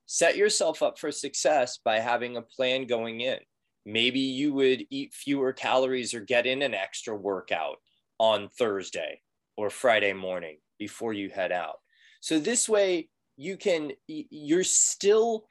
set 0.05 0.37
yourself 0.37 0.81
up 0.83 0.99
for 0.99 1.11
success 1.11 1.79
by 1.83 1.99
having 1.99 2.37
a 2.37 2.41
plan 2.41 2.85
going 2.85 3.21
in. 3.21 3.39
Maybe 3.85 4.19
you 4.19 4.53
would 4.53 4.85
eat 4.89 5.13
fewer 5.13 5.53
calories 5.53 6.13
or 6.13 6.21
get 6.21 6.45
in 6.45 6.61
an 6.61 6.73
extra 6.73 7.15
workout 7.15 7.77
on 8.19 8.49
Thursday 8.49 9.21
or 9.57 9.69
Friday 9.69 10.13
morning 10.13 10.57
before 10.79 11.13
you 11.13 11.29
head 11.29 11.51
out. 11.51 11.75
So 12.21 12.39
this 12.39 12.67
way 12.67 13.09
you 13.37 13.57
can 13.57 13.91
you're 14.07 14.63
still 14.63 15.45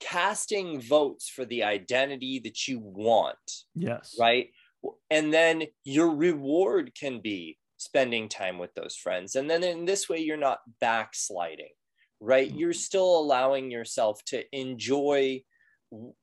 casting 0.00 0.80
votes 0.80 1.28
for 1.28 1.44
the 1.44 1.64
identity 1.64 2.40
that 2.40 2.66
you 2.68 2.78
want, 2.78 3.36
Yes. 3.74 4.16
right? 4.18 4.48
And 5.10 5.32
then 5.32 5.64
your 5.84 6.14
reward 6.14 6.92
can 6.98 7.20
be 7.20 7.58
spending 7.76 8.28
time 8.28 8.58
with 8.58 8.74
those 8.74 8.96
friends. 8.96 9.34
And 9.34 9.48
then 9.48 9.62
in 9.62 9.84
this 9.84 10.08
way 10.08 10.18
you're 10.18 10.36
not 10.36 10.60
backsliding 10.80 11.70
right? 12.24 12.50
You're 12.50 12.72
still 12.72 13.18
allowing 13.18 13.70
yourself 13.70 14.24
to 14.26 14.42
enjoy 14.56 15.42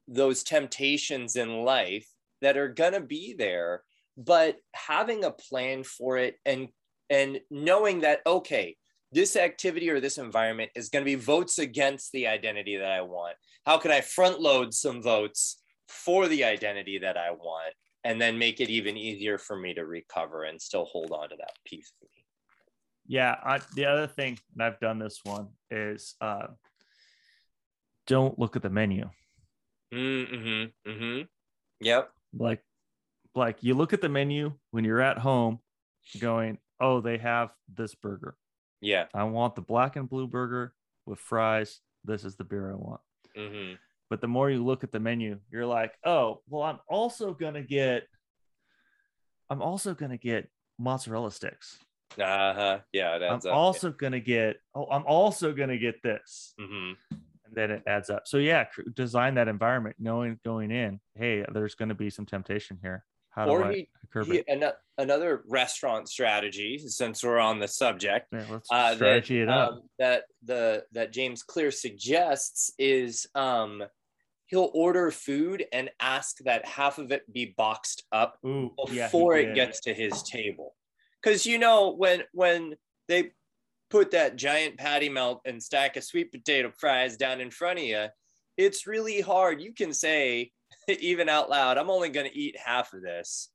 those 0.07 0.43
temptations 0.43 1.35
in 1.35 1.63
life 1.63 2.07
that 2.41 2.57
are 2.57 2.67
going 2.67 2.93
to 2.93 3.01
be 3.01 3.35
there, 3.37 3.83
but 4.17 4.57
having 4.73 5.23
a 5.23 5.31
plan 5.31 5.83
for 5.83 6.17
it 6.17 6.37
and 6.45 6.69
and 7.09 7.39
knowing 7.49 8.01
that 8.01 8.21
okay, 8.25 8.77
this 9.11 9.35
activity 9.35 9.89
or 9.89 9.99
this 9.99 10.17
environment 10.17 10.71
is 10.75 10.89
going 10.89 11.03
to 11.03 11.11
be 11.11 11.15
votes 11.15 11.59
against 11.59 12.11
the 12.11 12.27
identity 12.27 12.77
that 12.77 12.91
I 12.91 13.01
want. 13.01 13.35
How 13.65 13.77
can 13.77 13.91
I 13.91 14.01
front 14.01 14.39
load 14.39 14.73
some 14.73 15.01
votes 15.01 15.61
for 15.87 16.27
the 16.27 16.45
identity 16.45 16.97
that 16.99 17.17
I 17.17 17.31
want 17.31 17.73
and 18.03 18.19
then 18.19 18.39
make 18.39 18.61
it 18.61 18.69
even 18.69 18.97
easier 18.97 19.37
for 19.37 19.57
me 19.57 19.73
to 19.73 19.85
recover 19.85 20.43
and 20.43 20.61
still 20.61 20.85
hold 20.85 21.11
on 21.11 21.29
to 21.29 21.35
that 21.37 21.57
piece 21.65 21.91
of? 22.01 22.07
Yeah, 23.11 23.35
I, 23.43 23.59
the 23.75 23.87
other 23.87 24.07
thing, 24.07 24.39
and 24.53 24.63
I've 24.63 24.79
done 24.79 24.97
this 24.97 25.19
one, 25.25 25.49
is 25.69 26.15
uh, 26.21 26.47
don't 28.07 28.39
look 28.39 28.55
at 28.55 28.61
the 28.61 28.69
menu. 28.69 29.09
Mm-hmm. 29.93 30.89
Mm-hmm. 30.89 31.21
Yep. 31.81 32.09
Like, 32.33 32.63
like 33.35 33.57
you 33.59 33.73
look 33.73 33.91
at 33.91 33.99
the 33.99 34.07
menu 34.07 34.53
when 34.69 34.85
you're 34.85 35.01
at 35.01 35.17
home, 35.17 35.59
going, 36.21 36.57
"Oh, 36.79 37.01
they 37.01 37.17
have 37.17 37.49
this 37.67 37.95
burger. 37.95 38.37
Yeah. 38.79 39.07
I 39.13 39.25
want 39.25 39.55
the 39.55 39.61
black 39.61 39.97
and 39.97 40.09
blue 40.09 40.27
burger 40.27 40.73
with 41.05 41.19
fries. 41.19 41.81
This 42.05 42.23
is 42.23 42.37
the 42.37 42.45
beer 42.45 42.71
I 42.71 42.75
want." 42.75 43.01
Mm-hmm. 43.37 43.73
But 44.09 44.21
the 44.21 44.29
more 44.29 44.49
you 44.49 44.63
look 44.63 44.85
at 44.85 44.93
the 44.93 45.01
menu, 45.01 45.37
you're 45.51 45.65
like, 45.65 45.95
"Oh, 46.05 46.43
well, 46.47 46.63
I'm 46.63 46.79
also 46.87 47.33
gonna 47.33 47.61
get, 47.61 48.07
I'm 49.49 49.61
also 49.61 49.93
gonna 49.93 50.15
get 50.15 50.49
mozzarella 50.79 51.31
sticks. 51.33 51.77
Uh-huh. 52.19 52.79
Yeah, 52.91 53.15
it 53.15 53.21
adds 53.21 53.45
I'm 53.45 53.51
up. 53.53 53.57
also 53.57 53.91
gonna 53.91 54.19
get, 54.19 54.57
oh, 54.75 54.87
I'm 54.91 55.05
also 55.05 55.53
gonna 55.53 55.77
get 55.77 56.01
this." 56.03 56.53
hmm 56.59 56.91
and 57.45 57.55
then 57.57 57.71
it 57.71 57.83
adds 57.85 58.09
up. 58.09 58.27
So 58.27 58.37
yeah, 58.37 58.65
design 58.93 59.35
that 59.35 59.47
environment, 59.49 59.97
knowing 59.99 60.39
going 60.45 60.71
in, 60.71 60.99
hey, 61.15 61.45
there's 61.51 61.75
going 61.75 61.89
to 61.89 61.95
be 61.95 62.09
some 62.09 62.25
temptation 62.25 62.79
here. 62.81 63.03
How 63.31 63.43
do 63.45 63.51
Or 63.51 63.65
I 63.65 63.73
he- 63.73 63.89
curb 64.11 64.27
He- 64.27 64.37
it? 64.37 64.45
ano- 64.47 64.71
another 64.97 65.43
restaurant 65.49 66.07
strategy, 66.07 66.77
since 66.77 67.23
we're 67.23 67.39
on 67.39 67.59
the 67.59 67.67
subject, 67.67 68.27
Yeah, 68.31 68.45
let's 68.49 68.71
uh, 68.71 68.95
strategy 68.95 69.39
that, 69.39 69.43
it 69.43 69.49
up. 69.49 69.71
um, 69.73 69.81
that 69.99 70.23
the 70.43 70.85
that 70.93 71.11
James 71.11 71.43
Clear 71.43 71.71
suggests 71.71 72.71
is 72.79 73.27
um, 73.35 73.83
he'll 74.47 74.71
order 74.73 75.11
food 75.11 75.65
and 75.73 75.89
ask 75.99 76.37
that 76.45 76.65
half 76.65 76.97
of 76.99 77.11
it 77.11 77.23
be 77.33 77.53
boxed 77.57 78.03
up 78.13 78.37
Ooh, 78.45 78.73
yeah, 78.91 79.07
before 79.07 79.35
it 79.37 79.55
gets 79.55 79.81
to 79.81 79.93
his 79.93 80.23
table. 80.23 80.73
Because 81.21 81.45
you 81.45 81.57
know 81.57 81.91
when 81.91 82.23
when 82.33 82.75
they 83.07 83.31
put 83.89 84.11
that 84.11 84.37
giant 84.37 84.77
patty 84.77 85.09
melt 85.09 85.41
and 85.45 85.61
stack 85.61 85.97
of 85.97 86.03
sweet 86.03 86.31
potato 86.31 86.71
fries 86.77 87.17
down 87.17 87.41
in 87.41 87.51
front 87.51 87.79
of 87.79 87.85
you, 87.85 88.07
it's 88.57 88.87
really 88.87 89.21
hard. 89.21 89.61
You 89.61 89.73
can 89.73 89.93
say 89.93 90.51
even 90.87 91.29
out 91.29 91.49
loud, 91.49 91.77
"I'm 91.77 91.89
only 91.89 92.09
going 92.09 92.29
to 92.29 92.37
eat 92.37 92.57
half 92.57 92.93
of 92.93 93.01
this," 93.01 93.49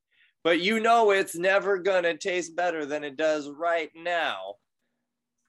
but 0.44 0.60
you 0.60 0.80
know 0.80 1.10
it's 1.10 1.34
never 1.34 1.78
going 1.78 2.04
to 2.04 2.16
taste 2.16 2.54
better 2.54 2.86
than 2.86 3.02
it 3.02 3.16
does 3.16 3.48
right 3.48 3.90
now, 3.94 4.54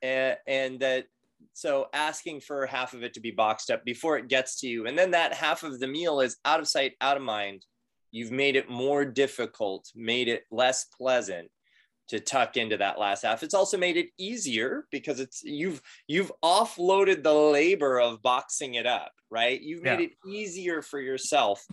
and, 0.02 0.38
and 0.48 0.80
that. 0.80 1.06
So 1.54 1.88
asking 1.94 2.42
for 2.42 2.66
half 2.66 2.94
of 2.94 3.04
it 3.04 3.14
to 3.16 3.20
be 3.20 3.32
boxed 3.32 3.70
up 3.70 3.84
before 3.86 4.18
it 4.18 4.28
gets 4.28 4.60
to 4.62 4.68
you, 4.68 4.88
and 4.88 4.98
then 4.98 5.12
that 5.12 5.34
half 5.34 5.64
of 5.64 5.80
the 5.80 5.88
meal 5.88 6.20
is 6.20 6.38
out 6.46 6.60
of 6.60 6.68
sight, 6.68 6.94
out 7.02 7.18
of 7.18 7.24
mind. 7.24 7.66
You've 8.12 8.32
made 8.32 8.56
it 8.56 8.70
more 8.70 9.06
difficult, 9.06 9.92
made 9.96 10.30
it 10.30 10.46
less 10.50 10.86
pleasant 10.86 11.50
to 12.10 12.20
tuck 12.20 12.56
into 12.58 12.78
that 12.78 12.98
last 13.00 13.24
half. 13.24 13.44
It's 13.44 13.54
also 13.54 13.78
made 13.78 13.98
it 13.98 14.10
easier 14.18 14.86
because 14.92 15.20
it's 15.20 15.44
you've 15.44 15.82
you've 16.08 16.32
offloaded 16.44 17.24
the 17.24 17.34
labor 17.34 18.00
of 18.00 18.22
boxing 18.22 18.76
it 18.76 18.86
up, 18.86 19.12
right? 19.30 19.60
You've 19.62 19.84
made 19.84 20.00
Yeah. 20.00 20.06
it 20.08 20.12
easier 20.30 20.82
for 20.82 21.00
yourself 21.00 21.66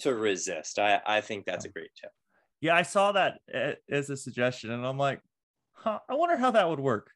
to 0.00 0.14
resist. 0.14 0.78
I, 0.78 1.00
I 1.06 1.20
think 1.20 1.44
that's 1.44 1.64
a 1.66 1.68
great 1.68 1.90
tip. 2.00 2.10
Yeah, 2.60 2.74
I 2.74 2.82
saw 2.82 3.12
that 3.12 3.40
as 3.90 4.08
a 4.08 4.16
suggestion, 4.16 4.70
and 4.70 4.86
I'm 4.86 4.96
like, 4.96 5.20
huh, 5.74 5.98
I 6.08 6.14
wonder 6.14 6.36
how 6.36 6.50
that 6.52 6.68
would 6.68 6.80
work. 6.80 7.10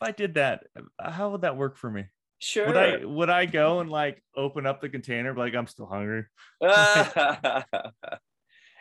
If 0.00 0.08
I 0.08 0.12
did 0.12 0.34
that, 0.34 0.64
how 0.98 1.30
would 1.30 1.42
that 1.42 1.58
work 1.58 1.76
for 1.76 1.90
me? 1.90 2.06
Sure. 2.38 2.66
Would 2.68 2.76
I 2.78 3.04
would 3.04 3.28
I 3.28 3.44
go 3.44 3.80
and 3.80 3.90
like 3.90 4.22
open 4.34 4.64
up 4.64 4.80
the 4.80 4.88
container, 4.88 5.34
like 5.34 5.54
I'm 5.54 5.66
still 5.66 5.84
hungry? 5.84 6.24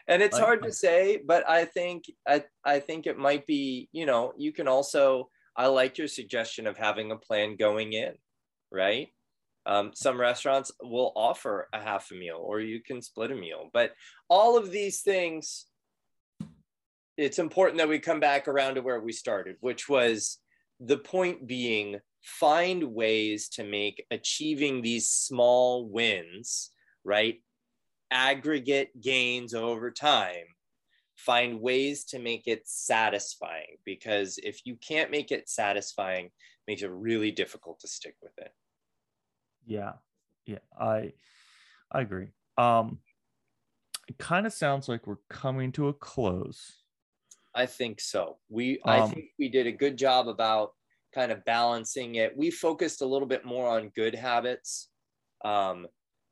and 0.09 0.21
it's 0.23 0.33
Like- 0.33 0.43
hard 0.43 0.63
to 0.63 0.71
say, 0.73 1.17
but 1.23 1.47
I 1.47 1.63
think 1.65 2.05
I, 2.27 2.43
I 2.65 2.79
think 2.79 3.05
it 3.07 3.17
might 3.17 3.45
be, 3.45 3.87
you 3.93 4.05
know, 4.05 4.33
you 4.37 4.51
can 4.51 4.67
also 4.67 5.29
I 5.55 5.67
like 5.67 5.97
your 5.97 6.07
suggestion 6.07 6.67
of 6.67 6.77
having 6.77 7.11
a 7.11 7.17
plan 7.17 7.55
going 7.55 7.93
in, 7.93 8.13
right? 8.71 9.09
Um, 9.65 9.91
some 9.93 10.19
restaurants 10.19 10.71
will 10.81 11.11
offer 11.15 11.67
a 11.73 11.79
half 11.79 12.09
a 12.11 12.15
meal 12.15 12.39
or 12.41 12.59
you 12.59 12.81
can 12.81 13.01
split 13.01 13.31
a 13.31 13.35
meal, 13.35 13.69
but 13.71 13.93
all 14.29 14.57
of 14.57 14.71
these 14.71 15.01
things, 15.01 15.65
it's 17.17 17.39
important 17.39 17.77
that 17.79 17.89
we 17.89 17.99
come 17.99 18.19
back 18.19 18.47
around 18.47 18.75
to 18.75 18.81
where 18.81 19.01
we 19.01 19.11
started, 19.11 19.57
which 19.59 19.87
was 19.89 20.39
the 20.79 20.97
point 20.97 21.45
being 21.45 21.99
find 22.23 22.83
ways 22.83 23.49
to 23.49 23.63
make 23.63 24.05
achieving 24.11 24.81
these 24.81 25.09
small 25.09 25.87
wins, 25.87 26.71
right? 27.03 27.41
Aggregate 28.11 28.99
gains 29.01 29.53
over 29.53 29.91
time. 29.91 30.55
Find 31.15 31.61
ways 31.61 32.05
to 32.05 32.19
make 32.19 32.47
it 32.47 32.67
satisfying 32.67 33.77
because 33.85 34.39
if 34.43 34.65
you 34.65 34.77
can't 34.77 35.11
make 35.11 35.31
it 35.31 35.49
satisfying, 35.49 36.27
it 36.27 36.33
makes 36.67 36.83
it 36.83 36.89
really 36.91 37.31
difficult 37.31 37.79
to 37.81 37.87
stick 37.89 38.17
with 38.21 38.37
it. 38.39 38.53
Yeah. 39.65 39.93
Yeah. 40.45 40.59
I 40.77 41.13
I 41.91 42.01
agree. 42.01 42.33
Um 42.57 43.01
it 44.07 44.17
kind 44.17 44.45
of 44.45 44.53
sounds 44.53 44.89
like 44.89 45.07
we're 45.07 45.17
coming 45.29 45.71
to 45.73 45.87
a 45.87 45.93
close. 45.93 46.83
I 47.53 47.65
think 47.65 47.99
so. 47.99 48.39
We 48.49 48.81
I 48.85 49.01
Um, 49.01 49.13
think 49.13 49.31
we 49.39 49.49
did 49.49 49.67
a 49.67 49.71
good 49.71 49.97
job 49.97 50.27
about 50.27 50.73
kind 51.13 51.31
of 51.31 51.43
balancing 51.45 52.15
it. 52.15 52.35
We 52.37 52.51
focused 52.51 53.01
a 53.01 53.05
little 53.05 53.27
bit 53.27 53.45
more 53.45 53.67
on 53.67 53.89
good 53.89 54.15
habits. 54.15 54.91
Um, 55.43 55.87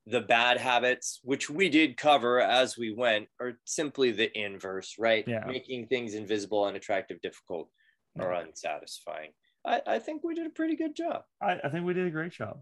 the 0.09 0.21
bad 0.21 0.57
habits, 0.57 1.19
which 1.23 1.49
we 1.49 1.67
did 1.69 1.97
cover 1.97 2.39
as 2.39 2.77
we 2.77 2.93
went, 2.93 3.27
are 3.41 3.59
simply 3.65 4.11
the 4.11 4.31
inverse, 4.37 4.95
right? 4.97 5.25
Yeah. 5.27 5.43
Making 5.45 5.87
things 5.87 6.13
invisible, 6.13 6.63
unattractive, 6.63 7.19
difficult, 7.21 7.69
or 8.17 8.31
unsatisfying. 8.31 9.31
I, 9.65 9.81
I 9.85 9.99
think 9.99 10.23
we 10.23 10.33
did 10.33 10.47
a 10.47 10.51
pretty 10.51 10.77
good 10.77 10.95
job. 10.95 11.23
I, 11.41 11.59
I 11.63 11.69
think 11.69 11.85
we 11.85 11.93
did 11.93 12.07
a 12.07 12.11
great 12.11 12.31
job. 12.31 12.61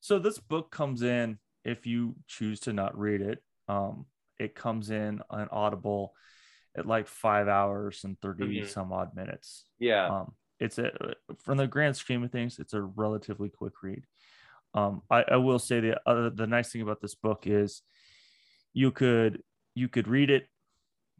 So 0.00 0.18
this 0.18 0.38
book 0.38 0.70
comes 0.72 1.02
in 1.02 1.38
if 1.64 1.86
you 1.86 2.16
choose 2.26 2.58
to 2.60 2.72
not 2.72 2.98
read 2.98 3.20
it. 3.20 3.38
Um, 3.68 4.06
it 4.38 4.54
comes 4.54 4.90
in 4.90 5.20
on 5.30 5.48
Audible 5.52 6.14
at 6.76 6.86
like 6.86 7.06
five 7.06 7.46
hours 7.46 8.02
and 8.04 8.20
30 8.20 8.62
Mhm. 8.62 8.68
some 8.68 8.92
odd 8.92 9.14
minutes. 9.14 9.66
Yeah. 9.78 10.08
Um, 10.08 10.32
it's 10.58 10.78
a 10.78 10.90
from 11.38 11.56
the 11.56 11.66
grand 11.66 11.96
scheme 11.96 12.24
of 12.24 12.32
things, 12.32 12.58
it's 12.58 12.74
a 12.74 12.82
relatively 12.82 13.48
quick 13.48 13.82
read. 13.82 14.04
Um, 14.74 15.02
I, 15.10 15.24
I 15.32 15.36
will 15.36 15.58
say 15.58 15.80
the 15.80 16.00
other 16.06 16.30
the 16.30 16.46
nice 16.46 16.70
thing 16.70 16.82
about 16.82 17.00
this 17.00 17.14
book 17.14 17.46
is 17.46 17.82
you 18.72 18.90
could 18.90 19.42
you 19.74 19.88
could 19.88 20.06
read 20.08 20.30
it, 20.30 20.46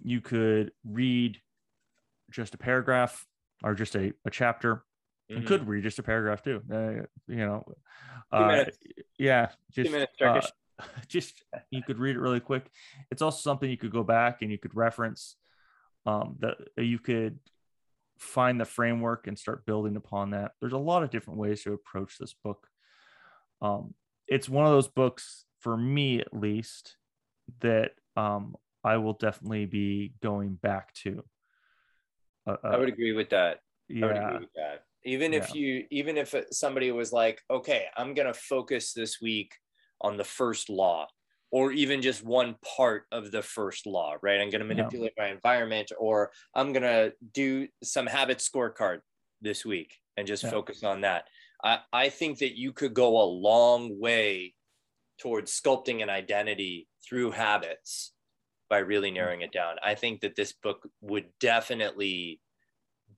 you 0.03 0.21
could 0.21 0.73
read 0.85 1.39
just 2.31 2.55
a 2.55 2.59
paragraph 2.59 3.27
or 3.63 3.75
just 3.75 3.95
a, 3.97 4.13
a 4.25 4.31
chapter, 4.31 4.85
you 5.29 5.43
Mhm. 5.43 5.47
could 5.47 5.69
read 5.69 5.83
just 5.83 5.99
a 5.99 6.03
paragraph 6.03 6.43
too. 6.43 6.63
Uh, 6.73 7.07
you 7.27 7.45
know, 7.47 7.65
uh, 8.33 8.65
yeah, 9.19 9.49
just 9.73 9.91
uh, 10.23 10.41
just 11.09 11.43
you 11.71 11.83
could 11.83 11.99
read 11.99 12.17
it 12.17 12.21
really 12.21 12.41
quick. 12.41 12.71
It's 13.11 13.23
also 13.23 13.41
something 13.41 13.69
you 13.69 13.77
could 13.77 13.93
go 13.93 14.05
back 14.05 14.43
and 14.43 14.51
you 14.51 14.59
could 14.59 14.75
reference. 14.75 15.37
Um, 16.07 16.37
that 16.39 16.57
you 16.79 16.99
could 16.99 17.41
find 18.19 18.59
the 18.59 18.65
framework 18.65 19.27
and 19.27 19.39
start 19.39 19.67
building 19.67 19.97
upon 19.97 20.31
that. 20.31 20.53
There's 20.59 20.73
a 20.73 20.79
lot 20.79 21.03
of 21.03 21.11
different 21.11 21.39
ways 21.39 21.63
to 21.65 21.75
approach 21.75 22.17
this 22.19 22.33
book. 22.33 22.70
Um, 23.63 23.95
it's 24.27 24.49
one 24.49 24.67
of 24.67 24.73
those 24.73 24.89
books 24.89 25.45
for 25.61 25.77
me, 25.77 26.21
at 26.21 26.35
least, 26.35 26.97
that 27.61 27.93
um, 28.17 28.57
I 28.85 28.97
will 28.97 29.15
definitely 29.15 29.67
be 29.67 30.15
going 30.23 30.55
back 30.55 30.93
to. 30.95 31.25
Uh, 32.47 32.57
I 32.65 32.77
would 32.79 32.89
agree 32.89 33.13
with 33.13 33.31
that. 33.31 33.61
I 34.03 34.07
would 34.07 34.17
yeah, 34.17 34.27
agree 34.29 34.41
with 34.41 34.53
that. 34.55 34.85
Even 35.05 35.35
if 35.35 35.55
you, 35.55 35.87
even 35.91 36.17
if 36.17 36.35
somebody 36.53 36.93
was 36.93 37.13
like, 37.13 37.41
okay, 37.51 37.87
I'm 37.97 38.15
gonna 38.15 38.35
focus 38.35 38.93
this 38.93 39.21
week 39.21 39.55
on 40.01 40.17
the 40.17 40.25
first 40.25 40.69
law, 40.71 41.07
or 41.51 41.73
even 41.73 42.01
just 42.03 42.25
one 42.25 42.57
part 42.77 43.05
of 43.13 43.31
the 43.31 43.43
first 43.43 43.87
law, 43.87 44.17
right? 44.23 44.41
I'm 44.41 44.51
gonna 44.51 44.65
Yeah. 44.65 44.77
manipulate 44.77 45.13
my 45.19 45.29
environment, 45.29 45.91
or 45.99 46.33
I'm 46.55 46.73
gonna 46.73 47.13
do 47.33 47.69
some 47.83 48.07
habit 48.07 48.39
scorecard 48.39 49.01
this 49.41 49.65
week 49.65 49.99
and 50.17 50.27
just 50.27 50.45
Yeah. 50.45 50.51
focus 50.51 50.83
on 50.85 51.01
that. 51.03 51.25
I, 51.63 51.81
I 51.93 52.09
think 52.09 52.39
that 52.39 52.57
you 52.57 52.73
could 52.73 52.95
go 52.95 53.21
a 53.21 53.25
long 53.25 54.01
way 54.01 54.55
towards 55.21 55.59
sculpting 55.59 56.03
an 56.03 56.11
identity 56.11 56.89
through 57.07 57.33
habits 57.33 58.13
by 58.69 58.79
really 58.79 59.11
narrowing 59.11 59.43
it 59.43 59.53
down. 59.53 59.77
I 59.83 59.95
think 59.95 60.21
that 60.21 60.37
this 60.37 60.53
book 60.53 60.89
would 61.01 61.27
definitely 61.41 62.41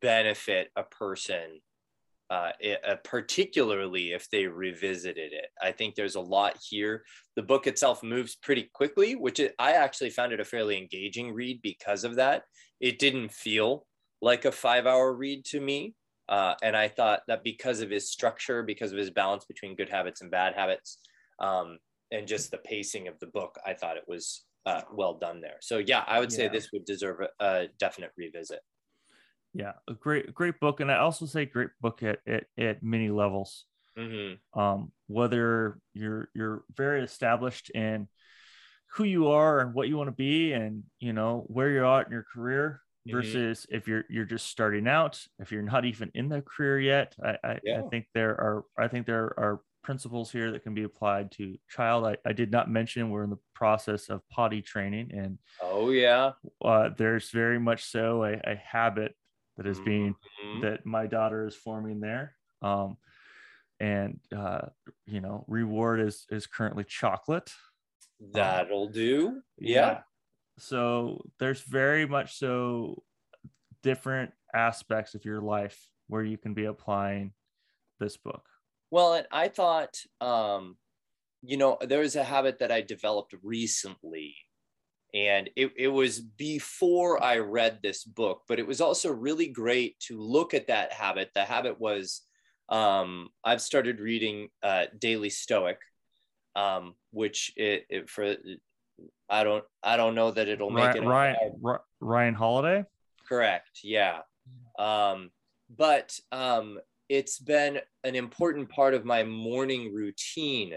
benefit 0.01 0.71
a 0.75 0.83
person, 0.83 1.61
uh, 2.31 2.53
uh, 2.87 2.97
particularly 3.05 4.13
if 4.13 4.29
they 4.31 4.47
revisited 4.47 5.33
it. 5.33 5.47
I 5.61 5.73
think 5.73 5.95
there's 5.95 6.17
a 6.17 6.21
lot 6.21 6.59
here. 6.69 7.05
The 7.37 7.43
book 7.43 7.67
itself 7.67 8.03
moves 8.03 8.35
pretty 8.35 8.71
quickly, 8.73 9.15
which 9.15 9.39
it, 9.39 9.55
I 9.59 9.73
actually 9.73 10.11
found 10.11 10.33
it 10.33 10.41
a 10.41 10.45
fairly 10.45 10.79
engaging 10.79 11.33
read 11.35 11.61
because 11.63 12.03
of 12.03 12.17
that. 12.17 12.45
It 12.81 12.99
didn't 12.99 13.33
feel 13.33 13.87
like 14.23 14.45
a 14.45 14.53
five 14.53 14.87
hour 14.87 15.13
read 15.13 15.45
to 15.47 15.61
me. 15.61 15.95
Uh, 16.33 16.55
and 16.63 16.75
I 16.75 16.89
thought 16.89 17.21
that 17.29 17.45
because 17.45 17.83
of 17.83 17.91
his 17.91 18.11
structure, 18.11 18.63
because 18.63 18.91
of 18.91 18.97
his 18.97 19.11
balance 19.11 19.45
between 19.45 19.77
good 19.77 19.91
habits 19.91 20.23
and 20.23 20.31
bad 20.31 20.55
habits, 20.55 20.99
um, 21.39 21.79
and 22.11 22.27
just 22.27 22.51
the 22.51 22.57
pacing 22.57 23.07
of 23.07 23.19
the 23.19 23.27
book, 23.27 23.59
I 23.67 23.75
thought 23.75 23.99
it 23.99 24.05
was 24.09 24.47
uh, 24.65 24.81
well 24.95 25.19
done 25.19 25.43
there. 25.43 25.59
So 25.61 25.77
yeah, 25.77 26.05
I 26.07 26.21
would 26.21 26.33
say 26.33 26.49
this 26.49 26.71
would 26.73 26.87
deserve 26.87 27.19
a, 27.21 27.45
a 27.45 27.69
definite 27.79 28.13
revisit. 28.17 28.61
yeah, 29.53 29.73
a 29.89 29.93
great, 29.93 30.33
great 30.33 30.59
book, 30.59 30.81
and 30.81 30.91
I 30.91 30.97
also 30.99 31.27
say 31.27 31.45
great 31.45 31.71
book 31.83 32.03
at 32.03 32.21
at, 32.27 32.45
at 32.57 32.83
many 32.83 33.11
levels. 33.11 33.67
hmm 33.97 34.35
um, 34.55 34.93
whether 35.09 35.79
you're 35.95 36.29
you're 36.35 36.65
very 36.75 37.03
established 37.03 37.71
in 37.71 38.09
who 38.95 39.05
you 39.05 39.29
are 39.29 39.61
and 39.61 39.75
what 39.75 39.89
you 39.89 39.97
want 39.97 40.09
to 40.09 40.13
be 40.17 40.53
and 40.53 40.85
you 41.01 41.13
know 41.13 41.45
where 41.49 41.71
you're 41.71 41.87
at 41.87 42.07
in 42.07 42.13
your 42.13 42.27
career 42.35 42.82
Mhm. 43.07 43.15
versus 43.15 43.67
if 43.71 43.89
you're 43.89 44.05
you're 44.09 44.25
just 44.25 44.47
starting 44.47 44.87
out 44.89 45.27
if 45.41 45.51
you're 45.53 45.63
not 45.63 45.85
even 45.85 46.11
in 46.15 46.29
the 46.29 46.43
career 46.43 46.81
yet 46.81 47.15
I, 47.23 47.39
I, 47.45 47.61
Yeah. 47.65 47.79
I 47.81 47.83
think 47.91 48.07
there 48.15 48.31
are 48.41 48.65
i 48.79 48.89
think 48.89 49.07
there 49.07 49.39
are 49.39 49.63
principles 49.83 50.31
here 50.31 50.53
that 50.53 50.63
can 50.63 50.75
be 50.75 50.85
applied 50.85 51.33
to 51.33 51.59
child 51.69 52.05
i, 52.07 52.17
I 52.25 52.33
did 52.33 52.53
not 52.53 52.71
mention 52.71 53.11
we're 53.11 53.25
in 53.25 53.31
the 53.31 53.41
process 53.55 54.09
of 54.11 54.23
potty 54.29 54.63
training 54.63 55.11
and 55.13 55.39
Oh 55.61 55.91
yeah. 55.91 56.35
uh, 56.65 56.91
there's 56.97 57.31
very 57.31 57.59
much 57.59 57.85
so 57.85 58.25
a, 58.25 58.35
a 58.45 58.57
habit 58.57 59.15
that 59.57 59.67
is 59.67 59.81
being 59.81 60.15
Mhm. 60.45 60.61
that 60.63 60.85
my 60.87 61.07
daughter 61.07 61.47
is 61.47 61.55
forming 61.55 62.01
there. 62.01 62.37
Um, 62.63 62.97
and 63.81 64.21
uh, 64.37 64.69
you 65.07 65.21
know, 65.21 65.45
reward 65.49 66.01
is 66.01 66.27
is 66.31 66.47
currently 66.47 66.85
chocolate. 66.85 67.53
That'll 68.21 68.89
do. 68.89 69.43
Yeah. 69.59 70.03
So 70.59 71.25
there's 71.39 71.61
very 71.61 72.07
much 72.07 72.39
so 72.39 73.03
different 73.83 74.33
aspects 74.55 75.15
of 75.15 75.25
your 75.25 75.41
life 75.41 75.79
where 76.09 76.25
you 76.25 76.37
can 76.37 76.55
be 76.55 76.67
applying 76.67 77.33
this 77.99 78.17
book. 78.17 78.47
Well, 78.91 79.23
I 79.31 79.49
thought, 79.49 79.97
um, 80.21 80.77
you 81.43 81.57
know, 81.57 81.79
there 81.81 82.01
was 82.01 82.17
a 82.17 82.25
habit 82.25 82.59
that 82.59 82.71
I 82.71 82.83
developed 82.83 83.35
recently, 83.43 84.37
and 85.15 85.49
it, 85.57 85.73
it 85.77 85.89
was 85.89 86.21
before 86.21 87.23
I 87.23 87.39
read 87.39 87.79
this 87.83 88.05
book, 88.05 88.43
but 88.49 88.59
it 88.59 88.67
was 88.67 88.81
also 88.81 89.11
really 89.11 89.49
great 89.49 89.99
to 90.01 90.21
look 90.21 90.55
at 90.55 90.67
that 90.69 90.93
habit. 90.93 91.31
The 91.35 91.45
habit 91.45 91.81
was 91.81 92.23
um, 92.69 93.29
I've 93.45 93.63
started 93.63 94.01
reading 94.01 94.49
uh, 94.63 94.87
Daily 94.99 95.31
Stoic, 95.31 95.79
um, 96.55 96.95
which 97.11 97.53
it, 97.57 97.85
it 97.89 98.11
for 98.11 98.37
I 99.33 99.45
don't 99.45 99.65
I 99.83 99.97
don't 99.97 100.15
know 100.15 100.31
that 100.31 100.47
it'll 100.47 100.71
make 100.71 100.95
Ryan, 100.95 101.03
it 101.03 101.07
Ryan, 101.07 101.79
Ryan 102.01 102.35
Holiday. 102.35 102.85
Correct. 103.27 103.81
Yeah. 103.83 104.19
Um, 104.79 105.31
but 105.75 106.19
um, 106.33 106.79
it's 107.09 107.39
been 107.39 107.79
an 108.05 108.15
important 108.15 108.69
part 108.69 108.93
of 108.93 109.07
my 109.07 109.25
morning 109.25 109.93
routine 109.95 110.75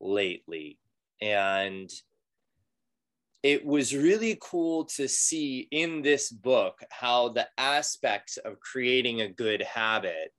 lately. 0.00 0.78
And 1.20 1.90
it 3.42 3.66
was 3.66 3.94
really 3.94 4.38
cool 4.40 4.84
to 4.96 5.08
see 5.08 5.66
in 5.70 6.02
this 6.02 6.30
book 6.30 6.80
how 6.90 7.30
the 7.30 7.48
aspects 7.58 8.36
of 8.36 8.60
creating 8.60 9.20
a 9.20 9.32
good 9.32 9.62
habit 9.62 10.32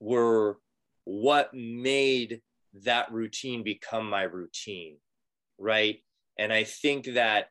were 0.00 0.58
what 1.04 1.52
made 1.54 2.42
that 2.84 3.10
routine 3.10 3.62
become 3.62 4.08
my 4.08 4.22
routine. 4.22 4.96
Right. 5.58 6.02
And 6.40 6.52
I 6.54 6.64
think 6.64 7.04
that 7.14 7.48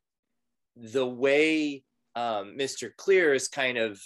the 0.76 1.06
way 1.06 1.84
um, 2.16 2.56
Mr. 2.58 2.90
Clear 2.98 3.34
has 3.34 3.48
kind 3.48 3.78
of 3.78 4.02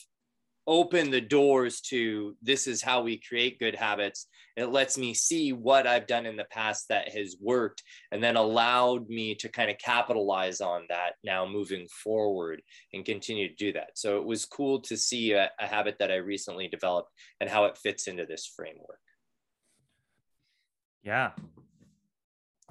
opened 0.68 1.14
the 1.14 1.22
doors 1.22 1.80
to 1.82 2.36
this 2.42 2.68
is 2.68 2.82
how 2.82 3.02
we 3.02 3.18
create 3.18 3.60
good 3.60 3.76
habits. 3.76 4.28
It 4.58 4.68
lets 4.68 4.98
me 4.98 5.14
see 5.14 5.54
what 5.54 5.88
I've 5.88 6.06
done 6.06 6.26
in 6.26 6.36
the 6.36 6.46
past 6.52 6.90
that 6.90 7.10
has 7.10 7.38
worked 7.40 7.82
and 8.12 8.22
then 8.22 8.36
allowed 8.36 9.08
me 9.08 9.36
to 9.36 9.48
kind 9.48 9.72
of 9.72 9.78
capitalize 9.78 10.60
on 10.60 10.84
that 10.90 11.14
now 11.24 11.46
moving 11.46 11.88
forward 11.88 12.62
and 12.94 13.06
continue 13.06 13.48
to 13.48 13.56
do 13.56 13.72
that. 13.74 13.92
So 13.96 14.18
it 14.18 14.26
was 14.26 14.46
cool 14.46 14.82
to 14.82 14.98
see 14.98 15.32
a, 15.32 15.50
a 15.60 15.66
habit 15.66 15.96
that 16.00 16.12
I 16.12 16.16
recently 16.16 16.68
developed 16.68 17.10
and 17.40 17.50
how 17.50 17.66
it 17.66 17.78
fits 17.78 18.08
into 18.08 18.26
this 18.26 18.52
framework. 18.54 19.00
Yeah. 21.04 21.32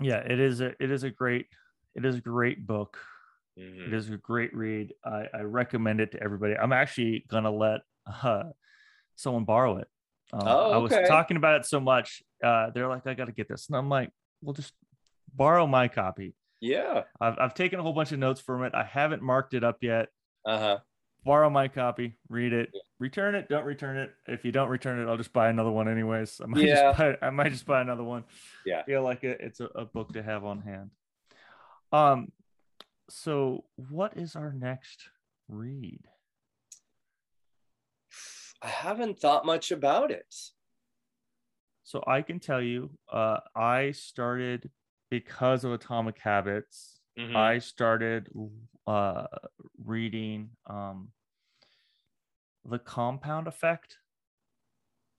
Yeah, 0.01 0.18
it 0.18 0.40
is 0.40 0.60
a 0.60 0.72
it 0.82 0.90
is 0.90 1.05
a 1.05 1.10
great 1.10 1.47
it 1.94 2.05
is 2.05 2.16
a 2.16 2.20
great 2.20 2.66
book. 2.66 2.98
Mhm. 3.59 3.89
It 3.89 3.93
is 3.93 4.09
a 4.10 4.16
great 4.16 4.55
read. 4.55 4.94
I, 5.05 5.27
I 5.35 5.40
recommend 5.43 6.01
it 6.01 6.12
to 6.12 6.23
everybody. 6.23 6.55
I'm 6.56 6.73
actually 6.73 7.24
gonna 7.28 7.51
let 7.51 7.81
uh, 8.23 8.44
someone 9.16 9.44
borrow 9.44 9.77
it. 9.78 9.89
Um, 10.32 10.40
Oh, 10.47 10.70
I 10.73 10.77
was 10.78 10.93
talking 11.06 11.36
about 11.36 11.60
it 11.60 11.66
so 11.66 11.78
much. 11.78 12.23
Uh, 12.43 12.70
they're 12.70 12.89
like, 12.89 13.06
I 13.06 13.12
got 13.14 13.27
to 13.27 13.32
get 13.32 13.48
this. 13.48 13.69
And 13.69 13.77
I'm 13.77 13.89
like, 13.90 14.10
well, 14.40 14.55
just 14.55 14.73
borrow 15.35 15.66
my 15.66 15.89
copy. 15.89 16.35
Yeah. 16.60 17.02
I've, 17.20 17.39
I've 17.39 17.55
taken 17.55 17.78
a 17.78 17.82
whole 17.82 17.93
bunch 17.93 18.12
of 18.12 18.19
notes 18.19 18.40
from 18.40 18.64
it. 18.64 18.74
I 18.74 18.85
haven't 18.85 19.20
marked 19.23 19.52
it 19.52 19.62
up 19.62 19.78
yet. 19.82 20.09
Uh 20.47 20.59
huh. 20.59 20.78
Borrow 21.24 21.51
my 21.51 21.69
copy, 21.69 22.16
read 22.28 22.52
it, 22.52 22.70
return 22.98 23.36
it, 23.36 23.48
don't 23.48 23.64
return 23.64 23.97
it. 23.97 24.10
If 24.27 24.44
you 24.44 24.51
don't 24.51 24.69
return 24.70 24.98
it, 24.98 25.09
I'll 25.09 25.16
just 25.16 25.32
buy 25.32 25.51
another 25.51 25.70
one 25.70 25.86
anyways. 25.89 26.40
I 26.43 26.47
might, 26.47 26.64
Yeah. 26.64 26.74
just, 26.93 26.98
buy, 26.98 27.16
I 27.27 27.31
might 27.31 27.52
just 27.52 27.64
buy 27.66 27.81
another 27.81 28.02
one. 28.02 28.24
Yeah. 28.66 28.81
I 28.81 28.82
feel 28.85 29.02
like 29.05 29.23
it, 29.23 29.39
it's 29.40 29.60
a, 29.60 29.66
a 29.66 29.85
book 29.85 30.14
to 30.14 30.23
have 30.23 30.44
on 30.44 30.62
hand. 30.62 30.90
Um, 31.93 32.32
so 33.10 33.64
what 33.77 34.16
is 34.16 34.35
our 34.36 34.52
next 34.52 35.09
read? 35.48 36.09
I 38.62 38.69
haven't 38.69 39.19
thought 39.19 39.44
much 39.44 39.70
about 39.70 40.10
it. 40.10 40.35
So 41.85 42.02
I 42.06 42.23
can 42.23 42.40
tell 42.40 42.62
you, 42.62 42.90
uh, 43.12 43.40
I 43.55 43.90
started 43.90 44.70
because 45.10 45.64
of 45.64 45.73
Atomic 45.73 46.19
Habits. 46.19 47.01
Mhm. 47.19 47.36
I 47.36 47.59
started 47.59 48.28
uh, 48.86 49.27
reading 49.85 50.51
um, 50.66 51.12
the 52.64 52.78
Compound 52.78 53.47
Effect. 53.48 53.98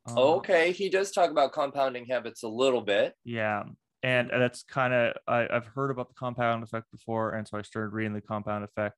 Um, 0.06 0.18
okay, 0.18 0.72
he 0.72 0.90
does 0.90 1.12
talk 1.12 1.30
about 1.30 1.54
compounding 1.54 2.06
habits 2.06 2.44
a 2.44 2.48
little 2.48 2.82
bit. 2.82 3.16
Yeah, 3.24 3.64
and 4.03 4.30
that's 4.30 4.63
kind 4.63 4.93
of 4.93 5.13
I've 5.27 5.65
heard 5.67 5.89
about 5.89 6.09
the 6.09 6.13
Compound 6.15 6.61
Effect 6.63 6.91
before, 6.91 7.31
and 7.31 7.47
so 7.47 7.57
I 7.57 7.61
started 7.61 7.93
reading 7.93 8.13
the 8.13 8.21
Compound 8.21 8.63
Effect. 8.65 8.97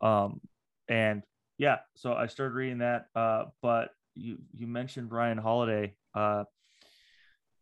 Um, 0.00 0.40
and 0.88 1.22
yeah, 1.58 1.78
so 1.94 2.14
I 2.14 2.26
started 2.26 2.54
reading 2.54 2.78
that. 2.78 3.06
Uh, 3.14 3.44
but 3.62 3.90
you 4.14 4.38
you 4.56 4.66
mentioned 4.66 5.12
Ryan 5.12 5.38
Holiday. 5.38 5.94
Uh, 6.14 6.44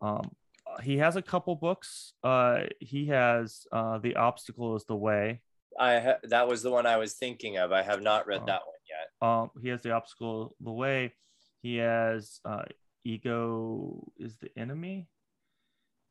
um, 0.01 0.31
he 0.83 0.99
has 0.99 1.17
a 1.17 1.23
couple 1.23 1.55
books. 1.57 2.15
Uh, 2.25 2.61
he 2.81 3.07
has 3.09 3.67
uh, 3.73 3.99
The 3.99 4.17
Obstacle 4.17 4.77
is 4.77 4.85
the 4.85 4.97
Way. 4.97 5.43
I 5.79 6.01
ha- 6.01 6.19
that 6.25 6.49
was 6.49 6.63
the 6.63 6.71
one 6.71 6.87
I 6.87 6.97
was 6.99 7.15
thinking 7.15 7.57
of. 7.59 7.73
I 7.73 7.83
have 7.83 8.01
not 8.03 8.27
read 8.27 8.43
Oh. 8.43 8.47
that 8.47 8.63
one 8.63 8.77
yet. 8.89 9.29
Um, 9.29 9.51
he 9.63 9.69
has 9.69 9.83
The 9.83 9.93
Obstacle 9.93 10.55
the 10.61 10.71
Way. 10.73 11.13
He 11.63 11.77
has 11.77 12.41
uh, 12.45 12.65
Ego 13.05 14.07
is 14.19 14.37
the 14.39 14.49
Enemy, 14.59 15.09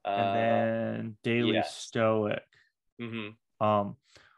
and 0.06 0.30
Uh, 0.30 0.34
then 0.34 1.18
Daily 1.24 1.54
yes. 1.54 1.76
Stoic. 1.76 2.44
mhm. 3.00 3.36
um, 3.60 3.96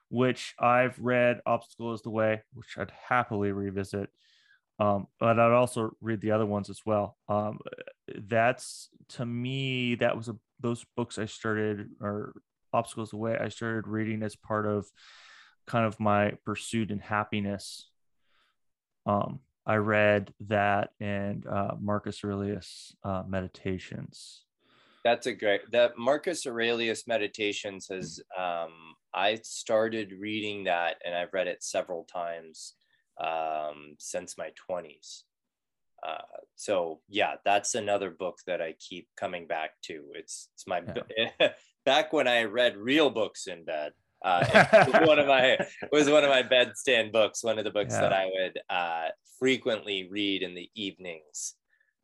which 0.10 0.54
I've 0.60 1.00
read 1.00 1.42
Obstacle 1.46 1.94
is 1.94 2.02
the 2.04 2.10
Way, 2.12 2.44
which 2.54 2.78
I'd 2.78 2.92
happily 2.92 3.52
revisit. 3.52 4.10
Um, 4.80 5.08
but 5.20 5.40
I'd 5.40 5.52
also 5.52 5.96
read 6.02 6.22
the 6.22 6.32
other 6.32 6.46
ones 6.46 6.70
as 6.70 6.82
well. 6.86 7.18
Um, 7.28 7.60
that's 8.08 8.90
to 9.10 9.26
me, 9.26 9.96
that 9.96 10.16
was 10.18 10.30
a 10.30 10.38
those 10.60 10.86
books 10.96 11.18
I 11.18 11.26
started 11.26 11.90
or 12.00 12.34
Obstacles 12.72 13.10
the 13.12 13.18
Way 13.18 13.38
I 13.38 13.50
started 13.50 13.88
reading 13.88 14.24
as 14.24 14.36
part 14.36 14.66
of 14.66 14.86
kind 15.68 15.86
of 15.86 16.00
my 16.00 16.34
pursuit 16.46 16.92
in 16.92 17.00
happiness. 17.00 17.90
Um, 19.06 19.40
I 19.66 19.76
read 19.76 20.34
that 20.42 20.92
and 21.00 21.46
uh, 21.48 21.76
Marcus 21.80 22.24
Aurelius 22.24 22.96
uh, 23.04 23.24
Meditations. 23.28 24.44
That's 25.04 25.28
a 25.28 25.34
great. 25.34 25.62
That 25.72 25.98
Marcus 25.98 26.48
Aurelius 26.48 27.08
Meditations 27.08 27.88
has. 27.90 28.22
Um, 28.38 28.96
I 29.14 29.40
started 29.44 30.14
reading 30.20 30.64
that, 30.64 30.96
and 31.06 31.14
I've 31.14 31.34
read 31.34 31.48
it 31.48 31.64
several 31.64 32.06
times 32.06 32.76
um, 33.24 33.96
since 34.00 34.38
my 34.38 34.52
twenties. 34.56 35.26
Uh, 36.06 36.18
so 36.56 37.00
yeah, 37.10 37.36
that's 37.44 37.76
another 37.76 38.12
book 38.12 38.40
that 38.48 38.62
I 38.62 38.76
keep 38.80 39.08
coming 39.18 39.46
back 39.46 39.72
to. 39.84 40.06
It's 40.14 40.50
it's 40.54 40.68
my 40.68 40.82
back 41.86 42.14
when 42.14 42.28
I 42.28 42.44
read 42.44 42.78
real 42.78 43.10
books 43.10 43.48
in 43.48 43.66
bed. 43.66 43.92
Uh, 44.24 45.02
one 45.06 45.20
of 45.20 45.28
my 45.28 45.58
it 45.58 45.68
was 45.92 46.10
one 46.10 46.24
of 46.24 46.30
my 46.30 46.44
bedstand 46.44 47.12
books. 47.12 47.44
One 47.44 47.58
of 47.58 47.66
the 47.66 47.72
books 47.72 47.94
that 47.94 48.14
I 48.14 48.26
would 48.26 48.60
uh, 48.70 49.08
frequently 49.38 50.08
read 50.10 50.44
in 50.44 50.56
the 50.56 50.70
evenings 50.76 51.56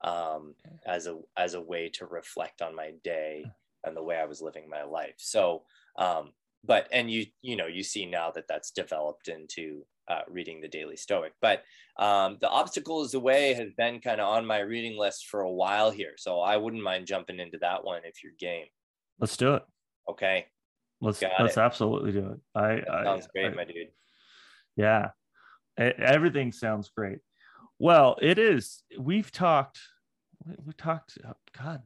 um, 0.01 0.55
as 0.85 1.07
a 1.07 1.19
as 1.37 1.53
a 1.53 1.61
way 1.61 1.89
to 1.89 2.05
reflect 2.05 2.61
on 2.61 2.75
my 2.75 2.91
day 3.03 3.45
and 3.83 3.95
the 3.95 4.03
way 4.03 4.17
I 4.17 4.25
was 4.25 4.41
living 4.41 4.69
my 4.69 4.83
life. 4.83 5.15
So, 5.17 5.63
um, 5.97 6.31
but 6.63 6.87
and 6.91 7.09
you 7.11 7.25
you 7.41 7.55
know 7.55 7.67
you 7.67 7.83
see 7.83 8.05
now 8.05 8.31
that 8.31 8.47
that's 8.47 8.71
developed 8.71 9.27
into 9.27 9.85
uh, 10.07 10.21
reading 10.27 10.59
the 10.61 10.67
Daily 10.67 10.97
Stoic. 10.97 11.33
But 11.41 11.63
um, 11.97 12.37
the 12.41 12.49
obstacle 12.49 13.03
is 13.03 13.11
the 13.11 13.19
way 13.19 13.53
has 13.53 13.71
been 13.77 13.99
kind 14.01 14.19
of 14.19 14.27
on 14.27 14.45
my 14.45 14.59
reading 14.59 14.97
list 14.97 15.27
for 15.27 15.41
a 15.41 15.51
while 15.51 15.91
here. 15.91 16.13
So 16.17 16.39
I 16.41 16.57
wouldn't 16.57 16.83
mind 16.83 17.05
jumping 17.07 17.39
into 17.39 17.59
that 17.59 17.83
one 17.83 18.01
if 18.05 18.23
you're 18.23 18.33
game. 18.39 18.65
Let's 19.19 19.37
do 19.37 19.53
it. 19.55 19.63
Okay, 20.09 20.47
Let's 21.01 21.19
Got 21.19 21.31
let's 21.39 21.57
it. 21.57 21.61
absolutely 21.61 22.11
do 22.11 22.31
it. 22.31 22.39
I, 22.55 22.75
that 22.75 22.89
I 22.89 23.03
sounds 23.03 23.27
great, 23.27 23.45
I- 23.51 23.55
my 23.55 23.63
dude. 23.65 23.89
Yeah. 24.75 25.09
Everything 25.77 26.51
sounds 26.51 26.89
great. 26.89 27.19
Well, 27.79 28.17
it 28.21 28.37
is. 28.37 28.83
We've 28.97 29.31
talked, 29.31 29.79
we, 30.45 30.73
talked, 30.73 31.17
oh, 31.25 31.33
God, 31.57 31.83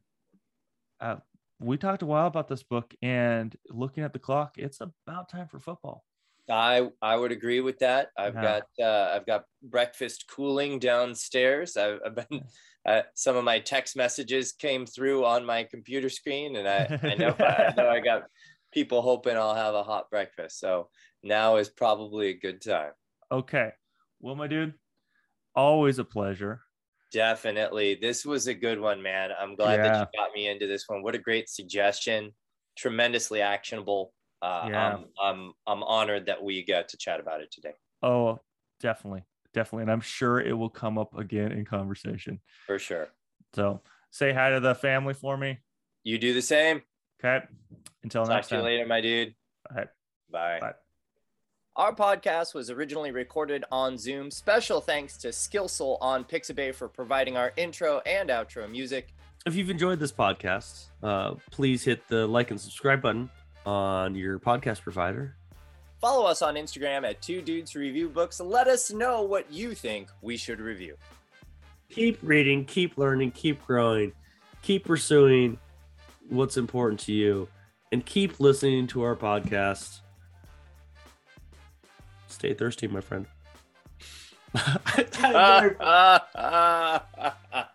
uh, 0.99 1.17
we 1.59 1.77
talked 1.77 2.01
a 2.01 2.05
while 2.05 2.27
about 2.27 2.47
this 2.47 2.63
book 2.63 2.93
and 3.01 3.55
looking 3.69 4.03
at 4.03 4.13
the 4.13 4.19
clock, 4.19 4.57
it's 4.57 4.81
about 4.81 5.29
time 5.29 5.47
for 5.47 5.59
football. 5.59 6.05
I 6.49 6.89
I 7.01 7.15
would 7.15 7.31
agree 7.31 7.61
with 7.61 7.79
that. 7.79 8.09
I've 8.17 8.37
Yeah. 8.37 8.39
got 8.39 8.63
uh, 8.79 9.11
I've 9.13 9.25
got 9.25 9.45
breakfast 9.61 10.27
cooling 10.27 10.79
downstairs. 10.79 11.77
I've, 11.77 11.99
I've 12.05 12.15
been 12.15 12.43
uh, 12.85 13.03
some 13.15 13.37
of 13.37 13.45
my 13.45 13.59
text 13.59 13.95
messages 13.95 14.51
came 14.51 14.85
through 14.85 15.25
on 15.25 15.45
my 15.45 15.63
computer 15.63 16.09
screen, 16.09 16.57
and 16.57 16.67
I 16.67 16.89
I 17.07 17.15
know 17.15 17.37
I 17.41 17.67
know 17.77 17.87
I 17.89 18.01
got 18.01 18.23
people 18.73 19.01
hoping 19.01 19.37
I'll 19.37 19.55
have 19.55 19.75
a 19.75 19.83
hot 19.83 20.09
breakfast. 20.09 20.59
So 20.59 20.89
now 21.23 21.55
is 21.57 21.69
probably 21.69 22.29
a 22.29 22.37
good 22.37 22.61
time. 22.61 22.91
Okay. 23.31 23.73
Well, 24.19 24.35
my 24.35 24.47
dude, 24.47 24.75
always 25.55 25.99
a 25.99 26.03
pleasure. 26.05 26.61
Definitely, 27.11 27.95
this 27.95 28.25
was 28.25 28.47
a 28.47 28.53
good 28.53 28.79
one, 28.79 29.01
man. 29.01 29.29
I'm 29.39 29.55
glad 29.55 29.83
that 29.83 30.09
you 30.13 30.19
got 30.19 30.33
me 30.33 30.47
into 30.47 30.65
this 30.65 30.85
one. 30.87 31.03
What 31.03 31.13
a 31.15 31.19
great 31.19 31.47
suggestion! 31.47 32.31
Tremendously 32.75 33.41
actionable. 33.41 34.13
Uh, 34.41 34.67
Yeah. 34.69 34.95
I'm, 34.95 35.05
I'm 35.21 35.53
I'm 35.67 35.83
honored 35.83 36.25
that 36.25 36.43
we 36.43 36.65
got 36.65 36.89
to 36.89 36.97
chat 36.97 37.19
about 37.19 37.41
it 37.41 37.51
today. 37.51 37.73
Oh, 38.01 38.39
definitely. 38.79 39.23
Definitely. 39.53 39.83
And 39.83 39.91
I'm 39.91 40.01
sure 40.01 40.41
it 40.41 40.53
will 40.53 40.69
come 40.69 40.97
up 40.97 41.15
again 41.17 41.51
in 41.51 41.63
conversation. 41.65 42.41
For 42.65 42.79
sure. 42.79 43.07
So 43.53 43.81
say 44.09 44.33
hi 44.33 44.49
to 44.49 44.59
the 44.59 44.73
family 44.73 45.13
for 45.13 45.37
me. 45.37 45.59
You 46.03 46.17
do 46.17 46.33
the 46.33 46.41
same. 46.41 46.81
Okay. 47.23 47.45
Until 48.03 48.23
Talk 48.23 48.33
next 48.33 48.47
to 48.49 48.55
you 48.55 48.61
time. 48.61 48.65
later, 48.65 48.85
my 48.87 48.99
dude. 49.01 49.35
All 49.69 49.77
right. 49.77 49.87
Bye. 50.31 50.57
Bye. 50.59 50.73
Our 51.75 51.91
podcast 51.91 52.53
was 52.53 52.69
originally 52.69 53.09
recorded 53.09 53.63
on 53.71 53.97
Zoom. 53.97 54.29
Special 54.29 54.79
thanks 54.79 55.17
to 55.17 55.29
Skillsoul 55.29 55.97
on 56.01 56.23
Pixabay 56.23 56.75
for 56.75 56.87
providing 56.87 57.35
our 57.35 57.51
intro 57.57 57.99
and 58.05 58.29
outro 58.29 58.69
music. 58.69 59.11
If 59.47 59.55
you've 59.55 59.71
enjoyed 59.71 59.97
this 59.97 60.11
podcast, 60.11 60.85
uh, 61.01 61.33
please 61.49 61.83
hit 61.83 62.07
the 62.07 62.27
like 62.27 62.51
and 62.51 62.61
subscribe 62.61 63.01
button 63.01 63.27
on 63.65 64.13
your 64.13 64.37
podcast 64.37 64.83
provider. 64.83 65.35
Follow 65.99 66.27
us 66.27 66.43
on 66.43 66.53
Instagram 66.53 67.09
at 67.09 67.23
Two 67.23 67.41
Dudes 67.41 67.75
Review 67.75 68.07
Books. 68.07 68.39
Let 68.39 68.67
us 68.67 68.91
know 68.91 69.23
what 69.23 69.51
you 69.51 69.73
think 69.73 70.09
we 70.21 70.37
should 70.37 70.59
review. 70.59 70.95
Keep 71.89 72.19
reading, 72.21 72.65
keep 72.65 72.99
learning, 72.99 73.31
keep 73.31 73.65
growing, 73.65 74.11
keep 74.61 74.85
pursuing 74.85 75.57
what's 76.29 76.55
important 76.55 76.99
to 76.99 77.13
you, 77.13 77.47
and 77.91 78.05
keep 78.05 78.39
listening 78.39 78.85
to 78.87 79.01
our 79.01 79.15
podcast. 79.15 80.01
Stay 82.43 82.53
thirsty, 82.53 82.89
my 82.89 82.99
friend. 82.99 83.25